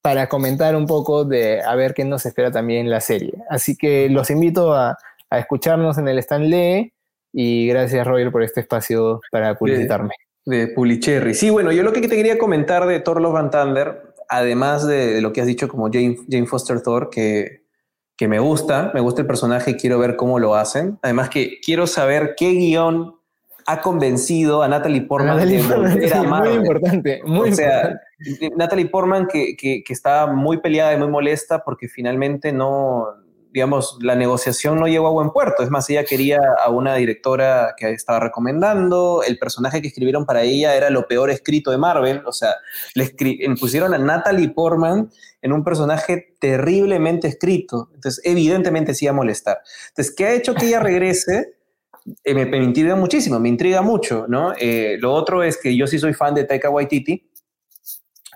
para 0.00 0.28
comentar 0.28 0.74
un 0.74 0.86
poco 0.86 1.24
de 1.24 1.62
a 1.62 1.76
ver 1.76 1.94
qué 1.94 2.04
nos 2.04 2.26
espera 2.26 2.50
también 2.50 2.90
la 2.90 3.00
serie. 3.00 3.34
Así 3.48 3.76
que 3.76 4.08
los 4.08 4.30
invito 4.30 4.74
a, 4.74 4.98
escucharnos 5.30 5.96
en 5.96 6.08
el 6.08 6.18
Stand 6.18 6.44
Lee 6.44 6.92
y 7.32 7.66
gracias, 7.68 8.06
Roger, 8.06 8.30
por 8.30 8.42
este 8.42 8.60
espacio 8.60 9.22
para 9.30 9.54
publicitarme. 9.54 10.14
De, 10.44 10.68
Pulicherry. 10.68 11.32
Sí, 11.32 11.48
bueno, 11.48 11.72
yo 11.72 11.82
lo 11.82 11.92
que 11.94 12.02
te 12.02 12.16
quería 12.16 12.36
comentar 12.36 12.86
de 12.86 13.00
Thor 13.00 13.18
Love 13.18 13.36
and 13.36 13.50
Thunder, 13.50 14.14
además 14.28 14.86
de, 14.86 15.22
lo 15.22 15.32
que 15.32 15.40
has 15.40 15.46
dicho 15.46 15.68
como 15.68 15.86
Jane, 15.86 16.18
Jane 16.28 16.46
Foster 16.46 16.82
Thor, 16.82 17.08
que 17.08 17.61
que 18.22 18.28
me 18.28 18.38
gusta, 18.38 18.92
me 18.94 19.00
gusta 19.00 19.22
el 19.22 19.26
personaje 19.26 19.74
quiero 19.74 19.98
ver 19.98 20.14
cómo 20.14 20.38
lo 20.38 20.54
hacen. 20.54 20.96
Además 21.02 21.28
que 21.28 21.58
quiero 21.60 21.88
saber 21.88 22.34
qué 22.36 22.50
guion 22.52 23.16
ha 23.66 23.80
convencido 23.80 24.62
a 24.62 24.68
Natalie 24.68 25.02
Portman 25.02 25.38
de 25.38 25.60
volver 25.60 26.14
a 26.14 26.22
Muy 26.22 26.50
importante, 26.50 27.20
muy 27.24 27.50
o 27.50 27.52
sea, 27.52 28.00
Natalie 28.56 28.86
Portman 28.86 29.26
que, 29.26 29.56
que, 29.56 29.82
que, 29.82 29.92
está 29.92 30.28
muy 30.28 30.58
peleada 30.58 30.94
y 30.94 30.98
muy 30.98 31.08
molesta 31.08 31.64
porque 31.64 31.88
finalmente 31.88 32.52
no, 32.52 33.08
digamos, 33.52 33.98
la 34.00 34.14
negociación 34.14 34.80
no 34.80 34.86
llegó 34.86 35.08
a 35.08 35.10
buen 35.10 35.30
puerto. 35.30 35.62
Es 35.62 35.70
más, 35.70 35.88
ella 35.90 36.04
quería 36.04 36.40
a 36.58 36.70
una 36.70 36.94
directora 36.94 37.74
que 37.76 37.90
estaba 37.90 38.18
recomendando, 38.18 39.22
el 39.26 39.38
personaje 39.38 39.82
que 39.82 39.88
escribieron 39.88 40.24
para 40.24 40.42
ella 40.42 40.74
era 40.74 40.90
lo 40.90 41.06
peor 41.06 41.30
escrito 41.30 41.70
de 41.70 41.78
Marvel, 41.78 42.22
o 42.26 42.32
sea, 42.32 42.54
le 42.94 43.14
pusieron 43.60 43.94
a 43.94 43.98
Natalie 43.98 44.48
Portman 44.48 45.10
en 45.42 45.52
un 45.52 45.64
personaje 45.64 46.34
terriblemente 46.40 47.28
escrito, 47.28 47.90
entonces 47.94 48.22
evidentemente 48.24 48.94
sí 48.94 49.04
iba 49.04 49.12
a 49.12 49.16
molestar. 49.16 49.58
Entonces, 49.88 50.14
¿qué 50.14 50.26
ha 50.26 50.32
hecho 50.34 50.54
que 50.54 50.66
ella 50.66 50.80
regrese? 50.80 51.54
Eh, 52.24 52.34
me, 52.34 52.56
intriga 52.56 52.96
muchísimo, 52.96 53.38
me 53.38 53.48
intriga 53.48 53.82
mucho, 53.82 54.26
¿no? 54.28 54.54
Eh, 54.58 54.96
lo 54.98 55.12
otro 55.12 55.42
es 55.42 55.56
que 55.56 55.76
yo 55.76 55.86
sí 55.86 55.98
soy 55.98 56.14
fan 56.14 56.34
de 56.34 56.44
Taika 56.44 56.70
Waititi, 56.70 57.30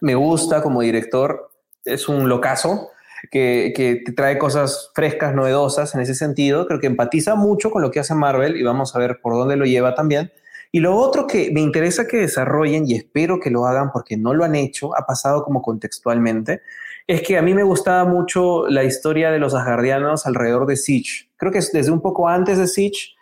me 0.03 0.15
gusta 0.15 0.63
como 0.63 0.83
director, 0.83 1.51
es 1.85 2.09
un 2.09 2.29
locazo, 2.29 2.91
que, 3.31 3.73
que, 3.75 4.13
trae 4.13 4.39
cosas 4.39 4.91
frescas, 4.95 5.35
novedosas 5.35 5.95
en 5.95 6.01
ese 6.01 6.15
sentido. 6.15 6.67
Creo 6.67 6.81
que 6.81 6.87
empatiza 6.87 7.35
mucho 7.35 7.71
con 7.71 7.83
lo 7.83 7.91
que 7.91 8.01
hace 8.01 8.15
Marvel 8.15 8.57
y 8.57 8.63
vamos 8.63 8.95
a 8.95 8.99
ver 8.99 9.21
por 9.23 9.35
dónde 9.35 9.57
lo 9.57 9.65
lleva 9.65 9.95
también. 9.95 10.33
Y 10.73 10.81
lo 10.81 10.97
otro 10.97 11.27
que 11.27 11.51
me 11.53 11.61
interesa 11.61 12.07
que 12.07 12.19
desarrollen 12.19 12.85
y 12.87 12.95
espero 12.95 13.41
que 13.41 13.51
lo 13.51 13.67
hagan 13.67 13.91
porque 13.93 14.17
no 14.17 14.35
lo 14.35 14.45
han 14.45 14.55
hecho, 14.55 14.97
ha 14.97 15.07
pasado 15.07 15.45
como 15.45 15.63
contextualmente, 15.63 16.61
es 17.07 17.23
que 17.23 17.39
a 17.39 17.43
mí 17.43 17.55
me 17.55 17.63
gustaba 17.63 18.05
mucho 18.05 18.67
la 18.69 18.83
historia 18.83 19.31
de 19.31 19.39
los 19.39 19.55
asgardianos 19.55 20.27
alrededor 20.27 20.67
de 20.67 20.77
Siege. 20.77 21.29
Creo 21.37 21.53
que 21.53 21.59
es 21.59 21.73
desde 21.73 21.93
un 21.93 22.01
poco 22.01 22.29
antes 22.29 22.59
de 22.59 22.67
Siege, 22.67 23.15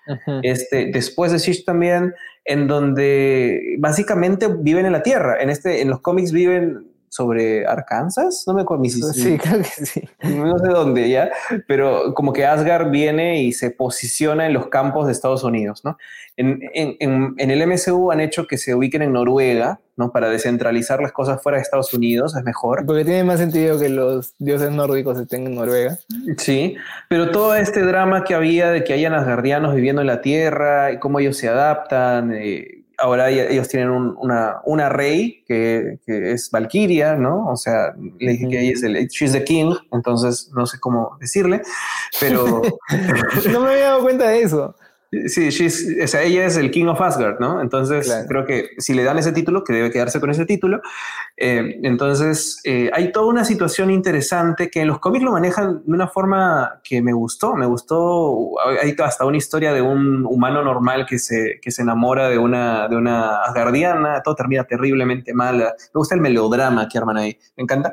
este, 0.43 0.91
después 0.93 1.33
de 1.33 1.39
Siege 1.39 1.65
también, 1.65 2.15
en 2.47 2.67
donde 2.67 3.77
básicamente 3.79 4.49
viven 4.49 4.87
en 4.87 4.93
la 4.93 5.03
Tierra. 5.03 5.41
En, 5.41 5.51
este, 5.51 5.83
en 5.83 5.91
los 5.91 6.01
cómics 6.01 6.33
viven 6.33 6.94
sobre 7.15 7.65
Arkansas, 7.65 8.43
no 8.49 8.55
me 8.55 8.63
acuerdo. 8.63 8.85
Sí, 8.87 9.39
creo 9.39 9.59
que 9.59 9.87
sí. 9.87 10.03
No 10.35 10.59
sé 10.59 10.67
dónde 10.67 11.09
ya, 11.09 11.31
pero 11.69 12.13
como 12.13 12.33
que 12.33 12.45
Asgard 12.45 12.91
viene 12.91 13.41
y 13.41 13.53
se 13.53 13.71
posiciona 13.71 14.47
en 14.47 14.53
los 14.53 14.67
campos 14.67 15.07
de 15.07 15.13
Estados 15.13 15.45
Unidos, 15.45 15.83
¿no? 15.85 15.97
En, 16.37 16.59
en, 16.75 17.37
en, 17.39 17.51
el 17.51 17.67
MCU 17.69 18.11
han 18.11 18.19
hecho 18.19 18.49
que 18.49 18.59
se 18.59 18.75
ubiquen 18.75 19.03
en 19.03 19.13
Noruega, 19.13 19.79
¿no? 19.97 20.11
Para 20.11 20.29
descentralizar 20.29 21.01
las 21.01 21.13
cosas 21.13 21.41
fuera 21.41 21.59
de 21.59 21.63
Estados 21.63 21.95
Unidos, 21.95 22.35
es 22.35 22.43
mejor. 22.43 22.85
Porque 22.85 23.05
tiene 23.05 23.23
más 23.23 23.39
sentido 23.39 23.79
que 23.79 23.89
los 23.89 24.35
dioses 24.39 24.73
nórdicos 24.73 25.17
estén 25.17 25.47
en 25.47 25.55
Noruega. 25.55 25.97
Sí, 26.39 26.75
pero 27.09 27.31
todo 27.31 27.55
este 27.55 27.83
drama 27.83 28.25
que 28.25 28.35
había 28.35 28.73
de 28.73 28.83
que 28.83 28.93
hayan 28.93 29.15
asgardianos 29.15 29.73
viviendo 29.73 30.01
en 30.01 30.09
la 30.09 30.21
Tierra 30.21 30.91
y 30.91 30.99
cómo 30.99 31.21
ellos 31.21 31.37
se 31.37 31.49
adaptan, 31.49 32.33
eh, 32.33 32.84
ahora 32.99 33.31
ellos 33.31 33.69
tienen 33.69 33.91
una, 33.91 34.61
una, 34.65 34.89
rey 34.89 35.45
que, 35.47 35.99
que, 36.07 36.33
es 36.33 36.51
Valkyria, 36.51 37.17
¿no? 37.17 37.47
O 37.47 37.57
sea, 37.57 37.95
le 38.19 38.33
dije 38.33 38.49
que 38.49 38.61
ella 38.61 38.73
es 38.73 38.83
el, 38.83 38.95
she's 39.09 39.33
the 39.33 39.45
king, 39.45 39.75
entonces 39.93 40.51
no 40.55 40.67
sé 40.67 40.79
cómo 40.81 41.17
decirle, 41.21 41.63
pero... 42.21 42.63
no 43.53 43.61
me 43.61 43.71
había 43.71 43.85
dado 43.85 44.03
cuenta 44.03 44.29
de 44.29 44.43
eso. 44.43 44.75
Sí, 45.27 45.49
o 46.03 46.07
sea, 46.07 46.23
ella 46.23 46.47
es 46.47 46.57
el 46.57 46.71
King 46.71 46.87
of 46.87 47.01
Asgard, 47.01 47.39
¿no? 47.41 47.61
Entonces 47.61 48.25
creo 48.29 48.45
que 48.45 48.71
si 48.79 48.95
le 48.95 49.05
dan 49.05 49.19
ese 49.19 49.33
título, 49.33 49.65
que 49.65 49.73
debe 49.73 49.91
quedarse 49.91 50.21
con 50.21 50.31
ese 50.31 50.47
título, 50.47 50.81
eh, 51.37 51.81
entonces 51.83 52.61
eh, 52.65 52.91
hay 52.93 53.13
toda 53.13 53.27
una 53.27 53.45
situación 53.45 53.91
interesante 53.91 54.71
que 54.71 54.81
en 54.81 54.89
los 54.89 54.99
cómics 54.99 55.25
lo 55.25 55.33
manejan 55.33 55.83
de 55.85 55.93
una 55.93 56.09
forma 56.09 56.81
que 56.83 57.03
me 57.03 57.13
gustó, 57.13 57.55
me 57.55 57.67
gustó, 57.67 58.53
hay 58.83 58.95
hasta 59.03 59.25
una 59.25 59.37
historia 59.37 59.73
de 59.73 59.83
un 59.83 60.25
humano 60.27 60.63
normal 60.63 61.07
que 61.07 61.19
se, 61.19 61.59
que 61.61 61.71
se 61.71 61.83
enamora 61.83 62.29
de 62.29 62.39
una, 62.39 62.89
de 62.89 62.97
una 62.97 63.43
asgardiana, 63.43 64.23
todo 64.23 64.35
termina 64.35 64.65
terriblemente 64.65 65.35
mal, 65.35 65.59
me 65.59 65.99
gusta 65.99 66.15
el 66.15 66.21
melodrama 66.21 66.89
que 66.89 66.99
arman 66.99 67.17
ahí, 67.17 67.39
me 67.57 67.63
encanta. 67.65 67.93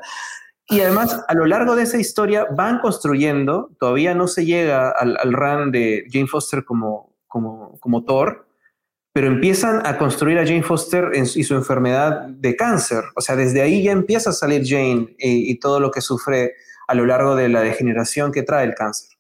Y 0.68 0.80
además, 0.80 1.26
a 1.28 1.34
lo 1.34 1.46
largo 1.46 1.76
de 1.76 1.84
esa 1.84 1.98
historia 1.98 2.48
van 2.56 2.80
construyendo, 2.80 3.72
todavía 3.78 4.16
no 4.16 4.28
se 4.28 4.46
llega 4.46 4.90
al, 4.90 5.18
al 5.18 5.34
run 5.34 5.72
de 5.72 6.06
Jane 6.10 6.28
Foster 6.28 6.64
como, 6.64 7.11
como, 7.32 7.80
como 7.80 8.04
Thor, 8.04 8.46
pero 9.14 9.28
empiezan 9.28 9.86
a 9.86 9.98
construir 9.98 10.38
a 10.38 10.46
Jane 10.46 10.64
Foster 10.64 11.12
y 11.14 11.44
su 11.44 11.56
enfermedad 11.56 12.28
de 12.28 12.56
cáncer. 12.56 13.04
O 13.16 13.22
sea, 13.22 13.36
desde 13.36 13.62
ahí 13.62 13.84
ya 13.84 13.92
empieza 13.92 14.32
a 14.32 14.34
salir 14.34 14.64
Jane 14.66 15.16
y, 15.18 15.58
todo 15.60 15.80
lo 15.80 15.92
que 15.92 16.02
sufre 16.02 16.54
a 16.88 16.94
lo 16.94 17.06
largo 17.06 17.36
de 17.36 17.50
la 17.50 17.62
degeneración 17.62 18.32
que 18.32 18.44
trae 18.44 18.66
el 18.66 18.76
cáncer, 18.76 19.18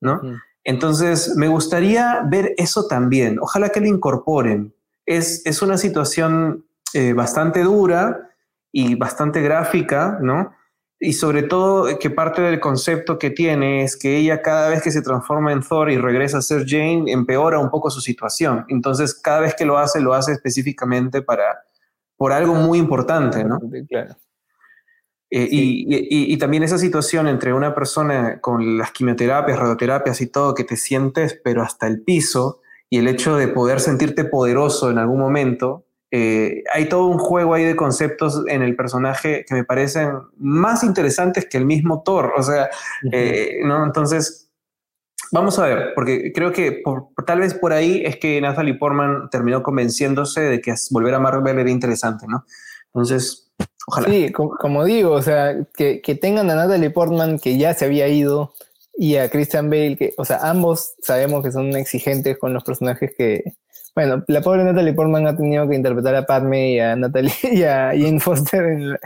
¿no? 0.00 0.20
Entonces, 0.64 1.34
me 1.36 1.48
gustaría 1.48 2.22
ver 2.26 2.54
eso 2.58 2.86
también. 2.86 3.38
Ojalá 3.40 3.70
que 3.70 3.80
lo 3.80 3.86
incorporen. 3.86 4.74
Es, 5.06 5.44
es 5.46 5.62
una 5.62 5.78
situación 5.78 6.66
eh, 6.92 7.12
bastante 7.12 7.62
dura 7.62 8.30
y 8.72 8.96
bastante 8.96 9.40
gráfica, 9.40 10.18
¿no? 10.20 10.52
Y 10.98 11.12
sobre 11.12 11.42
todo 11.42 11.98
que 11.98 12.10
parte 12.10 12.40
del 12.40 12.58
concepto 12.58 13.18
que 13.18 13.30
tiene 13.30 13.82
es 13.82 13.96
que 13.96 14.16
ella 14.16 14.40
cada 14.40 14.68
vez 14.68 14.82
que 14.82 14.90
se 14.90 15.02
transforma 15.02 15.52
en 15.52 15.62
Thor 15.62 15.90
y 15.90 15.98
regresa 15.98 16.38
a 16.38 16.42
ser 16.42 16.64
Jane, 16.66 17.12
empeora 17.12 17.58
un 17.58 17.70
poco 17.70 17.90
su 17.90 18.00
situación. 18.00 18.64
Entonces, 18.68 19.14
cada 19.14 19.40
vez 19.40 19.54
que 19.54 19.66
lo 19.66 19.78
hace, 19.78 20.00
lo 20.00 20.14
hace 20.14 20.32
específicamente 20.32 21.20
para, 21.20 21.64
por 22.16 22.32
algo 22.32 22.54
muy 22.54 22.78
importante, 22.78 23.44
¿no? 23.44 23.60
Claro. 23.88 24.16
Eh, 25.28 25.48
y, 25.50 26.32
y, 26.32 26.36
también 26.38 26.62
esa 26.62 26.78
situación 26.78 27.26
entre 27.26 27.52
una 27.52 27.74
persona 27.74 28.40
con 28.40 28.78
las 28.78 28.92
quimioterapias, 28.92 29.58
radioterapias 29.58 30.20
y 30.20 30.28
todo, 30.28 30.54
que 30.54 30.62
te 30.62 30.76
sientes, 30.76 31.38
pero 31.42 31.62
hasta 31.62 31.88
el 31.88 32.02
piso, 32.02 32.60
y 32.88 32.98
el 32.98 33.08
hecho 33.08 33.36
de 33.36 33.48
poder 33.48 33.80
sentirte 33.80 34.24
poderoso 34.24 34.88
en 34.88 34.98
algún 34.98 35.18
momento, 35.18 35.85
eh, 36.10 36.62
hay 36.72 36.88
todo 36.88 37.06
un 37.06 37.18
juego 37.18 37.54
ahí 37.54 37.64
de 37.64 37.76
conceptos 37.76 38.42
en 38.46 38.62
el 38.62 38.76
personaje 38.76 39.44
que 39.46 39.54
me 39.54 39.64
parecen 39.64 40.10
más 40.38 40.84
interesantes 40.84 41.46
que 41.46 41.58
el 41.58 41.66
mismo 41.66 42.02
Thor. 42.04 42.32
O 42.36 42.42
sea, 42.42 42.70
eh, 43.12 43.58
¿no? 43.64 43.84
Entonces, 43.84 44.48
vamos 45.32 45.58
a 45.58 45.66
ver, 45.66 45.92
porque 45.94 46.32
creo 46.32 46.52
que 46.52 46.82
tal 47.26 47.40
vez 47.40 47.54
por 47.54 47.72
ahí 47.72 48.02
es 48.04 48.16
que 48.18 48.40
Natalie 48.40 48.74
Portman 48.74 49.28
terminó 49.30 49.62
convenciéndose 49.62 50.42
de 50.42 50.60
que 50.60 50.74
volver 50.90 51.14
a 51.14 51.18
Marvel 51.18 51.58
era 51.58 51.70
interesante, 51.70 52.26
¿no? 52.28 52.44
Entonces, 52.86 53.52
ojalá. 53.86 54.08
Sí, 54.08 54.32
como, 54.32 54.84
digo, 54.84 55.12
o 55.12 55.22
sea, 55.22 55.56
que, 55.76 56.00
que, 56.00 56.14
tengan 56.14 56.50
a 56.50 56.54
Natalie 56.54 56.90
Portman 56.90 57.38
que 57.38 57.58
ya 57.58 57.74
se 57.74 57.84
había 57.84 58.08
ido 58.08 58.52
y 58.96 59.16
a 59.16 59.28
Christian 59.28 59.68
Bale, 59.68 59.96
que, 59.96 60.14
o 60.16 60.24
sea, 60.24 60.38
ambos 60.48 60.94
sabemos 61.02 61.44
que 61.44 61.52
son 61.52 61.74
exigentes 61.76 62.38
con 62.38 62.54
los 62.54 62.64
personajes 62.64 63.12
que, 63.16 63.55
bueno, 63.96 64.22
la 64.28 64.42
pobre 64.42 64.62
Natalie 64.62 64.92
Portman 64.92 65.26
ha 65.26 65.34
tenido 65.34 65.66
que 65.66 65.74
interpretar 65.74 66.14
a 66.14 66.26
Padme 66.26 66.72
y 66.72 66.80
a 66.80 66.94
Natalie 66.94 67.32
y 67.50 67.62
a 67.62 67.92
Jane 67.92 68.20
Foster 68.20 68.62
en, 68.64 68.96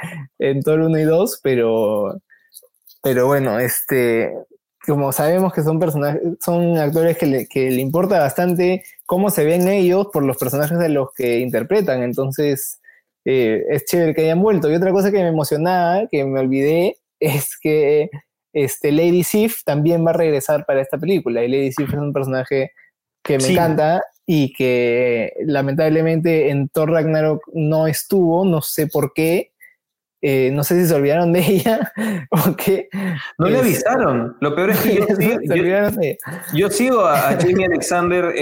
en 0.40 0.62
Thor 0.62 0.80
1 0.80 0.98
y 0.98 1.04
2, 1.04 1.40
pero, 1.44 2.20
pero 3.00 3.28
bueno, 3.28 3.60
este, 3.60 4.34
como 4.84 5.12
sabemos 5.12 5.52
que 5.52 5.62
son 5.62 5.78
personajes, 5.78 6.20
son 6.40 6.76
actores 6.76 7.16
que 7.16 7.26
le, 7.26 7.46
que 7.46 7.70
le 7.70 7.80
importa 7.80 8.18
bastante 8.18 8.82
cómo 9.06 9.30
se 9.30 9.44
ven 9.44 9.68
ellos 9.68 10.08
por 10.12 10.24
los 10.24 10.36
personajes 10.36 10.80
de 10.80 10.88
los 10.88 11.12
que 11.14 11.38
interpretan, 11.38 12.02
entonces 12.02 12.80
eh, 13.24 13.62
es 13.70 13.84
chévere 13.84 14.12
que 14.12 14.22
hayan 14.22 14.42
vuelto. 14.42 14.68
Y 14.68 14.74
otra 14.74 14.90
cosa 14.90 15.12
que 15.12 15.18
me 15.18 15.28
emocionaba, 15.28 16.08
que 16.08 16.24
me 16.24 16.40
olvidé, 16.40 16.98
es 17.20 17.56
que 17.56 18.10
este, 18.52 18.90
Lady 18.90 19.22
Sif 19.22 19.62
también 19.62 20.04
va 20.04 20.10
a 20.10 20.14
regresar 20.14 20.66
para 20.66 20.80
esta 20.80 20.98
película, 20.98 21.44
y 21.44 21.48
Lady 21.48 21.70
Sif 21.70 21.90
es 21.90 22.00
un 22.00 22.12
personaje 22.12 22.72
que 23.22 23.38
me 23.38 23.46
encanta 23.48 24.02
y 24.32 24.52
que 24.52 25.32
lamentablemente 25.44 26.50
en 26.50 26.68
Thor 26.68 26.92
Ragnarok 26.92 27.42
no 27.52 27.88
estuvo, 27.88 28.44
no 28.44 28.62
sé 28.62 28.86
por 28.86 29.12
qué. 29.12 29.50
Eh, 30.22 30.52
no 30.52 30.62
sé 30.62 30.80
si 30.80 30.86
se 30.86 30.94
olvidaron 30.94 31.32
de 31.32 31.40
ella 31.48 31.92
o 32.30 32.54
qué. 32.54 32.88
No 33.38 33.48
le 33.48 33.58
avisaron. 33.58 34.36
Lo 34.40 34.54
peor 34.54 34.70
es 34.70 34.78
que 34.82 35.04
yo, 36.54 36.70
sigo, 36.70 37.00
a, 37.06 37.36
Jamie 37.40 37.66
Alexander 37.66 38.32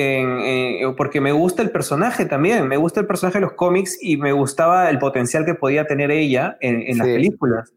porque 0.94 1.22
me 1.22 1.32
gusta 1.32 1.62
el 1.62 1.70
personaje 1.70 2.26
también. 2.26 2.68
Me 2.68 2.76
gusta 2.76 3.00
el 3.00 3.06
personaje 3.06 3.38
de 3.38 3.46
los 3.46 3.54
cómics 3.54 3.96
y 3.98 4.18
me 4.18 4.32
gustaba 4.32 4.90
el 4.90 4.98
potencial 4.98 5.46
que 5.46 5.54
podía 5.54 5.86
tener 5.86 6.10
ella 6.10 6.58
en, 6.60 6.98
las 6.98 7.06
películas. 7.06 7.72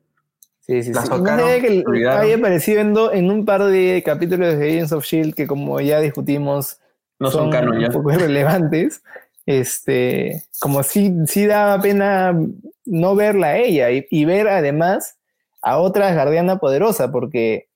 Sí, 0.60 0.84
sí, 0.84 0.92
sí. 0.94 1.82
que 1.94 2.08
haya 2.10 2.36
aparecido 2.36 3.14
en, 3.14 3.32
un 3.32 3.46
par 3.46 3.64
de 3.64 4.04
capítulos 4.06 4.58
de 4.58 4.70
Agents 4.70 4.92
of 4.92 5.06
Shield 5.06 5.34
que 5.34 5.48
como 5.48 5.80
ya 5.80 6.02
discutimos 6.02 6.81
no 7.22 7.32
son, 7.32 7.52
son 7.52 7.84
un 7.84 7.92
poco 7.92 8.12
irrelevantes. 8.14 9.04
Este, 9.46 10.44
como 10.60 10.84
si 10.84 11.14
sí 11.26 11.46
daba 11.48 11.82
pena 11.82 12.38
no 12.86 13.16
verla 13.16 13.48
a 13.48 13.58
ella 13.58 13.88
y, 13.90 14.26
ver 14.26 14.48
además 14.48 15.18
a 15.62 15.80
otra 15.80 16.14
guardiana 16.14 16.60
poderosa, 16.60 17.12
porque 17.12 17.68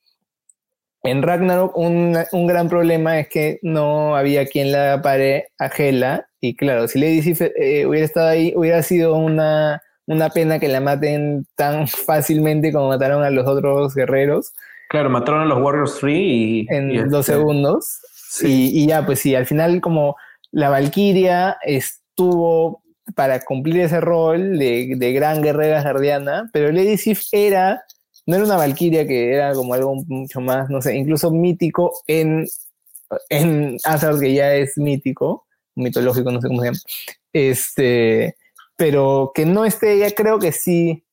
en 1.03 1.22
Ragnarok 1.22 1.76
un, 1.77 2.17
un, 2.31 2.47
gran 2.47 2.69
problema 2.69 3.19
es 3.19 3.30
que 3.30 3.59
no 3.61 4.15
había 4.15 4.45
quien 4.45 4.72
la 4.72 5.01
pare 5.01 5.49
a 5.59 5.67
Hela, 5.67 6.27
y 6.39 6.55
claro, 6.55 6.88
si 6.88 6.99
Lady 6.99 7.22
Sif 7.22 7.41
eh, 7.41 7.85
hubiera 7.85 8.05
estado 8.05 8.27
ahí, 8.27 8.53
hubiera 8.55 8.84
sido 8.84 9.15
una 9.15 9.81
una 10.07 10.30
pena 10.30 10.59
que 10.59 10.67
la 10.67 10.81
maten 10.81 11.45
tan 11.55 11.88
fácilmente 11.88 12.72
como 12.72 12.89
mataron 12.89 13.23
a 13.23 13.30
los 13.30 13.47
otros 13.47 13.95
guerreros. 13.95 14.53
Claro, 14.89 15.09
mataron 15.09 15.41
a 15.41 15.45
los 15.45 15.61
Warriors 15.61 15.97
3 15.99 16.15
y... 16.15 16.67
En 16.69 17.09
dos 17.09 17.22
este, 17.22 17.34
segundos. 17.34 18.01
Y, 18.41 18.87
ya, 18.87 19.05
pues 19.05 19.19
sí, 19.19 19.35
al 19.35 19.45
final 19.45 19.81
como 19.81 20.15
la 20.51 20.69
Valkyria 20.69 21.57
estuvo 21.63 22.83
para 23.15 23.39
cumplir 23.41 23.81
ese 23.81 24.01
rol 24.01 24.57
de, 24.57 25.13
gran 25.13 25.41
guerrera 25.41 25.81
guardiana, 25.81 26.49
pero 26.51 26.71
Lady 26.71 26.97
Sif 26.97 27.23
era, 27.31 27.83
no 28.25 28.35
era 28.35 28.45
una 28.45 28.57
Valkyria 28.57 29.05
que 29.05 29.33
era 29.33 29.53
como 29.53 29.73
algo 29.73 29.95
mucho 30.07 30.41
más, 30.41 30.69
no 30.69 30.81
sé, 30.81 30.95
incluso 30.95 31.31
mítico 31.31 31.91
en, 32.07 32.47
en 33.29 33.77
Asgard, 33.83 34.19
que 34.19 34.33
ya 34.33 34.53
es 34.55 34.77
mítico, 34.77 35.45
mitológico, 35.75 36.31
no 36.31 36.41
sé 36.41 36.47
cómo 36.47 36.61
se 36.61 36.67
llama. 36.67 36.79
Este, 37.31 38.35
pero 38.75 39.31
que 39.35 39.45
no 39.45 39.65
esté 39.65 39.93
ella, 39.93 40.11
creo 40.11 40.39
que 40.39 40.51
sí 40.51 41.05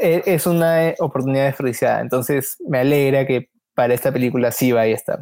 e, 0.00 0.22
es 0.26 0.46
una 0.46 0.94
oportunidad 0.98 1.46
desperdiciada. 1.46 2.00
Entonces 2.00 2.56
me 2.66 2.80
alegra 2.80 3.26
que 3.26 3.50
para 3.74 3.94
esta 3.94 4.12
película 4.12 4.50
sí 4.50 4.72
vaya 4.72 4.94
a 4.94 4.96
estar. 4.96 5.20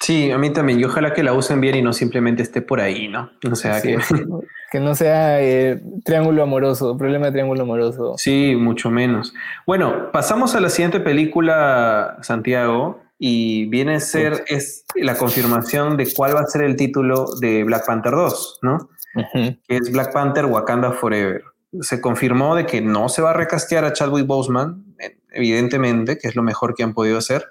Sí, 0.00 0.30
a 0.30 0.38
mí 0.38 0.50
también. 0.50 0.78
Y 0.80 0.84
ojalá 0.84 1.12
que 1.12 1.22
la 1.22 1.32
usen 1.32 1.60
bien 1.60 1.76
y 1.76 1.82
no 1.82 1.92
simplemente 1.92 2.42
esté 2.42 2.62
por 2.62 2.80
ahí, 2.80 3.08
¿no? 3.08 3.30
O 3.50 3.54
sea, 3.54 3.80
que... 3.80 3.98
que 4.70 4.80
no 4.80 4.94
sea 4.94 5.42
eh, 5.42 5.80
triángulo 6.04 6.42
amoroso, 6.42 6.96
problema 6.98 7.26
de 7.26 7.32
triángulo 7.32 7.62
amoroso. 7.62 8.14
Sí, 8.18 8.56
mucho 8.56 8.90
menos. 8.90 9.32
Bueno, 9.66 10.10
pasamos 10.12 10.54
a 10.54 10.60
la 10.60 10.68
siguiente 10.68 11.00
película, 11.00 12.18
Santiago, 12.22 13.00
y 13.18 13.66
viene 13.66 13.96
a 13.96 14.00
ser 14.00 14.44
es 14.48 14.84
la 14.94 15.16
confirmación 15.16 15.96
de 15.96 16.12
cuál 16.12 16.36
va 16.36 16.40
a 16.40 16.46
ser 16.46 16.62
el 16.62 16.76
título 16.76 17.26
de 17.40 17.64
Black 17.64 17.86
Panther 17.86 18.12
2, 18.12 18.58
¿no? 18.62 18.90
que 19.32 19.58
es 19.68 19.90
Black 19.90 20.12
Panther 20.12 20.44
Wakanda 20.44 20.92
Forever. 20.92 21.42
Se 21.80 22.00
confirmó 22.00 22.54
de 22.54 22.66
que 22.66 22.82
no 22.82 23.08
se 23.08 23.22
va 23.22 23.30
a 23.30 23.34
recastear 23.34 23.84
a 23.84 23.92
Chadwick 23.92 24.26
Boseman, 24.26 24.84
evidentemente, 25.32 26.18
que 26.18 26.28
es 26.28 26.36
lo 26.36 26.42
mejor 26.42 26.74
que 26.74 26.82
han 26.82 26.92
podido 26.92 27.16
hacer. 27.16 27.46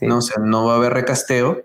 No, 0.00 0.18
o 0.18 0.22
sea, 0.22 0.42
no 0.42 0.66
va 0.66 0.74
a 0.74 0.76
haber 0.76 0.92
recasteo. 0.92 1.64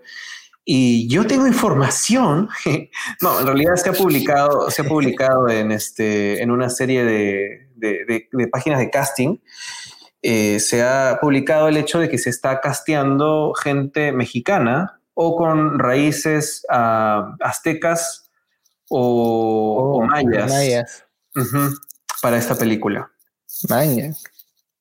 Y 0.64 1.08
yo 1.08 1.26
tengo 1.26 1.46
información, 1.46 2.48
no, 3.20 3.40
en 3.40 3.46
realidad 3.46 3.76
se 3.76 3.90
ha 3.90 3.92
publicado, 3.92 4.70
se 4.70 4.82
ha 4.82 4.84
publicado 4.84 5.48
en, 5.48 5.72
este, 5.72 6.42
en 6.42 6.50
una 6.50 6.70
serie 6.70 7.04
de, 7.04 7.70
de, 7.74 8.28
de, 8.30 8.48
páginas 8.48 8.78
de 8.78 8.90
casting, 8.90 9.38
eh, 10.22 10.60
se 10.60 10.82
ha 10.82 11.18
publicado 11.20 11.68
el 11.68 11.76
hecho 11.76 11.98
de 11.98 12.08
que 12.08 12.18
se 12.18 12.30
está 12.30 12.60
casteando 12.60 13.54
gente 13.54 14.12
mexicana 14.12 15.00
o 15.14 15.34
con 15.34 15.78
raíces 15.78 16.64
uh, 16.70 17.34
aztecas 17.40 18.30
o, 18.90 20.02
oh, 20.02 20.06
mayas, 20.06 21.04
para 22.20 22.36
esta 22.36 22.54
película. 22.54 23.10
Mayas. 23.68 24.22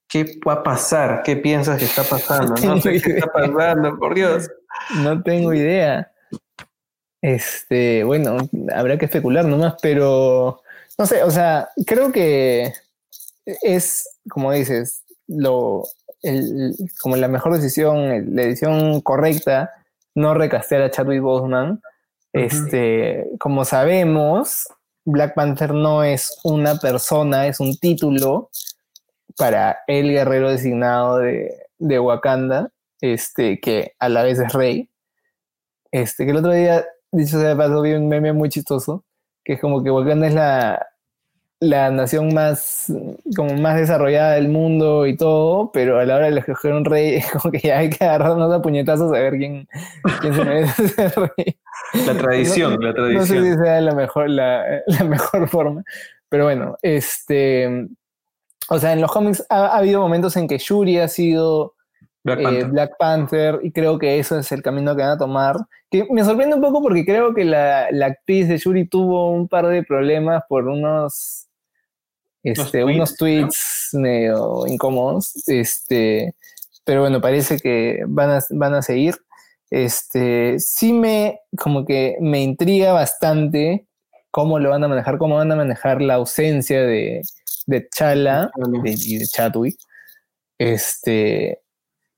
¿Qué 0.10 0.40
va 0.45 0.53
a 0.53 0.64
pasar? 0.64 1.22
¿Qué 1.23 1.36
piensas 1.36 1.77
que 1.77 1.86
está 1.86 2.03
pasando? 2.03 2.56
No, 2.65 2.81
sé 2.81 2.99
qué 2.99 3.11
está 3.11 3.27
pasando, 3.27 3.98
por 3.98 4.15
Dios. 4.15 4.49
No 4.98 5.22
tengo 5.22 5.53
idea. 5.53 6.11
Este, 7.22 8.03
bueno, 8.03 8.38
habrá 8.73 8.98
que 8.98 9.06
especular 9.06 9.45
nomás, 9.45 9.76
pero 9.81 10.61
no 10.98 11.06
sé, 11.06 11.23
o 11.23 11.30
sea, 11.30 11.69
creo 11.86 12.11
que 12.11 12.73
es, 13.61 14.10
como 14.30 14.52
dices, 14.52 15.03
lo, 15.27 15.84
como 16.99 17.15
la 17.15 17.27
mejor 17.27 17.53
decisión, 17.53 18.36
la 18.36 18.44
decisión 18.44 19.02
correcta, 19.02 19.72
no 20.15 20.34
recastear 20.34 20.81
a 20.81 20.91
Chadwick 20.91 21.22
Boseman, 21.22 21.81
este, 22.34 23.27
como 23.40 23.64
sabemos, 23.64 24.68
Black 25.06 25.36
Panther 25.36 25.73
no 25.73 26.03
es 26.03 26.40
una 26.44 26.76
persona, 26.80 27.48
es 27.48 27.60
un 27.60 27.77
título 27.77 28.49
para 29.40 29.80
el 29.88 30.11
guerrero 30.11 30.49
designado 30.49 31.20
de, 31.20 31.56
de 31.78 31.98
Wakanda, 31.98 32.72
este, 32.99 33.61
que 33.61 33.94
a 33.98 34.10
la 34.10 34.24
vez 34.24 34.38
es 34.38 34.52
rey. 34.52 34.90
Este, 35.91 36.26
que 36.26 36.32
el 36.32 36.38
otro 36.38 36.52
día, 36.52 36.86
dicho 37.14 37.40
sea 37.40 37.49
de 37.49 37.56
paso, 37.56 37.82
vi 37.82 37.94
un 37.94 38.10
meme 38.10 38.34
muy 38.34 38.49
chistoso, 38.49 39.06
que 39.45 39.53
es 39.53 39.61
como 39.61 39.82
que 39.82 39.91
Wakanda 39.91 40.28
es 40.28 40.34
la, 40.34 40.86
la 41.61 41.90
nación 41.90 42.34
más, 42.34 42.91
como 43.34 43.53
más 43.56 43.78
desarrollada 43.78 44.34
del 44.34 44.49
mundo 44.49 45.07
y 45.07 45.16
todo, 45.16 45.72
pero 45.72 45.99
a 45.99 46.06
la 46.06 46.18
hora 46.18 46.30
de 46.30 46.38
escoger 46.38 46.74
un 46.74 46.84
rey, 46.84 47.16
es 47.16 47.32
como 47.32 47.49
que 47.49 47.60
ya 47.60 47.80
hay 47.80 47.90
que 47.90 48.03
agarrarnos 48.03 48.53
a 48.53 48.61
puñetazos 48.61 49.10
a 49.14 49.20
ver 49.20 49.38
quién, 49.38 49.70
quién 50.20 50.34
se 50.34 50.44
merece 50.44 50.88
ser 50.90 51.14
rey. 51.16 51.57
La 52.06 52.14
tradición, 52.14 52.78
la 52.82 52.94
tradición. 52.94 53.22
No 53.22 53.26
sé 53.26 53.56
si 53.56 53.64
sea 53.64 53.80
la 53.80 53.95
mejor, 53.95 54.30
la, 54.30 54.66
la, 54.86 55.03
mejor 55.06 55.48
forma, 55.48 55.84
pero 56.28 56.44
bueno, 56.44 56.76
este, 56.82 57.88
o 58.69 58.79
sea, 58.79 58.93
en 58.93 59.01
los 59.01 59.11
cómics 59.11 59.45
ha, 59.49 59.77
habido 59.77 60.01
momentos 60.01 60.35
en 60.37 60.47
que 60.47 60.57
Shuri 60.57 60.99
ha 60.99 61.07
sido 61.07 61.75
Black 62.23 62.39
eh, 62.39 62.43
Panther. 62.43 62.67
Black 62.67 62.91
Panther. 62.97 63.59
y 63.63 63.71
creo 63.71 63.97
que 63.97 64.19
eso 64.19 64.37
es 64.37 64.51
el 64.51 64.61
camino 64.61 64.95
que 64.95 65.01
van 65.01 65.11
a 65.11 65.17
tomar. 65.17 65.55
Que 65.89 66.07
me 66.11 66.23
sorprende 66.23 66.55
un 66.55 66.61
poco 66.61 66.81
porque 66.81 67.05
creo 67.05 67.33
que 67.33 67.45
la, 67.45 67.87
la 67.91 68.07
actriz 68.07 68.47
de 68.47 68.57
Shuri 68.57 68.87
tuvo 68.87 69.31
un 69.31 69.47
par 69.47 69.67
de 69.67 69.83
problemas 69.83 70.43
por 70.47 70.67
unos 70.67 71.49
este, 72.43 72.83
unos 72.83 73.15
tweets 73.17 73.89
medio 73.93 74.65
incómodos, 74.67 75.33
este, 75.47 76.35
pero 76.85 77.01
bueno, 77.01 77.19
parece 77.19 77.57
que 77.57 78.03
van 78.07 78.31
a, 78.31 78.39
van 78.51 78.75
a 78.75 78.81
seguir. 78.81 79.15
Este, 79.69 80.57
sí 80.59 80.93
me, 80.93 81.41
como 81.57 81.85
que 81.85 82.17
me 82.21 82.41
intriga 82.41 82.91
bastante 82.93 83.87
cómo 84.31 84.59
lo 84.59 84.69
van 84.69 84.83
a 84.83 84.87
manejar, 84.87 85.17
cómo 85.17 85.35
van 85.35 85.51
a 85.51 85.55
manejar 85.55 86.01
la 86.01 86.15
ausencia 86.15 86.81
de, 86.81 87.21
de 87.69 87.87
Chala 87.89 88.51
y 88.83 89.17
de 89.17 89.25
Chatwick. 89.25 89.77
Este, 90.57 91.61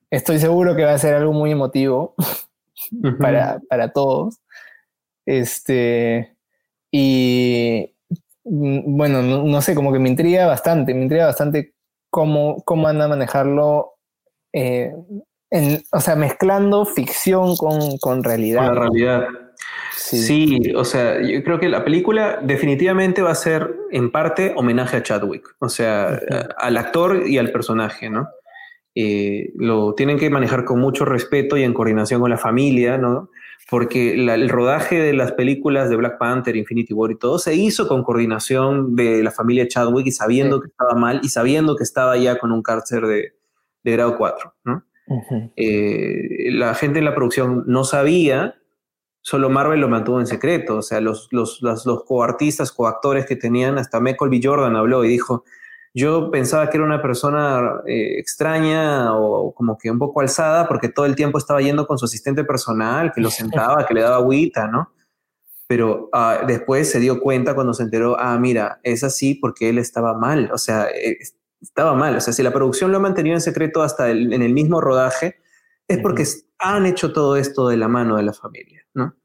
estoy 0.09 0.39
seguro 0.39 0.75
que 0.75 0.85
va 0.85 0.93
a 0.93 0.99
ser 0.99 1.13
algo 1.13 1.33
muy 1.33 1.51
emotivo 1.51 2.15
para, 3.19 3.59
para 3.69 3.91
todos. 3.91 4.39
Este, 5.25 6.35
y, 6.91 7.93
Mm, 8.43 8.97
bueno, 8.97 9.21
no, 9.21 9.61
sé, 9.61 9.75
como 9.75 9.93
que 9.93 9.99
me 9.99 10.09
intriga 10.09 10.47
bastante, 10.47 10.93
me 10.93 11.03
intriga 11.03 11.27
bastante 11.27 11.75
cómo, 12.09 12.63
cómo 12.65 12.83
van 12.83 13.01
a 13.01 13.07
manejarlo, 13.07 13.93
eh, 14.53 14.93
o 15.91 15.99
sea, 15.99 16.15
mezclando 16.15 16.85
ficción 16.85 17.55
con, 17.57 18.23
realidad. 18.23 18.65
Con 18.65 18.75
la 18.75 18.81
realidad. 18.81 19.27
Sí. 19.95 20.73
o 20.75 20.83
sea, 20.83 21.21
yo 21.21 21.43
creo 21.43 21.59
que 21.59 21.69
la 21.69 21.83
película 21.83 22.39
definitivamente 22.41 23.21
va 23.21 23.31
a 23.31 23.35
ser 23.35 23.75
en 23.91 24.11
parte 24.11 24.53
homenaje 24.55 24.97
a 24.97 25.03
Chadwick, 25.03 25.55
o 25.59 25.69
sea, 25.69 26.19
al 26.57 26.77
actor 26.77 27.23
y 27.27 27.37
al 27.37 27.51
personaje, 27.51 28.09
¿no? 28.09 28.27
Eh, 28.95 29.51
lo 29.55 29.93
tienen 29.93 30.17
que 30.17 30.29
manejar 30.29 30.65
con 30.65 30.79
mucho 30.79 31.05
respeto 31.05 31.55
y 31.55 31.63
en 31.63 31.73
coordinación 31.73 32.19
con 32.19 32.29
la 32.29 32.37
familia, 32.37 32.97
¿no? 32.97 33.29
porque 33.71 34.15
el 34.15 34.49
rodaje 34.49 34.99
de 34.99 35.13
las 35.13 35.31
películas 35.31 35.89
de 35.89 35.95
Black 35.95 36.17
Panther, 36.17 36.57
Infinity 36.57 36.93
War 36.93 37.09
y 37.11 37.17
todo 37.17 37.39
se 37.39 37.55
hizo 37.55 37.87
con 37.87 38.03
coordinación 38.03 38.97
de 38.97 39.23
la 39.23 39.31
familia 39.31 39.65
Chadwick 39.65 40.07
y 40.07 40.11
sabiendo 40.11 40.59
que 40.59 40.67
estaba 40.67 40.93
mal 40.93 41.21
y 41.23 41.29
sabiendo 41.29 41.77
que 41.77 41.83
estaba 41.83 42.17
ya 42.17 42.37
con 42.37 42.51
un 42.51 42.61
cárcel 42.63 43.03
de, 43.07 43.33
grado 43.85 44.17
4. 44.17 44.53
Eh, 45.55 46.51
la 46.51 46.73
gente 46.75 46.99
en 46.99 47.05
la 47.05 47.15
producción 47.15 47.63
no 47.67 47.83
sabía, 47.83 48.55
solo 49.21 49.49
Marvel 49.49 49.81
lo 49.81 49.89
mantuvo 49.89 50.19
en 50.19 50.27
secreto. 50.27 50.77
O 50.77 50.81
sea, 50.81 51.01
los, 51.01 51.27
los, 51.31 51.61
los, 51.61 51.85
los 51.85 52.03
coartistas, 52.03 52.71
coactores 52.71 53.25
que 53.25 53.35
tenían, 53.35 53.77
hasta 53.77 53.99
Michael 53.99 54.31
B. 54.31 54.39
Jordan 54.43 54.75
habló 54.75 55.03
y 55.03 55.09
dijo, 55.09 55.43
yo 55.93 56.31
pensaba 56.31 56.69
que 56.69 56.77
era 56.77 56.85
una 56.85 57.01
persona 57.01 57.81
eh, 57.85 58.17
extraña 58.17 59.13
o 59.13 59.53
como 59.53 59.77
que 59.77 59.91
un 59.91 59.99
poco 59.99 60.21
alzada 60.21 60.67
porque 60.67 60.87
todo 60.87 61.05
el 61.05 61.15
tiempo 61.15 61.37
estaba 61.37 61.61
yendo 61.61 61.85
con 61.85 61.97
su 61.97 62.05
asistente 62.05 62.43
personal, 62.43 63.11
que 63.13 63.21
lo 63.21 63.29
sentaba, 63.31 63.85
que 63.85 63.93
le 63.93 64.01
daba 64.01 64.17
agüita, 64.17 64.67
¿no? 64.67 64.91
Pero 65.67 66.09
ah, 66.11 66.43
después 66.45 66.89
se 66.91 66.99
dio 66.99 67.21
cuenta 67.21 67.55
cuando 67.55 67.73
se 67.73 67.83
enteró, 67.83 68.19
ah, 68.19 68.37
mira, 68.37 68.79
es 68.83 69.03
así 69.03 69.35
porque 69.35 69.69
él 69.69 69.77
estaba 69.77 70.17
mal, 70.17 70.49
o 70.53 70.57
sea, 70.57 70.87
eh, 70.89 71.17
estaba 71.61 71.93
mal. 71.95 72.15
O 72.15 72.21
sea, 72.21 72.33
si 72.33 72.43
la 72.43 72.51
producción 72.51 72.91
lo 72.91 72.97
ha 72.97 73.01
mantenido 73.01 73.35
en 73.35 73.41
secreto 73.41 73.83
hasta 73.83 74.09
en 74.09 74.41
el 74.41 74.53
mismo 74.53 74.81
rodaje, 74.81 75.37
es 75.87 75.99
porque 75.99 76.25
han 76.59 76.85
hecho 76.85 77.13
todo 77.13 77.35
esto 77.35 77.67
de 77.67 77.77
la 77.77 77.87
mano 77.87 78.17
de 78.17 78.23
la 78.23 78.33
familia, 78.33 78.85
¿no? 78.93 79.15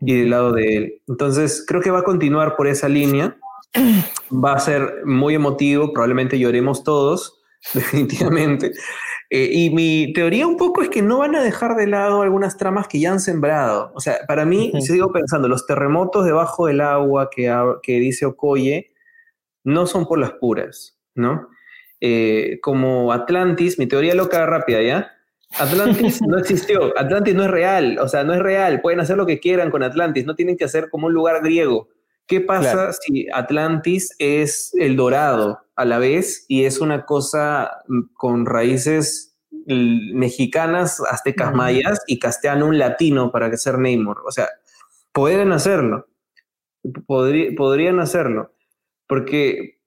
Y 0.00 0.18
del 0.18 0.30
lado 0.30 0.52
de 0.52 0.76
él. 0.76 1.02
Entonces, 1.08 1.64
creo 1.66 1.80
que 1.80 1.90
va 1.90 2.00
a 2.00 2.04
continuar 2.04 2.56
por 2.56 2.66
esa 2.66 2.88
línea 2.88 3.36
va 4.32 4.54
a 4.54 4.58
ser 4.60 5.04
muy 5.04 5.34
emotivo, 5.34 5.92
probablemente 5.92 6.38
lloremos 6.38 6.82
todos, 6.84 7.40
definitivamente. 7.74 8.72
Eh, 9.30 9.48
y 9.52 9.70
mi 9.70 10.12
teoría 10.12 10.46
un 10.46 10.56
poco 10.56 10.82
es 10.82 10.88
que 10.88 11.02
no 11.02 11.18
van 11.18 11.36
a 11.36 11.42
dejar 11.42 11.76
de 11.76 11.86
lado 11.86 12.22
algunas 12.22 12.56
tramas 12.56 12.88
que 12.88 12.98
ya 12.98 13.12
han 13.12 13.20
sembrado. 13.20 13.92
O 13.94 14.00
sea, 14.00 14.18
para 14.26 14.44
mí, 14.44 14.72
sigo 14.80 15.12
pensando, 15.12 15.48
los 15.48 15.66
terremotos 15.66 16.24
debajo 16.24 16.66
del 16.66 16.80
agua 16.80 17.30
que, 17.30 17.54
que 17.82 18.00
dice 18.00 18.26
Okoye 18.26 18.92
no 19.62 19.86
son 19.86 20.06
por 20.06 20.18
las 20.18 20.32
puras, 20.32 20.98
¿no? 21.14 21.48
Eh, 22.00 22.58
como 22.62 23.12
Atlantis, 23.12 23.78
mi 23.78 23.86
teoría 23.86 24.14
loca 24.14 24.46
rápida, 24.46 24.82
¿ya? 24.82 25.12
Atlantis 25.58 26.20
no 26.26 26.38
existió, 26.38 26.98
Atlantis 26.98 27.34
no 27.34 27.44
es 27.44 27.50
real, 27.50 27.98
o 28.00 28.08
sea, 28.08 28.24
no 28.24 28.32
es 28.32 28.40
real, 28.40 28.80
pueden 28.80 29.00
hacer 29.00 29.16
lo 29.16 29.26
que 29.26 29.40
quieran 29.40 29.70
con 29.70 29.82
Atlantis, 29.82 30.24
no 30.24 30.34
tienen 30.34 30.56
que 30.56 30.64
hacer 30.64 30.88
como 30.90 31.08
un 31.08 31.12
lugar 31.12 31.42
griego. 31.42 31.88
¿Qué 32.26 32.40
pasa 32.40 32.92
si 32.92 33.26
Atlantis 33.32 34.14
es 34.20 34.72
el 34.78 34.94
dorado 34.94 35.58
a 35.74 35.84
la 35.84 35.98
vez 35.98 36.44
y 36.46 36.64
es 36.64 36.80
una 36.80 37.04
cosa 37.04 37.82
mm, 37.88 38.00
con 38.14 38.46
raíces 38.46 39.36
mexicanas, 39.66 41.02
aztecas, 41.10 41.52
mayas 41.52 42.00
y 42.06 42.20
castellano 42.20 42.66
un 42.66 42.78
latino 42.78 43.32
para 43.32 43.54
ser 43.56 43.78
Namor? 43.78 44.22
O 44.24 44.30
sea, 44.30 44.48
podrían 45.12 45.50
hacerlo, 45.50 46.06
podrían 47.06 47.98
hacerlo, 47.98 48.54
porque 49.08 49.79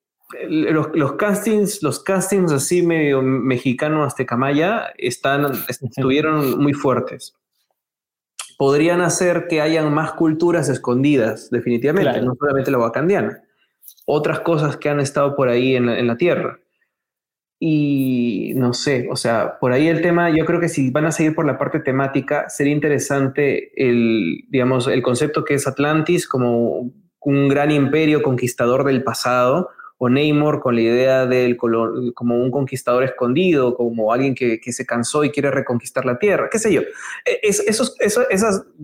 los, 0.48 1.14
castings, 1.14 1.82
los 1.84 2.00
castings 2.00 2.52
así 2.52 2.82
medio 2.82 3.22
mexicano 3.22 4.04
azteca 4.04 4.38
maya 4.38 4.94
están, 4.98 5.52
estuvieron 5.68 6.60
muy 6.62 6.74
fuertes. 6.74 7.36
Podrían 8.58 9.02
hacer 9.02 9.48
que 9.48 9.62
hayan 9.62 9.94
más 9.94 10.14
culturas 10.14 10.70
escondidas, 10.70 11.50
definitivamente, 11.50 12.22
no 12.22 12.36
solamente 12.40 12.72
la 12.72 12.80
wakandiana, 12.80 13.42
otras 14.06 14.40
cosas 14.42 14.78
que 14.78 14.90
han 14.90 15.00
estado 15.00 15.36
por 15.36 15.50
ahí 15.50 15.76
en 15.76 16.08
la, 16.08 16.18
Tierra. 16.18 16.60
Y 17.60 18.54
no 18.56 18.74
sé, 18.74 19.08
o 19.10 19.16
sea, 19.16 19.58
por 19.60 19.72
ahí 19.72 19.88
el 19.88 20.02
tema, 20.02 20.30
yo 20.30 20.46
creo 20.46 20.60
que 20.60 20.70
si 20.70 20.92
van 20.92 21.06
a 21.06 21.12
seguir 21.12 21.34
por 21.34 21.46
la 21.46 21.58
parte 21.58 21.80
temática, 21.80 22.50
sería 22.50 22.74
interesante 22.74 23.72
el, 23.76 24.44
digamos, 24.50 24.88
el 24.88 25.02
concepto 25.02 25.46
que 25.46 25.54
es 25.56 25.66
Atlantis 25.66 26.28
como 26.28 26.92
un 27.22 27.48
gran 27.48 27.72
imperio 27.72 28.22
conquistador 28.22 28.84
del 28.84 29.04
pasado, 29.04 29.70
o 30.04 30.10
Namor 30.10 30.60
con 30.60 30.76
la 30.76 30.82
idea 30.82 31.26
del 31.26 31.56
como 31.56 32.36
un 32.36 32.52
conquistador 32.52 33.06
escondido, 33.06 33.74
como 33.74 34.12
alguien 34.12 34.36
que, 34.36 34.60
se 34.62 34.86
cansó 34.86 35.24
y 35.24 35.32
quiere 35.32 35.50
reconquistar 35.50 36.04
la 36.04 36.20
tierra, 36.20 36.50
qué 36.52 36.60
sé 36.60 36.74
yo. 36.74 36.82
E, 37.24 37.40
es, 37.42 37.62
eso, 37.62 37.96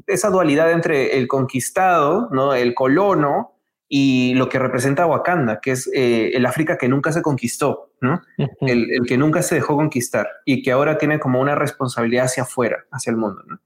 esa 0.08 0.30
dualidad 0.30 0.72
entre 0.72 1.18
el 1.18 1.28
conquistado, 1.28 2.30
¿no? 2.32 2.54
el 2.54 2.74
colono, 2.74 3.58
y 3.90 4.34
lo 4.36 4.48
que 4.48 4.60
representa 4.60 5.08
Wakanda, 5.08 5.60
que 5.60 5.72
es 5.72 5.90
eh, 5.94 6.32
el 6.36 6.46
África 6.46 6.78
que 6.78 6.88
nunca 6.88 7.12
se 7.12 7.22
conquistó, 7.22 7.92
¿no? 8.00 8.22
el, 8.62 9.02
que 9.06 9.18
nunca 9.18 9.42
se 9.42 9.56
dejó 9.56 9.76
conquistar 9.76 10.30
y 10.46 10.62
que 10.62 10.72
ahora 10.72 10.98
tiene 10.98 11.20
como 11.20 11.42
una 11.42 11.56
responsabilidad 11.56 12.26
hacia 12.26 12.44
afuera, 12.44 12.86
hacia 12.92 13.12
el 13.12 13.18
mundo. 13.18 13.44
¿no? 13.46 13.60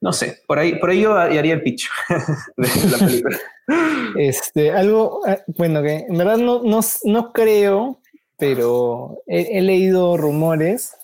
No 0.00 0.12
sé, 0.12 0.42
por 0.46 0.58
ahí, 0.58 0.76
por 0.76 0.90
ahí 0.90 1.02
yo 1.02 1.14
haría 1.14 1.52
el 1.52 1.62
pitch 1.62 1.88
de 2.56 2.90
la 2.90 2.98
película. 2.98 3.38
Este, 4.16 4.72
algo, 4.72 5.20
eh, 5.28 5.38
bueno, 5.56 5.80
que 5.80 5.98
en 6.08 6.18
verdad 6.18 6.38
no, 6.38 6.60
no, 6.64 7.32
creo, 7.32 8.00
pero 8.36 9.22
he, 9.28 9.60
leído 9.60 10.16
rumores, 10.16 10.96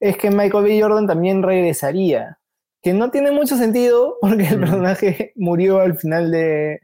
es 0.00 0.18
que 0.18 0.30
Michael 0.30 0.64
B. 0.64 0.82
Jordan 0.82 1.06
también 1.06 1.42
regresaría, 1.42 2.38
que 2.82 2.92
no 2.92 3.10
tiene 3.10 3.30
mucho 3.30 3.56
sentido 3.56 4.18
porque 4.20 4.48
el 4.48 4.60
personaje 4.60 5.32
murió 5.36 5.80
al 5.80 5.96
final 5.96 6.30
de, 6.30 6.80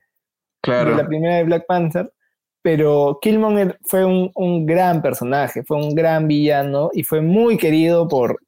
la 0.67 1.07
primera 1.07 1.37
de 1.37 1.45
Black 1.45 1.67
Panther, 1.67 2.11
pero 2.63 3.19
Killmonger 3.21 3.79
fue 3.85 4.07
un, 4.07 4.31
un, 4.37 4.65
gran 4.65 5.03
personaje, 5.03 5.65
fue 5.65 5.77
un 5.77 5.95
gran 5.95 6.29
villano 6.29 6.89
y 6.95 7.03
fue 7.03 7.21
muy 7.21 7.59
querido 7.59 8.09
por, 8.09 8.39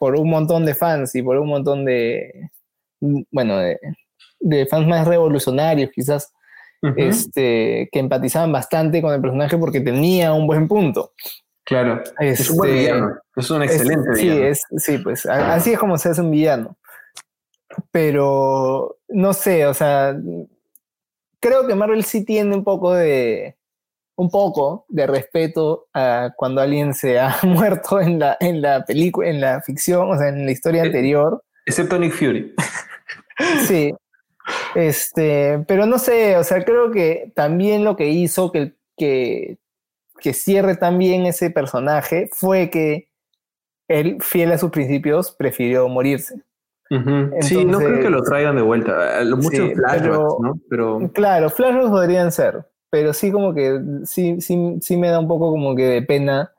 por 0.00 0.16
un 0.16 0.30
montón 0.30 0.64
de 0.64 0.74
fans 0.74 1.14
y 1.14 1.22
por 1.22 1.36
un 1.36 1.46
montón 1.46 1.84
de, 1.84 2.48
bueno, 3.30 3.58
de, 3.58 4.66
fans 4.66 4.88
más 4.88 5.06
revolucionarios 5.06 5.90
quizás, 5.94 6.32
este, 6.96 7.86
que 7.92 7.98
empatizaban 7.98 8.50
bastante 8.50 9.02
con 9.02 9.12
el 9.12 9.20
personaje 9.20 9.58
porque 9.58 9.82
tenía 9.82 10.32
un 10.32 10.46
buen 10.46 10.66
punto. 10.68 11.12
Claro, 11.64 12.02
es 12.18 12.48
un 12.48 12.56
buen 12.56 12.70
este, 12.70 12.80
villano, 12.80 13.18
es 13.36 13.50
un 13.50 13.62
excelente 13.62 14.10
villano. 14.14 14.54
Sí, 14.54 14.62
sí, 14.78 14.98
pues 14.98 15.26
así 15.26 15.74
es 15.74 15.78
como 15.78 15.98
se 15.98 16.08
hace 16.08 16.22
un 16.22 16.30
villano. 16.30 16.78
Pero 17.90 19.00
no 19.08 19.34
sé, 19.34 19.66
o 19.66 19.74
sea, 19.74 20.16
creo 21.40 21.66
que 21.66 21.74
Marvel 21.74 22.04
sí 22.04 22.24
tiene 22.24 22.56
un 22.56 22.64
poco 22.64 22.94
de, 22.94 23.58
un 24.20 24.28
poco 24.28 24.84
de 24.90 25.06
respeto 25.06 25.86
a 25.94 26.30
cuando 26.36 26.60
alguien 26.60 26.92
se 26.92 27.18
ha 27.18 27.38
muerto 27.42 28.00
en 28.00 28.18
la, 28.18 28.36
en 28.38 28.60
la 28.60 28.84
película, 28.84 29.28
en 29.28 29.40
la 29.40 29.62
ficción, 29.62 30.10
o 30.10 30.18
sea, 30.18 30.28
en 30.28 30.44
la 30.44 30.52
historia 30.52 30.82
eh, 30.82 30.86
anterior. 30.86 31.42
Excepto 31.66 31.98
Nick 31.98 32.12
Fury. 32.12 32.54
Sí. 33.66 33.94
Este, 34.74 35.64
pero 35.66 35.86
no 35.86 35.98
sé, 35.98 36.36
o 36.36 36.44
sea, 36.44 36.62
creo 36.62 36.90
que 36.90 37.32
también 37.34 37.84
lo 37.84 37.96
que 37.96 38.10
hizo 38.10 38.52
que, 38.52 38.74
que, 38.98 39.56
que 40.18 40.34
cierre 40.34 40.76
también 40.76 41.24
ese 41.24 41.48
personaje 41.48 42.28
fue 42.30 42.68
que 42.68 43.08
él, 43.88 44.18
fiel 44.20 44.52
a 44.52 44.58
sus 44.58 44.70
principios, 44.70 45.30
prefirió 45.30 45.88
morirse. 45.88 46.42
sí, 47.40 47.64
no 47.64 47.78
creo 47.78 48.00
que 48.02 48.10
lo 48.10 48.22
traigan 48.22 48.56
de 48.56 48.62
vuelta. 48.62 49.20
Muchos 49.24 49.72
flashbacks, 49.72 50.34
¿no? 50.40 50.60
Pero... 50.68 51.10
Claro, 51.14 51.48
flashbacks 51.48 51.88
podrían 51.88 52.30
ser 52.30 52.66
pero 52.90 53.12
sí 53.12 53.30
como 53.30 53.54
que 53.54 53.80
sí, 54.04 54.40
sí, 54.40 54.76
sí 54.80 54.96
me 54.96 55.08
da 55.08 55.18
un 55.18 55.28
poco 55.28 55.50
como 55.50 55.74
que 55.74 55.84
de 55.84 56.02
pena 56.02 56.52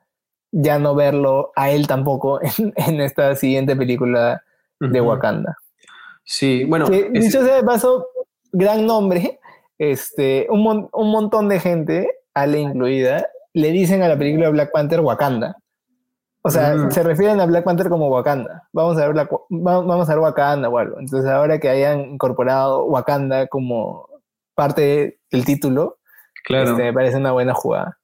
ya 0.50 0.78
no 0.78 0.94
verlo 0.94 1.52
a 1.56 1.70
él 1.70 1.86
tampoco 1.86 2.40
en, 2.58 3.00
esta 3.00 3.34
siguiente 3.36 3.76
película 3.76 4.42
de 4.80 5.00
Wakanda. 5.00 5.56
Sí, 6.24 6.64
bueno. 6.64 6.86
dicho 6.86 7.44
sea 7.44 7.56
de 7.56 7.62
paso, 7.62 8.06
gran 8.52 8.86
nombre, 8.86 9.40
este, 9.78 10.46
un, 10.50 10.88
un 10.92 11.10
montón 11.10 11.48
de 11.48 11.60
gente, 11.60 12.08
Ale 12.34 12.60
incluida, 12.60 13.28
le 13.54 13.70
dicen 13.70 14.02
a 14.02 14.08
la 14.08 14.18
película 14.18 14.50
Black 14.50 14.72
Panther 14.72 15.00
Wakanda. 15.00 15.56
O 16.42 16.50
sea, 16.50 16.74
mm. 16.74 16.90
se 16.90 17.02
refieren 17.02 17.40
a 17.40 17.46
Black 17.46 17.64
Panther 17.64 17.88
como 17.88 18.08
Wakanda. 18.08 18.68
Vamos 18.72 18.98
a 18.98 19.08
ver 19.08 19.28
vamos 19.48 20.08
a 20.08 20.14
ver 20.14 20.22
Wakanda 20.22 20.68
o 20.68 20.78
algo. 20.78 20.98
Entonces, 20.98 21.30
ahora 21.30 21.58
que 21.60 21.68
hayan 21.68 22.00
incorporado 22.00 22.84
Wakanda 22.86 23.46
como 23.46 24.08
parte 24.54 25.20
del 25.30 25.44
título, 25.44 25.98
Claro. 26.44 26.70
Este, 26.70 26.82
me 26.84 26.92
parece 26.92 27.16
una 27.16 27.32
buena 27.32 27.54
jugada. 27.54 27.98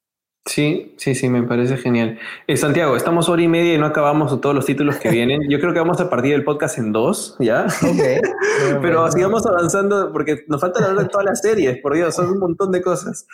Sí, 0.48 0.94
sí, 0.96 1.14
sí, 1.14 1.28
me 1.28 1.42
parece 1.42 1.76
genial. 1.76 2.18
Eh, 2.46 2.56
Santiago, 2.56 2.96
estamos 2.96 3.28
hora 3.28 3.42
y 3.42 3.48
media 3.48 3.74
y 3.74 3.78
no 3.78 3.84
acabamos 3.84 4.40
todos 4.40 4.54
los 4.54 4.64
títulos 4.64 4.96
que 4.96 5.10
vienen. 5.10 5.42
Yo 5.50 5.60
creo 5.60 5.74
que 5.74 5.78
vamos 5.78 6.00
a 6.00 6.08
partir 6.08 6.32
el 6.32 6.42
podcast 6.42 6.78
en 6.78 6.90
dos, 6.90 7.36
¿ya? 7.38 7.66
Ok. 7.66 8.80
Pero 8.80 9.12
sigamos 9.12 9.44
avanzando 9.46 10.10
porque 10.10 10.44
nos 10.48 10.62
falta 10.62 10.82
hablar 10.82 11.04
de 11.04 11.10
todas 11.10 11.26
las 11.26 11.42
series, 11.42 11.78
por 11.82 11.94
Dios, 11.94 12.14
son 12.14 12.30
un 12.30 12.38
montón 12.38 12.72
de 12.72 12.80
cosas. 12.80 13.26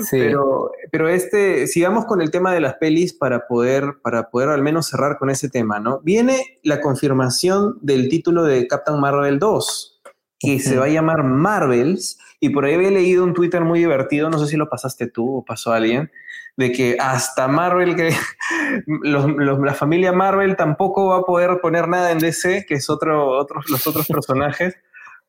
Sí. 0.00 0.18
Pero, 0.18 0.72
pero 0.90 1.08
este, 1.08 1.68
sigamos 1.68 2.04
con 2.04 2.20
el 2.20 2.30
tema 2.30 2.52
de 2.52 2.60
las 2.60 2.74
pelis 2.74 3.14
para 3.14 3.46
poder, 3.46 3.98
para 4.02 4.30
poder 4.30 4.48
al 4.48 4.62
menos 4.62 4.88
cerrar 4.88 5.18
con 5.18 5.30
ese 5.30 5.48
tema, 5.48 5.78
¿no? 5.78 6.00
Viene 6.02 6.58
la 6.64 6.80
confirmación 6.80 7.78
del 7.80 8.08
título 8.08 8.42
de 8.42 8.66
Captain 8.66 9.00
Marvel 9.00 9.38
2, 9.38 10.02
que 10.40 10.58
se 10.58 10.76
va 10.76 10.86
a 10.86 10.88
llamar 10.88 11.22
Marvels 11.22 12.18
y 12.40 12.50
por 12.50 12.64
ahí 12.64 12.74
había 12.74 12.90
leído 12.90 13.24
un 13.24 13.34
Twitter 13.34 13.62
muy 13.62 13.78
divertido, 13.78 14.30
no 14.30 14.38
sé 14.38 14.46
si 14.46 14.56
lo 14.56 14.68
pasaste 14.68 15.06
tú 15.06 15.38
o 15.38 15.44
pasó 15.44 15.72
alguien, 15.72 16.10
de 16.56 16.72
que 16.72 16.96
hasta 16.98 17.48
Marvel, 17.48 17.96
que 17.96 18.10
la 18.86 19.74
familia 19.74 20.12
Marvel 20.12 20.56
tampoco 20.56 21.08
va 21.08 21.18
a 21.18 21.22
poder 21.22 21.60
poner 21.60 21.88
nada 21.88 22.10
en 22.10 22.18
DC, 22.18 22.66
que 22.66 22.74
es 22.74 22.90
otro, 22.90 23.30
otros, 23.30 23.68
los 23.70 23.86
otros 23.86 24.06
personajes, 24.06 24.76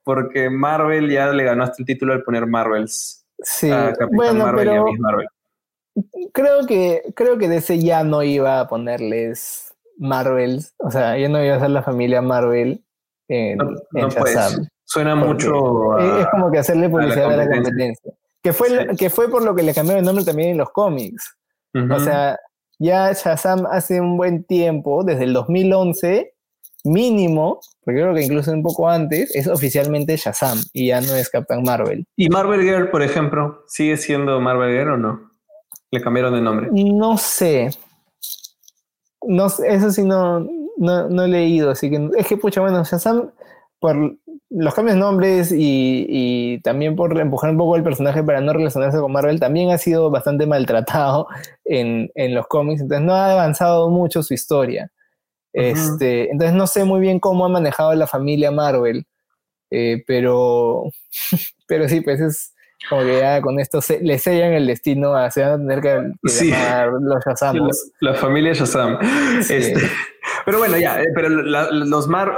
porque 0.04 0.50
Marvel 0.50 1.10
ya 1.10 1.32
le 1.32 1.44
ganó 1.44 1.64
hasta 1.64 1.78
el 1.80 1.86
título 1.86 2.14
al 2.14 2.24
poner 2.24 2.48
Marvels. 2.48 3.26
Sí, 3.40 3.70
bueno, 4.12 4.52
pero 4.56 4.86
Creo 6.32 6.68
que, 6.68 7.02
creo 7.16 7.40
que 7.40 7.50
DC 7.50 7.80
ya 7.80 8.04
no 8.04 8.22
iba 8.22 8.60
a 8.60 8.68
ponerles 8.68 9.74
Marvels, 9.98 10.76
o 10.78 10.92
sea, 10.92 11.18
ya 11.18 11.28
no 11.28 11.44
iba 11.44 11.56
a 11.56 11.60
ser 11.60 11.72
la 11.72 11.82
familia 11.82 12.22
Marvel 12.22 12.84
en, 13.28 13.60
en 13.94 14.10
Shazam. 14.10 14.68
Suena 14.88 15.16
mucho. 15.16 16.00
es 16.00 16.28
como 16.28 16.50
que 16.50 16.60
hacerle 16.60 16.90
publicidad 16.90 17.34
a 17.34 17.38
la 17.38 17.50
competencia. 17.50 18.14
Que 18.42 18.54
fue, 18.54 18.96
que 18.98 19.10
fue 19.10 19.30
por 19.30 19.44
lo 19.44 19.54
que 19.54 19.62
le 19.62 19.74
cambiaron 19.74 20.00
el 20.00 20.06
nombre 20.06 20.24
también 20.24 20.52
en 20.52 20.58
los 20.58 20.70
cómics. 20.70 21.36
O 21.92 22.00
sea, 22.00 22.40
ya 22.80 23.12
Shazam 23.12 23.66
hace 23.70 24.00
un 24.00 24.18
buen 24.18 24.46
tiempo, 24.46 25.04
desde 25.04 25.26
el 25.26 25.34
2011, 25.34 26.34
mínimo, 26.86 27.60
porque 27.84 28.00
creo 28.00 28.16
que 28.16 28.24
incluso 28.24 28.52
un 28.52 28.64
poco 28.64 28.90
antes, 28.90 29.36
es 29.36 29.48
oficialmente 29.48 30.16
Shazam 30.16 30.58
y 30.72 30.88
ya 30.88 31.02
no 31.02 31.16
es 31.16 31.30
Captain 31.30 31.62
Marvel. 31.64 32.06
¿Y 32.16 32.30
Marvel 32.30 32.62
Girl, 32.62 32.90
por 32.90 33.04
ejemplo, 33.04 33.64
sigue 33.68 33.98
siendo 33.98 34.40
Marvel 34.40 34.72
Girl 34.72 34.92
o 34.92 34.98
no? 34.98 35.32
¿Le 35.92 36.02
cambiaron 36.02 36.34
de 36.34 36.42
nombre? 36.42 36.70
No 36.72 37.18
sé. 37.18 37.70
No, 39.22 39.48
eso 39.48 39.92
sí 39.92 40.04
no, 40.04 40.40
no, 40.78 41.10
no 41.10 41.24
he 41.26 41.28
leído, 41.28 41.72
así 41.72 41.90
que 41.90 42.10
es 42.18 42.26
que, 42.26 42.38
pucha, 42.38 42.62
bueno, 42.62 42.84
Shazam 42.86 43.32
por 43.80 44.18
los 44.50 44.74
cambios 44.74 44.96
de 44.96 45.02
nombres 45.02 45.54
y, 45.56 46.60
también 46.64 46.96
por 46.96 47.18
empujar 47.20 47.52
un 47.52 47.58
poco 47.58 47.76
el 47.76 47.84
personaje 47.84 48.24
para 48.24 48.42
no 48.42 48.54
relacionarse 48.54 49.00
con 49.00 49.12
Marvel, 49.12 49.40
también 49.40 49.72
ha 49.72 49.78
sido 49.78 50.10
bastante 50.10 50.46
maltratado 50.46 51.28
en, 51.66 52.10
los 52.34 52.48
cómics, 52.48 52.82
entonces 52.82 53.06
no 53.06 53.14
ha 53.14 53.32
avanzado 53.32 53.90
mucho 53.90 54.24
su 54.24 54.34
historia. 54.34 54.92
este, 55.54 56.32
entonces 56.32 56.56
no 56.56 56.68
sé 56.68 56.84
muy 56.84 57.00
bien 57.00 57.20
cómo 57.20 57.46
ha 57.46 57.50
manejado 57.50 57.94
la 57.96 58.08
familia 58.08 58.52
Marvel, 58.52 59.06
eh, 59.72 60.04
pero, 60.08 60.84
pero 61.68 61.90
sí, 61.90 62.02
pues 62.02 62.22
es 62.22 62.54
como 62.90 63.02
que 63.02 63.20
ya 63.20 63.42
con 63.42 63.60
esto 63.60 63.80
le 64.02 64.18
sellan 64.18 64.54
el 64.54 64.68
destino, 64.68 65.16
a, 65.16 65.30
se 65.32 65.42
van 65.42 65.52
a 65.52 65.58
tener 65.58 65.82
que, 65.82 66.46
llamar 66.46 66.90
los 67.02 67.24
Shazam. 67.26 67.70
La, 68.00 68.14
familia 68.14 68.54
Shazam. 68.54 68.98
Este, 69.50 69.76
pero 70.46 70.60
bueno, 70.60 70.78
ya, 70.78 71.02
eh, 71.02 71.08
pero 71.14 71.30
los 71.30 72.08
Mar, 72.08 72.34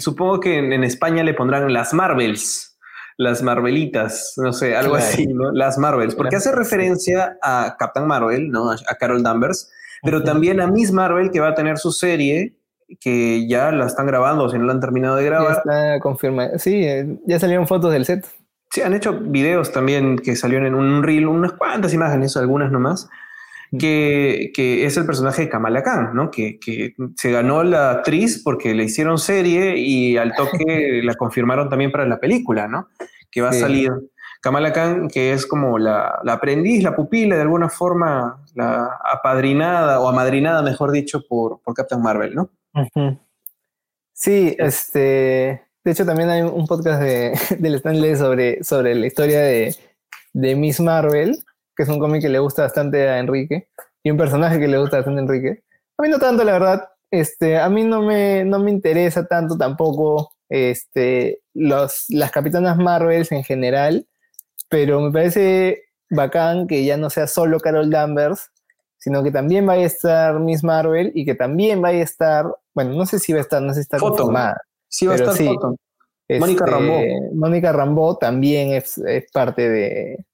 supongo 0.00 0.40
que 0.40 0.58
en, 0.58 0.84
España 0.84 1.22
le 1.22 1.34
pondrán 1.34 1.72
las 1.72 1.94
Marvels, 1.94 2.78
las 3.16 3.42
Marvelitas, 3.42 4.34
no 4.38 4.52
sé, 4.52 4.74
algo 4.76 4.96
así, 4.96 5.26
¿no? 5.26 5.52
Las 5.52 5.78
Marvels, 5.78 6.14
porque 6.14 6.36
hace 6.36 6.52
referencia 6.52 7.36
a 7.42 7.76
Captain 7.78 8.06
Marvel, 8.06 8.50
¿no? 8.50 8.70
A, 8.70 8.94
Carol 8.98 9.22
Danvers, 9.22 9.70
pero 10.02 10.24
también 10.24 10.60
a 10.60 10.66
Miss 10.66 10.90
Marvel 10.90 11.30
que 11.30 11.40
va 11.40 11.48
a 11.48 11.54
tener 11.54 11.78
su 11.78 11.92
serie 11.92 12.56
que 13.00 13.46
ya 13.48 13.70
la 13.70 13.86
están 13.86 14.06
grabando, 14.06 14.48
si 14.50 14.58
no 14.58 14.64
la 14.64 14.72
han 14.72 14.80
terminado 14.80 15.16
de 15.16 15.24
grabar. 15.24 15.52
Ya 15.52 15.58
está 15.58 16.00
confirmada. 16.00 16.58
Sí, 16.58 16.84
eh, 16.84 17.18
ya 17.26 17.38
salieron 17.38 17.66
fotos 17.66 17.92
del 17.92 18.04
set. 18.04 18.26
Sí, 18.72 18.80
han 18.80 18.94
hecho 18.94 19.12
videos 19.12 19.70
también 19.70 20.16
que 20.16 20.34
salieron 20.34 20.66
en 20.66 20.74
un 20.74 21.02
reel, 21.02 21.26
unas 21.26 21.52
cuantas 21.52 21.92
imágenes, 21.92 22.38
algunas 22.38 22.72
nomás, 22.72 23.10
que, 23.78 24.50
que 24.54 24.86
es 24.86 24.96
el 24.96 25.04
personaje 25.04 25.42
de 25.42 25.48
Kamala 25.50 25.82
Khan, 25.82 26.14
¿no? 26.14 26.30
Que, 26.30 26.58
que, 26.58 26.94
se 27.16 27.30
ganó 27.30 27.64
la 27.64 27.90
actriz 27.90 28.42
porque 28.42 28.72
le 28.72 28.84
hicieron 28.84 29.18
serie 29.18 29.76
y 29.76 30.16
al 30.16 30.32
toque 30.36 31.02
la 31.04 31.14
confirmaron 31.16 31.68
también 31.68 31.92
para 31.92 32.06
la 32.06 32.18
película, 32.18 32.66
¿no? 32.66 32.88
Que 33.30 33.42
va 33.42 33.50
a 33.50 33.52
salir. 33.52 33.92
Kamala 34.40 34.72
Khan, 34.72 35.08
que 35.08 35.34
es 35.34 35.46
como 35.46 35.78
la, 35.78 36.20
la, 36.24 36.32
aprendiz, 36.32 36.82
la 36.82 36.96
pupila, 36.96 37.36
de 37.36 37.42
alguna 37.42 37.68
forma, 37.68 38.42
la 38.54 38.88
apadrinada 39.04 40.00
o 40.00 40.08
amadrinada, 40.08 40.62
mejor 40.62 40.92
dicho, 40.92 41.24
por, 41.28 41.60
por 41.60 41.74
Captain 41.74 42.00
Marvel, 42.00 42.34
¿no? 42.34 42.50
Sí, 44.14 44.56
este 44.58 45.62
de 45.84 45.90
hecho, 45.90 46.06
también 46.06 46.30
hay 46.30 46.42
un 46.42 46.66
podcast 46.66 47.02
de, 47.02 47.38
del 47.58 47.76
Stanley 47.76 48.16
sobre, 48.16 48.62
sobre 48.62 48.94
la 48.94 49.06
historia 49.06 49.40
de, 49.40 49.74
de 50.32 50.54
Miss 50.54 50.80
Marvel, 50.80 51.38
que 51.76 51.82
es 51.82 51.88
un 51.88 51.98
cómic 51.98 52.22
que 52.22 52.28
le 52.28 52.38
gusta 52.38 52.62
bastante 52.62 53.08
a 53.08 53.18
Enrique, 53.18 53.68
y 54.02 54.10
un 54.10 54.16
personaje 54.16 54.58
que 54.58 54.68
le 54.68 54.78
gusta 54.78 54.98
bastante 54.98 55.20
a 55.20 55.22
Enrique. 55.24 55.62
A 55.98 56.02
mí 56.02 56.08
no 56.08 56.18
tanto, 56.18 56.44
la 56.44 56.52
verdad. 56.52 56.88
Este, 57.10 57.58
a 57.58 57.68
mí 57.68 57.84
no 57.84 58.02
me, 58.02 58.44
no 58.44 58.58
me 58.58 58.70
interesa 58.70 59.26
tanto 59.26 59.56
tampoco 59.58 60.32
este, 60.48 61.40
los, 61.52 62.06
las 62.08 62.30
capitanas 62.30 62.78
Marvels 62.78 63.32
en 63.32 63.44
general, 63.44 64.06
pero 64.68 65.00
me 65.00 65.12
parece 65.12 65.84
bacán 66.10 66.66
que 66.66 66.84
ya 66.84 66.96
no 66.96 67.10
sea 67.10 67.26
solo 67.26 67.60
Carol 67.60 67.90
Danvers, 67.90 68.50
sino 68.98 69.22
que 69.22 69.30
también 69.30 69.66
vaya 69.66 69.82
a 69.82 69.86
estar 69.86 70.40
Miss 70.40 70.62
Marvel 70.62 71.10
y 71.14 71.24
que 71.24 71.34
también 71.34 71.82
vaya 71.82 71.98
a 72.00 72.04
estar, 72.04 72.46
bueno, 72.74 72.94
no 72.94 73.04
sé 73.04 73.18
si 73.18 73.32
va 73.32 73.40
a 73.40 73.42
estar, 73.42 73.60
no 73.60 73.70
sé 73.70 73.76
si 73.76 73.80
está 73.82 73.98
confirmada. 73.98 74.62
Sí, 74.92 75.06
va 75.06 75.14
a 75.14 75.16
estar 75.16 75.34
Mónica 76.38 76.64
este, 76.64 76.66
Rambo. 76.66 77.00
Mónica 77.34 77.72
Rambo 77.72 78.18
también 78.18 78.72
es, 78.72 79.00
parte 79.32 79.68
de. 79.68 80.24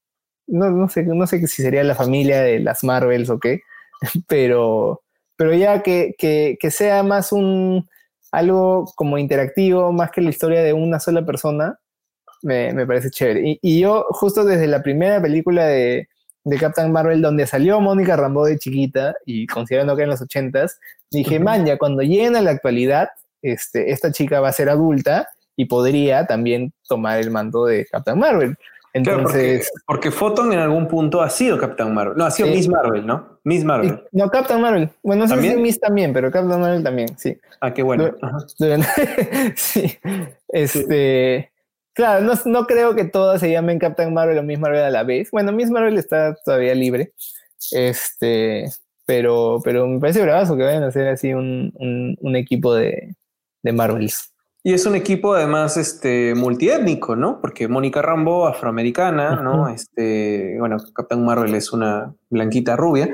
No, 0.47 0.89
sé, 0.89 1.03
no 1.03 1.27
sé 1.27 1.45
si 1.47 1.63
sería 1.63 1.83
la 1.83 1.95
familia 1.95 2.41
de 2.41 2.59
las 2.59 2.83
Marvels 2.83 3.29
o 3.29 3.39
qué, 3.39 3.61
pero, 4.27 5.01
pero 5.37 5.53
ya 5.53 5.81
que, 5.81 6.57
sea 6.71 7.03
más 7.03 7.31
un 7.31 7.87
algo 8.31 8.85
como 8.95 9.17
interactivo, 9.17 9.91
más 9.93 10.11
que 10.11 10.21
la 10.21 10.29
historia 10.29 10.61
de 10.61 10.73
una 10.73 10.99
sola 10.99 11.25
persona, 11.25 11.79
me, 12.41 12.85
parece 12.85 13.11
chévere. 13.11 13.59
Y, 13.61 13.79
yo, 13.79 14.05
justo 14.09 14.43
desde 14.43 14.67
la 14.67 14.83
primera 14.83 15.21
película 15.21 15.65
de, 15.65 16.09
de 16.43 16.57
Captain 16.57 16.91
Marvel, 16.91 17.21
donde 17.21 17.47
salió 17.47 17.79
Mónica 17.79 18.17
Rambo 18.17 18.45
de 18.45 18.59
chiquita, 18.59 19.15
y 19.25 19.47
considerando 19.47 19.95
que 19.95 20.03
en 20.03 20.09
los 20.09 20.21
ochentas, 20.21 20.79
dije, 21.11 21.39
man, 21.39 21.65
ya 21.65 21.77
cuando 21.77 22.01
lleguen 22.01 22.35
a 22.35 22.41
la 22.41 22.51
actualidad, 22.51 23.09
este, 23.41 23.91
esta 23.91 24.11
chica 24.11 24.39
va 24.39 24.49
a 24.49 24.53
ser 24.53 24.69
adulta 24.69 25.29
y 25.55 25.65
podría 25.65 26.25
también 26.25 26.71
tomar 26.87 27.19
el 27.19 27.31
mando 27.31 27.65
de 27.65 27.85
Captain 27.85 28.17
Marvel. 28.17 28.55
Entonces, 28.93 29.71
porque, 29.85 30.09
Photon 30.09 30.51
en 30.51 30.59
algún 30.59 30.87
punto 30.87 31.21
ha 31.21 31.29
sido 31.29 31.59
Captain 31.59 31.93
Marvel. 31.93 32.17
No, 32.17 32.25
ha 32.25 32.31
sido 32.31 32.49
Miss 32.49 32.67
Marvel, 32.67 33.05
¿no? 33.05 33.39
Miss 33.43 33.63
Marvel. 33.63 34.03
No, 34.11 34.29
Captain 34.29 34.59
Marvel. 34.59 34.89
Bueno, 35.03 35.27
no 35.27 35.35
sé 35.35 35.41
si 35.41 35.55
Miss 35.57 35.79
también, 35.79 36.11
pero 36.11 36.31
Captain 36.31 36.59
Marvel 36.59 36.83
también, 36.83 37.17
sí. 37.17 37.37
Ah, 37.61 37.73
qué 37.73 37.83
bueno. 37.83 38.15
sí. 39.55 39.97
Este. 40.47 41.51
Claro, 41.93 42.25
no, 42.25 42.33
no, 42.45 42.65
creo 42.65 42.95
que 42.95 43.03
todas 43.03 43.41
se 43.41 43.51
llamen 43.51 43.79
Captain 43.79 44.13
Marvel 44.13 44.37
o 44.37 44.43
Miss 44.43 44.59
Marvel 44.59 44.81
a 44.81 44.89
la 44.89 45.03
vez. 45.03 45.29
Bueno, 45.31 45.51
Miss 45.51 45.69
Marvel 45.69 45.97
está 45.97 46.35
todavía 46.43 46.73
libre. 46.73 47.13
Este. 47.71 48.65
Pero, 49.05 49.59
pero 49.63 49.87
me 49.87 49.99
parece 49.99 50.21
bravazo 50.21 50.55
que 50.55 50.63
vayan 50.63 50.83
a 50.83 50.87
hacer 50.87 51.07
así 51.07 51.33
un, 51.33 51.73
un 52.21 52.35
equipo 52.35 52.75
de, 52.75 53.15
de 53.63 53.73
Marvels. 53.73 54.33
Y 54.61 54.73
es 54.73 54.85
un 54.85 54.95
equipo 54.95 55.35
además 55.35 55.77
este, 55.77 56.35
multiétnico, 56.35 57.15
¿no? 57.15 57.39
Porque 57.39 57.69
Mónica 57.69 58.01
Rambo, 58.01 58.45
afroamericana, 58.45 59.37
¿no? 59.41 59.69
Este, 59.69 60.57
bueno, 60.59 60.75
Captain 60.93 61.23
Marvel 61.23 61.55
es 61.55 61.71
una 61.71 62.13
blanquita 62.29 62.75
rubia, 62.75 63.09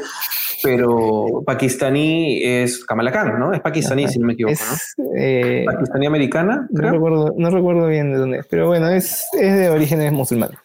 pero 0.64 1.44
pakistaní 1.46 2.44
es 2.44 2.84
Kamala 2.84 3.12
Khan, 3.12 3.40
¿no? 3.40 3.54
Es 3.54 3.62
pakistaní, 3.62 4.08
si 4.08 4.18
no 4.18 4.26
me 4.26 4.34
equivoco, 4.34 4.56
¿no? 4.98 5.06
Eh, 5.16 5.66
pakistaní 5.68 6.08
americana, 6.08 6.68
No 6.72 6.92
recuerdo, 6.92 7.36
no 7.38 7.50
recuerdo 7.52 7.88
bien 7.88 8.12
de 8.12 8.18
dónde 8.18 8.40
es, 8.40 8.48
pero 8.48 8.66
bueno, 8.66 8.90
es, 8.90 9.28
es 9.34 9.56
de 9.56 9.70
orígenes 9.70 10.12
musulmanes. 10.12 10.58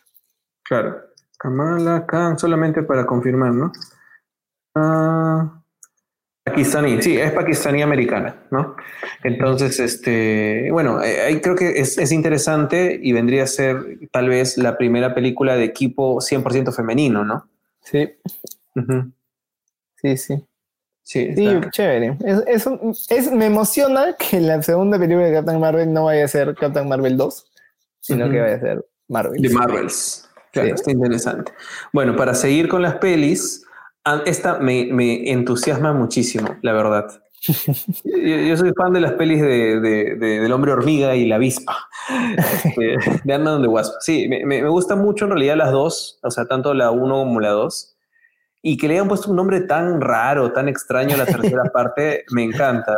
Claro. 0.65 0.97
Kamala 1.39 2.07
Khan, 2.07 2.39
solamente 2.39 2.83
para 2.83 3.05
confirmar, 3.05 3.53
¿no? 3.53 3.71
Ah... 4.75 5.60
Pakistaní, 6.45 7.03
sí, 7.03 7.19
es 7.19 7.33
pakistaní 7.33 7.83
americana, 7.83 8.35
¿no? 8.51 8.75
Entonces, 9.23 9.79
este, 9.79 10.71
bueno, 10.73 11.03
eh, 11.03 11.21
ahí 11.21 11.41
creo 11.41 11.55
que 11.55 11.81
es, 11.81 12.13
interesante 12.13 12.99
y 13.01 13.13
vendría 13.13 13.45
a 13.45 13.47
ser 13.47 13.99
tal 14.11 14.31
vez 14.31 14.57
la 14.57 14.79
primera 14.79 15.15
película 15.15 15.57
de 15.57 15.65
equipo 15.65 16.19
100% 16.21 16.75
femenino, 16.75 17.25
¿no? 17.25 17.47
Sí. 17.83 18.11
Sí, 19.97 20.17
sí. 20.17 20.45
Sí, 21.03 21.35
chévere. 21.73 22.17
Es, 22.47 23.33
me 23.33 23.47
emociona 23.47 24.17
que 24.17 24.41
la 24.41 24.63
segunda 24.63 24.99
película 24.99 25.27
de 25.27 25.35
Captain 25.35 25.61
Marvel 25.61 25.93
no 25.93 26.05
vaya 26.05 26.25
a 26.25 26.29
ser 26.29 26.55
Captain 26.55 26.89
Marvel 26.89 27.17
2, 27.17 27.53
sino 28.01 28.31
que 28.31 28.41
vaya 28.41 28.55
a 28.55 28.61
ser 28.61 28.87
Marvel. 29.09 29.43
De 29.43 29.51
Marvels. 29.51 30.31
Claro, 30.53 30.75
está 30.75 30.91
interesante. 30.91 31.53
Bueno, 31.93 32.17
para 32.17 32.35
seguir 32.35 32.69
con 32.69 32.83
las 32.83 32.97
pelis, 32.97 33.65
esta 34.25 34.59
me, 34.59 35.31
entusiasma 35.31 35.93
muchísimo, 35.93 36.57
la 36.63 36.73
verdad. 36.73 37.23
Yo, 38.05 38.57
soy 38.57 38.73
fan 38.77 38.93
de 38.93 39.01
las 39.01 39.13
pelis 39.13 39.41
de, 39.41 39.81
del 39.81 40.53
hombre 40.53 40.73
hormiga 40.73 41.17
y 41.17 41.27
la 41.27 41.37
avispa, 41.37 41.75
este, 42.37 42.97
de 43.25 43.35
Ant-Man 43.35 43.63
de 43.63 43.69
Wasp. 43.69 43.95
Sí, 44.01 44.29
me, 44.29 44.45
me, 44.45 44.69
gustan 44.69 45.01
mucho 45.01 45.25
en 45.25 45.31
realidad 45.31 45.57
las 45.57 45.73
dos, 45.73 46.19
o 46.23 46.31
sea, 46.31 46.45
tanto 46.45 46.75
la 46.75 46.91
uno 46.91 47.15
como 47.15 47.41
la 47.41 47.51
dos. 47.51 47.97
Y 48.63 48.77
que 48.77 48.89
le 48.89 48.95
hayan 48.95 49.09
puesto 49.09 49.31
un 49.31 49.37
nombre 49.37 49.63
tan 49.63 50.03
raro, 50.03 50.53
tan 50.53 50.69
extraño 50.69 51.15
a 51.15 51.19
la 51.19 51.27
tercera 51.27 51.63
parte, 51.73 52.25
me 52.31 52.43
encanta. 52.43 52.95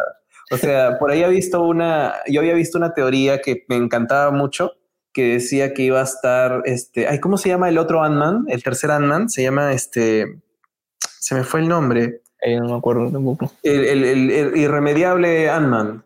O 0.51 0.57
sea, 0.57 0.99
por 0.99 1.11
ahí 1.11 1.23
había 1.23 1.37
visto 1.37 1.62
una, 1.62 2.15
yo 2.27 2.41
había 2.41 2.55
visto 2.55 2.79
una 2.79 2.95
teoría 2.95 3.41
que 3.41 3.65
me 3.69 3.77
encantaba 3.77 4.33
mucho, 4.33 4.73
que 5.12 5.35
decía 5.35 5.73
que 5.73 5.83
iba 5.83 6.01
a 6.01 6.05
estar, 6.05 6.62
este, 6.65 7.07
ay, 7.07 7.20
¿cómo 7.20 7.39
se 7.39 7.49
llama 7.49 7.69
el 7.69 7.79
otro 7.79 8.03
Ant-Man? 8.03 8.47
El 8.49 8.62
tercer 8.62 8.91
Ant-Man 8.91 9.29
se 9.29 9.43
llama 9.43 9.73
este, 9.73 10.43
se 11.23 11.35
me 11.36 11.44
fue 11.44 11.61
el 11.61 11.69
nombre. 11.69 12.23
no 12.44 12.65
me 12.65 12.74
acuerdo 12.74 13.09
tampoco. 13.12 13.53
El, 13.62 14.57
irremediable 14.57 15.49
Ant-Man. 15.49 16.03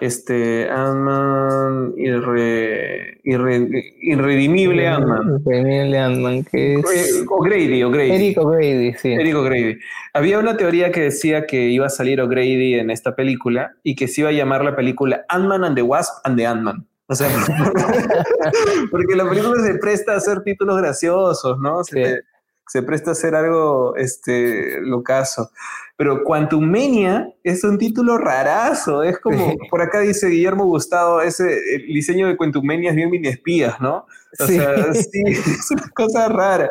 Este, 0.00 0.70
Ant-Man, 0.70 1.92
irredimible 1.96 4.88
Ant-Man. 4.88 5.42
Irredimible 5.44 5.98
Ant-Man, 5.98 6.44
que 6.44 6.76
es. 6.76 7.22
O'Grady, 7.28 7.82
O'Grady. 7.82 8.12
Eric 8.12 8.38
O'Grady, 8.38 8.94
sí. 8.94 9.12
Eric 9.12 9.36
O'Grady. 9.36 9.78
Había 10.14 10.38
una 10.38 10.56
teoría 10.56 10.90
que 10.90 11.02
decía 11.02 11.46
que 11.46 11.68
iba 11.68 11.84
a 11.84 11.90
salir 11.90 12.22
O'Grady 12.22 12.76
en 12.76 12.90
esta 12.90 13.14
película 13.14 13.74
y 13.82 13.94
que 13.94 14.08
se 14.08 14.22
iba 14.22 14.30
a 14.30 14.32
llamar 14.32 14.64
la 14.64 14.74
película 14.74 15.26
Ant-Man 15.28 15.64
and 15.64 15.76
the 15.76 15.82
Wasp 15.82 16.14
and 16.24 16.38
the 16.38 16.46
Ant-Man. 16.46 16.86
O 17.08 17.14
sea, 17.14 17.28
porque 18.90 19.14
la 19.14 19.28
película 19.28 19.62
se 19.62 19.74
presta 19.74 20.14
a 20.14 20.16
hacer 20.16 20.42
títulos 20.42 20.78
graciosos, 20.78 21.58
¿no? 21.60 21.84
sí 21.84 22.00
se 22.66 22.82
presta 22.82 23.10
a 23.10 23.12
hacer 23.12 23.34
algo 23.34 23.94
este, 23.96 24.80
locazo. 24.80 25.50
Pero 25.96 26.24
Quantumania 26.24 27.32
es 27.42 27.64
un 27.64 27.78
título 27.78 28.18
rarazo, 28.18 29.02
es 29.02 29.18
como, 29.18 29.54
por 29.70 29.80
acá 29.80 30.00
dice 30.00 30.28
Guillermo 30.28 30.66
Gustavo, 30.66 31.22
ese, 31.22 31.58
el 31.76 31.86
diseño 31.86 32.26
de 32.26 32.36
Quantumania 32.36 32.90
es 32.90 32.96
bien 32.96 33.10
mini 33.10 33.28
espías, 33.28 33.80
¿no? 33.80 34.06
O 34.38 34.46
sea, 34.46 34.92
sí, 34.94 35.22
es 35.26 35.70
una 35.70 35.88
cosa 35.94 36.28
rara. 36.28 36.70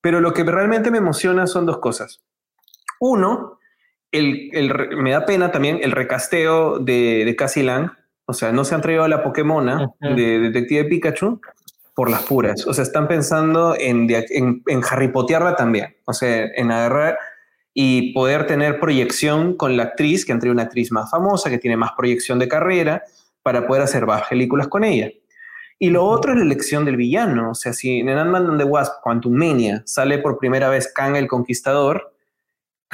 Pero 0.00 0.20
lo 0.20 0.34
que 0.34 0.44
realmente 0.44 0.90
me 0.90 0.98
emociona 0.98 1.46
son 1.46 1.64
dos 1.64 1.78
cosas. 1.78 2.22
Uno, 3.00 3.58
el, 4.12 4.50
me 4.96 5.12
da 5.12 5.24
pena 5.24 5.50
también 5.50 5.78
el 5.82 5.92
recasteo 5.92 6.78
de, 6.78 7.24
de 7.24 7.36
Cassie 7.36 7.62
Lang, 7.62 7.90
O 8.26 8.32
sea, 8.32 8.52
no 8.52 8.64
se 8.64 8.74
han 8.74 8.82
traído 8.82 9.04
a 9.04 9.08
la 9.08 9.22
Pokémona 9.22 9.90
de 10.00 10.38
Detective 10.40 10.84
Pikachu 10.84 11.40
por 11.94 12.10
las 12.10 12.22
puras. 12.22 12.66
O 12.66 12.74
sea, 12.74 12.82
están 12.82 13.08
pensando 13.08 13.74
en, 13.78 14.08
en, 14.10 14.62
en 14.66 14.82
también. 15.56 15.96
O 16.04 16.12
sea, 16.12 16.46
en 16.56 16.70
agarrar 16.70 17.18
y 17.72 18.12
poder 18.12 18.46
tener 18.46 18.78
proyección 18.78 19.56
con 19.56 19.76
la 19.76 19.84
actriz, 19.84 20.24
que 20.24 20.32
traído 20.40 20.54
una 20.54 20.62
actriz 20.64 20.92
más 20.92 21.10
famosa, 21.10 21.50
que 21.50 21.58
tiene 21.58 21.76
más 21.76 21.92
proyección 21.96 22.38
de 22.38 22.48
carrera, 22.48 23.02
para 23.42 23.66
poder 23.66 23.82
hacer 23.82 24.06
más 24.06 24.22
películas 24.28 24.68
con 24.68 24.84
ella. 24.84 25.10
Y 25.78 25.90
lo 25.90 26.04
otro 26.04 26.32
es 26.32 26.38
la 26.38 26.44
elección 26.44 26.84
del 26.84 26.96
villano. 26.96 27.50
O 27.50 27.54
sea, 27.54 27.72
si 27.72 27.98
en 27.98 28.08
Ant-Man 28.08 28.46
and 28.46 28.58
the 28.58 28.64
Wasp, 28.64 29.02
Quantum 29.02 29.34
Mania, 29.34 29.82
sale 29.86 30.18
por 30.18 30.38
primera 30.38 30.68
vez 30.68 30.90
Kang 30.92 31.16
el 31.16 31.26
Conquistador, 31.26 32.13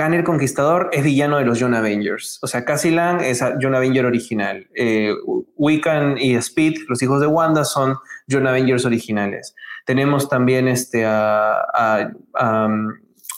Kang 0.01 0.15
el 0.15 0.25
Conquistador 0.25 0.89
es 0.93 1.05
villano 1.05 1.37
de 1.37 1.45
los 1.45 1.61
John 1.61 1.75
Avengers. 1.75 2.39
O 2.41 2.47
sea, 2.47 2.65
Cassie 2.65 2.91
Lang 2.91 3.21
es 3.21 3.45
John 3.61 3.75
Avenger 3.75 4.07
original. 4.07 4.67
Eh, 4.75 5.13
Wiccan 5.57 6.17
y 6.17 6.37
Speed, 6.37 6.87
los 6.89 7.03
hijos 7.03 7.21
de 7.21 7.27
Wanda, 7.27 7.67
son 7.67 7.97
John 8.27 8.47
Avengers 8.47 8.87
originales. 8.87 9.55
Tenemos 9.85 10.27
también 10.31 10.69
este, 10.69 11.05
a, 11.05 12.11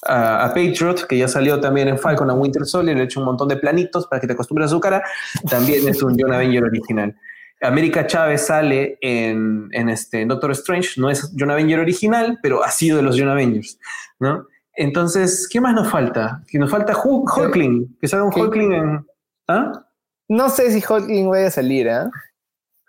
Patriot, 0.06 1.04
que 1.08 1.18
ya 1.18 1.26
salió 1.26 1.58
también 1.58 1.88
en 1.88 1.98
Falcon 1.98 2.30
a 2.30 2.34
Winter 2.34 2.64
Soldier, 2.64 2.96
le 2.96 3.02
he 3.02 3.06
hecho 3.06 3.18
un 3.18 3.26
montón 3.26 3.48
de 3.48 3.56
planitos 3.56 4.06
para 4.06 4.20
que 4.20 4.28
te 4.28 4.34
acostumbres 4.34 4.66
a 4.66 4.70
su 4.70 4.78
cara. 4.78 5.02
También 5.50 5.88
es 5.88 6.00
un 6.00 6.16
John 6.16 6.32
Avenger 6.32 6.62
original. 6.62 7.12
América 7.60 8.06
Chávez 8.06 8.46
sale 8.46 8.98
en, 9.00 9.68
este 9.88 10.24
Doctor 10.26 10.52
Strange, 10.52 10.90
no 11.00 11.10
es 11.10 11.32
John 11.36 11.50
Avenger 11.50 11.80
original, 11.80 12.38
pero 12.40 12.62
ha 12.62 12.70
sido 12.70 12.98
de 12.98 13.02
los 13.02 13.18
John 13.18 13.30
Avengers, 13.30 13.80
¿no? 14.20 14.46
Entonces, 14.74 15.48
¿qué 15.50 15.60
más 15.60 15.74
nos 15.74 15.90
falta? 15.90 16.42
Que 16.48 16.58
nos 16.58 16.70
falta 16.70 16.96
Hulkling, 16.96 17.98
que 18.00 18.08
salga 18.08 18.26
un 18.26 18.34
Hulkling 18.34 18.72
en... 18.72 19.06
¿ah? 19.48 19.86
No 20.28 20.48
sé 20.48 20.70
si 20.70 20.82
Hulkling 20.86 21.28
vaya 21.28 21.48
a 21.48 21.50
salir, 21.50 21.88
¿eh? 21.88 22.08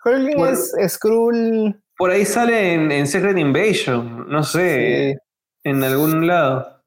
Hulkling 0.04 0.46
es 0.46 0.74
Skrull... 0.88 1.80
Por 1.96 2.10
ahí 2.10 2.24
sale 2.24 2.96
en, 2.98 3.06
Secret 3.06 3.38
Invasion, 3.38 4.28
no 4.28 4.42
sé, 4.42 5.16
en 5.62 5.84
algún 5.84 6.26
lado. 6.26 6.82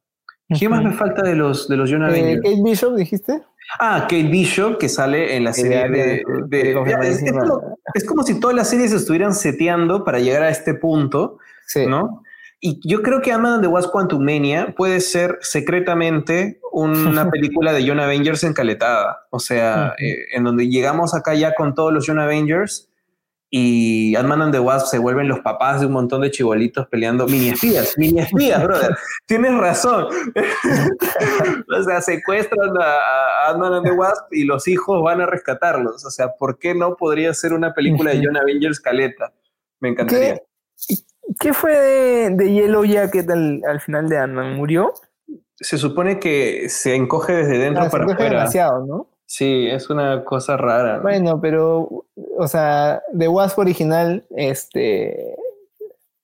¿Qué 0.59 0.67
más 0.67 0.83
me 0.83 0.91
falta 0.91 1.21
de 1.23 1.35
los, 1.35 1.67
de 1.69 1.77
los 1.77 1.89
John 1.89 2.03
eh? 2.13 2.39
¿Kate 2.43 2.61
Bishop 2.61 2.95
dijiste? 2.95 3.41
Ah, 3.79 4.01
Kate 4.01 4.23
Bishop, 4.23 4.77
que 4.77 4.89
sale 4.89 5.35
en 5.35 5.43
la 5.43 5.53
serie 5.53 5.89
de... 5.89 6.23
es, 7.93 8.03
como, 8.05 8.23
si 8.23 8.39
todas 8.39 8.55
las 8.55 8.69
series 8.69 8.91
estuvieran 8.91 9.33
seteando 9.33 10.03
para 10.03 10.19
llegar 10.19 10.43
a 10.43 10.49
este 10.49 10.73
punto, 10.73 11.37
¿no? 11.87 12.23
Y 12.59 12.79
yo 12.87 13.03
creo 13.03 13.21
que 13.21 13.31
Ant-Man 13.31 13.61
the 13.61 13.67
Wasp 13.67 13.91
Quantumania 13.91 14.73
puede 14.75 14.99
ser 14.99 15.37
secretamente 15.41 16.59
una 16.71 17.29
película 17.31 17.71
de 17.71 17.87
John 17.87 17.99
Avengers 17.99 18.43
encaletada. 18.43 19.27
O 19.29 19.39
sea, 19.39 19.93
eh, 19.99 20.25
en 20.33 20.43
donde 20.43 20.67
llegamos 20.67 21.13
acá 21.13 21.35
ya 21.35 21.53
con 21.53 21.75
todos 21.75 21.93
los 21.93 22.05
John 22.07 22.19
Avengers 22.19 22.89
y 23.49 24.13
Ant-Man 24.15 24.41
and 24.41 24.53
the 24.53 24.59
Wasp 24.59 24.87
se 24.87 24.97
vuelven 24.97 25.29
los 25.29 25.39
papás 25.39 25.79
de 25.79 25.85
un 25.85 25.93
montón 25.93 26.21
de 26.21 26.31
chibolitos 26.31 26.85
peleando 26.87 27.27
mini 27.27 27.49
espías, 27.49 27.93
mini 27.97 28.19
espías, 28.19 28.61
brother. 28.61 28.97
Tienes 29.25 29.53
razón. 29.55 30.07
o 31.79 31.83
sea, 31.83 32.01
secuestran 32.01 32.71
a, 32.81 33.49
Ant-Man 33.49 33.75
and 33.75 33.85
the 33.85 33.91
Wasp 33.91 34.33
y 34.33 34.43
los 34.43 34.67
hijos 34.67 35.01
van 35.01 35.21
a 35.21 35.25
rescatarlos. 35.25 36.03
O 36.03 36.09
sea, 36.09 36.33
¿por 36.37 36.57
qué 36.57 36.75
no 36.75 36.97
podría 36.97 37.33
ser 37.33 37.53
una 37.53 37.73
película 37.73 38.11
de 38.11 38.21
John 38.25 38.35
Avengers 38.35 38.79
caleta? 38.79 39.31
Me 39.79 39.89
encantaría. 39.89 40.35
¿Qué, 40.35 40.95
fue 41.53 41.77
de, 41.77 42.29
de, 42.31 42.51
Yellow 42.51 42.85
Jacket 42.85 43.29
al, 43.29 43.61
al 43.67 43.81
final 43.81 44.09
de 44.09 44.17
Ant-Man? 44.17 44.55
¿Murió? 44.55 44.93
Se 45.55 45.77
supone 45.77 46.19
que 46.19 46.69
se 46.69 46.95
encoge 46.95 47.33
desde 47.33 47.57
dentro 47.57 47.83
ah, 47.83 47.89
para 47.89 48.05
se 48.05 48.11
encoge 48.11 48.29
demasiado, 48.29 48.85
¿no? 48.85 49.07
Sí, 49.25 49.67
es 49.67 49.89
una 49.89 50.23
cosa 50.23 50.55
rara. 50.55 50.99
Bueno, 50.99 51.41
pero, 51.41 52.05
o 52.37 52.47
sea, 52.47 53.01
de 53.11 53.27
Wasp 53.27 53.59
original, 53.59 54.25
este. 54.35 55.35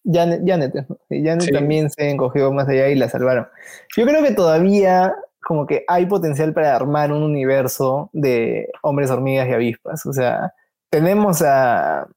Janet, 0.06 0.42
Janet, 0.46 0.74
Janet 1.10 1.52
también 1.52 1.90
se 1.90 2.10
encogió 2.10 2.52
más 2.52 2.68
allá 2.68 2.90
y 2.90 2.96
la 2.96 3.10
salvaron. 3.10 3.48
Yo 3.96 4.06
creo 4.06 4.22
que 4.22 4.34
todavía 4.34 5.16
como 5.44 5.66
que 5.68 5.84
hay 5.88 6.06
potencial 6.06 6.54
para 6.54 6.76
armar 6.76 7.12
un 7.12 7.24
universo 7.24 8.10
de 8.14 8.70
hombres 8.82 9.12
hormigas 9.12 9.48
y 9.48 9.54
avispas. 9.54 10.06
O 10.06 10.14
sea, 10.14 10.54
tenemos 10.90 11.42
a, 11.42 12.08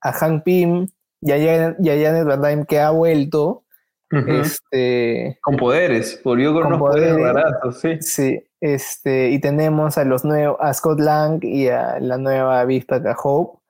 a 0.00 0.12
Hank 0.12 0.44
Pym 0.44 0.86
y 1.26 1.32
a 1.32 1.38
Janet, 1.38 2.24
Van 2.24 2.64
que 2.64 2.78
ha 2.78 2.90
vuelto. 2.90 3.64
este, 4.10 5.38
con 5.42 5.56
poderes, 5.56 6.20
volvió 6.22 6.54
con, 6.54 6.66
unos 6.66 6.78
poderes, 6.78 7.18
baratos, 7.18 7.80
sí. 7.80 8.00
Sí, 8.00 8.44
este, 8.60 9.30
y 9.30 9.40
tenemos 9.40 9.98
a 9.98 10.04
los 10.04 10.24
nuevos, 10.24 10.56
a 10.60 10.72
Scott 10.72 11.00
Lang 11.00 11.42
y 11.42 11.68
a 11.68 11.98
la 11.98 12.16
nueva 12.16 12.60
avispa 12.60 13.02
Hope. 13.22 13.60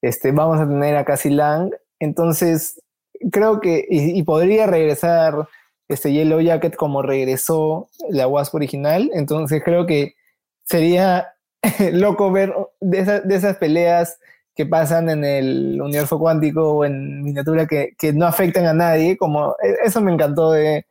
Este, 0.00 0.32
vamos 0.32 0.60
a 0.60 0.66
tener 0.66 0.96
a 0.96 1.04
Cassie 1.04 1.30
Lang. 1.30 1.72
Entonces, 2.00 2.80
creo 3.30 3.60
que, 3.60 3.86
y, 3.88 4.22
podría 4.22 4.66
regresar 4.66 5.46
este 5.88 6.12
Yellow 6.12 6.40
Jacket 6.40 6.74
como 6.74 7.02
regresó 7.02 7.88
la 8.08 8.26
Wasp 8.26 8.54
original. 8.54 9.10
Entonces, 9.12 9.62
creo 9.62 9.86
que 9.86 10.14
sería 10.64 11.34
loco 11.92 12.32
ver 12.32 12.54
de, 12.80 13.20
de, 13.20 13.34
esas 13.34 13.58
peleas 13.58 14.18
que 14.54 14.66
pasan 14.66 15.08
en 15.08 15.24
el 15.24 15.80
universo 15.80 16.18
cuántico 16.18 16.72
o 16.72 16.84
en 16.84 17.22
miniatura 17.22 17.66
que, 17.66 17.94
que 17.98 18.12
no 18.12 18.26
afectan 18.26 18.66
a 18.66 18.74
nadie. 18.74 19.16
Como, 19.16 19.56
e, 19.62 19.76
eso 19.84 20.00
me 20.00 20.12
encantó 20.12 20.52
de, 20.52 20.86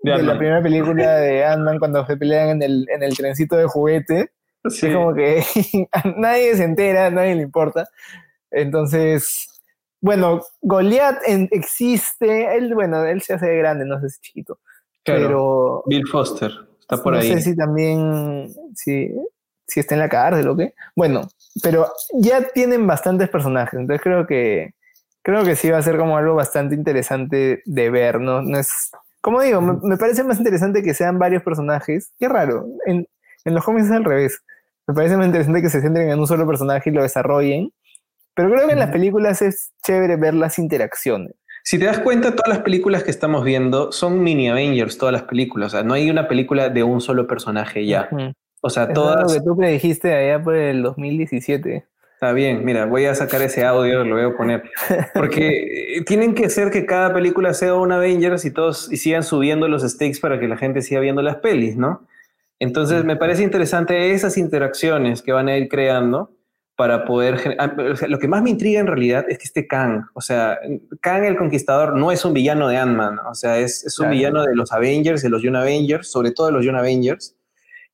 de, 0.00 0.22
la 0.22 0.36
primera 0.36 0.62
película 0.62 1.16
de 1.16 1.44
Ant-Man 1.44 1.78
cuando 1.78 2.06
se 2.06 2.16
pelean 2.16 2.50
en 2.50 2.62
el, 2.62 2.86
en 2.90 3.02
el 3.02 3.16
trencito 3.16 3.56
de 3.56 3.66
juguete. 3.66 4.30
Es 4.64 4.80
como 4.80 5.14
que 5.14 5.42
nadie 6.16 6.56
se 6.56 6.64
entera, 6.64 7.06
a 7.06 7.10
nadie 7.10 7.34
le 7.34 7.42
importa. 7.42 7.88
Entonces, 8.50 9.48
bueno, 10.00 10.40
Goliath 10.60 11.18
existe, 11.26 12.56
él, 12.56 12.74
bueno, 12.74 13.04
él 13.04 13.22
se 13.22 13.34
hace 13.34 13.56
grande, 13.56 13.84
no 13.84 14.00
sé 14.00 14.10
si 14.10 14.20
chiquito. 14.20 14.60
pero 15.04 15.82
Bill 15.86 16.06
Foster 16.06 16.50
está 16.80 17.02
por 17.02 17.14
ahí. 17.14 17.28
No 17.28 17.36
sé 17.36 17.42
si 17.42 17.56
también, 17.56 18.52
si, 18.74 19.12
si 19.66 19.80
está 19.80 19.94
en 19.94 20.00
la 20.00 20.08
cárcel 20.08 20.48
o 20.48 20.56
qué. 20.56 20.74
Bueno, 20.94 21.22
pero 21.62 21.90
ya 22.14 22.42
tienen 22.48 22.86
bastantes 22.86 23.28
personajes, 23.28 23.78
entonces 23.78 24.02
creo 24.02 24.26
que 24.26 24.74
creo 25.22 25.44
que 25.44 25.56
sí 25.56 25.70
va 25.70 25.78
a 25.78 25.82
ser 25.82 25.98
como 25.98 26.16
algo 26.16 26.34
bastante 26.34 26.74
interesante 26.74 27.62
de 27.64 27.90
ver, 27.90 28.20
no, 28.20 28.42
no 28.42 28.58
es 28.58 28.90
como 29.20 29.42
digo, 29.42 29.60
me, 29.60 29.96
parece 29.96 30.22
más 30.24 30.38
interesante 30.38 30.82
que 30.82 30.94
sean 30.94 31.18
varios 31.18 31.42
personajes. 31.42 32.12
Qué 32.18 32.28
raro. 32.28 32.66
En, 32.86 33.06
los 33.44 33.64
cómics 33.64 33.86
es 33.86 33.92
al 33.92 34.04
revés. 34.04 34.42
Me 34.86 34.94
parece 34.94 35.16
más 35.16 35.26
interesante 35.26 35.62
que 35.62 35.70
se 35.70 35.80
centren 35.80 36.10
en 36.10 36.18
un 36.18 36.26
solo 36.26 36.46
personaje 36.46 36.90
y 36.90 36.92
lo 36.92 37.02
desarrollen. 37.02 37.70
Pero 38.34 38.50
creo 38.50 38.66
que 38.66 38.72
en 38.72 38.78
las 38.78 38.90
películas 38.90 39.42
es 39.42 39.72
chévere 39.84 40.16
ver 40.16 40.34
las 40.34 40.58
interacciones. 40.58 41.34
Si 41.64 41.78
te 41.78 41.86
das 41.86 41.98
cuenta, 41.98 42.34
todas 42.34 42.48
las 42.48 42.60
películas 42.60 43.02
que 43.02 43.10
estamos 43.10 43.44
viendo 43.44 43.92
son 43.92 44.22
mini 44.22 44.48
Avengers, 44.48 44.96
todas 44.96 45.12
las 45.12 45.24
películas. 45.24 45.74
O 45.74 45.76
sea, 45.76 45.82
no 45.82 45.94
hay 45.94 46.08
una 46.08 46.28
película 46.28 46.68
de 46.68 46.82
un 46.84 47.00
solo 47.00 47.26
personaje 47.26 47.84
ya. 47.84 48.08
O 48.60 48.70
sea, 48.70 48.92
todas. 48.92 49.22
lo 49.22 49.38
que 49.38 49.44
tú 49.44 49.56
predijiste 49.56 50.14
allá 50.14 50.42
por 50.42 50.56
el 50.56 50.82
2017. 50.82 51.86
Está 52.14 52.32
bien, 52.32 52.64
mira, 52.64 52.86
voy 52.86 53.04
a 53.04 53.14
sacar 53.14 53.42
ese 53.42 53.64
audio, 53.64 54.02
lo 54.02 54.16
voy 54.16 54.24
a 54.24 54.36
poner. 54.36 54.64
Porque 55.14 55.96
eh, 55.98 56.04
tienen 56.04 56.34
que 56.34 56.50
ser 56.50 56.70
que 56.70 56.84
cada 56.84 57.14
película 57.14 57.54
sea 57.54 57.74
un 57.74 57.92
Avengers 57.92 58.44
y 58.44 58.50
todos 58.50 58.90
y 58.90 58.96
sigan 58.96 59.22
subiendo 59.22 59.68
los 59.68 59.82
stakes 59.82 60.18
para 60.20 60.40
que 60.40 60.48
la 60.48 60.56
gente 60.56 60.82
siga 60.82 61.00
viendo 61.00 61.22
las 61.22 61.36
pelis, 61.36 61.76
¿no? 61.76 62.08
Entonces 62.58 63.04
me 63.04 63.14
parece 63.14 63.44
interesante 63.44 64.12
esas 64.12 64.36
interacciones 64.36 65.22
que 65.22 65.30
van 65.30 65.48
a 65.48 65.56
ir 65.56 65.68
creando 65.68 66.32
para 66.74 67.04
poder... 67.04 67.56
Ah, 67.60 67.72
lo 68.08 68.18
que 68.18 68.26
más 68.26 68.42
me 68.42 68.50
intriga 68.50 68.80
en 68.80 68.88
realidad 68.88 69.24
es 69.28 69.38
que 69.38 69.44
este 69.44 69.68
Kang, 69.68 70.06
o 70.14 70.20
sea, 70.20 70.58
Kang 71.00 71.24
el 71.24 71.36
Conquistador 71.36 71.96
no 71.96 72.10
es 72.10 72.24
un 72.24 72.32
villano 72.32 72.66
de 72.66 72.78
Ant-Man, 72.78 73.20
o 73.30 73.34
sea, 73.36 73.58
es, 73.58 73.84
es 73.84 73.96
un 74.00 74.10
villano 74.10 74.42
de 74.42 74.56
los 74.56 74.72
Avengers, 74.72 75.22
de 75.22 75.28
los 75.28 75.42
Young 75.42 75.56
Avengers, 75.56 76.10
sobre 76.10 76.32
todo 76.32 76.48
de 76.48 76.52
los 76.52 76.64
Young 76.64 76.76
Avengers. 76.76 77.36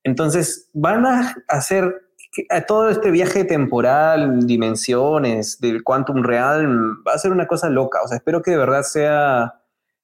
Entonces 0.05 0.69
van 0.73 1.05
a 1.05 1.35
hacer 1.47 2.03
todo 2.67 2.89
este 2.89 3.09
viaje 3.09 3.43
temporal, 3.43 4.45
dimensiones, 4.45 5.59
del 5.59 5.83
quantum 5.83 6.21
real, 6.21 6.67
va 7.05 7.13
a 7.13 7.17
ser 7.17 7.31
una 7.31 7.47
cosa 7.47 7.69
loca. 7.69 8.01
O 8.03 8.07
sea, 8.07 8.17
espero 8.17 8.41
que 8.41 8.51
de 8.51 8.57
verdad 8.57 8.83
sea 8.83 9.55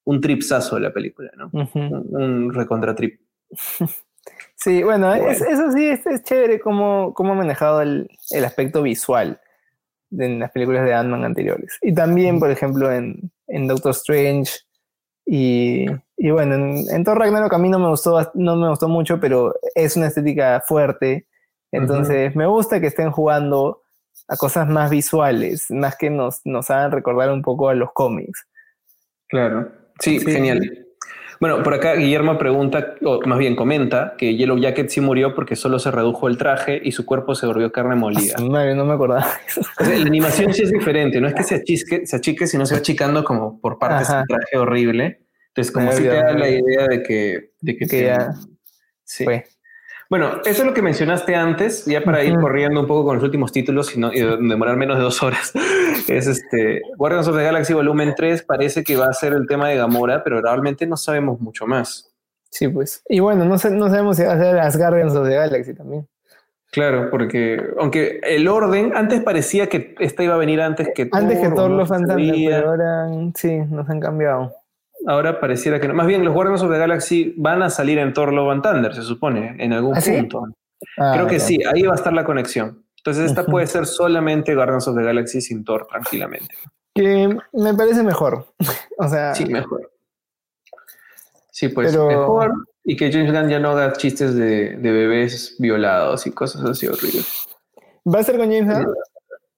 un 0.03 0.19
tripsazo 0.19 0.75
de 0.75 0.81
la 0.81 0.91
película, 0.91 1.29
¿no? 1.37 1.51
un, 1.53 2.53
recontra 2.53 2.93
trip. 2.95 3.21
Sí, 4.55 4.83
bueno, 4.83 5.11
eso 5.15 5.71
sí, 5.71 5.87
es, 5.87 6.03
chévere 6.21 6.59
cómo, 6.59 7.15
cómo 7.15 7.31
ha 7.33 7.35
manejado 7.35 7.81
el, 7.81 8.07
el, 8.29 8.45
aspecto 8.45 8.83
visual 8.83 9.41
en 10.11 10.37
las 10.37 10.51
películas 10.51 10.85
de 10.85 10.93
Ant-Man 10.93 11.25
anteriores. 11.25 11.79
Y 11.81 11.95
también, 11.95 12.39
por 12.39 12.51
ejemplo, 12.51 12.91
en, 12.91 13.31
en 13.47 13.67
Doctor 13.67 13.89
Strange 13.93 14.51
y, 15.31 15.85
y 16.17 16.31
bueno, 16.31 16.55
en, 16.55 16.83
en, 16.89 17.03
Thor 17.03 17.17
Ragnarok 17.17 17.53
a 17.53 17.57
mí 17.57 17.69
no 17.69 17.79
me, 17.79 17.87
gustó, 17.87 18.31
no 18.33 18.55
me 18.55 18.69
gustó 18.69 18.87
mucho, 18.87 19.19
pero 19.19 19.53
es 19.75 19.95
una 19.95 20.07
estética 20.07 20.61
fuerte 20.65 21.27
entonces, 21.71 22.35
me 22.35 22.45
gusta 22.45 22.79
que 22.79 22.87
estén 22.87 23.11
jugando 23.11 23.81
a 24.27 24.35
cosas 24.35 24.67
más 24.67 24.91
visuales, 24.91 25.65
más 25.69 25.95
que 25.95 26.09
nos, 26.09 26.41
nos 26.45 26.69
hagan 26.69 26.91
recordar 26.91 27.31
un 27.31 27.41
poco 27.41 27.69
a 27.69 27.75
los 27.75 27.91
cómics. 27.93 28.45
Claro, 29.27 29.71
sí, 29.99 30.19
genial. 30.19 30.87
Bueno, 31.39 31.63
por 31.63 31.73
acá 31.73 31.95
Guillermo 31.95 32.37
pregunta, 32.37 32.93
o 33.03 33.19
más 33.25 33.39
bien 33.39 33.55
comenta, 33.55 34.13
que 34.15 34.35
Yellow 34.35 34.59
Jacket 34.59 34.89
sí 34.89 35.01
murió 35.01 35.33
porque 35.33 35.55
solo 35.55 35.79
se 35.79 35.89
redujo 35.89 36.27
el 36.27 36.37
traje 36.37 36.79
y 36.83 36.91
su 36.91 37.03
cuerpo 37.03 37.33
se 37.33 37.47
volvió 37.47 37.71
carne 37.71 37.95
molida. 37.95 38.35
Madre, 38.41 38.75
no 38.75 38.85
me 38.85 38.93
acordaba. 38.93 39.25
O 39.79 39.83
sea, 39.83 39.97
la 39.97 40.05
animación 40.05 40.53
sí 40.53 40.63
es 40.63 40.71
diferente, 40.71 41.19
no 41.19 41.27
es 41.27 41.33
que 41.33 41.43
se 41.43 41.55
achique, 41.55 42.05
se 42.05 42.15
achique 42.15 42.45
sino 42.45 42.65
se 42.67 42.75
va 42.75 42.79
achicando 42.79 43.23
como 43.23 43.59
por 43.59 43.79
partes 43.79 44.09
del 44.09 44.27
traje 44.27 44.57
horrible. 44.57 45.20
Entonces, 45.53 45.73
como 45.73 45.91
si 45.91 46.03
te 46.03 46.09
da 46.09 46.33
la 46.33 46.49
idea 46.49 46.87
de 46.87 47.03
que, 47.03 47.51
de 47.59 47.77
que, 47.77 48.03
ya 48.05 48.33
sí. 49.03 49.25
Bueno, 50.09 50.41
eso 50.43 50.61
es 50.61 50.65
lo 50.65 50.73
que 50.73 50.81
mencionaste 50.81 51.35
antes, 51.35 51.85
ya 51.85 52.03
para 52.03 52.21
ir 52.21 52.35
corriendo 52.35 52.81
un 52.81 52.87
poco 52.87 53.05
con 53.05 53.15
los 53.15 53.23
últimos 53.23 53.53
títulos 53.53 53.95
y, 53.95 53.99
no, 53.99 54.11
y 54.11 54.19
demorar 54.19 54.75
menos 54.75 54.97
de 54.97 55.03
dos 55.03 55.23
horas. 55.23 55.53
es 56.07 56.27
este 56.27 56.81
Guardians 56.97 57.29
of 57.29 57.37
the 57.37 57.43
Galaxy 57.43 57.73
Volumen 57.73 58.13
3 58.15 58.43
parece 58.43 58.83
que 58.83 58.97
va 58.97 59.05
a 59.05 59.13
ser 59.13 59.31
el 59.31 59.47
tema 59.47 59.69
de 59.69 59.77
Gamora, 59.77 60.21
pero 60.21 60.41
realmente 60.41 60.85
no 60.85 60.97
sabemos 60.97 61.39
mucho 61.39 61.65
más. 61.65 62.13
Sí, 62.49 62.67
pues. 62.67 63.01
Y 63.07 63.21
bueno, 63.21 63.45
no, 63.45 63.51
no 63.51 63.89
sabemos 63.89 64.17
si 64.17 64.23
va 64.23 64.33
a 64.33 64.37
ser 64.37 64.55
las 64.55 64.77
Guardians 64.77 65.15
of 65.15 65.27
the 65.27 65.35
Galaxy 65.35 65.73
también. 65.73 66.05
Claro, 66.71 67.09
porque 67.09 67.61
aunque 67.79 68.19
el 68.23 68.49
orden, 68.49 68.91
antes 68.95 69.21
parecía 69.21 69.67
que 69.67 69.95
esta 69.99 70.23
iba 70.23 70.35
a 70.35 70.37
venir 70.37 70.61
antes 70.61 70.89
que 70.95 71.09
Antes 71.11 71.39
que 71.39 71.49
todos 71.49 71.71
los 71.71 71.87
fantasmas, 71.87 72.31
pero 72.35 72.69
ahora 72.69 73.07
sí, 73.35 73.57
nos 73.69 73.89
han 73.89 73.99
cambiado 73.99 74.53
ahora 75.07 75.39
pareciera 75.39 75.79
que 75.79 75.87
no. 75.87 75.93
Más 75.93 76.07
bien, 76.07 76.23
los 76.23 76.33
Guardians 76.33 76.61
of 76.61 76.71
the 76.71 76.77
Galaxy 76.77 77.33
van 77.37 77.61
a 77.61 77.69
salir 77.69 77.97
en 77.99 78.13
Thor 78.13 78.33
Love 78.33 78.51
and 78.51 78.63
Thunder, 78.63 78.93
se 78.93 79.03
supone, 79.03 79.55
en 79.59 79.73
algún 79.73 79.95
¿Ah, 79.97 80.01
punto. 80.03 80.43
Ah, 80.97 81.11
Creo 81.15 81.27
que 81.27 81.39
sí, 81.39 81.59
ahí 81.63 81.83
va 81.83 81.93
a 81.93 81.95
estar 81.95 82.13
la 82.13 82.23
conexión. 82.23 82.83
Entonces, 82.97 83.25
esta 83.25 83.45
puede 83.45 83.65
ser 83.65 83.87
solamente 83.87 84.53
Guardians 84.53 84.87
of 84.87 84.95
the 84.95 85.03
Galaxy 85.03 85.41
sin 85.41 85.63
Thor, 85.63 85.87
tranquilamente. 85.87 86.53
Que 86.93 87.35
me 87.53 87.73
parece 87.73 88.03
mejor. 88.03 88.53
o 88.97 89.07
sea. 89.07 89.33
Sí, 89.33 89.45
mejor. 89.45 89.91
Sí, 91.51 91.69
pues 91.69 91.95
mejor. 91.95 92.53
Y 92.83 92.95
que 92.95 93.11
James 93.11 93.31
Gunn 93.31 93.49
ya 93.49 93.59
no 93.59 93.71
haga 93.71 93.93
chistes 93.93 94.35
de, 94.35 94.77
de 94.77 94.91
bebés 94.91 95.55
violados 95.59 96.25
y 96.25 96.31
cosas 96.31 96.63
así 96.63 96.87
horribles. 96.87 97.47
¿Va 98.05 98.19
a 98.19 98.23
ser 98.23 98.37
con 98.37 98.51
James 98.51 98.67
Gunn? 98.67 98.93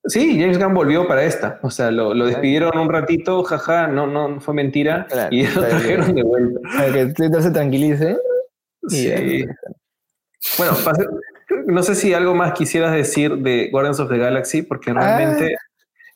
Sí, 0.05 0.37
James 0.39 0.59
Gunn 0.59 0.73
volvió 0.73 1.07
para 1.07 1.23
esta. 1.23 1.59
O 1.61 1.69
sea, 1.69 1.89
lo, 1.89 2.13
despidieron 2.25 2.77
un 2.77 2.89
ratito, 2.89 3.43
jaja, 3.43 3.87
no, 3.87 4.05
no 4.05 4.41
fue 4.41 4.53
mentira. 4.53 5.07
y 5.31 5.47
lo 5.47 5.61
trajeron 5.61 6.13
de 6.13 6.23
vuelta. 6.23 6.59
Para 6.75 6.91
que 6.91 7.05
Twitter 7.07 7.41
se 7.41 7.51
tranquilice. 7.51 8.17
Sí. 8.89 9.45
Bueno, 10.57 10.73
no 11.67 11.83
sé 11.83 11.95
si 11.95 12.13
algo 12.13 12.35
más 12.35 12.53
quisieras 12.53 12.91
decir 12.93 13.37
de 13.37 13.69
Guardians 13.71 13.99
of 14.01 14.09
the 14.09 14.17
Galaxy, 14.17 14.61
porque 14.61 14.91
ah. 14.91 14.93
realmente 14.93 15.55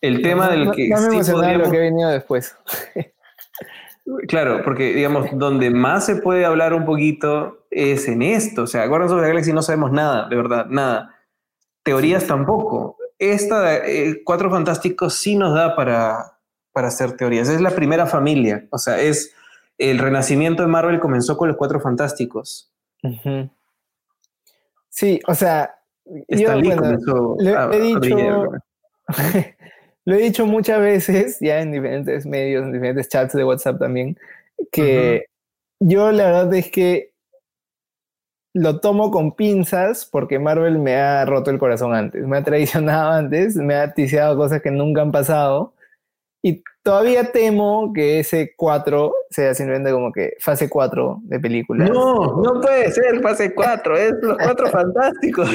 el 0.01 0.21
tema 0.21 0.49
del 0.49 0.71
que. 0.71 0.89
No, 0.89 1.09
me 1.09 1.23
sí 1.23 1.31
lo 1.31 1.71
que 1.71 1.77
ha 1.77 1.81
venido 1.81 2.09
después. 2.09 2.55
Claro, 4.29 4.61
porque 4.63 4.93
digamos, 4.93 5.27
donde 5.33 5.69
más 5.69 6.05
se 6.05 6.15
puede 6.15 6.45
hablar 6.45 6.73
un 6.73 6.85
poquito 6.85 7.65
es 7.69 8.07
en 8.07 8.21
esto. 8.21 8.63
O 8.63 8.67
sea, 8.67 8.85
Guardians 8.85 9.11
of 9.11 9.21
the 9.21 9.27
Galaxy 9.27 9.51
no 9.51 9.61
sabemos 9.61 9.91
nada, 9.91 10.27
de 10.29 10.35
verdad, 10.35 10.65
nada. 10.67 11.13
Teorías 11.83 12.25
tampoco 12.25 12.96
esta 13.19 13.85
eh, 13.85 14.21
Cuatro 14.23 14.49
Fantásticos 14.49 15.15
sí 15.15 15.35
nos 15.35 15.53
da 15.53 15.75
para, 15.75 16.37
para 16.71 16.87
hacer 16.87 17.13
teorías. 17.13 17.49
Es 17.49 17.61
la 17.61 17.71
primera 17.71 18.05
familia, 18.05 18.67
o 18.69 18.77
sea, 18.77 18.99
es 19.01 19.33
el 19.77 19.99
renacimiento 19.99 20.63
de 20.63 20.67
Marvel 20.67 20.99
comenzó 20.99 21.37
con 21.37 21.47
los 21.47 21.57
Cuatro 21.57 21.79
Fantásticos. 21.79 22.71
Sí, 24.89 25.19
o 25.27 25.35
sea, 25.35 25.75
yo, 26.27 26.55
lo, 26.55 27.71
he 27.71 27.81
dicho, 27.81 28.51
lo 30.05 30.15
he 30.15 30.17
dicho 30.17 30.45
muchas 30.45 30.79
veces, 30.79 31.37
ya 31.39 31.61
en 31.61 31.71
diferentes 31.71 32.25
medios, 32.25 32.63
en 32.63 32.73
diferentes 32.73 33.09
chats 33.09 33.33
de 33.33 33.43
WhatsApp 33.43 33.79
también, 33.79 34.17
que 34.71 35.25
yo 35.79 36.11
la 36.11 36.25
verdad 36.25 36.53
es 36.55 36.71
que 36.71 37.13
lo 38.57 38.79
tomo 38.79 39.11
con 39.11 39.33
pinzas 39.33 40.05
porque 40.05 40.39
Marvel 40.39 40.79
me 40.79 40.95
ha 40.95 41.25
roto 41.25 41.51
el 41.51 41.59
corazón 41.59 41.93
antes, 41.93 42.25
me 42.25 42.37
ha 42.37 42.43
traicionado 42.43 43.11
antes, 43.11 43.55
me 43.55 43.75
ha 43.75 43.93
ticiado 43.93 44.35
cosas 44.35 44.61
que 44.61 44.71
nunca 44.71 45.01
han 45.01 45.11
pasado 45.11 45.73
y 46.41 46.63
todavía 46.83 47.31
temo 47.31 47.91
que 47.93 48.19
ese 48.19 48.53
4 48.55 49.13
sea 49.29 49.53
simplemente 49.53 49.91
como 49.91 50.11
que 50.11 50.33
fase 50.39 50.69
4 50.69 51.19
de 51.23 51.39
película. 51.39 51.85
No, 51.85 52.41
no 52.41 52.61
puede 52.61 52.91
ser 52.91 53.21
fase 53.21 53.53
4, 53.53 53.97
es 53.97 54.13
los 54.21 54.37
4 54.37 54.67
fantásticos. 54.71 55.49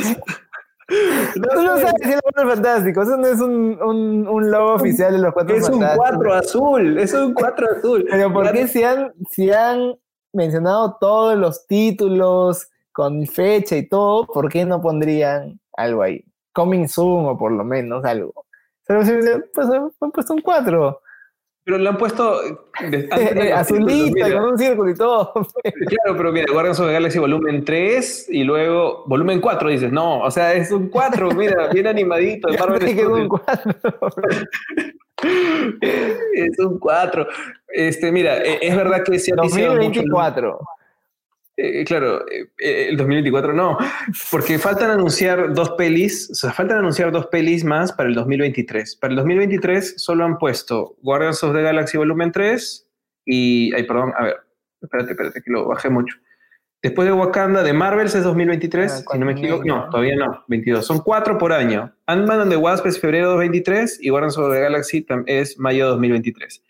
No, 1.36 1.48
Tú 1.48 1.62
no 1.62 1.78
sabes 1.78 1.94
si 2.02 2.08
es 2.10 2.14
los 2.16 2.32
4 2.34 2.50
fantásticos, 2.50 3.08
eso 3.08 3.16
no 3.16 3.26
es 3.26 3.40
un, 3.40 3.82
un, 3.82 4.28
un 4.28 4.50
logo 4.50 4.74
oficial 4.74 5.12
de 5.12 5.18
los 5.18 5.32
4 5.32 5.54
fantásticos. 5.54 5.88
Es 5.88 5.90
un 5.90 5.96
4 5.96 6.34
azul, 6.34 6.98
es 6.98 7.14
un 7.14 7.34
4 7.34 7.66
azul. 7.78 8.06
Pero 8.10 8.32
¿por 8.32 8.52
qué 8.52 8.68
si 8.68 8.82
han, 8.82 9.12
si 9.30 9.50
han 9.50 9.94
mencionado 10.32 10.98
todos 11.00 11.38
los 11.38 11.66
títulos, 11.66 12.68
con 12.92 13.26
fecha 13.26 13.76
y 13.76 13.88
todo, 13.88 14.26
¿por 14.26 14.48
qué 14.48 14.64
no 14.64 14.80
pondrían 14.80 15.58
algo 15.76 16.02
ahí? 16.02 16.24
Coming 16.52 16.88
soon 16.88 17.26
o 17.26 17.38
por 17.38 17.52
lo 17.52 17.64
menos 17.64 18.04
algo. 18.04 18.46
Pero 18.86 19.04
si 19.04 19.12
pues, 19.54 19.68
han 19.68 20.10
puesto 20.10 20.34
un 20.34 20.42
4. 20.42 21.00
Pero 21.64 21.78
le 21.78 21.88
han 21.88 21.96
puesto 21.96 22.40
azulita, 23.54 24.32
con 24.32 24.44
un 24.44 24.58
círculo 24.58 24.90
y 24.90 24.94
todo. 24.94 25.32
claro, 25.86 26.16
pero 26.16 26.32
mira, 26.32 26.52
Guardians 26.52 26.80
of 26.80 26.86
the 26.86 26.92
Galaxy 26.92 27.18
volumen 27.18 27.64
3 27.64 28.26
y 28.30 28.42
luego 28.42 29.04
volumen 29.06 29.40
4 29.40 29.70
dices, 29.70 29.92
no, 29.92 30.20
o 30.20 30.30
sea, 30.30 30.54
es 30.54 30.72
un 30.72 30.88
4, 30.88 31.30
mira, 31.32 31.68
bien 31.72 31.86
animadito 31.86 32.48
de 32.48 32.58
Marvel 32.58 32.82
Es 32.82 33.06
un 33.06 33.28
4. 33.28 33.74
es 36.32 36.58
un 36.58 36.78
4. 36.80 37.26
Este, 37.68 38.10
mira, 38.10 38.38
e, 38.38 38.58
es 38.60 38.76
verdad 38.76 39.04
que 39.04 39.18
se 39.20 39.32
ha 39.32 39.36
2024. 39.36 40.58
Eh, 41.64 41.84
claro, 41.84 42.28
eh, 42.28 42.48
eh, 42.58 42.86
el 42.88 42.96
2024 42.96 43.52
no, 43.52 43.78
porque 44.32 44.58
faltan 44.58 44.90
anunciar 44.90 45.54
dos 45.54 45.70
pelis, 45.70 46.28
o 46.32 46.34
sea, 46.34 46.52
faltan 46.52 46.78
anunciar 46.78 47.12
dos 47.12 47.28
pelis 47.28 47.62
más 47.62 47.92
para 47.92 48.08
el 48.08 48.16
2023. 48.16 48.96
Para 48.96 49.12
el 49.12 49.16
2023 49.18 49.94
solo 49.96 50.24
han 50.24 50.38
puesto 50.38 50.96
Guardians 51.02 51.44
of 51.44 51.54
the 51.54 51.62
Galaxy 51.62 51.98
Volumen 51.98 52.32
3 52.32 52.88
y, 53.26 53.72
ay, 53.74 53.84
perdón, 53.84 54.12
a 54.18 54.24
ver, 54.24 54.36
espérate, 54.80 55.12
espérate, 55.12 55.40
que 55.40 55.52
lo 55.52 55.68
bajé 55.68 55.88
mucho. 55.88 56.16
Después 56.82 57.06
de 57.06 57.12
Wakanda, 57.12 57.62
de 57.62 57.72
Marvel 57.72 58.06
es 58.06 58.24
2023, 58.24 58.92
ah, 58.92 59.12
si 59.12 59.18
no 59.20 59.26
me 59.26 59.32
equivoco, 59.32 59.64
no, 59.64 59.88
todavía 59.88 60.16
no, 60.16 60.44
22. 60.48 60.84
Son 60.84 60.98
cuatro 60.98 61.38
por 61.38 61.52
año. 61.52 61.94
Ant-Man 62.06 62.40
and 62.40 62.50
the 62.50 62.56
Wasp 62.56 62.86
es 62.86 62.98
febrero 62.98 63.28
2023 63.34 64.00
y 64.02 64.08
Guardians 64.08 64.36
of 64.36 64.52
the 64.52 64.60
Galaxy 64.60 65.06
es 65.26 65.56
mayo 65.60 65.90
2023. 65.90 66.60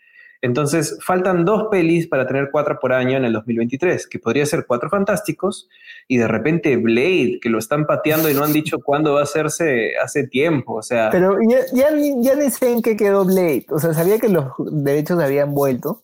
Entonces, 0.43 0.97
faltan 1.01 1.45
dos 1.45 1.69
pelis 1.71 2.05
para 2.09 2.27
tener 2.27 2.49
cuatro 2.51 2.77
por 2.77 2.91
año 2.91 3.15
en 3.15 3.23
el 3.23 3.31
2023, 3.31 4.07
que 4.07 4.19
podría 4.19 4.45
ser 4.45 4.65
Cuatro 4.67 4.89
Fantásticos 4.89 5.69
y 6.09 6.17
de 6.17 6.27
repente 6.27 6.75
Blade, 6.75 7.39
que 7.41 7.47
lo 7.47 7.59
están 7.59 7.85
pateando 7.85 8.29
y 8.29 8.33
no 8.33 8.43
han 8.43 8.51
dicho 8.51 8.79
cuándo 8.83 9.13
va 9.13 9.21
a 9.21 9.23
hacerse 9.23 9.93
hace 10.03 10.27
tiempo, 10.27 10.73
o 10.73 10.81
sea... 10.81 11.11
Pero 11.11 11.37
ya, 11.49 11.59
ya, 11.71 11.91
ni 12.35 12.51
sé 12.51 12.73
en 12.73 12.81
qué 12.81 12.97
quedó 12.97 13.23
Blade, 13.23 13.67
o 13.69 13.79
sea, 13.79 13.93
sabía 13.93 14.19
que 14.19 14.27
los 14.27 14.47
derechos 14.59 15.17
habían 15.23 15.55
vuelto. 15.55 16.01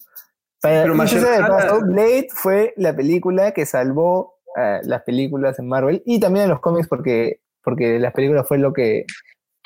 Pero 0.61 0.95
Blade 0.95 2.29
fue 2.33 2.73
la 2.77 2.95
película 2.95 3.51
que 3.51 3.65
salvó 3.65 4.35
las 4.83 5.03
películas 5.03 5.59
en 5.59 5.67
Marvel 5.67 6.01
y 6.05 6.21
también 6.21 6.45
en 6.45 6.51
los 6.51 6.61
cómics 6.61 6.87
porque, 6.87 7.41
porque 7.61 7.99
las 7.99 8.13
películas 8.13 8.47
fue 8.47 8.57
lo 8.57 8.71
que, 8.71 9.05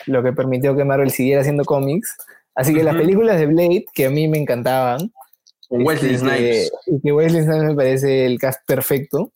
lo 0.08 0.24
que 0.24 0.34
permitió 0.34 0.76
que 0.76 0.84
Marvel 0.84 1.12
siguiera 1.12 1.42
haciendo 1.42 1.64
cómics. 1.64 2.18
Así 2.56 2.74
que 2.74 2.84
las 2.84 2.96
películas 2.96 3.40
de 3.40 3.48
Blade, 3.48 3.86
que 3.94 4.06
a 4.06 4.10
mí 4.10 4.28
me 4.28 4.38
encantaban. 4.38 5.12
Wesley 5.70 6.18
Snipes. 6.18 6.72
Y 6.86 7.02
que 7.02 7.12
Wesley 7.12 7.44
Snipes 7.44 7.64
me 7.64 7.76
parece 7.76 8.26
el 8.26 8.40
cast 8.40 8.60
perfecto. 8.68 9.32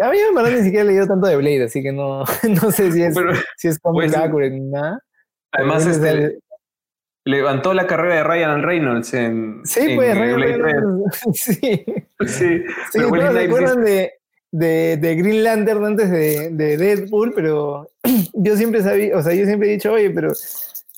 A 0.00 0.10
mí 0.10 0.18
me 0.28 0.34
parece 0.34 0.58
ni 0.58 0.64
siquiera 0.64 0.84
he 0.84 0.88
leído 0.88 1.06
tanto 1.06 1.26
de 1.26 1.36
Blade, 1.36 1.64
así 1.64 1.82
que 1.82 1.92
no, 1.92 2.24
no 2.62 2.70
sé 2.70 2.92
si 2.92 3.02
es, 3.02 3.14
si 3.56 3.68
es 3.68 3.78
cómic 3.78 4.14
accurate 4.14 4.50
ni 4.50 4.70
nada. 4.70 5.00
Además, 5.52 5.86
este, 5.86 6.38
levantó 7.24 7.74
la 7.74 7.86
carrera 7.86 8.16
de 8.16 8.24
Ryan 8.24 8.62
Reynolds 8.62 9.14
en. 9.14 9.60
Sí, 9.64 9.94
pues, 9.94 10.16
Ryan 10.16 10.40
Reynolds. 10.40 11.20
sí. 11.34 11.60
Sí, 11.60 11.84
sí 12.26 12.98
todos 12.98 13.32
se 13.32 13.44
acuerdan 13.44 13.84
de, 13.84 14.12
de, 14.50 14.96
de, 14.96 15.14
Green 15.16 15.44
Lantern 15.44 15.84
antes 15.84 16.10
de, 16.10 16.50
de 16.50 16.76
Deadpool, 16.76 17.32
pero 17.34 17.88
yo 18.32 18.56
siempre 18.56 18.82
sabía, 18.82 19.16
o 19.16 19.22
sea, 19.22 19.34
yo 19.34 19.44
siempre 19.44 19.68
he 19.68 19.72
dicho, 19.72 19.92
oye, 19.92 20.10
pero 20.10 20.32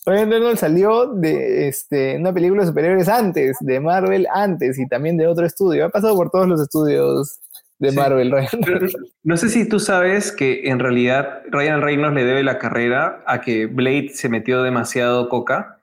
Ryan 0.07 0.31
Reynolds 0.31 0.61
salió 0.61 1.07
de 1.07 1.69
este, 1.69 2.17
una 2.17 2.33
película 2.33 2.63
de 2.63 2.69
superhéroes 2.69 3.09
antes, 3.09 3.57
de 3.61 3.81
Marvel 3.81 4.27
antes 4.33 4.79
y 4.79 4.87
también 4.87 5.17
de 5.17 5.27
otro 5.27 5.47
estudio. 5.47 5.87
Ha 5.87 5.89
pasado 5.89 6.15
por 6.15 6.31
todos 6.31 6.47
los 6.47 6.61
estudios 6.61 7.41
de 7.79 7.93
Marvel. 7.93 8.33
no 9.23 9.37
sé 9.37 9.49
si 9.49 9.69
tú 9.69 9.81
sabes 9.81 10.31
que 10.31 10.69
en 10.69 10.79
realidad 10.79 11.43
Ryan 11.51 11.83
Reynolds 11.83 12.15
le 12.15 12.25
debe 12.25 12.43
la 12.43 12.59
carrera 12.59 13.23
a 13.27 13.41
que 13.41 13.67
Blade 13.67 14.11
se 14.11 14.29
metió 14.29 14.63
demasiado 14.63 15.29
coca. 15.29 15.81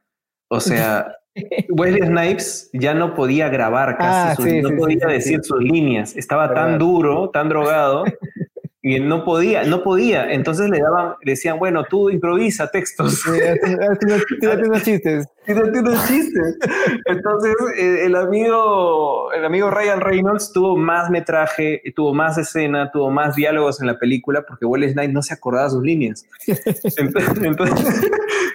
O 0.50 0.60
sea, 0.60 1.16
Wesley 1.70 2.08
Snipes 2.08 2.70
ya 2.74 2.94
no 2.94 3.16
podía 3.16 3.50
grabar 3.50 3.98
casi, 3.98 4.60
ah, 4.60 4.62
no 4.62 4.76
podía 4.78 5.08
decir 5.08 5.44
sus 5.44 5.62
líneas. 5.62 6.16
Estaba 6.16 6.54
tan 6.54 6.78
duro, 6.78 7.30
tan 7.30 7.50
drogado, 7.50 8.04
y 8.84 9.00
no 9.00 9.24
podía, 9.24 9.64
no 9.64 9.84
podía. 9.84 10.32
Entonces 10.32 10.68
le 10.70 10.80
daban, 10.80 11.14
le 11.22 11.34
decían, 11.34 11.60
bueno, 11.60 11.84
tú 11.84 12.10
improvisa 12.10 12.68
textos. 12.72 13.24
Tírate 13.24 14.66
unos 14.66 14.84
chistes. 14.84 15.28
Tírate 15.46 15.80
unos 15.80 16.08
chistes. 16.08 16.58
Entonces 17.06 17.54
eh, 17.78 18.06
el 18.06 18.16
amigo, 18.16 19.32
el 19.34 19.46
amigo 19.46 19.70
Ryan 19.70 20.02
Reynolds 20.02 20.52
tuvo 20.52 20.76
más 20.78 21.12
metraje, 21.12 21.84
tuvo 21.96 22.14
más 22.16 22.40
escena, 22.40 22.90
tuvo 22.92 23.12
más 23.12 23.36
diálogos 23.36 23.82
en 23.82 23.88
la 23.88 24.00
película 24.00 24.44
porque 24.48 24.66
Will 24.66 24.92
Knight 24.94 25.12
no 25.12 25.22
se 25.22 25.36
acordaba 25.36 25.70
sus 25.70 25.84
líneas. 25.84 26.26
Entonces, 27.44 28.12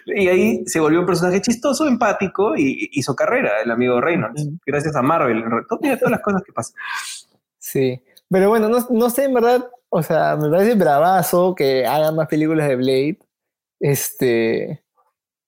y 0.07 0.27
ahí 0.27 0.66
se 0.66 0.81
volvió 0.81 0.98
un 1.01 1.07
personaje 1.07 1.40
chistoso, 1.40 1.86
empático 1.86 2.57
y 2.57 2.90
hizo 2.93 3.15
carrera 3.15 3.61
el 3.65 3.70
amigo 3.70 4.01
Reynolds. 4.01 4.48
Gracias 4.66 4.97
a 4.97 5.03
Marvel. 5.03 5.44
Todas 5.69 6.11
las 6.11 6.20
cosas 6.20 6.43
que 6.43 6.53
pasan. 6.53 6.74
Sí. 7.59 8.03
Pero 8.28 8.48
bueno, 8.48 8.69
no, 8.69 8.85
no 8.90 9.09
sé 9.09 9.24
en 9.24 9.35
verdad 9.35 9.65
o 9.88 10.02
sea, 10.02 10.36
me 10.36 10.48
parece 10.50 10.74
bravazo 10.74 11.54
que 11.54 11.86
hagan 11.86 12.16
más 12.16 12.28
películas 12.28 12.68
de 12.68 12.76
Blade. 12.76 13.18
Este. 13.80 14.82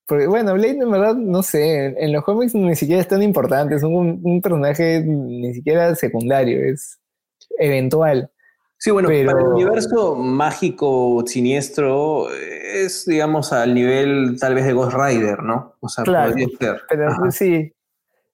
Porque, 0.06 0.26
bueno, 0.26 0.54
Blade 0.54 0.78
en 0.78 0.90
verdad, 0.90 1.14
no 1.14 1.42
sé, 1.42 1.94
en, 2.02 2.12
los 2.12 2.24
cómics 2.24 2.54
ni 2.54 2.74
siquiera 2.74 3.02
es 3.02 3.08
tan 3.08 3.22
importante, 3.22 3.74
es 3.74 3.82
un, 3.82 4.40
personaje 4.42 5.02
ni 5.04 5.52
siquiera 5.52 5.94
secundario, 5.94 6.64
es 6.64 6.98
eventual. 7.58 8.30
Sí, 8.78 8.90
bueno, 8.90 9.08
pero... 9.08 9.32
para 9.32 9.42
el 9.42 9.48
universo 9.48 10.14
mágico 10.14 11.22
siniestro 11.26 12.32
es, 12.32 13.04
digamos, 13.04 13.52
al 13.52 13.74
nivel 13.74 14.38
tal 14.40 14.54
vez 14.54 14.64
de 14.64 14.72
Ghost 14.72 14.96
Rider, 14.96 15.42
¿no? 15.42 15.74
O 15.80 15.88
sea, 15.90 16.04
claro, 16.04 16.34
Pero 16.88 17.30
sí, 17.30 17.70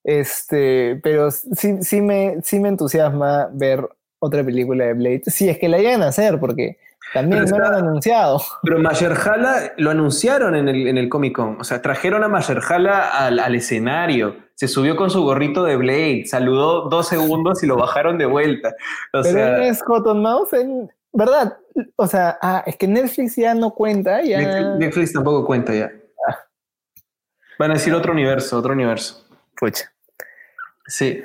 este, 0.05 1.01
pero 1.03 1.31
sí, 1.31 1.79
sí, 1.81 2.01
me, 2.03 2.37
sí 2.43 2.61
me 2.61 2.69
entusiasma 2.69 3.49
ver 3.53 3.89
otra 4.25 4.43
película 4.43 4.87
de 4.87 4.95
Blade. 4.95 5.23
Si 5.27 5.49
es 5.49 5.59
que 5.59 5.69
la 5.69 5.79
llegan 5.79 6.03
a 6.03 6.09
hacer, 6.09 6.39
porque 6.41 6.79
también 7.13 7.45
no 7.45 7.59
lo 7.59 7.67
han 7.67 7.75
anunciado. 7.75 8.41
Pero 8.63 8.79
Mayerhala 8.79 9.73
lo 9.77 9.91
anunciaron 9.91 10.57
en 10.57 10.69
el, 10.69 10.89
en 10.89 10.99
el 10.99 11.09
Comic 11.09 11.37
Con. 11.37 11.61
O 11.61 11.65
sea, 11.65 11.83
trajeron 11.83 12.25
a 12.25 12.29
Mayerhala 12.29 13.27
al, 13.27 13.39
al 13.39 13.55
escenario. 13.55 14.37
Se 14.55 14.69
subió 14.69 14.97
con 14.97 15.11
su 15.11 15.23
gorrito 15.23 15.65
de 15.65 15.77
Blade, 15.77 16.25
saludó 16.27 16.89
dos 16.89 17.09
segundos 17.09 17.63
y 17.63 17.67
lo 17.67 17.77
bajaron 17.77 18.19
de 18.19 18.27
vuelta. 18.27 18.71
O 19.13 19.23
Pero 19.23 19.25
sea, 19.25 19.65
es 19.65 19.83
Cotton 19.83 20.23
Mouse 20.23 20.53
en. 20.55 20.91
¿Verdad? 21.13 21.57
O 21.95 22.09
sea, 22.09 22.37
ah, 22.43 22.65
es 22.67 22.77
que 22.77 22.89
Netflix 22.89 23.37
ya 23.37 23.55
no 23.55 23.71
cuenta. 23.71 24.21
Ya... 24.23 24.75
Netflix, 24.77 25.13
tampoco 25.13 25.47
cuenta 25.47 25.73
ya. 25.73 25.93
Ah. 26.29 26.39
Van 27.61 27.71
a 27.71 27.75
decir 27.75 27.95
otro 27.95 28.13
universo, 28.13 28.59
otro 28.59 28.73
universo. 28.73 29.25
Pucha. 29.57 29.93
Sí. 30.89 31.23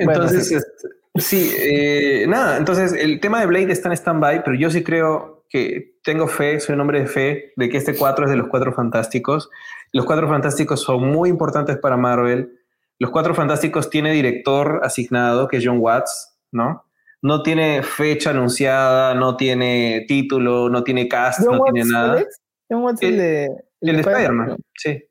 Entonces, 0.00 0.50
este, 0.50 0.88
Sí, 0.90 1.01
eh, 1.14 2.24
nada, 2.26 2.56
entonces 2.56 2.92
el 2.94 3.20
tema 3.20 3.40
de 3.40 3.46
Blade 3.46 3.72
está 3.72 3.88
en 3.88 3.96
stand-by, 3.96 4.44
pero 4.44 4.56
yo 4.56 4.70
sí 4.70 4.82
creo 4.82 5.44
que 5.48 5.96
tengo 6.02 6.26
fe, 6.26 6.58
soy 6.58 6.74
un 6.74 6.80
hombre 6.80 7.00
de 7.00 7.06
fe, 7.06 7.52
de 7.56 7.68
que 7.68 7.76
este 7.76 7.94
4 7.94 8.24
es 8.24 8.30
de 8.30 8.36
los 8.36 8.48
cuatro 8.48 8.72
fantásticos. 8.72 9.50
Los 9.92 10.06
cuatro 10.06 10.26
fantásticos 10.26 10.80
son 10.80 11.10
muy 11.10 11.28
importantes 11.28 11.76
para 11.76 11.98
Marvel. 11.98 12.58
Los 12.98 13.10
cuatro 13.10 13.34
fantásticos 13.34 13.90
tiene 13.90 14.12
director 14.12 14.80
asignado, 14.82 15.48
que 15.48 15.58
es 15.58 15.64
John 15.66 15.78
Watts, 15.80 16.38
¿no? 16.52 16.86
No 17.20 17.42
tiene 17.42 17.82
fecha 17.82 18.30
anunciada, 18.30 19.14
no 19.14 19.36
tiene 19.36 20.06
título, 20.08 20.70
no 20.70 20.82
tiene 20.82 21.08
cast, 21.08 21.40
no 21.40 21.62
tiene 21.64 21.90
nada. 21.90 22.24
John 22.70 22.82
Watts, 22.84 23.02
el, 23.02 23.18
de, 23.18 23.44
el, 23.82 23.96
de 23.96 24.00
Spider-Man, 24.00 24.56
sí. 24.74 25.04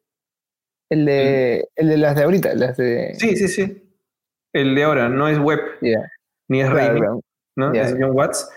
El 0.90 1.06
de, 1.06 1.70
el 1.76 1.90
de 1.90 1.98
las 1.98 2.16
de 2.16 2.24
ahorita, 2.24 2.56
las 2.56 2.76
de... 2.76 3.14
Sí, 3.16 3.38
sí, 3.38 3.48
sí 3.48 3.91
el 4.54 4.76
de 4.76 4.84
ahora, 4.84 5.10
no 5.10 5.28
es 5.28 5.40
web, 5.40 5.60
ni 6.48 6.62
es 6.62 6.70
claro, 6.70 7.22
¿no? 7.56 7.74
Es 7.74 7.96
John 8.00 8.12
Watts. 8.12 8.50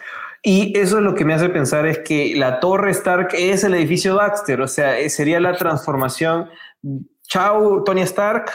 Y 0.47 0.79
eso 0.79 0.99
es 0.99 1.05
lo 1.05 1.15
que 1.15 1.25
me 1.25 1.33
hace 1.33 1.49
pensar 1.49 1.87
es 1.87 2.01
que 2.01 2.35
la 2.37 2.61
torre 2.61 2.91
Stark 2.91 3.29
es 3.33 3.65
el 3.65 3.73
edificio 3.73 4.17
Baxter, 4.17 4.61
o 4.61 4.69
sea, 4.69 4.99
eh, 4.99 5.09
sería 5.09 5.41
la 5.41 5.57
transformación. 5.57 6.51
Chao, 7.23 7.83
Tony 7.83 8.03
Stark, 8.03 8.51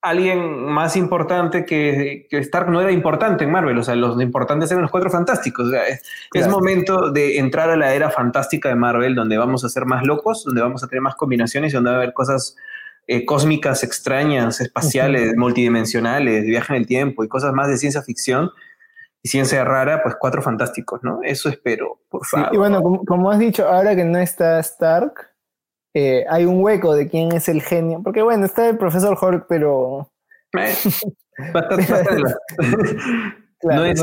alguien 0.00 0.62
más 0.62 0.96
importante 0.96 1.64
que, 1.64 2.28
que, 2.30 2.38
Stark 2.38 2.70
no 2.70 2.80
era 2.80 2.92
importante 2.92 3.42
en 3.42 3.50
Marvel, 3.50 3.76
o 3.78 3.82
sea, 3.82 3.96
los 3.96 4.20
importantes 4.22 4.70
eran 4.70 4.82
los 4.82 4.92
cuatro 4.92 5.10
fantásticos. 5.10 5.66
O 5.66 5.70
sea, 5.70 5.84
es, 5.88 6.02
es, 6.34 6.46
momento 6.46 7.10
de 7.10 7.38
entrar 7.38 7.68
a 7.68 7.76
la 7.76 7.94
era 7.94 8.10
fantástica 8.10 8.68
de 8.68 8.76
Marvel, 8.76 9.16
donde 9.16 9.36
vamos 9.36 9.64
a 9.64 9.68
ser 9.68 9.86
más 9.86 10.04
locos, 10.04 10.44
donde 10.44 10.60
vamos 10.60 10.84
a 10.84 10.86
tener 10.86 11.02
más 11.02 11.16
combinaciones 11.16 11.72
y 11.72 11.74
donde 11.74 11.90
va 11.90 11.96
a 11.96 11.98
haber 12.00 12.12
cosas 12.12 12.54
eh, 13.06 13.26
cósmicas 13.26 13.84
extrañas, 13.84 14.60
espaciales, 14.60 15.36
multidimensionales, 15.36 16.44
viaje 16.44 16.74
en 16.74 16.80
el 16.80 16.86
tiempo 16.86 17.24
y 17.24 17.28
cosas 17.28 17.52
más 17.52 17.68
de 17.68 17.76
ciencia 17.76 18.02
ficción 18.02 18.50
y 19.22 19.28
ciencia 19.28 19.64
rara, 19.64 20.02
pues 20.02 20.16
cuatro 20.18 20.42
fantásticos, 20.42 21.00
¿no? 21.02 21.20
Eso 21.22 21.48
espero, 21.48 22.00
por 22.08 22.26
favor. 22.26 22.48
y 22.52 22.56
bueno, 22.56 22.82
como, 23.06 23.30
has 23.30 23.38
dicho, 23.38 23.68
ahora 23.68 23.94
que 23.94 24.04
no 24.04 24.18
está 24.18 24.58
Stark, 24.60 25.30
eh, 25.94 26.24
hay 26.28 26.44
un 26.44 26.62
hueco 26.62 26.94
de 26.94 27.08
quién 27.08 27.32
es 27.32 27.48
el 27.48 27.62
genio, 27.62 28.00
porque 28.02 28.22
bueno, 28.22 28.46
está 28.46 28.68
el 28.68 28.78
profesor 28.78 29.16
Hulk, 29.20 29.46
pero... 29.48 30.10
Eh, 30.58 30.74
no 33.62 33.84
es... 33.84 34.02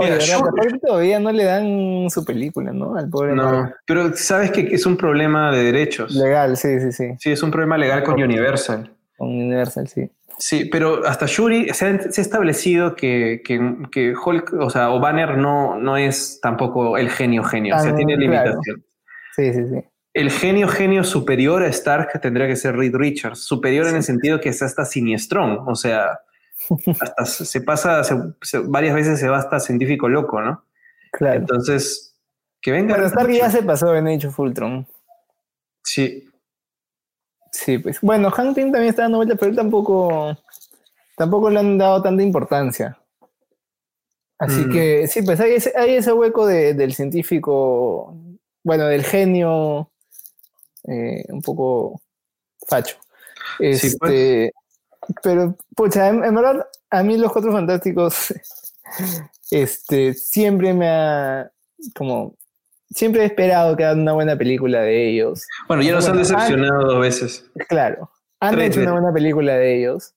Oye, 0.00 0.78
todavía 0.80 1.20
no 1.20 1.30
le 1.30 1.44
dan 1.44 2.08
su 2.08 2.24
película, 2.24 2.72
¿no? 2.72 2.96
Al 2.96 3.08
pobre. 3.10 3.34
No, 3.34 3.70
pero 3.86 4.16
sabes 4.16 4.50
que 4.50 4.62
es 4.72 4.86
un 4.86 4.96
problema 4.96 5.52
de 5.52 5.64
derechos. 5.64 6.14
Legal, 6.14 6.56
sí, 6.56 6.80
sí, 6.80 6.92
sí. 6.92 7.08
Sí, 7.18 7.30
es 7.30 7.42
un 7.42 7.50
problema 7.50 7.76
legal 7.76 8.02
con 8.02 8.20
Universal. 8.20 8.90
Con 9.18 9.28
Universal, 9.28 9.88
sí. 9.88 10.10
Sí, 10.38 10.64
pero 10.64 11.06
hasta 11.06 11.26
Shuri 11.26 11.68
se 11.74 11.84
ha, 11.84 11.90
establecido 11.90 12.96
que, 12.96 13.42
que, 13.44 14.14
Hulk, 14.14 14.54
o 14.54 14.70
sea, 14.70 14.90
o 14.90 14.98
Banner 14.98 15.36
no, 15.36 15.76
no 15.76 15.98
es 15.98 16.40
tampoco 16.40 16.96
el 16.96 17.10
genio 17.10 17.44
genio, 17.44 17.76
o 17.76 17.78
sea, 17.78 17.90
ah, 17.90 17.94
tiene 17.94 18.16
limitación. 18.16 18.82
Sí, 19.36 19.52
sí, 19.52 19.66
sí. 19.68 19.84
El 20.14 20.30
genio 20.30 20.66
genio 20.66 21.04
superior 21.04 21.62
a 21.62 21.68
Stark 21.68 22.18
tendría 22.22 22.46
que 22.46 22.56
ser 22.56 22.74
Reed 22.74 22.94
Richards, 22.94 23.40
superior 23.40 23.86
en 23.86 23.96
el 23.96 24.02
sentido 24.02 24.40
que 24.40 24.48
es 24.48 24.62
hasta 24.62 24.86
siniestrón, 24.86 25.58
o 25.66 25.74
sea, 25.74 26.20
hasta 27.00 27.24
se 27.24 27.60
pasa, 27.60 28.02
varias 28.64 28.94
veces 28.94 29.20
se 29.20 29.28
va 29.28 29.38
hasta 29.38 29.60
científico 29.60 30.08
loco, 30.08 30.40
¿no? 30.40 30.64
Claro. 31.12 31.40
Entonces, 31.40 32.14
que 32.60 32.72
venga. 32.72 32.94
Pero 32.94 33.06
Stark 33.06 33.30
ya 33.30 33.50
se 33.50 33.62
pasó 33.62 33.94
en 33.94 34.08
Age 34.08 34.28
of 34.28 34.38
Ultron. 34.38 34.86
Sí. 35.82 36.28
Sí, 37.52 37.78
pues. 37.78 38.00
Bueno, 38.00 38.30
Hank 38.30 38.54
Pym 38.54 38.70
también 38.70 38.90
está 38.90 39.02
dando 39.02 39.18
vueltas, 39.18 39.38
pero 39.38 39.50
él 39.50 39.56
tampoco, 39.56 40.36
tampoco 41.16 41.50
le 41.50 41.58
han 41.58 41.78
dado 41.78 42.00
tanta 42.02 42.22
importancia. 42.22 42.96
Así 44.38 44.60
mm. 44.60 44.72
que 44.72 45.08
sí, 45.08 45.22
pues 45.22 45.40
hay 45.40 45.52
ese, 45.52 45.72
hay 45.76 45.94
ese 45.94 46.12
hueco 46.12 46.46
del 46.46 46.94
científico, 46.94 48.14
bueno, 48.62 48.86
del 48.86 49.04
genio, 49.04 49.90
eh, 50.84 51.24
un 51.28 51.42
poco 51.42 52.00
facho. 52.66 52.96
Pues. 53.58 53.98
Este, 55.10 55.20
pero, 55.22 55.56
pucha, 55.76 56.08
en, 56.08 56.34
verdad, 56.34 56.66
a 56.90 57.02
mí 57.02 57.16
los 57.18 57.32
Cuatro 57.32 57.52
Fantásticos, 57.52 58.34
este, 59.50 60.14
siempre 60.14 60.72
me 60.72 60.88
ha, 60.88 61.50
como, 61.94 62.36
siempre 62.90 63.22
he 63.22 63.26
esperado 63.26 63.76
que 63.76 63.84
hagan 63.84 64.00
una 64.00 64.12
buena 64.12 64.36
película 64.36 64.80
de 64.82 65.10
ellos. 65.10 65.44
Bueno, 65.68 65.82
ya 65.82 65.92
nos 65.92 66.08
han 66.08 66.18
decepcionado 66.18 66.86
dos 66.86 67.00
veces. 67.00 67.50
Claro, 67.68 68.10
han 68.40 68.60
hecho 68.60 68.80
una 68.80 68.92
buena 68.92 69.12
película 69.12 69.54
de 69.54 69.78
ellos. 69.78 70.14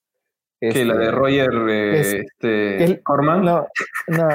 que 0.59 0.85
la 0.85 0.95
de 0.95 1.05
este, 1.05 1.15
Roger 1.15 1.49
eh, 1.69 2.23
este, 2.25 3.01
Corman. 3.03 3.43
No, 3.43 3.67
no, 4.07 4.29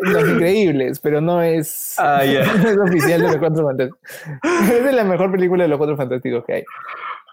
Los 0.00 0.28
Increíbles, 0.28 1.00
pero 1.00 1.20
no 1.20 1.42
es, 1.42 1.94
ah, 1.98 2.22
no 2.62 2.68
es 2.68 2.78
oficial 2.78 3.20
de 3.22 3.28
los 3.28 3.36
Cuatro 3.38 3.66
Fantásticos. 3.66 4.00
Es 4.72 4.94
la 4.94 5.04
mejor 5.04 5.30
película 5.32 5.64
de 5.64 5.68
los 5.68 5.78
Cuatro 5.78 5.96
Fantásticos 5.96 6.44
que 6.44 6.54
hay. 6.54 6.64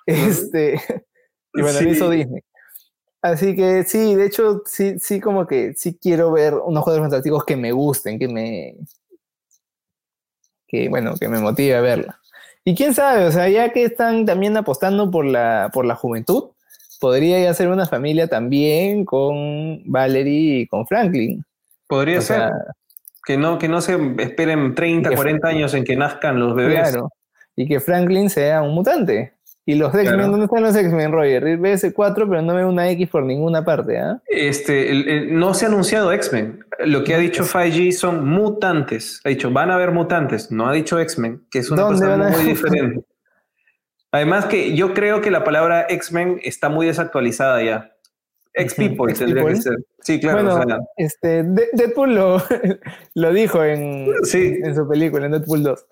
Este, 0.08 0.80
y 1.54 1.62
bueno, 1.62 1.90
hizo 1.90 2.10
Disney. 2.10 2.44
Así 3.26 3.56
que 3.56 3.84
sí, 3.86 4.14
de 4.14 4.28
hecho, 4.28 4.62
sí, 4.68 5.00
sí, 5.00 5.20
como 5.20 5.48
que 5.48 5.74
sí 5.74 5.98
quiero 6.00 6.32
ver 6.32 6.54
unos 6.54 6.84
juegos 6.84 7.02
fantásticos 7.02 7.44
que 7.44 7.56
me 7.56 7.72
gusten, 7.72 8.20
que 8.20 8.28
me. 8.28 8.76
que, 10.68 10.90
bueno, 10.90 11.16
que 11.20 11.28
me 11.28 11.40
motive 11.40 11.76
a 11.76 11.82
verla. 11.82 12.20
Y 12.64 12.76
quién 12.76 12.94
sabe, 12.94 13.26
o 13.26 13.32
sea, 13.32 13.50
ya 13.50 13.74
que 13.74 13.84
están 13.84 14.28
también 14.28 14.56
apostando 14.58 15.10
por 15.10 15.26
la, 15.26 15.72
por 15.74 15.86
la 15.86 15.96
juventud, 15.96 16.52
podría 17.00 17.40
ya 17.40 17.52
ser 17.56 17.70
una 17.70 17.88
familia 17.88 18.28
también 18.28 19.06
con 19.06 19.82
Valerie 19.86 20.60
y 20.60 20.68
con 20.68 20.86
Franklin. 20.86 21.44
Podría 21.88 22.22
ser. 22.22 22.52
que 23.26 23.38
no, 23.38 23.58
que 23.58 23.68
no 23.68 23.82
se 23.82 23.98
esperen 24.20 24.76
30, 24.76 25.16
40 25.16 25.48
años 25.48 25.74
en 25.74 25.84
que 25.84 25.96
nazcan 25.96 26.40
los 26.40 26.54
bebés. 26.54 26.90
Claro. 26.92 27.10
Y 27.56 27.68
que 27.68 27.80
Franklin 27.80 28.30
sea 28.30 28.62
un 28.62 28.76
mutante. 28.76 29.34
¿Y 29.68 29.76
los 29.76 29.94
X-Men? 29.96 30.30
¿Dónde 30.30 30.46
están 30.46 30.62
los 30.62 30.76
X-Men, 30.76 31.12
Roger? 31.12 31.44
BS4, 31.58 32.30
pero 32.30 32.42
no 32.44 32.54
veo 32.54 32.70
una 32.70 32.88
X 32.92 33.10
por 33.10 33.24
ninguna 33.24 33.66
parte, 33.66 33.98
¿ah? 33.98 34.22
Este, 34.28 35.26
no 35.32 35.56
se 35.56 35.66
ha 35.66 35.70
anunciado 35.70 36.12
X-Men. 36.14 36.64
Lo 36.86 37.04
que 37.04 37.16
ha 37.16 37.18
dicho 37.18 37.44
5G 37.44 37.92
son 37.92 38.28
mutantes. 38.28 39.22
Ha 39.24 39.30
dicho, 39.30 39.50
van 39.50 39.72
a 39.72 39.76
haber 39.76 39.92
mutantes. 39.92 40.52
No 40.52 40.68
ha 40.68 40.74
dicho 40.74 41.00
X-Men, 41.00 41.48
que 41.50 41.60
es 41.60 41.72
una 41.72 41.84
cosa 41.84 42.16
muy 42.16 42.44
diferente. 42.44 43.04
Además 44.12 44.46
que 44.46 44.76
yo 44.76 44.94
creo 44.94 45.20
que 45.22 45.32
la 45.32 45.44
palabra 45.44 45.88
X-Men 45.90 46.40
está 46.44 46.70
muy 46.70 46.86
desactualizada 46.86 47.64
ya. 47.64 47.92
Ex-People 48.54 49.14
tendría 49.14 49.46
que 49.46 49.56
ser. 49.58 49.78
Sí, 50.00 50.20
claro. 50.20 50.58
Bueno, 50.58 50.88
este, 50.96 51.44
Deadpool 51.74 52.16
lo, 52.16 52.42
lo 53.16 53.34
dijo 53.34 53.64
en, 53.64 54.08
en 54.34 54.76
su 54.76 54.88
película, 54.88 55.26
en 55.26 55.34
Deadpool 55.34 55.64
2. 55.64 55.86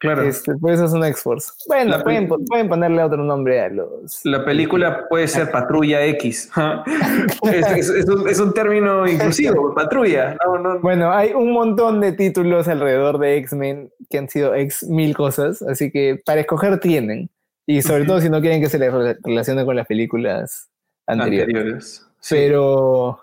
Claro. 0.00 0.22
Este, 0.22 0.54
por 0.56 0.72
eso 0.72 0.84
es 0.84 0.92
un 0.92 1.04
X-Force. 1.04 1.52
Bueno, 1.68 2.02
pueden, 2.02 2.28
pueden, 2.28 2.68
ponerle 2.68 3.02
otro 3.02 3.22
nombre 3.22 3.60
a 3.60 3.68
los. 3.68 4.20
La 4.24 4.44
película 4.44 5.06
puede 5.08 5.26
ser 5.28 5.50
Patrulla 5.50 6.04
X. 6.06 6.50
es, 7.42 8.40
un, 8.40 8.52
término 8.52 9.06
inclusivo, 9.06 9.74
patrulla. 9.74 10.36
Bueno, 10.82 11.12
hay 11.12 11.32
un 11.32 11.52
montón 11.52 12.00
de 12.00 12.12
títulos 12.12 12.68
alrededor 12.68 13.18
de 13.18 13.36
X-Men 13.38 13.90
que 14.10 14.18
han 14.18 14.28
sido 14.28 14.54
X 14.54 14.84
mil 14.88 15.16
cosas, 15.16 15.62
así 15.62 15.90
que 15.90 16.20
para 16.24 16.40
escoger 16.40 16.78
tienen. 16.78 17.30
Y 17.66 17.82
sobre 17.82 18.04
todo 18.04 18.20
si 18.20 18.30
no 18.30 18.40
quieren 18.40 18.60
que 18.60 18.68
se 18.68 18.78
les 18.78 18.92
relacione 19.22 19.64
con 19.64 19.76
las 19.76 19.86
películas 19.86 20.68
anteriores. 21.06 22.06
Pero. 22.28 23.20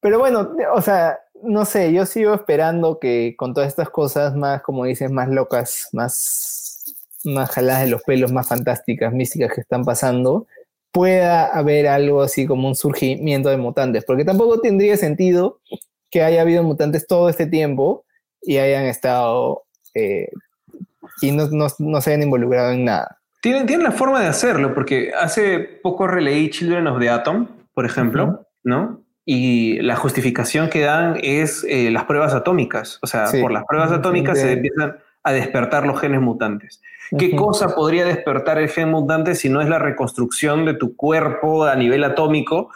Pero 0.00 0.18
bueno, 0.18 0.52
o 0.74 0.80
sea, 0.82 1.18
no 1.42 1.64
sé, 1.64 1.92
yo 1.92 2.06
sigo 2.06 2.34
esperando 2.34 2.98
que 2.98 3.34
con 3.36 3.54
todas 3.54 3.68
estas 3.68 3.90
cosas 3.90 4.34
más, 4.36 4.62
como 4.62 4.84
dices, 4.84 5.10
más 5.10 5.28
locas, 5.28 5.88
más, 5.92 6.96
más 7.24 7.50
jaladas 7.50 7.84
de 7.84 7.90
los 7.90 8.02
pelos, 8.02 8.32
más 8.32 8.48
fantásticas, 8.48 9.12
místicas 9.12 9.52
que 9.54 9.60
están 9.60 9.84
pasando, 9.84 10.46
pueda 10.92 11.46
haber 11.46 11.88
algo 11.88 12.22
así 12.22 12.46
como 12.46 12.68
un 12.68 12.74
surgimiento 12.74 13.48
de 13.50 13.56
mutantes, 13.58 14.04
porque 14.04 14.24
tampoco 14.24 14.60
tendría 14.60 14.96
sentido 14.96 15.60
que 16.10 16.22
haya 16.22 16.40
habido 16.40 16.62
mutantes 16.62 17.06
todo 17.06 17.28
este 17.28 17.46
tiempo 17.46 18.04
y 18.40 18.58
hayan 18.58 18.84
estado 18.84 19.64
eh, 19.94 20.28
y 21.20 21.32
no, 21.32 21.48
no, 21.78 22.00
se 22.00 22.10
hayan 22.10 22.22
involucrado 22.22 22.72
en 22.72 22.84
nada. 22.84 23.18
Tienen, 23.42 23.66
tienen 23.66 23.84
la 23.84 23.92
forma 23.92 24.20
de 24.20 24.28
hacerlo, 24.28 24.74
porque 24.74 25.12
hace 25.18 25.58
poco 25.58 26.06
releí 26.06 26.50
Children 26.50 26.86
of 26.86 27.00
the 27.00 27.10
Atom, 27.10 27.48
por 27.74 27.86
ejemplo, 27.86 28.46
¿no? 28.64 29.05
Y 29.28 29.80
la 29.82 29.96
justificación 29.96 30.70
que 30.70 30.82
dan 30.82 31.18
es 31.20 31.66
eh, 31.68 31.90
las 31.90 32.04
pruebas 32.04 32.32
atómicas. 32.32 33.00
O 33.02 33.08
sea, 33.08 33.26
por 33.42 33.50
las 33.50 33.64
pruebas 33.64 33.90
atómicas 33.90 34.38
se 34.38 34.52
empiezan 34.52 34.96
a 35.24 35.32
despertar 35.32 35.84
los 35.84 36.00
genes 36.00 36.20
mutantes. 36.20 36.80
¿Qué 37.18 37.34
cosa 37.34 37.74
podría 37.74 38.04
despertar 38.04 38.58
el 38.58 38.68
gen 38.68 38.90
mutante 38.90 39.34
si 39.34 39.48
no 39.48 39.60
es 39.60 39.68
la 39.68 39.80
reconstrucción 39.80 40.64
de 40.64 40.74
tu 40.74 40.96
cuerpo 40.96 41.64
a 41.64 41.74
nivel 41.74 42.04
atómico 42.04 42.70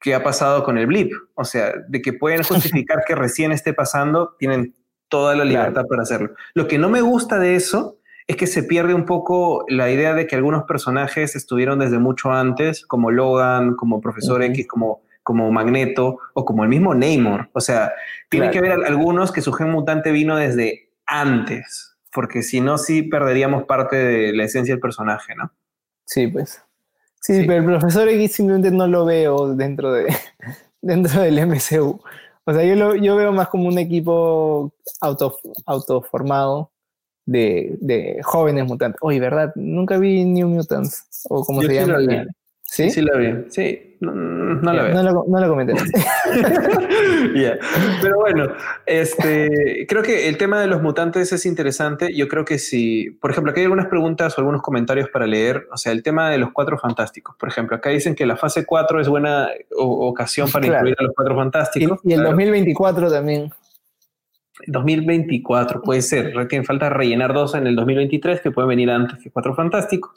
que 0.00 0.14
ha 0.14 0.22
pasado 0.24 0.64
con 0.64 0.78
el 0.78 0.88
blip? 0.88 1.12
O 1.34 1.44
sea, 1.44 1.72
de 1.88 2.02
que 2.02 2.12
pueden 2.12 2.42
justificar 2.42 3.04
que 3.06 3.14
recién 3.14 3.52
esté 3.52 3.72
pasando, 3.72 4.34
tienen 4.36 4.74
toda 5.08 5.36
la 5.36 5.44
libertad 5.44 5.86
para 5.88 6.02
hacerlo. 6.02 6.30
Lo 6.54 6.66
que 6.66 6.78
no 6.78 6.88
me 6.88 7.02
gusta 7.02 7.38
de 7.38 7.54
eso 7.54 7.98
es 8.26 8.36
que 8.36 8.48
se 8.48 8.64
pierde 8.64 8.94
un 8.94 9.04
poco 9.04 9.64
la 9.68 9.90
idea 9.90 10.12
de 10.14 10.26
que 10.26 10.34
algunos 10.34 10.64
personajes 10.64 11.36
estuvieron 11.36 11.78
desde 11.78 12.00
mucho 12.00 12.32
antes, 12.32 12.84
como 12.84 13.12
Logan, 13.12 13.76
como 13.76 14.00
Profesor 14.00 14.42
X, 14.42 14.66
como 14.66 15.03
como 15.24 15.50
Magneto 15.50 16.18
o 16.34 16.44
como 16.44 16.62
el 16.62 16.68
mismo 16.68 16.94
Namor. 16.94 17.48
O 17.52 17.60
sea, 17.60 17.92
tiene 18.28 18.50
que 18.50 18.58
haber 18.58 18.84
algunos 18.84 19.32
que 19.32 19.40
su 19.40 19.52
gen 19.52 19.70
mutante 19.70 20.12
vino 20.12 20.36
desde 20.36 20.90
antes, 21.06 21.96
porque 22.12 22.42
si 22.42 22.60
no, 22.60 22.78
sí 22.78 23.02
perderíamos 23.02 23.64
parte 23.64 23.96
de 23.96 24.32
la 24.32 24.44
esencia 24.44 24.74
del 24.74 24.80
personaje, 24.80 25.34
¿no? 25.34 25.50
Sí, 26.04 26.28
pues. 26.28 26.62
Sí, 27.20 27.44
pero 27.46 27.60
el 27.60 27.64
profesor 27.64 28.08
X 28.08 28.32
simplemente 28.32 28.70
no 28.70 28.86
lo 28.86 29.06
veo 29.06 29.54
dentro, 29.54 29.92
de, 29.92 30.14
dentro 30.82 31.22
del 31.22 31.46
MCU. 31.46 32.00
O 32.44 32.52
sea, 32.52 32.62
yo, 32.62 32.74
lo, 32.74 32.94
yo 32.94 33.16
veo 33.16 33.32
más 33.32 33.48
como 33.48 33.66
un 33.66 33.78
equipo 33.78 34.74
auto, 35.00 35.38
autoformado 35.64 36.70
de, 37.24 37.76
de 37.80 38.20
jóvenes 38.22 38.66
mutantes. 38.66 38.98
Oye, 39.00 39.20
¿verdad? 39.20 39.52
Nunca 39.54 39.96
vi 39.96 40.26
New 40.26 40.48
Mutants, 40.48 41.26
o 41.30 41.42
como 41.44 41.62
se 41.62 41.74
llama. 41.74 41.98
¿Sí? 42.62 42.90
Sí, 42.90 43.00
la 43.00 43.16
vi. 43.16 43.50
Sí, 43.50 43.93
no, 44.12 44.54
no 44.54 44.72
la 44.72 44.82
veo. 44.82 44.94
No 44.94 45.02
lo, 45.02 45.24
no 45.28 45.40
lo 45.40 45.48
comenté. 45.48 45.74
Pero 48.02 48.16
bueno, 48.18 48.48
este, 48.86 49.86
creo 49.88 50.02
que 50.02 50.28
el 50.28 50.36
tema 50.36 50.60
de 50.60 50.66
los 50.66 50.82
mutantes 50.82 51.32
es 51.32 51.46
interesante. 51.46 52.14
Yo 52.14 52.28
creo 52.28 52.44
que 52.44 52.58
si, 52.58 53.10
por 53.20 53.30
ejemplo, 53.30 53.50
aquí 53.50 53.60
hay 53.60 53.64
algunas 53.64 53.86
preguntas 53.86 54.36
o 54.36 54.40
algunos 54.40 54.62
comentarios 54.62 55.08
para 55.08 55.26
leer. 55.26 55.66
O 55.72 55.76
sea, 55.76 55.92
el 55.92 56.02
tema 56.02 56.30
de 56.30 56.38
los 56.38 56.52
cuatro 56.52 56.78
fantásticos. 56.78 57.36
Por 57.36 57.48
ejemplo, 57.48 57.76
acá 57.76 57.90
dicen 57.90 58.14
que 58.14 58.26
la 58.26 58.36
fase 58.36 58.64
4 58.64 59.00
es 59.00 59.08
buena 59.08 59.48
ocasión 59.76 60.50
para 60.50 60.66
incluir 60.66 60.96
a 60.98 61.02
los 61.02 61.12
cuatro 61.14 61.34
fantásticos. 61.36 62.00
Y, 62.04 62.12
el 62.12 62.22
2024 62.22 63.10
también. 63.10 63.50
2024 64.66 65.82
puede 65.82 66.02
ser, 66.02 66.32
que 66.48 66.62
falta 66.62 66.88
rellenar 66.88 67.32
dos 67.32 67.54
en 67.54 67.66
el 67.66 67.76
2023 67.76 68.40
que 68.40 68.50
pueden 68.50 68.68
venir 68.68 68.90
antes 68.90 69.22
que 69.22 69.30
Cuatro 69.30 69.54
Fantásticos. 69.54 70.12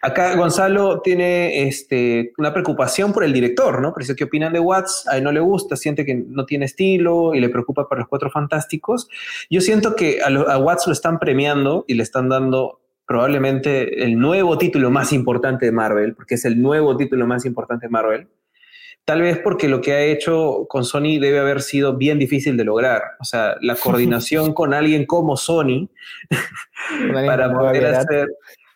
Acá 0.00 0.34
Gonzalo 0.34 1.00
tiene 1.00 1.68
este, 1.68 2.32
una 2.36 2.52
preocupación 2.52 3.12
por 3.12 3.22
el 3.22 3.32
director, 3.32 3.80
¿no? 3.80 3.92
Por 3.92 4.02
eso, 4.02 4.16
¿qué 4.16 4.24
opinan 4.24 4.52
de 4.52 4.58
Watts? 4.58 5.06
A 5.08 5.18
él 5.18 5.24
no 5.24 5.30
le 5.30 5.38
gusta, 5.38 5.76
siente 5.76 6.04
que 6.04 6.14
no 6.14 6.44
tiene 6.44 6.64
estilo 6.64 7.34
y 7.34 7.40
le 7.40 7.48
preocupa 7.48 7.88
por 7.88 7.98
los 7.98 8.08
Cuatro 8.08 8.28
Fantásticos. 8.28 9.08
Yo 9.48 9.60
siento 9.60 9.94
que 9.94 10.18
a, 10.20 10.26
a 10.26 10.58
Watts 10.58 10.88
lo 10.88 10.92
están 10.92 11.20
premiando 11.20 11.84
y 11.86 11.94
le 11.94 12.02
están 12.02 12.28
dando 12.28 12.80
probablemente 13.06 14.02
el 14.02 14.18
nuevo 14.18 14.58
título 14.58 14.90
más 14.90 15.12
importante 15.12 15.66
de 15.66 15.72
Marvel, 15.72 16.14
porque 16.14 16.34
es 16.34 16.44
el 16.44 16.60
nuevo 16.60 16.96
título 16.96 17.26
más 17.26 17.44
importante 17.44 17.86
de 17.86 17.90
Marvel 17.90 18.28
Tal 19.04 19.20
vez 19.20 19.38
porque 19.38 19.68
lo 19.68 19.80
que 19.80 19.92
ha 19.92 20.02
hecho 20.02 20.66
con 20.68 20.84
Sony 20.84 21.18
debe 21.20 21.40
haber 21.40 21.60
sido 21.60 21.96
bien 21.96 22.20
difícil 22.20 22.56
de 22.56 22.64
lograr. 22.64 23.02
O 23.18 23.24
sea, 23.24 23.56
la 23.60 23.74
coordinación 23.82 24.54
con 24.54 24.74
alguien 24.74 25.06
como 25.06 25.36
Sony 25.36 25.88
para 27.26 27.52
poder 27.52 27.86
hacer, 27.86 28.28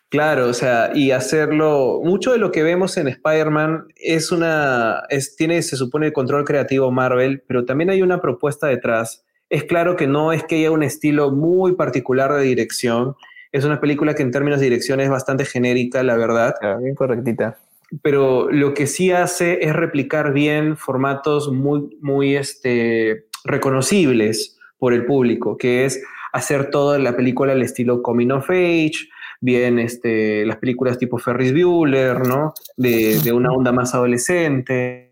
claro, 0.09 0.49
o 0.49 0.53
sea, 0.53 0.91
y 0.93 1.11
hacerlo. 1.11 2.01
Mucho 2.03 2.33
de 2.33 2.39
lo 2.39 2.51
que 2.51 2.63
vemos 2.63 2.97
en 2.97 3.07
Spider-Man 3.07 3.87
es 3.95 4.31
una, 4.31 5.03
es, 5.09 5.37
tiene, 5.37 5.61
se 5.61 5.77
supone, 5.77 6.07
el 6.07 6.13
control 6.13 6.43
creativo 6.43 6.91
Marvel, 6.91 7.41
pero 7.47 7.63
también 7.63 7.89
hay 7.89 8.01
una 8.01 8.19
propuesta 8.19 8.67
detrás. 8.67 9.23
Es 9.49 9.63
claro 9.63 9.95
que 9.95 10.07
no 10.07 10.33
es 10.33 10.43
que 10.43 10.55
haya 10.55 10.71
un 10.71 10.83
estilo 10.83 11.31
muy 11.31 11.75
particular 11.75 12.33
de 12.33 12.43
dirección. 12.43 13.15
Es 13.53 13.63
una 13.63 13.79
película 13.79 14.13
que 14.13 14.23
en 14.23 14.31
términos 14.31 14.59
de 14.59 14.65
dirección 14.65 14.99
es 14.99 15.09
bastante 15.09 15.45
genérica, 15.45 16.03
la 16.03 16.17
verdad. 16.17 16.53
bien 16.81 16.95
correctita 16.95 17.57
pero 18.01 18.51
lo 18.51 18.73
que 18.73 18.87
sí 18.87 19.11
hace 19.11 19.63
es 19.63 19.73
replicar 19.73 20.33
bien 20.33 20.77
formatos 20.77 21.51
muy, 21.51 21.97
muy 22.01 22.35
este, 22.35 23.27
reconocibles 23.43 24.57
por 24.77 24.93
el 24.93 25.05
público, 25.05 25.57
que 25.57 25.85
es 25.85 26.01
hacer 26.33 26.69
toda 26.69 26.99
la 26.99 27.15
película 27.15 27.53
al 27.53 27.61
estilo 27.61 28.01
Coming 28.01 28.31
of 28.31 28.49
Age, 28.49 29.09
bien 29.39 29.79
este, 29.79 30.45
las 30.45 30.57
películas 30.57 30.97
tipo 30.97 31.17
Ferris 31.17 31.53
Bueller, 31.53 32.27
¿no? 32.27 32.53
De, 32.75 33.19
de 33.19 33.31
una 33.31 33.51
onda 33.51 33.71
más 33.71 33.93
adolescente. 33.95 35.06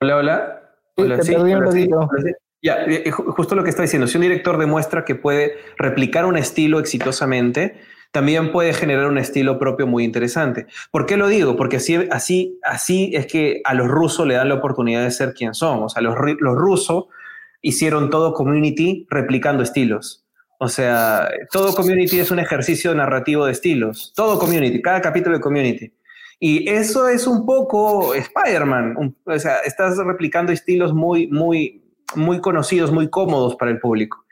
Hola, 0.00 0.16
hola. 0.16 0.62
Hola, 0.96 1.22
sí, 1.22 1.34
Ya, 2.62 2.84
eh, 2.84 3.10
justo 3.10 3.54
lo 3.54 3.64
que 3.64 3.70
está 3.70 3.82
diciendo. 3.82 4.06
Si 4.06 4.16
un 4.16 4.22
director 4.22 4.56
demuestra 4.58 5.04
que 5.04 5.16
puede 5.16 5.56
replicar 5.76 6.24
un 6.24 6.36
estilo 6.36 6.78
exitosamente, 6.78 7.80
también 8.12 8.52
puede 8.52 8.72
generar 8.74 9.06
un 9.06 9.18
estilo 9.18 9.58
propio 9.58 9.86
muy 9.86 10.04
interesante. 10.04 10.66
¿Por 10.92 11.06
qué 11.06 11.16
lo 11.16 11.26
digo? 11.26 11.56
Porque 11.56 11.76
así, 11.76 11.96
así, 12.10 12.58
así 12.62 13.10
es 13.14 13.26
que 13.26 13.60
a 13.64 13.74
los 13.74 13.88
rusos 13.88 14.26
le 14.26 14.34
dan 14.34 14.48
la 14.48 14.54
oportunidad 14.54 15.02
de 15.02 15.10
ser 15.10 15.34
quien 15.34 15.54
son. 15.54 15.82
O 15.82 15.88
sea, 15.88 16.00
los, 16.00 16.14
los 16.40 16.54
rusos 16.54 17.06
hicieron 17.60 18.08
todo 18.08 18.34
community 18.34 19.06
replicando 19.10 19.64
estilos. 19.64 20.24
O 20.60 20.68
sea, 20.68 21.28
todo 21.52 21.74
community 21.74 22.18
es 22.18 22.30
un 22.30 22.38
ejercicio 22.38 22.94
narrativo 22.94 23.46
de 23.46 23.52
estilos. 23.52 24.12
Todo 24.14 24.38
community, 24.38 24.80
cada 24.80 25.00
capítulo 25.00 25.36
de 25.36 25.40
community. 25.40 25.92
Y 26.40 26.68
eso 26.68 27.08
es 27.08 27.26
un 27.26 27.44
poco 27.44 28.14
Spider-Man. 28.14 29.14
O 29.24 29.38
sea, 29.38 29.58
estás 29.58 29.96
replicando 29.98 30.52
estilos 30.52 30.94
muy, 30.94 31.26
muy, 31.28 31.82
muy 32.14 32.40
conocidos, 32.40 32.92
muy 32.92 33.08
cómodos 33.08 33.56
para 33.56 33.70
el 33.70 33.80
público. 33.80 34.24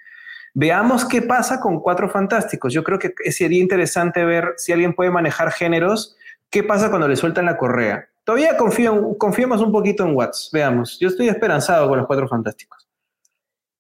Veamos 0.55 1.05
qué 1.05 1.21
pasa 1.21 1.61
con 1.61 1.81
Cuatro 1.81 2.09
Fantásticos. 2.09 2.73
Yo 2.73 2.83
creo 2.85 2.99
que 2.99 3.13
sería 3.31 3.61
interesante 3.61 4.25
ver 4.25 4.55
si 4.57 4.73
alguien 4.73 4.95
puede 4.95 5.11
manejar 5.11 5.51
géneros. 5.51 6.17
¿Qué 6.49 6.63
pasa 6.63 6.89
cuando 6.89 7.09
le 7.09 7.17
sueltan 7.17 7.45
la 7.45 7.59
correa? 7.59 8.09
Todavía 8.25 8.57
confío, 8.57 9.19
confiemos 9.19 9.61
un 9.61 9.73
poquito 9.73 10.05
en 10.05 10.15
Watts. 10.15 10.51
Veamos. 10.53 10.99
Yo 10.99 11.09
estoy 11.09 11.29
esperanzado 11.29 11.89
con 11.89 11.99
los 11.99 12.07
Cuatro 12.07 12.27
Fantásticos. 12.29 12.89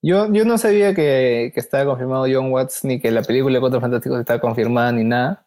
Yo, 0.03 0.31
yo 0.33 0.45
no 0.45 0.59
sabía 0.59 0.95
que, 0.95 1.51
que 1.55 1.61
estaba 1.61 1.85
confirmado 1.85 2.27
John 2.31 2.53
Watts 2.53 2.85
ni 2.85 3.01
que 3.01 3.11
la 3.11 3.23
película 3.23 3.55
de 3.55 3.61
Cuatro 3.61 3.81
Fantásticos 3.81 4.21
estaba 4.21 4.41
confirmada 4.41 4.93
ni 4.93 5.05
nada. 5.05 5.46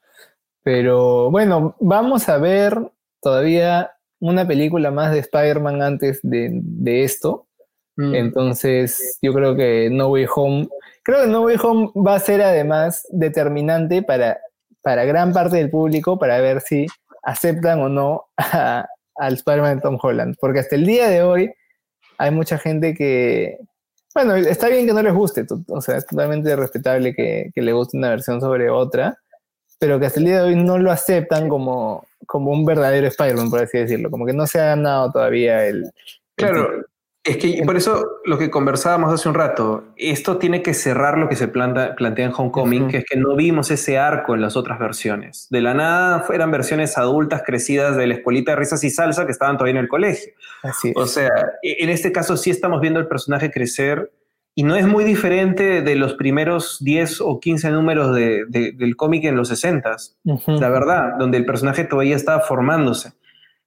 Pero 0.64 1.32
bueno, 1.32 1.76
vamos 1.80 2.30
a 2.30 2.38
ver 2.38 2.92
todavía 3.22 3.92
una 4.20 4.48
película 4.48 4.92
más 4.92 5.12
de 5.12 5.20
Spider-Man 5.20 5.82
antes 5.82 6.20
de, 6.24 7.04
esto. 7.04 7.48
Mm. 7.96 8.16
Entonces, 8.16 9.18
yo 9.22 9.34
creo 9.34 9.56
que 9.56 9.90
No 9.92 10.10
Way 10.10 10.28
Home, 10.36 10.70
creo 11.04 11.22
que 11.22 11.28
No 11.28 11.42
Way 11.42 11.58
Home 11.64 11.92
va 11.96 12.16
a 12.16 12.20
ser 12.20 12.42
además 12.42 13.08
determinante 13.10 14.04
para, 14.04 14.40
para 14.82 15.06
gran 15.06 15.34
parte 15.34 15.58
del 15.58 15.70
público 15.70 16.20
para 16.20 16.40
ver 16.40 16.62
si 16.62 16.88
aceptan 17.24 17.82
o 17.82 17.90
no 17.90 18.26
al 19.16 19.34
Spider-Man 19.34 19.78
de 19.78 19.82
Tom 19.82 19.98
Holland. 20.02 20.36
Porque 20.40 20.60
hasta 20.60 20.76
el 20.76 20.86
día 20.86 21.08
de 21.08 21.24
hoy, 21.24 21.54
hay 22.18 22.32
mucha 22.32 22.58
gente 22.58 22.94
que, 22.94 23.58
bueno, 24.14 24.36
está 24.36 24.68
bien 24.68 24.86
que 24.86 24.94
no 24.94 25.02
les 25.02 25.14
guste, 25.14 25.46
o 25.70 25.82
sea, 25.82 25.98
es 25.98 26.06
totalmente 26.06 26.54
respetable 26.56 27.14
que, 27.14 27.52
que 27.56 27.62
le 27.62 27.72
guste 27.72 27.98
una 27.98 28.10
versión 28.10 28.42
sobre 28.42 28.70
otra, 28.70 29.18
pero 29.80 30.00
que 30.00 30.06
hasta 30.06 30.20
el 30.20 30.26
día 30.26 30.44
de 30.44 30.50
hoy 30.50 30.56
no 30.56 30.78
lo 30.78 30.92
aceptan 30.92 31.50
como, 31.50 32.06
como 32.26 32.52
un 32.52 32.66
verdadero 32.66 33.08
Spider-Man, 33.08 33.50
por 33.50 33.62
así 33.62 33.78
decirlo, 33.78 34.12
como 34.12 34.26
que 34.26 34.34
no 34.34 34.46
se 34.46 34.60
ha 34.60 34.66
ganado 34.66 35.12
todavía 35.12 35.66
el... 35.66 35.90
Claro, 36.36 36.86
es 37.24 37.38
que 37.38 37.62
por 37.66 37.76
eso 37.76 38.22
lo 38.26 38.38
que 38.38 38.50
conversábamos 38.50 39.14
hace 39.14 39.28
un 39.28 39.36
rato, 39.36 39.84
esto 39.98 40.38
tiene 40.38 40.62
que 40.62 40.74
cerrar 40.74 41.18
lo 41.18 41.28
que 41.28 41.36
se 41.36 41.48
plantea 41.48 42.26
en 42.26 42.32
Homecoming, 42.36 42.88
que 42.88 42.98
es 42.98 43.06
que 43.06 43.18
no 43.18 43.36
vimos 43.36 43.72
ese 43.72 43.98
arco 43.98 44.36
en 44.36 44.42
las 44.42 44.56
otras 44.56 44.80
versiones. 44.80 45.48
De 45.50 45.62
la 45.62 45.74
nada 45.74 46.26
eran 46.34 46.50
versiones 46.50 46.98
adultas 46.98 47.44
crecidas 47.46 47.98
de 47.98 48.08
la 48.08 48.16
escuelita 48.16 48.54
de 48.54 48.56
risas 48.56 48.84
y 48.84 48.90
salsa 48.90 49.26
que 49.26 49.34
estaban 49.34 49.58
todavía 49.58 49.80
en 49.80 49.84
el 49.84 49.90
colegio. 49.90 50.32
Así 50.64 50.94
O 50.96 51.06
sea, 51.06 51.30
e, 51.62 51.84
en 51.84 51.90
este 51.90 52.12
caso 52.12 52.38
sí 52.38 52.52
estamos 52.52 52.80
viendo 52.80 53.00
el 53.00 53.08
personaje 53.08 53.52
crecer 53.52 54.12
y 54.60 54.64
no 54.64 54.76
es 54.76 54.86
muy 54.88 55.04
diferente 55.04 55.82
de 55.82 55.96
los 55.96 56.16
primeros 56.16 56.84
10 56.84 57.22
o 57.22 57.40
15 57.40 57.72
números 57.72 58.16
del 58.16 58.96
cómic 58.98 59.24
en 59.26 59.36
los 59.36 59.48
60, 59.48 59.96
la 60.24 60.70
verdad, 60.70 61.14
donde 61.18 61.38
el 61.38 61.46
personaje 61.46 61.84
todavía 61.86 62.16
estaba 62.16 62.42
formándose 62.42 63.14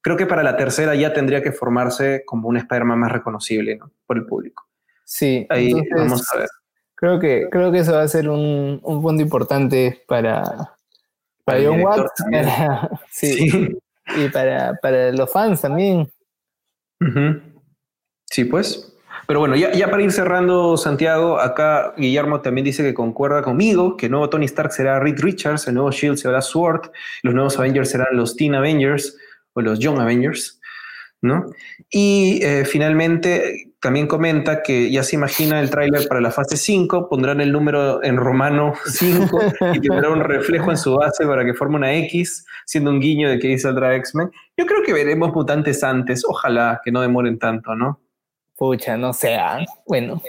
creo 0.03 0.17
que 0.17 0.27
para 0.27 0.43
la 0.43 0.57
tercera 0.57 0.95
ya 0.95 1.15
tendría 1.15 1.43
que 1.43 1.53
formarse 1.53 2.25
como 2.27 2.49
un 2.49 2.59
Spider-Man 2.59 2.99
más 2.99 3.13
reconocible 3.13 3.79
por 4.07 4.19
el 4.19 4.27
público. 4.27 4.69
Sí, 5.05 5.47
ahí 5.49 5.73
vamos 5.97 6.29
a 6.35 6.39
ver. 6.39 6.49
Creo 6.95 7.19
que, 7.19 7.49
creo 7.51 7.73
que 7.73 7.79
eso 7.79 7.95
va 7.95 8.03
a 8.03 8.09
ser 8.09 8.29
un, 8.29 8.81
punto 8.83 9.23
importante 9.23 10.03
para, 10.07 10.43
para 11.45 11.61
John 11.65 11.81
Watts, 11.81 12.13
sí, 13.11 13.77
y 14.17 14.29
para, 14.29 15.13
los 15.13 15.33
fans 15.33 15.63
también. 15.63 16.09
Sí, 18.31 18.45
pues. 18.45 18.92
Pero 19.27 19.41
bueno, 19.41 19.57
ya, 19.57 19.73
ya, 19.73 19.91
para 19.91 20.03
ir 20.03 20.13
cerrando, 20.13 20.77
Santiago, 20.77 21.39
acá 21.39 21.95
Guillermo 21.97 22.41
también 22.41 22.65
dice 22.65 22.83
que 22.83 22.95
concuerda 22.95 23.43
conmigo, 23.43 23.97
que 23.97 24.07
el 24.07 24.13
nuevo 24.13 24.29
Tony 24.29 24.47
Stark 24.47 24.73
será 24.73 24.99
Reed 25.01 25.21
Richards, 25.21 25.67
el 25.69 25.75
nuevo 25.75 25.91
Shield 25.91 26.17
será 26.17 26.41
Sword, 26.41 26.91
los 27.23 27.35
nuevos 27.35 27.59
Avengers 27.59 27.91
serán 27.91 28.09
los 28.13 28.37
Teen 28.37 28.55
Avengers, 28.55 29.17
o 29.55 29.61
los 29.61 29.79
Young 29.79 30.01
Avengers, 30.01 30.61
¿no? 31.21 31.47
Y 31.91 32.41
eh, 32.43 32.65
finalmente 32.65 33.73
también 33.81 34.07
comenta 34.07 34.63
que 34.63 34.91
ya 34.91 35.03
se 35.03 35.17
imagina 35.17 35.61
el 35.61 35.71
tráiler 35.71 36.07
para 36.09 36.21
la 36.21 36.31
fase 36.31 36.57
5, 36.57 37.09
pondrán 37.09 37.41
el 37.41 37.53
número 37.53 38.03
en 38.03 38.17
romano 38.17 38.75
5 38.87 39.39
y 39.75 39.81
tendrá 39.81 40.11
un 40.11 40.21
reflejo 40.21 40.71
en 40.71 40.77
su 40.77 40.97
base 40.97 41.27
para 41.27 41.45
que 41.45 41.55
forme 41.55 41.77
una 41.77 41.93
X, 41.95 42.47
siendo 42.65 42.91
un 42.91 43.01
guiño 43.01 43.29
de 43.29 43.39
que 43.39 43.49
dice 43.49 43.63
saldrá 43.63 43.95
X-Men. 43.97 44.31
Yo 44.57 44.67
creo 44.67 44.83
que 44.85 44.93
veremos 44.93 45.33
mutantes 45.35 45.83
antes, 45.83 46.25
ojalá 46.25 46.81
que 46.85 46.93
no 46.93 47.01
demoren 47.01 47.39
tanto, 47.39 47.75
¿no? 47.75 48.02
Pucha, 48.63 48.97
no 48.97 49.13
sea. 49.13 49.57
¿ah? 49.57 49.65
Bueno, 49.89 50.23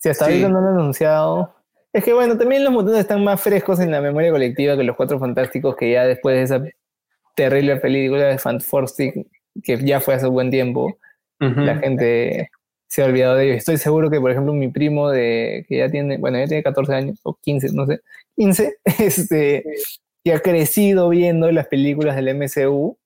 si 0.00 0.08
hasta 0.08 0.24
ahorita 0.24 0.48
no 0.48 0.60
lo 0.60 0.66
han 0.66 0.78
anunciado. 0.78 1.54
Es 1.92 2.02
que 2.02 2.12
bueno, 2.12 2.36
también 2.36 2.64
los 2.64 2.72
mutantes 2.72 3.02
están 3.02 3.22
más 3.22 3.40
frescos 3.40 3.78
en 3.78 3.92
la 3.92 4.00
memoria 4.00 4.32
colectiva 4.32 4.76
que 4.76 4.82
los 4.82 4.96
cuatro 4.96 5.20
fantásticos 5.20 5.76
que 5.76 5.92
ya 5.92 6.04
después 6.04 6.34
de 6.34 6.42
esa 6.42 6.68
terrible 7.36 7.76
película 7.76 8.24
de 8.24 8.38
Fantastic 8.38 9.28
que 9.62 9.78
ya 9.78 10.00
fue 10.00 10.14
hace 10.14 10.26
un 10.26 10.34
buen 10.34 10.50
tiempo. 10.50 10.98
La 11.38 11.76
gente 11.76 12.50
se 12.88 13.04
ha 13.04 13.06
olvidado 13.06 13.36
de 13.36 13.44
ello. 13.44 13.54
Estoy 13.54 13.76
seguro 13.76 14.10
que, 14.10 14.20
por 14.20 14.32
ejemplo, 14.32 14.52
mi 14.52 14.66
primo 14.66 15.08
de 15.08 15.66
que 15.68 15.78
ya 15.78 15.88
tiene, 15.88 16.18
bueno, 16.18 16.38
ya 16.38 16.48
tiene 16.48 16.64
14 16.64 16.94
años 16.94 17.20
o 17.22 17.38
15, 17.40 17.68
no 17.74 17.86
sé, 17.86 18.00
15, 18.34 18.78
este, 18.98 19.64
que 20.24 20.32
ha 20.32 20.40
crecido 20.40 21.08
viendo 21.10 21.52
las 21.52 21.68
películas 21.68 22.16
del 22.16 22.34
MCU, 22.34 22.98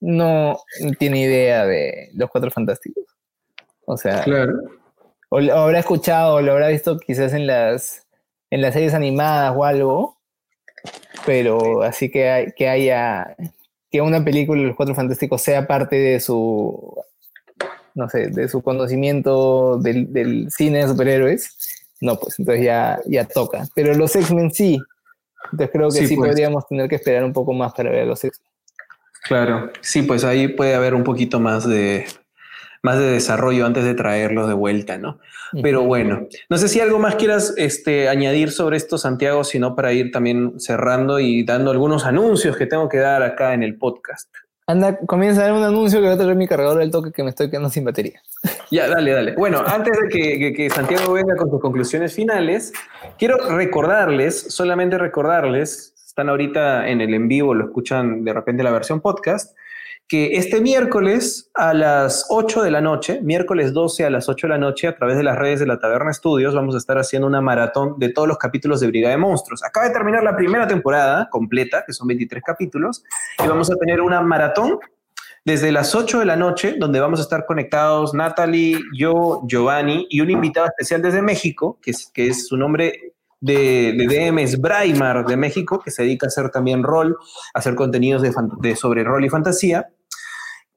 no 0.00 0.58
tiene 0.98 1.22
idea 1.22 1.64
de 1.64 2.10
los 2.12 2.28
Cuatro 2.28 2.50
Fantásticos. 2.50 3.04
O 3.90 3.96
sea, 3.96 4.22
claro. 4.22 4.54
o, 5.30 5.38
habrá 5.38 5.80
escuchado, 5.80 6.36
o 6.36 6.40
lo 6.40 6.52
habrá 6.52 6.68
visto 6.68 6.96
quizás 6.96 7.32
en 7.32 7.48
las, 7.48 8.06
en 8.48 8.62
las 8.62 8.72
series 8.72 8.94
animadas 8.94 9.52
o 9.56 9.64
algo, 9.64 10.16
pero 11.26 11.82
así 11.82 12.08
que, 12.08 12.30
hay, 12.30 12.52
que 12.52 12.68
haya, 12.68 13.34
que 13.90 14.00
una 14.00 14.24
película 14.24 14.60
de 14.60 14.68
los 14.68 14.76
Cuatro 14.76 14.94
Fantásticos 14.94 15.42
sea 15.42 15.66
parte 15.66 15.96
de 15.96 16.20
su, 16.20 16.94
no 17.96 18.08
sé, 18.08 18.28
de 18.28 18.48
su 18.48 18.62
conocimiento 18.62 19.76
del, 19.78 20.48
cine 20.52 20.82
de 20.82 20.88
superhéroes, 20.88 21.84
no, 22.00 22.16
pues 22.16 22.38
entonces 22.38 22.64
ya, 22.64 23.00
ya 23.06 23.24
toca. 23.24 23.66
Pero 23.74 23.92
los 23.94 24.14
X-Men 24.14 24.52
sí, 24.52 24.78
entonces 25.50 25.70
creo 25.72 25.90
que 25.90 26.06
sí, 26.06 26.14
pues. 26.14 26.30
podríamos 26.30 26.64
tener 26.68 26.88
que 26.88 26.94
esperar 26.94 27.24
un 27.24 27.32
poco 27.32 27.52
más 27.54 27.74
para 27.74 27.90
ver 27.90 28.02
a 28.02 28.06
los 28.06 28.22
X-Men. 28.22 28.48
Claro, 29.24 29.70
sí, 29.80 30.02
pues 30.02 30.22
ahí 30.22 30.46
puede 30.46 30.76
haber 30.76 30.94
un 30.94 31.02
poquito 31.02 31.40
más 31.40 31.68
de, 31.68 32.06
más 32.82 32.98
de 32.98 33.10
desarrollo 33.10 33.66
antes 33.66 33.84
de 33.84 33.94
traerlos 33.94 34.48
de 34.48 34.54
vuelta, 34.54 34.98
¿no? 34.98 35.18
Pero 35.62 35.82
bueno, 35.82 36.28
no 36.48 36.58
sé 36.58 36.68
si 36.68 36.80
algo 36.80 36.98
más 36.98 37.16
quieras 37.16 37.54
este, 37.56 38.08
añadir 38.08 38.52
sobre 38.52 38.76
esto, 38.76 38.98
Santiago, 38.98 39.44
sino 39.44 39.74
para 39.74 39.92
ir 39.92 40.12
también 40.12 40.58
cerrando 40.60 41.18
y 41.18 41.44
dando 41.44 41.70
algunos 41.70 42.06
anuncios 42.06 42.56
que 42.56 42.66
tengo 42.66 42.88
que 42.88 42.98
dar 42.98 43.22
acá 43.22 43.52
en 43.52 43.62
el 43.62 43.76
podcast. 43.76 44.28
Anda, 44.66 44.96
comienza 44.98 45.40
a 45.40 45.44
dar 45.44 45.52
un 45.54 45.64
anuncio 45.64 45.98
que 45.98 46.06
voy 46.06 46.14
a 46.14 46.18
traer 46.18 46.36
mi 46.36 46.46
cargador 46.46 46.78
del 46.78 46.92
toque 46.92 47.10
que 47.10 47.24
me 47.24 47.30
estoy 47.30 47.50
quedando 47.50 47.70
sin 47.70 47.84
batería. 47.84 48.22
Ya, 48.70 48.86
dale, 48.86 49.10
dale. 49.10 49.34
Bueno, 49.34 49.64
antes 49.66 49.98
de 50.00 50.08
que, 50.08 50.52
que 50.52 50.70
Santiago 50.70 51.12
venga 51.12 51.34
con 51.34 51.50
sus 51.50 51.60
conclusiones 51.60 52.14
finales, 52.14 52.72
quiero 53.18 53.36
recordarles, 53.56 54.40
solamente 54.54 54.96
recordarles, 54.96 55.92
están 56.06 56.28
ahorita 56.28 56.88
en 56.88 57.00
el 57.00 57.12
en 57.14 57.26
vivo, 57.26 57.52
lo 57.52 57.64
escuchan 57.64 58.22
de 58.22 58.32
repente 58.32 58.62
la 58.62 58.70
versión 58.70 59.00
podcast, 59.00 59.56
que 60.10 60.36
este 60.36 60.60
miércoles 60.60 61.52
a 61.54 61.72
las 61.72 62.26
8 62.30 62.64
de 62.64 62.72
la 62.72 62.80
noche, 62.80 63.20
miércoles 63.22 63.72
12 63.72 64.06
a 64.06 64.10
las 64.10 64.28
8 64.28 64.48
de 64.48 64.50
la 64.50 64.58
noche, 64.58 64.88
a 64.88 64.96
través 64.96 65.16
de 65.16 65.22
las 65.22 65.38
redes 65.38 65.60
de 65.60 65.68
la 65.68 65.78
Taberna 65.78 66.10
Estudios, 66.10 66.52
vamos 66.52 66.74
a 66.74 66.78
estar 66.78 66.98
haciendo 66.98 67.28
una 67.28 67.40
maratón 67.40 67.94
de 67.96 68.08
todos 68.08 68.26
los 68.26 68.36
capítulos 68.36 68.80
de 68.80 68.88
Brigada 68.88 69.14
de 69.14 69.20
Monstruos. 69.20 69.62
Acaba 69.62 69.86
de 69.86 69.92
terminar 69.92 70.24
la 70.24 70.34
primera 70.34 70.66
temporada 70.66 71.28
completa, 71.30 71.84
que 71.86 71.92
son 71.92 72.08
23 72.08 72.42
capítulos, 72.44 73.04
y 73.38 73.46
vamos 73.46 73.70
a 73.70 73.76
tener 73.76 74.00
una 74.00 74.20
maratón 74.20 74.80
desde 75.44 75.70
las 75.70 75.94
8 75.94 76.18
de 76.18 76.24
la 76.24 76.34
noche, 76.34 76.74
donde 76.76 76.98
vamos 76.98 77.20
a 77.20 77.22
estar 77.22 77.46
conectados 77.46 78.12
Natalie, 78.12 78.80
yo, 78.98 79.42
Giovanni 79.46 80.08
y 80.10 80.22
un 80.22 80.30
invitado 80.30 80.66
especial 80.66 81.02
desde 81.02 81.22
México, 81.22 81.78
que 81.80 81.92
es, 81.92 82.48
su 82.48 82.56
nombre 82.56 83.12
de, 83.38 83.94
de, 83.96 84.06
DM 84.08 84.60
Braimar 84.60 85.24
de 85.24 85.36
México, 85.36 85.78
que 85.78 85.92
se 85.92 86.02
dedica 86.02 86.26
a 86.26 86.30
hacer 86.30 86.50
también 86.50 86.82
rol, 86.82 87.16
a 87.54 87.60
hacer 87.60 87.76
contenidos 87.76 88.22
de 88.22 88.74
sobre 88.74 89.04
rol 89.04 89.24
y 89.24 89.28
fantasía 89.28 89.88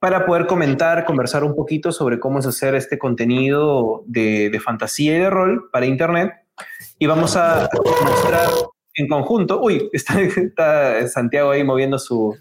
para 0.04 0.26
poder 0.26 0.48
comentar, 0.48 1.06
conversar 1.06 1.46
un 1.46 1.56
poquito 1.56 1.94
sobre 1.94 2.20
cómo 2.20 2.40
es 2.40 2.46
hacer 2.46 2.76
este 2.76 3.00
contenido 3.00 4.04
de, 4.06 4.60
fantasía 4.62 5.16
y 5.16 5.20
de 5.20 5.30
rol 5.30 5.70
para 5.72 5.86
Internet. 5.86 6.34
Y 7.00 7.06
vamos 7.06 7.38
a 7.38 7.70
mostrar 8.04 8.50
en 8.96 9.08
conjunto, 9.08 9.62
uy, 9.62 9.90
está, 9.94 10.20
está 10.20 11.08
Santiago 11.08 11.52
ahí 11.52 11.64
moviendo 11.64 11.98
su, 11.98 12.36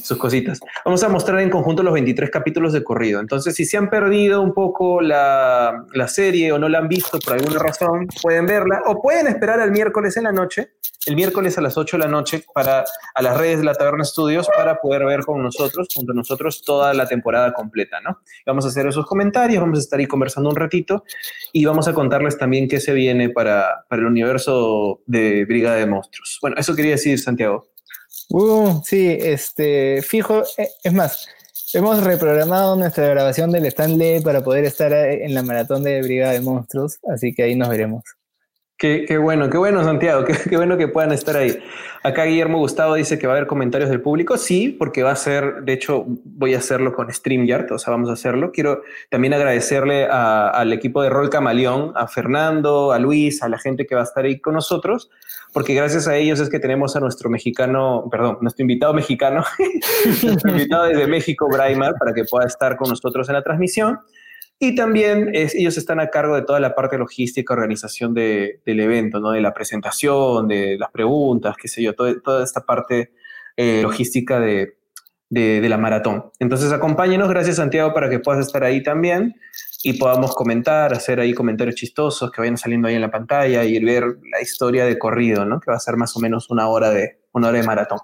sus 0.00 0.16
cositas. 0.16 0.60
Vamos 0.84 1.02
a 1.02 1.08
mostrar 1.08 1.40
en 1.40 1.50
conjunto 1.50 1.82
los 1.82 1.94
23 1.94 2.30
capítulos 2.30 2.72
de 2.72 2.84
corrido. 2.84 3.18
Entonces, 3.18 3.56
si 3.56 3.64
se 3.64 3.76
han 3.76 3.90
perdido 3.90 4.40
un 4.40 4.54
poco 4.54 5.00
la, 5.00 5.84
la, 5.94 6.06
serie 6.06 6.52
o 6.52 6.60
no 6.60 6.68
la 6.68 6.78
han 6.78 6.86
visto 6.86 7.18
por 7.18 7.32
alguna 7.32 7.58
razón, 7.58 8.06
pueden 8.22 8.46
verla 8.46 8.82
o 8.86 9.02
pueden 9.02 9.26
esperar 9.26 9.58
al 9.58 9.72
miércoles 9.72 10.16
en 10.16 10.22
la 10.22 10.32
noche, 10.32 10.74
el 11.06 11.16
miércoles 11.16 11.58
a 11.58 11.60
las 11.60 11.76
8 11.76 11.96
de 11.96 12.02
la 12.04 12.08
noche, 12.08 12.44
para, 12.54 12.84
a 13.14 13.22
las 13.22 13.36
redes 13.36 13.58
de 13.58 13.64
la 13.64 13.74
Taberna 13.74 14.04
Studios 14.04 14.48
para 14.56 14.80
poder 14.80 15.04
ver 15.04 15.20
con 15.20 15.42
nosotros, 15.42 15.88
junto 15.94 16.12
a 16.12 16.14
nosotros, 16.14 16.62
toda 16.62 16.94
la 16.94 17.06
temporada 17.06 17.52
completa, 17.52 18.00
¿no? 18.00 18.18
Vamos 18.46 18.64
a 18.64 18.68
hacer 18.68 18.86
esos 18.86 19.06
comentarios, 19.06 19.60
vamos 19.60 19.78
a 19.78 19.82
estar 19.82 19.98
ahí 19.98 20.06
conversando 20.06 20.50
un 20.50 20.56
ratito 20.56 21.04
y 21.52 21.64
vamos 21.64 21.88
a 21.88 21.94
contarles 21.94 22.38
también 22.38 22.68
qué 22.68 22.80
se 22.80 22.92
viene 22.92 23.30
para, 23.30 23.84
para 23.88 24.00
el 24.00 24.06
universo 24.06 25.00
de 25.06 25.44
Brigada 25.44 25.76
de 25.76 25.86
Monstruos. 25.86 26.38
Bueno, 26.40 26.56
eso 26.58 26.74
quería 26.74 26.92
decir, 26.92 27.18
Santiago. 27.18 27.68
Uh, 28.30 28.80
sí, 28.84 29.16
este, 29.20 30.02
fijo, 30.02 30.42
eh, 30.56 30.68
es 30.82 30.92
más, 30.92 31.28
hemos 31.74 32.02
reprogramado 32.02 32.76
nuestra 32.76 33.06
grabación 33.08 33.50
del 33.50 33.66
Stanley 33.66 34.22
para 34.22 34.42
poder 34.42 34.64
estar 34.64 34.92
eh, 34.92 35.24
en 35.24 35.34
la 35.34 35.42
maratón 35.42 35.82
de 35.82 36.00
Brigada 36.02 36.32
de 36.32 36.40
Monstruos, 36.40 36.98
así 37.12 37.34
que 37.34 37.42
ahí 37.42 37.54
nos 37.56 37.68
veremos. 37.68 38.02
Qué, 38.76 39.18
bueno, 39.18 39.48
qué 39.48 39.56
bueno, 39.56 39.84
Santiago, 39.84 40.24
qué, 40.24 40.56
bueno 40.56 40.76
que 40.76 40.88
puedan 40.88 41.12
estar 41.12 41.36
ahí. 41.36 41.62
Acá 42.02 42.24
Guillermo 42.24 42.58
Gustavo 42.58 42.94
dice 42.94 43.18
que 43.18 43.26
va 43.26 43.34
a 43.34 43.36
haber 43.36 43.46
comentarios 43.46 43.88
del 43.88 44.00
público. 44.00 44.36
Sí, 44.36 44.68
porque 44.68 45.02
va 45.02 45.12
a 45.12 45.16
ser, 45.16 45.62
de 45.62 45.72
hecho, 45.72 46.04
voy 46.06 46.54
a 46.54 46.58
hacerlo 46.58 46.92
con 46.92 47.10
StreamYard, 47.10 47.72
o 47.72 47.78
sea, 47.78 47.92
vamos 47.92 48.10
a 48.10 48.14
hacerlo. 48.14 48.50
Quiero 48.52 48.82
también 49.10 49.32
agradecerle 49.32 50.06
al 50.06 50.72
equipo 50.72 51.02
de 51.02 51.08
Rol 51.08 51.30
Camaleón, 51.30 51.92
a 51.94 52.08
Fernando, 52.08 52.92
a 52.92 52.98
Luis, 52.98 53.42
a 53.42 53.48
la 53.48 53.58
gente 53.58 53.86
que 53.86 53.94
va 53.94 54.00
a 54.00 54.04
estar 54.04 54.24
ahí 54.24 54.40
con 54.40 54.54
nosotros, 54.54 55.08
porque 55.52 55.72
gracias 55.72 56.08
a 56.08 56.16
ellos 56.16 56.40
es 56.40 56.50
que 56.50 56.58
tenemos 56.58 56.96
a 56.96 57.00
nuestro 57.00 57.30
mexicano, 57.30 58.08
perdón, 58.10 58.38
nuestro 58.40 58.64
invitado 58.64 58.92
mexicano, 58.92 59.44
invitado 60.48 60.86
desde 60.88 61.06
México, 61.06 61.48
Braimar, 61.48 61.94
para 61.98 62.12
que 62.12 62.24
pueda 62.24 62.46
estar 62.46 62.76
con 62.76 62.90
nosotros 62.90 63.28
en 63.28 63.34
la 63.34 63.42
transmisión. 63.42 64.00
Y 64.58 64.74
también 64.74 65.30
ellos 65.34 65.76
están 65.76 66.00
a 66.00 66.08
cargo 66.08 66.36
de 66.36 66.42
toda 66.42 66.60
la 66.60 66.74
parte 66.74 66.96
logística, 66.96 67.52
organización 67.52 68.14
del 68.14 68.60
evento, 68.66 69.20
¿no? 69.20 69.32
de 69.32 69.40
la 69.40 69.52
presentación, 69.52 70.48
de 70.48 70.78
las 70.78 70.90
preguntas, 70.90 71.56
qué 71.60 71.68
sé 71.68 71.82
yo, 71.82 71.94
toda, 71.94 72.42
esta 72.42 72.64
parte 72.64 73.12
eh, 73.56 73.82
logística 73.82 74.40
de, 74.40 74.78
de, 75.28 75.68
la 75.68 75.76
maratón. 75.76 76.30
Entonces 76.38 76.72
acompáñenos, 76.72 77.28
gracias 77.28 77.56
Santiago 77.56 77.92
para 77.92 78.08
que 78.08 78.20
puedas 78.20 78.46
estar 78.46 78.62
ahí 78.62 78.82
también 78.82 79.34
y 79.82 79.94
podamos 79.94 80.34
comentar, 80.34 80.94
hacer 80.94 81.20
ahí 81.20 81.34
comentarios 81.34 81.76
chistosos 81.76 82.30
que 82.30 82.40
vayan 82.40 82.56
saliendo 82.56 82.88
ahí 82.88 82.94
en 82.94 83.00
la 83.00 83.10
pantalla 83.10 83.64
y 83.64 83.78
ver 83.84 84.04
la 84.30 84.40
historia 84.40 84.86
de 84.86 84.98
corrido, 84.98 85.44
¿no? 85.44 85.60
Que 85.60 85.70
va 85.70 85.76
a 85.76 85.80
ser 85.80 85.96
más 85.96 86.16
o 86.16 86.20
menos 86.20 86.48
una 86.50 86.68
hora 86.68 86.90
de, 86.90 87.20
una 87.32 87.48
hora 87.48 87.58
de 87.58 87.66
maratón. 87.66 87.98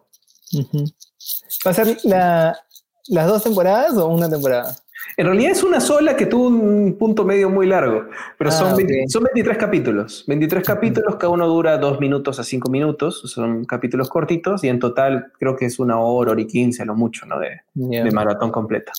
¿Va 1.67 1.71
a 1.71 1.75
ser 1.75 1.97
las 2.05 3.27
dos 3.27 3.45
temporadas 3.45 3.97
o 3.97 4.09
una 4.09 4.29
temporada? 4.29 4.77
En 5.21 5.27
realidad 5.27 5.53
es 5.53 5.63
una 5.63 5.83
sola 5.83 6.17
que 6.17 6.25
tuvo 6.25 6.49
un 6.49 6.97
punto 6.99 7.27
medio 7.27 7.51
muy 7.51 7.67
largo, 7.67 8.07
pero 8.39 8.51
son, 8.51 8.69
ah, 8.69 9.05
son 9.07 9.25
23 9.25 9.59
capítulos. 9.59 10.25
23 10.27 10.65
capítulos, 10.65 11.17
cada 11.17 11.29
uno 11.29 11.47
dura 11.47 11.77
dos 11.77 12.01
minutos 12.01 12.41
a 12.41 12.43
cinco 12.43 12.71
minutos, 12.71 13.21
son 13.27 13.67
capítulos 13.67 14.09
cortitos 14.09 14.65
y 14.65 14.69
en 14.69 14.79
total 14.79 15.31
creo 15.39 15.57
que 15.57 15.67
es 15.67 15.79
una 15.79 16.01
hora, 16.01 16.33
hora 16.33 16.41
y 16.41 16.47
quince, 16.47 16.85
a 16.85 16.87
lo 16.87 16.95
mucho, 16.95 17.27
¿no? 17.27 17.39
De, 17.39 17.61
de 17.75 18.11
maratón 18.13 18.51
completa. 18.51 18.93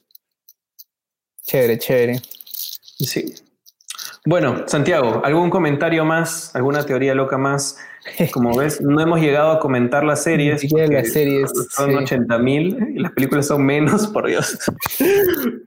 Chévere, 1.41 1.79
chévere. 1.79 2.21
Sí. 2.99 3.33
Bueno, 4.23 4.67
Santiago, 4.67 5.23
¿algún 5.25 5.49
comentario 5.49 6.05
más? 6.05 6.55
¿Alguna 6.55 6.85
teoría 6.85 7.15
loca 7.15 7.39
más? 7.39 7.79
Como 8.31 8.55
ves, 8.59 8.79
no 8.79 9.01
hemos 9.01 9.19
llegado 9.19 9.53
a 9.53 9.59
comentar 9.59 10.03
las 10.03 10.21
series. 10.21 10.71
las 10.71 11.13
series. 11.13 11.51
Son 11.71 11.95
80 11.95 12.37
mil 12.37 12.77
y 12.95 12.99
las 12.99 13.11
películas 13.13 13.47
son 13.47 13.65
menos, 13.65 14.05
por 14.05 14.27
Dios. 14.27 14.59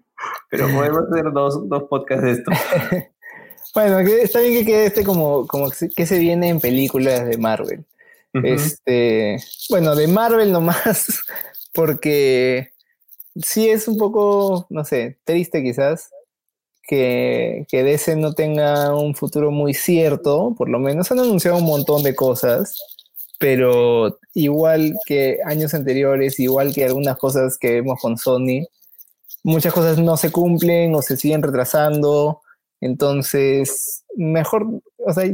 Pero 0.51 0.69
podemos 0.69 1.03
hacer 1.11 1.33
dos, 1.33 1.69
dos 1.69 1.85
podcasts 1.85 2.25
de 2.25 2.31
esto. 2.33 2.51
bueno, 3.75 3.99
está 3.99 4.41
bien 4.41 4.55
que 4.55 4.65
quede 4.65 4.87
este 4.87 5.05
como, 5.05 5.47
como 5.47 5.69
que 5.97 6.07
se 6.07 6.19
viene 6.19 6.49
en 6.49 6.61
películas 6.61 7.27
de 7.27 7.39
Marvel. 7.39 7.85
Este, 8.43 9.37
bueno, 9.71 9.95
de 9.95 10.09
Marvel 10.09 10.51
nomás, 10.51 11.23
porque 11.73 12.73
sí 13.41 13.69
es 13.69 13.87
un 13.87 13.97
poco, 13.97 14.67
no 14.71 14.85
sé, 14.85 15.19
triste 15.25 15.63
quizás 15.63 16.11
que, 16.83 17.67
que 17.69 17.83
DC 17.83 18.17
no 18.17 18.33
tenga 18.35 18.95
un 18.95 19.15
futuro 19.15 19.51
muy 19.51 19.73
cierto, 19.73 20.55
por 20.57 20.69
lo 20.69 20.79
menos 20.79 21.11
han 21.11 21.21
anunciado 21.21 21.59
un 21.59 21.65
montón 21.65 22.03
de 22.03 22.15
cosas, 22.15 22.77
pero 23.39 24.19
igual 24.35 24.95
que 25.07 25.39
años 25.45 25.75
anteriores, 25.75 26.39
igual 26.41 26.75
que 26.75 26.85
algunas 26.85 27.17
cosas 27.17 27.57
que 27.59 27.73
vemos 27.73 28.01
con 28.01 28.19
Sony, 28.19 28.67
muchas 29.45 29.73
cosas 29.73 29.99
no 29.99 30.17
se 30.17 30.33
cumplen 30.33 30.95
o 30.95 31.03
se 31.03 31.17
siguen 31.17 31.43
retrasando. 31.43 32.41
Entonces, 32.81 34.05
mejor, 34.17 34.67
o 34.99 35.13
sea, 35.13 35.25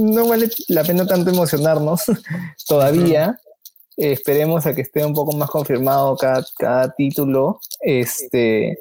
no 0.00 0.28
vale 0.28 0.48
la 0.68 0.84
pena 0.84 1.06
tanto 1.06 1.30
emocionarnos 1.30 2.04
todavía. 2.66 3.38
esperemos 3.96 4.66
a 4.66 4.74
que 4.74 4.82
esté 4.82 5.04
un 5.04 5.14
poco 5.14 5.36
más 5.36 5.50
confirmado 5.50 6.16
cada, 6.16 6.44
cada 6.58 6.94
título. 6.94 7.60
Este, 7.80 8.78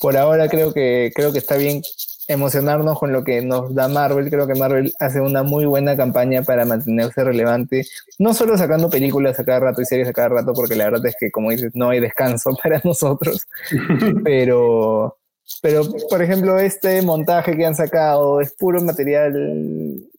por 0.00 0.16
ahora 0.16 0.48
creo 0.48 0.72
que, 0.72 1.10
creo 1.14 1.32
que 1.32 1.38
está 1.38 1.56
bien 1.56 1.82
emocionarnos 2.28 2.98
con 2.98 3.12
lo 3.12 3.24
que 3.24 3.42
nos 3.42 3.74
da 3.74 3.88
Marvel. 3.88 4.30
Creo 4.30 4.46
que 4.46 4.54
Marvel 4.54 4.92
hace 4.98 5.20
una 5.20 5.42
muy 5.42 5.64
buena 5.64 5.96
campaña 5.96 6.42
para 6.42 6.64
mantenerse 6.64 7.24
relevante, 7.24 7.86
no 8.18 8.34
solo 8.34 8.56
sacando 8.56 8.90
películas 8.90 9.38
a 9.38 9.44
cada 9.44 9.60
rato 9.60 9.82
y 9.82 9.86
series 9.86 10.08
a 10.08 10.12
cada 10.12 10.28
rato, 10.28 10.52
porque 10.52 10.74
la 10.74 10.84
verdad 10.84 11.06
es 11.06 11.16
que, 11.18 11.30
como 11.30 11.50
dices, 11.50 11.72
no 11.74 11.90
hay 11.90 12.00
descanso 12.00 12.50
para 12.62 12.80
nosotros, 12.84 13.46
pero, 14.24 15.16
pero, 15.62 15.82
por 16.10 16.22
ejemplo, 16.22 16.58
este 16.58 17.02
montaje 17.02 17.56
que 17.56 17.66
han 17.66 17.74
sacado 17.74 18.40
es 18.40 18.52
puro 18.52 18.82
material 18.82 19.32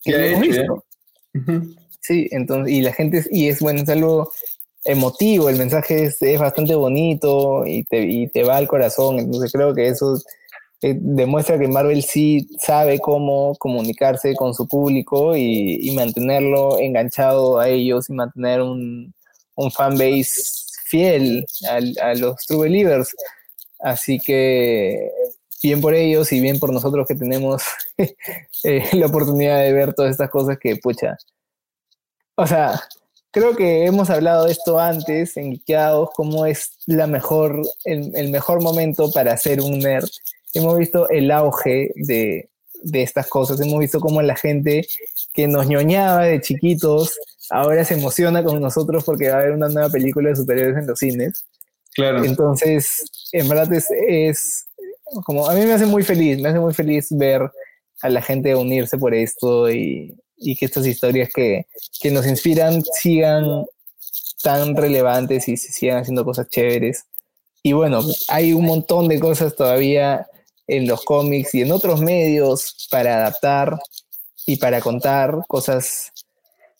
que 0.03 0.31
hemos 0.31 0.41
visto. 0.41 0.83
Sí, 1.99 2.27
entonces, 2.31 2.73
y 2.73 2.81
la 2.81 2.93
gente, 2.93 3.25
y 3.29 3.49
es 3.49 3.59
bueno, 3.59 3.81
es 3.81 3.89
algo 3.89 4.31
emotivo, 4.85 5.49
el 5.49 5.57
mensaje 5.57 6.05
es, 6.05 6.21
es 6.21 6.39
bastante 6.39 6.73
bonito 6.73 7.65
y 7.65 7.83
te, 7.83 8.03
y 8.03 8.27
te 8.29 8.43
va 8.43 8.55
al 8.55 8.67
corazón, 8.67 9.19
entonces 9.19 9.51
creo 9.51 9.75
que 9.75 9.89
eso 9.89 10.17
eh, 10.81 10.95
demuestra 10.99 11.57
que 11.57 11.67
Marvel 11.67 12.03
sí 12.03 12.47
sabe 12.59 12.99
cómo 12.99 13.55
comunicarse 13.55 14.35
con 14.35 14.53
su 14.53 14.67
público 14.67 15.35
y, 15.35 15.91
mantenerlo 15.95 16.77
enganchado 16.77 17.59
a 17.59 17.69
ellos 17.69 18.09
y 18.09 18.13
mantener 18.13 18.61
un, 18.61 19.13
un 19.55 19.71
fanbase 19.71 20.31
fiel 20.85 21.45
a, 22.01 22.13
los 22.13 22.35
True 22.45 22.69
Believers. 22.69 23.15
Así 23.79 24.19
que 24.19 25.11
bien 25.63 25.81
por 25.81 25.95
ellos 25.95 26.31
y 26.31 26.39
bien 26.41 26.59
por 26.59 26.71
nosotros 26.71 27.07
que 27.07 27.15
tenemos 27.15 27.63
eh, 28.63 28.83
la 28.93 29.07
oportunidad 29.07 29.61
de 29.61 29.73
ver 29.73 29.93
todas 29.93 30.11
estas 30.11 30.29
cosas 30.29 30.57
que, 30.59 30.75
pucha, 30.75 31.17
o 32.35 32.45
sea, 32.45 32.79
creo 33.31 33.55
que 33.55 33.85
hemos 33.85 34.11
hablado 34.11 34.45
de 34.45 34.51
esto 34.51 34.79
antes 34.79 35.37
en 35.37 35.51
Guiqueados, 35.51 36.11
cómo 36.15 36.45
es 36.45 36.77
la 36.85 37.07
mejor, 37.07 37.63
el, 37.83 38.15
el 38.15 38.29
mejor 38.29 38.61
momento 38.61 39.11
para 39.11 39.35
ser 39.37 39.59
un 39.61 39.79
nerd 39.79 40.09
hemos 40.53 40.77
visto 40.77 41.09
el 41.09 41.31
auge 41.31 41.91
de, 41.95 42.49
estas 42.93 43.27
cosas, 43.27 43.59
hemos 43.59 43.79
visto 43.79 43.99
cómo 43.99 44.21
la 44.21 44.35
gente 44.35 44.87
que 45.33 45.47
nos 45.47 45.67
ñoñaba 45.67 46.23
de 46.23 46.41
chiquitos 46.41 47.17
ahora 47.49 47.83
se 47.85 47.95
emociona 47.95 48.43
con 48.43 48.59
nosotros 48.61 49.03
porque 49.03 49.29
va 49.29 49.35
a 49.35 49.39
haber 49.39 49.53
una 49.53 49.69
nueva 49.69 49.89
película 49.89 50.29
de 50.29 50.35
superhéroes 50.35 50.77
en 50.77 50.87
los 50.87 50.99
cines. 50.99 51.45
Claro. 51.93 52.23
Entonces, 52.23 53.05
en 53.31 53.47
verdad 53.47 53.71
es, 53.73 54.67
como, 55.25 55.49
a 55.49 55.53
mí 55.53 55.65
me 55.65 55.73
hace 55.73 55.85
muy 55.85 56.03
feliz, 56.03 56.39
me 56.39 56.49
hace 56.49 56.59
muy 56.59 56.73
feliz 56.73 57.07
ver 57.09 57.49
a 58.01 58.09
la 58.09 58.21
gente 58.21 58.55
unirse 58.55 58.97
por 58.97 59.13
esto 59.13 59.69
y, 59.71 60.15
que 60.39 60.65
estas 60.65 60.85
historias 60.85 61.29
que, 61.33 61.65
que, 61.99 62.11
nos 62.11 62.27
inspiran 62.27 62.83
sigan 62.93 63.65
tan 64.43 64.75
relevantes 64.75 65.47
y 65.47 65.57
se 65.57 65.71
sigan 65.71 65.97
haciendo 65.97 66.23
cosas 66.23 66.47
chéveres. 66.49 67.05
Y 67.63 67.73
bueno, 67.73 68.01
hay 68.27 68.53
un 68.53 68.65
montón 68.65 69.07
de 69.07 69.19
cosas 69.19 69.55
todavía 69.55 70.27
en 70.67 70.87
los 70.87 71.03
cómics 71.03 71.55
y 71.55 71.61
en 71.61 71.71
otros 71.71 72.01
medios 72.01 72.87
para 72.91 73.17
adaptar 73.17 73.79
y 74.45 74.57
para 74.57 74.81
contar 74.81 75.39
cosas, 75.47 76.11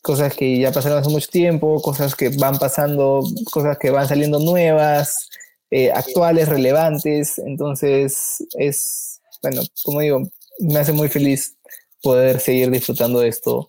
cosas 0.02 0.34
que 0.36 0.60
ya 0.60 0.72
pasaron 0.72 1.00
hace 1.00 1.10
mucho 1.10 1.30
tiempo, 1.30 1.82
cosas 1.82 2.16
que 2.16 2.30
van 2.30 2.58
pasando, 2.58 3.24
cosas 3.52 3.78
que 3.78 3.90
van 3.90 4.08
saliendo 4.08 4.40
nuevas, 4.40 5.30
eh, 5.72 5.92
actuales, 5.92 6.48
relevantes. 6.48 7.40
Entonces, 7.40 8.44
es, 8.58 9.20
bueno, 9.42 9.62
como 9.84 10.02
digo, 10.02 10.22
me 10.60 10.80
hace 10.80 10.94
muy 10.94 11.10
feliz 11.10 11.56
poder 12.02 12.40
seguir 12.40 12.72
disfrutando 12.72 13.20
de 13.20 13.30
esto 13.30 13.68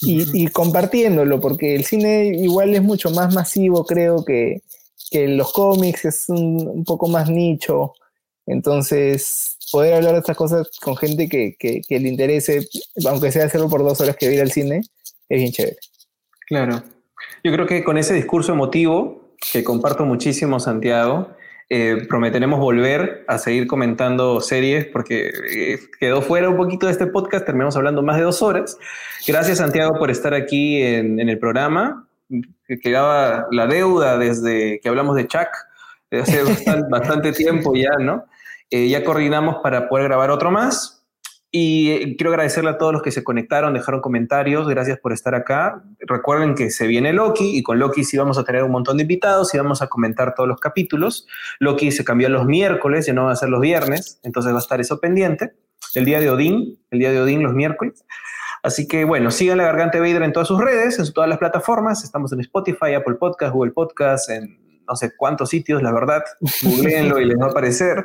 y, 0.00 0.46
compartiéndolo, 0.48 1.40
porque 1.40 1.74
el 1.74 1.84
cine 1.84 2.26
igual 2.26 2.74
es 2.74 2.82
mucho 2.82 3.10
más 3.10 3.34
masivo, 3.34 3.84
creo 3.84 4.24
que, 4.24 4.62
que 5.10 5.28
los 5.28 5.52
cómics 5.52 6.04
es 6.04 6.28
un, 6.28 6.68
un 6.68 6.84
poco 6.84 7.08
más 7.08 7.28
nicho. 7.28 7.94
Entonces, 8.48 9.58
poder 9.70 9.94
hablar 9.94 10.12
de 10.12 10.20
estas 10.20 10.36
cosas 10.36 10.70
con 10.80 10.96
gente 10.96 11.28
que, 11.28 11.56
le 11.88 12.08
interese, 12.08 12.66
aunque 13.06 13.30
sea 13.30 13.44
hacerlo 13.44 13.68
por 13.68 13.82
dos 13.82 14.00
horas 14.00 14.16
que 14.16 14.32
ir 14.32 14.40
al 14.40 14.50
cine, 14.50 14.80
es 15.28 15.38
bien 15.38 15.52
chévere. 15.52 15.76
Claro. 16.46 16.82
Yo 17.44 17.52
creo 17.52 17.66
que 17.66 17.84
con 17.84 17.98
ese 17.98 18.14
discurso 18.14 18.52
emotivo, 18.52 19.34
que 19.52 19.62
comparto 19.62 20.06
muchísimo, 20.06 20.58
Santiago, 20.60 21.28
eh, 21.68 22.06
prometeremos 22.08 22.58
volver 22.58 23.26
a 23.28 23.36
seguir 23.36 23.66
comentando 23.66 24.40
series 24.40 24.86
porque 24.86 25.30
eh, 25.54 25.78
quedó 26.00 26.22
fuera 26.22 26.48
un 26.48 26.56
poquito 26.56 26.86
de 26.86 26.92
este 26.92 27.06
podcast, 27.06 27.44
terminamos 27.44 27.76
hablando 27.76 28.02
más 28.02 28.16
de 28.16 28.22
dos 28.22 28.40
horas. 28.40 28.78
Gracias, 29.26 29.58
Santiago, 29.58 29.98
por 29.98 30.10
estar 30.10 30.32
aquí 30.32 30.82
en, 30.82 31.20
el 31.20 31.38
programa. 31.38 32.08
Quedaba 32.82 33.46
la 33.50 33.66
deuda 33.66 34.16
desde 34.16 34.80
que 34.80 34.88
hablamos 34.88 35.16
de 35.16 35.26
Chuck, 35.26 35.48
hace 36.10 36.40
bastante 36.90 37.32
tiempo 37.32 37.74
ya, 37.74 37.90
¿no? 38.00 38.24
Eh, 38.70 38.88
ya 38.88 39.04
coordinamos 39.04 39.56
para 39.62 39.88
poder 39.88 40.04
grabar 40.04 40.30
otro 40.30 40.50
más. 40.50 40.98
Y 41.50 41.90
eh, 41.90 42.16
quiero 42.16 42.30
agradecerle 42.30 42.70
a 42.70 42.78
todos 42.78 42.92
los 42.92 43.02
que 43.02 43.10
se 43.10 43.24
conectaron, 43.24 43.72
dejaron 43.72 44.02
comentarios. 44.02 44.68
Gracias 44.68 44.98
por 44.98 45.12
estar 45.12 45.34
acá. 45.34 45.82
Recuerden 46.00 46.54
que 46.54 46.70
se 46.70 46.86
viene 46.86 47.12
Loki 47.12 47.56
y 47.56 47.62
con 47.62 47.78
Loki 47.78 48.04
sí 48.04 48.18
vamos 48.18 48.36
a 48.36 48.44
tener 48.44 48.62
un 48.64 48.70
montón 48.70 48.98
de 48.98 49.02
invitados 49.02 49.54
y 49.54 49.58
vamos 49.58 49.80
a 49.80 49.86
comentar 49.86 50.34
todos 50.34 50.48
los 50.48 50.60
capítulos. 50.60 51.26
Loki 51.58 51.90
se 51.90 52.04
cambió 52.04 52.28
los 52.28 52.44
miércoles, 52.44 53.06
ya 53.06 53.14
no 53.14 53.24
va 53.24 53.32
a 53.32 53.36
ser 53.36 53.48
los 53.48 53.62
viernes, 53.62 54.20
entonces 54.22 54.52
va 54.52 54.56
a 54.56 54.60
estar 54.60 54.80
eso 54.80 55.00
pendiente. 55.00 55.52
El 55.94 56.04
día 56.04 56.20
de 56.20 56.28
Odín, 56.28 56.78
el 56.90 56.98
día 56.98 57.12
de 57.12 57.20
Odín 57.20 57.42
los 57.42 57.54
miércoles. 57.54 58.04
Así 58.62 58.86
que 58.86 59.04
bueno, 59.04 59.30
sigan 59.30 59.56
la 59.56 59.64
Garganta 59.64 60.00
Vader 60.00 60.22
en 60.22 60.32
todas 60.32 60.48
sus 60.48 60.60
redes, 60.60 60.98
en 60.98 61.10
todas 61.14 61.30
las 61.30 61.38
plataformas. 61.38 62.04
Estamos 62.04 62.30
en 62.32 62.40
Spotify, 62.40 62.92
Apple 62.94 63.14
Podcast, 63.14 63.54
Google 63.54 63.72
Podcast, 63.72 64.28
en 64.28 64.67
no 64.88 64.96
sé 64.96 65.12
cuántos 65.16 65.50
sitios, 65.50 65.82
la 65.82 65.92
verdad. 65.92 66.22
Googleenlo 66.62 67.20
y 67.20 67.26
les 67.26 67.38
va 67.38 67.46
a 67.46 67.50
aparecer. 67.50 68.04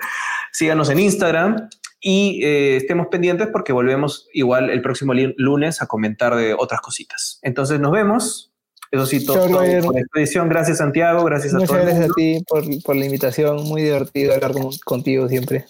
Síganos 0.52 0.90
en 0.90 1.00
Instagram 1.00 1.70
y 2.00 2.44
eh, 2.44 2.78
estemos 2.78 3.08
pendientes 3.08 3.48
porque 3.52 3.74
volvemos 3.74 4.28
igual 4.34 4.70
el 4.70 4.82
próximo 4.82 5.14
lunes 5.14 5.82
a 5.82 5.88
comentar 5.88 6.36
de 6.36 6.54
otras 6.54 6.82
cositas. 6.82 7.40
Entonces 7.42 7.80
nos 7.80 7.92
vemos. 7.92 8.50
Eso 8.92 9.08
sí, 9.08 9.26
todo, 9.26 9.48
por 9.48 9.66
esta 9.98 10.20
edición. 10.20 10.50
Gracias, 10.50 10.78
Santiago. 10.78 11.24
Gracias 11.24 11.56
a 11.56 11.58
todos. 11.58 11.72
Muchas 11.72 11.86
gracias 11.86 12.10
a 12.12 12.14
ti 12.14 12.44
por, 12.48 12.64
por, 12.84 12.96
la 12.96 13.06
invitación. 13.06 13.64
Muy 13.64 13.82
divertido 13.82 14.36
hablar 14.36 14.52
contigo 14.86 15.28
siempre. 15.28 15.66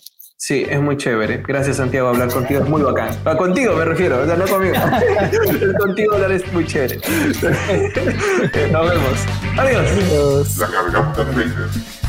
Sí, 0.45 0.65
es 0.69 0.81
muy 0.81 0.97
chévere. 0.97 1.41
Gracias, 1.47 1.77
Santiago. 1.77 2.09
Hablar 2.09 2.29
contigo 2.29 2.61
es 2.61 2.67
muy 2.67 2.81
bacán. 2.81 3.17
Ah, 3.23 3.37
contigo 3.37 3.77
me 3.77 3.85
refiero, 3.85 4.21
o 4.21 4.25
sea, 4.25 4.35
no 4.35 4.45
conmigo. 4.45 4.75
contigo 5.79 6.15
hablar 6.15 6.33
es 6.33 6.51
muy 6.51 6.67
chévere. 6.67 6.97
Nos 8.69 8.89
vemos. 8.89 9.19
Adiós. 9.57 9.89
Adiós. 10.57 11.99